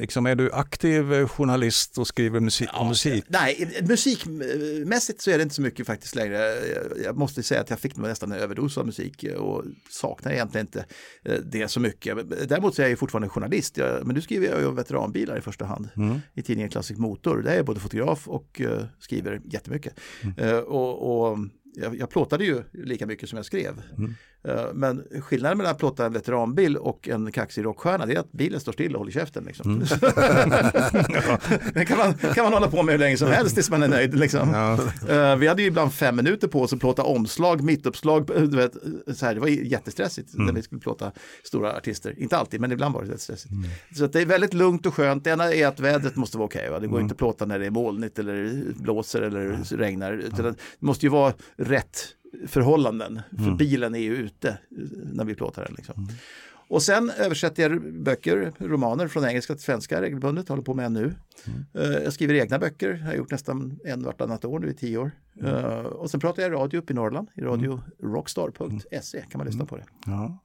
Liksom, 0.00 0.26
är 0.26 0.34
du 0.34 0.52
aktiv 0.52 1.26
journalist 1.26 1.98
och 1.98 2.06
skriver 2.06 2.40
musik? 2.40 2.68
om 2.74 2.88
musik? 2.88 3.24
Nej, 3.28 3.82
musikmässigt 3.88 5.20
så 5.22 5.30
är 5.30 5.36
det 5.36 5.42
inte 5.42 5.54
så 5.54 5.62
mycket 5.62 5.86
faktiskt 5.86 6.14
längre. 6.14 6.38
Jag- 7.04 7.16
måste 7.22 7.42
säga 7.42 7.60
att 7.60 7.70
jag 7.70 7.78
fick 7.80 7.96
nästan 7.96 8.32
en 8.32 8.38
överdos 8.38 8.78
av 8.78 8.86
musik 8.86 9.24
och 9.38 9.64
saknar 9.90 10.32
egentligen 10.32 10.66
inte 10.66 10.84
eh, 11.24 11.34
det 11.52 11.68
så 11.68 11.80
mycket. 11.80 12.16
Däremot 12.48 12.74
så 12.74 12.82
är 12.82 12.88
jag 12.88 12.98
fortfarande 12.98 13.28
journalist, 13.28 13.76
men 13.76 14.14
nu 14.14 14.20
skriver 14.20 14.46
jag 14.48 14.60
ju 14.60 14.66
om 14.66 14.74
veteranbilar 14.76 15.38
i 15.38 15.40
första 15.40 15.61
hand 15.64 15.88
i 16.34 16.42
tidningen 16.42 16.70
Classic 16.70 16.98
Motor. 16.98 17.42
Där 17.42 17.50
är 17.52 17.56
jag 17.56 17.66
både 17.66 17.80
fotograf 17.80 18.28
och 18.28 18.60
eh, 18.60 18.84
skriver 18.98 19.40
jättemycket. 19.44 20.00
Eh, 20.36 20.56
och, 20.58 21.30
och 21.30 21.38
jag, 21.74 21.96
jag 21.96 22.10
plåtade 22.10 22.44
ju 22.44 22.62
lika 22.72 23.06
mycket 23.06 23.28
som 23.28 23.36
jag 23.36 23.46
skrev. 23.46 23.82
Eh, 23.98 24.10
Men 24.74 25.04
skillnaden 25.20 25.58
mellan 25.58 25.70
att 25.72 25.78
plåta 25.78 26.06
en 26.06 26.12
veteranbil 26.12 26.76
och 26.76 27.08
en 27.08 27.32
kaxig 27.32 27.64
rockstjärna 27.64 28.06
det 28.06 28.14
är 28.14 28.18
att 28.20 28.32
bilen 28.32 28.60
står 28.60 28.72
still 28.72 28.94
och 28.94 28.98
håller 28.98 29.12
käften. 29.12 29.44
Liksom. 29.44 29.78
det 31.74 31.84
kan 31.84 31.98
man, 31.98 32.14
kan 32.14 32.44
man 32.44 32.52
hålla 32.52 32.68
på 32.68 32.82
med 32.82 32.92
hur 32.92 32.98
länge 32.98 33.16
som 33.16 33.28
helst 33.28 33.54
tills 33.54 33.70
man 33.70 33.82
är 33.82 33.88
nöjd. 33.88 34.14
Liksom. 34.18 34.54
Eh, 35.08 35.36
vi 35.36 35.46
hade 35.48 35.62
ju 35.62 35.68
ibland 35.68 35.92
fem 35.92 36.16
minuter 36.16 36.48
på 36.48 36.62
oss 36.62 36.72
att 36.72 36.80
plåta 36.80 37.02
omslag, 37.02 37.62
mittuppslag. 37.62 38.30
eh, 38.36 38.42
Du 38.42 38.56
vet, 38.56 38.72
så 39.16 39.26
här, 39.26 39.34
det 39.34 39.40
var 39.40 39.48
jättestressigt 39.48 40.28
när 40.34 40.52
vi 40.52 40.62
skulle 40.62 40.80
plåta 40.80 41.12
stora 41.44 41.76
artister. 41.76 42.14
Inte 42.18 42.36
alltid, 42.36 42.60
men 42.60 42.72
ibland 42.72 42.94
var 42.94 43.02
det 43.02 43.08
jättestressigt. 43.08 43.54
Så 43.96 44.04
att 44.04 44.12
det 44.12 44.20
är 44.20 44.26
väldigt 44.26 44.54
lugnt 44.54 44.86
och 44.86 44.94
skönt. 44.94 45.24
Det 45.24 45.30
ena 45.30 45.52
är 45.54 45.66
att 45.66 45.80
vädret 45.80 46.16
måste 46.16 46.38
vara 46.38 46.46
okej. 46.46 46.70
va? 46.70 46.78
det 46.78 46.86
går 46.86 47.00
inte 47.00 47.12
att 47.12 47.18
plåta 47.18 47.44
när 47.46 47.58
det 47.58 47.66
är 47.66 47.70
molnigt 47.70 48.18
eller 48.18 48.64
blåser 48.82 49.22
eller 49.22 49.76
regnar. 49.76 50.22
Det 50.42 50.54
måste 50.80 51.06
ju 51.06 51.10
vara 51.10 51.32
rätt 51.56 51.98
förhållanden. 52.46 53.20
För 53.30 53.54
bilen 53.56 53.94
är 53.94 53.98
ju 53.98 54.16
ute 54.16 54.48
eh, 54.48 54.56
när 55.12 55.24
vi 55.24 55.34
plåtar 55.34 55.64
den. 55.64 55.74
Liksom. 55.74 56.08
Och 56.68 56.82
sen 56.82 57.10
översätter 57.10 57.62
jag 57.62 57.94
böcker, 57.94 58.52
romaner 58.58 59.08
från 59.08 59.24
engelska 59.24 59.54
till 59.54 59.62
svenska 59.62 60.02
regelbundet, 60.02 60.48
håller 60.48 60.62
på 60.62 60.74
med 60.74 60.86
en 60.86 60.92
nu. 60.92 61.14
Eh, 61.74 61.90
Jag 61.90 62.12
skriver 62.12 62.34
egna 62.34 62.58
böcker, 62.58 62.94
har 62.94 63.14
gjort 63.14 63.30
nästan 63.30 63.78
en 63.84 64.02
vartannat 64.02 64.44
år 64.44 64.58
nu 64.58 64.70
i 64.70 64.74
tio 64.74 64.98
år. 64.98 65.10
Eh, 65.42 65.78
Och 65.78 66.10
sen 66.10 66.20
pratar 66.20 66.42
jag 66.42 66.52
radio 66.52 66.78
uppe 66.78 66.92
i 66.92 66.96
Norrland, 66.96 67.28
i 67.34 67.40
radio 67.40 67.80
rockstar.se 68.02 69.24
kan 69.30 69.38
man 69.38 69.46
lyssna 69.46 69.66
på 69.66 69.76
det. 69.76 69.84
Ja. 70.06 70.38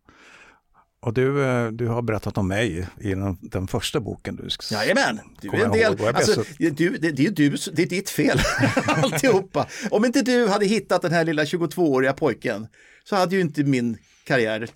Och 0.99 1.13
du, 1.13 1.45
eh, 1.45 1.67
du 1.67 1.87
har 1.87 2.01
berättat 2.01 2.37
om 2.37 2.47
mig 2.47 2.87
i 2.99 3.09
den, 3.09 3.37
den 3.41 3.67
första 3.67 3.99
boken 3.99 4.35
du 4.35 4.49
skrev. 4.49 4.79
Jajamän, 4.79 5.19
du 5.41 5.49
är 5.49 5.65
en 5.65 5.71
del, 5.71 6.07
alltså, 6.15 6.43
du, 6.57 6.69
det, 6.69 7.11
det, 7.11 7.25
är 7.25 7.31
du, 7.31 7.57
det 7.73 7.81
är 7.81 7.89
ditt 7.89 8.09
fel, 8.09 8.39
alltihopa. 8.87 9.67
Om 9.91 10.05
inte 10.05 10.21
du 10.21 10.47
hade 10.47 10.65
hittat 10.65 11.01
den 11.01 11.11
här 11.11 11.25
lilla 11.25 11.43
22-åriga 11.43 12.13
pojken 12.13 12.67
så 13.03 13.15
hade 13.15 13.35
ju 13.35 13.41
inte 13.41 13.63
min 13.63 13.97
karriär 14.28 14.67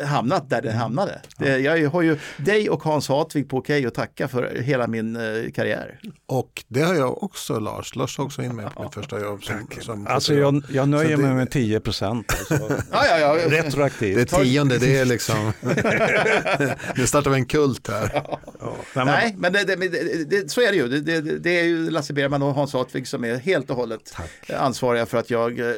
eh, 0.00 0.06
hamnat 0.06 0.50
där 0.50 0.62
den 0.62 0.76
hamnade. 0.76 1.20
Det, 1.38 1.58
jag 1.58 1.90
har 1.90 2.02
ju 2.02 2.18
dig 2.36 2.70
och 2.70 2.82
Hans 2.82 3.08
Hartvig 3.08 3.48
på 3.48 3.58
Okej 3.58 3.86
att 3.86 3.94
tacka 3.94 4.28
för 4.28 4.56
hela 4.58 4.86
min 4.86 5.16
eh, 5.16 5.50
karriär. 5.54 5.98
Och 6.26 6.64
det 6.68 6.80
har 6.82 6.94
jag 6.94 7.22
också 7.22 7.58
Lars. 7.60 7.96
Lars 7.96 8.18
har 8.18 8.24
också 8.24 8.42
in 8.42 8.56
mig 8.56 8.66
på 8.74 8.82
mitt 8.82 8.94
första 8.94 9.20
jobb 9.20 9.44
som, 9.44 9.68
som 9.80 10.06
Alltså 10.06 10.34
jag, 10.34 10.62
jag 10.72 10.88
nöjer 10.88 11.16
det- 11.16 11.22
mig 11.22 11.34
med 11.34 11.50
10 11.50 11.80
procent. 11.80 12.32
Alltså. 12.38 12.54
Ja, 12.92 13.06
ja, 13.06 13.18
ja. 13.38 13.50
Retroaktivt. 13.50 14.16
Det 14.16 14.24
tionde, 14.44 14.78
det 14.78 14.96
är 14.98 15.04
liksom... 15.04 15.52
nu 16.96 17.06
startar 17.06 17.30
vi 17.30 17.36
en 17.36 17.46
kult 17.46 17.88
här. 17.88 18.10
Ja. 18.14 18.40
Nej, 18.60 18.76
men- 18.94 19.06
Nej, 19.06 19.34
men 19.38 19.52
det, 19.52 19.64
det, 19.64 19.76
men 19.76 19.90
det, 19.90 20.24
det, 20.24 20.50
så 20.50 20.60
är 20.60 20.70
det 20.70 20.76
ju. 20.76 20.88
Det, 20.88 21.00
det, 21.20 21.38
det 21.38 21.60
är 21.60 21.64
ju 21.64 21.90
Lasse 21.90 22.12
Bergman 22.12 22.42
och 22.42 22.54
Hans 22.54 22.72
Hartvig 22.72 23.08
som 23.08 23.24
är 23.24 23.36
helt 23.36 23.70
och 23.70 23.76
hållet 23.76 24.14
ansvariga 24.56 25.06
för 25.06 25.18
att 25.18 25.30
jag 25.30 25.58
eh, 25.60 25.74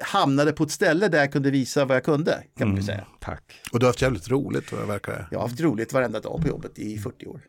hamnade 0.00 0.52
på 0.52 0.64
ett 0.64 0.70
ställe 0.70 1.08
där 1.08 1.18
jag 1.18 1.32
kunde 1.32 1.50
visa 1.50 1.84
vad 1.84 1.96
jag 1.96 2.04
kunde, 2.04 2.42
kan 2.58 2.68
man 2.68 2.76
ju 2.76 2.82
säga. 2.82 3.06
Tack. 3.20 3.42
Och 3.72 3.78
du 3.78 3.86
har 3.86 3.88
haft 3.88 4.02
jävligt 4.02 4.28
roligt 4.28 4.72
vad 4.72 4.80
det 4.80 4.86
verkar. 4.86 5.28
Jag 5.30 5.38
har 5.38 5.48
haft 5.48 5.60
roligt 5.60 5.92
varenda 5.92 6.20
dag 6.20 6.42
på 6.42 6.48
jobbet 6.48 6.78
i 6.78 6.98
40 6.98 7.26
år. 7.26 7.40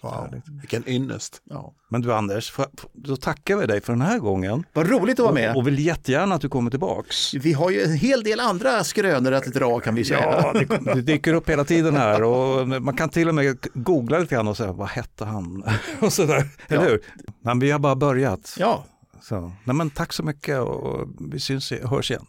Wow, 0.00 0.40
vilken 0.60 0.88
ynnest. 0.88 1.42
Ja. 1.50 1.74
Men 1.88 2.00
du 2.00 2.12
Anders, 2.14 2.50
för, 2.50 2.66
då 2.92 3.16
tackar 3.16 3.56
vi 3.56 3.66
dig 3.66 3.80
för 3.80 3.92
den 3.92 4.02
här 4.02 4.18
gången. 4.18 4.64
Vad 4.72 4.90
roligt 4.90 5.18
att 5.20 5.24
vara 5.24 5.34
med. 5.34 5.50
Och, 5.50 5.56
och 5.56 5.66
vill 5.66 5.78
jättegärna 5.78 6.34
att 6.34 6.40
du 6.40 6.48
kommer 6.48 6.70
tillbaks. 6.70 7.34
Vi 7.34 7.52
har 7.52 7.70
ju 7.70 7.82
en 7.82 7.92
hel 7.92 8.22
del 8.22 8.40
andra 8.40 8.84
skrönor 8.84 9.32
att 9.32 9.44
dra 9.44 9.80
kan 9.80 9.94
vi 9.94 10.04
säga. 10.04 10.20
Ja, 10.20 10.52
det, 10.52 10.94
det 10.94 11.02
dyker 11.02 11.34
upp 11.34 11.48
hela 11.50 11.64
tiden 11.64 11.96
här 11.96 12.22
och 12.22 12.68
man 12.68 12.96
kan 12.96 13.08
till 13.08 13.28
och 13.28 13.34
med 13.34 13.58
googla 13.74 14.18
lite 14.18 14.34
grann 14.34 14.48
och 14.48 14.56
säga 14.56 14.72
vad 14.72 14.88
hette 14.88 15.24
han? 15.24 15.64
och 16.00 16.12
sådär, 16.12 16.48
eller 16.68 16.82
Ja. 16.82 16.88
hur? 16.88 17.00
Men 17.40 17.58
vi 17.58 17.70
har 17.70 17.78
bara 17.78 17.96
börjat. 17.96 18.56
Ja, 18.58 18.84
Så, 19.22 19.52
nej, 19.64 19.76
men 19.76 19.90
tack 19.90 20.12
så 20.12 20.22
mycket 20.22 20.60
och 20.60 21.08
vi 21.20 21.40
syns, 21.40 21.70
hörs 21.70 22.10
igen. 22.10 22.26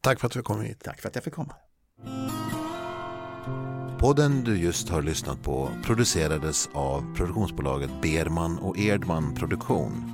Tack 0.00 0.20
för 0.20 0.26
att 0.26 0.32
du 0.32 0.42
kom 0.42 0.60
hit. 0.60 0.80
tack 0.84 1.00
för 1.00 1.08
att 1.08 1.14
jag 1.14 1.24
fick 1.24 1.34
komma. 1.34 1.54
Podden 3.98 4.44
du 4.44 4.56
just 4.58 4.88
har 4.88 5.02
lyssnat 5.02 5.42
på 5.42 5.70
producerades 5.84 6.68
av 6.72 7.14
produktionsbolaget 7.14 7.90
Berman 8.02 8.58
och 8.58 8.78
Erdman 8.78 9.34
Produktion. 9.34 10.12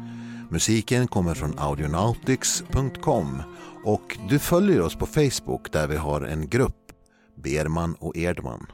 Musiken 0.50 1.08
kommer 1.08 1.34
från 1.34 1.58
audionautics.com 1.58 3.42
och 3.84 4.18
du 4.28 4.38
följer 4.38 4.80
oss 4.80 4.96
på 4.96 5.06
Facebook 5.06 5.72
där 5.72 5.86
vi 5.86 5.96
har 5.96 6.20
en 6.20 6.48
grupp, 6.48 6.92
Berman 7.36 7.94
och 7.94 8.16
Erdman. 8.16 8.66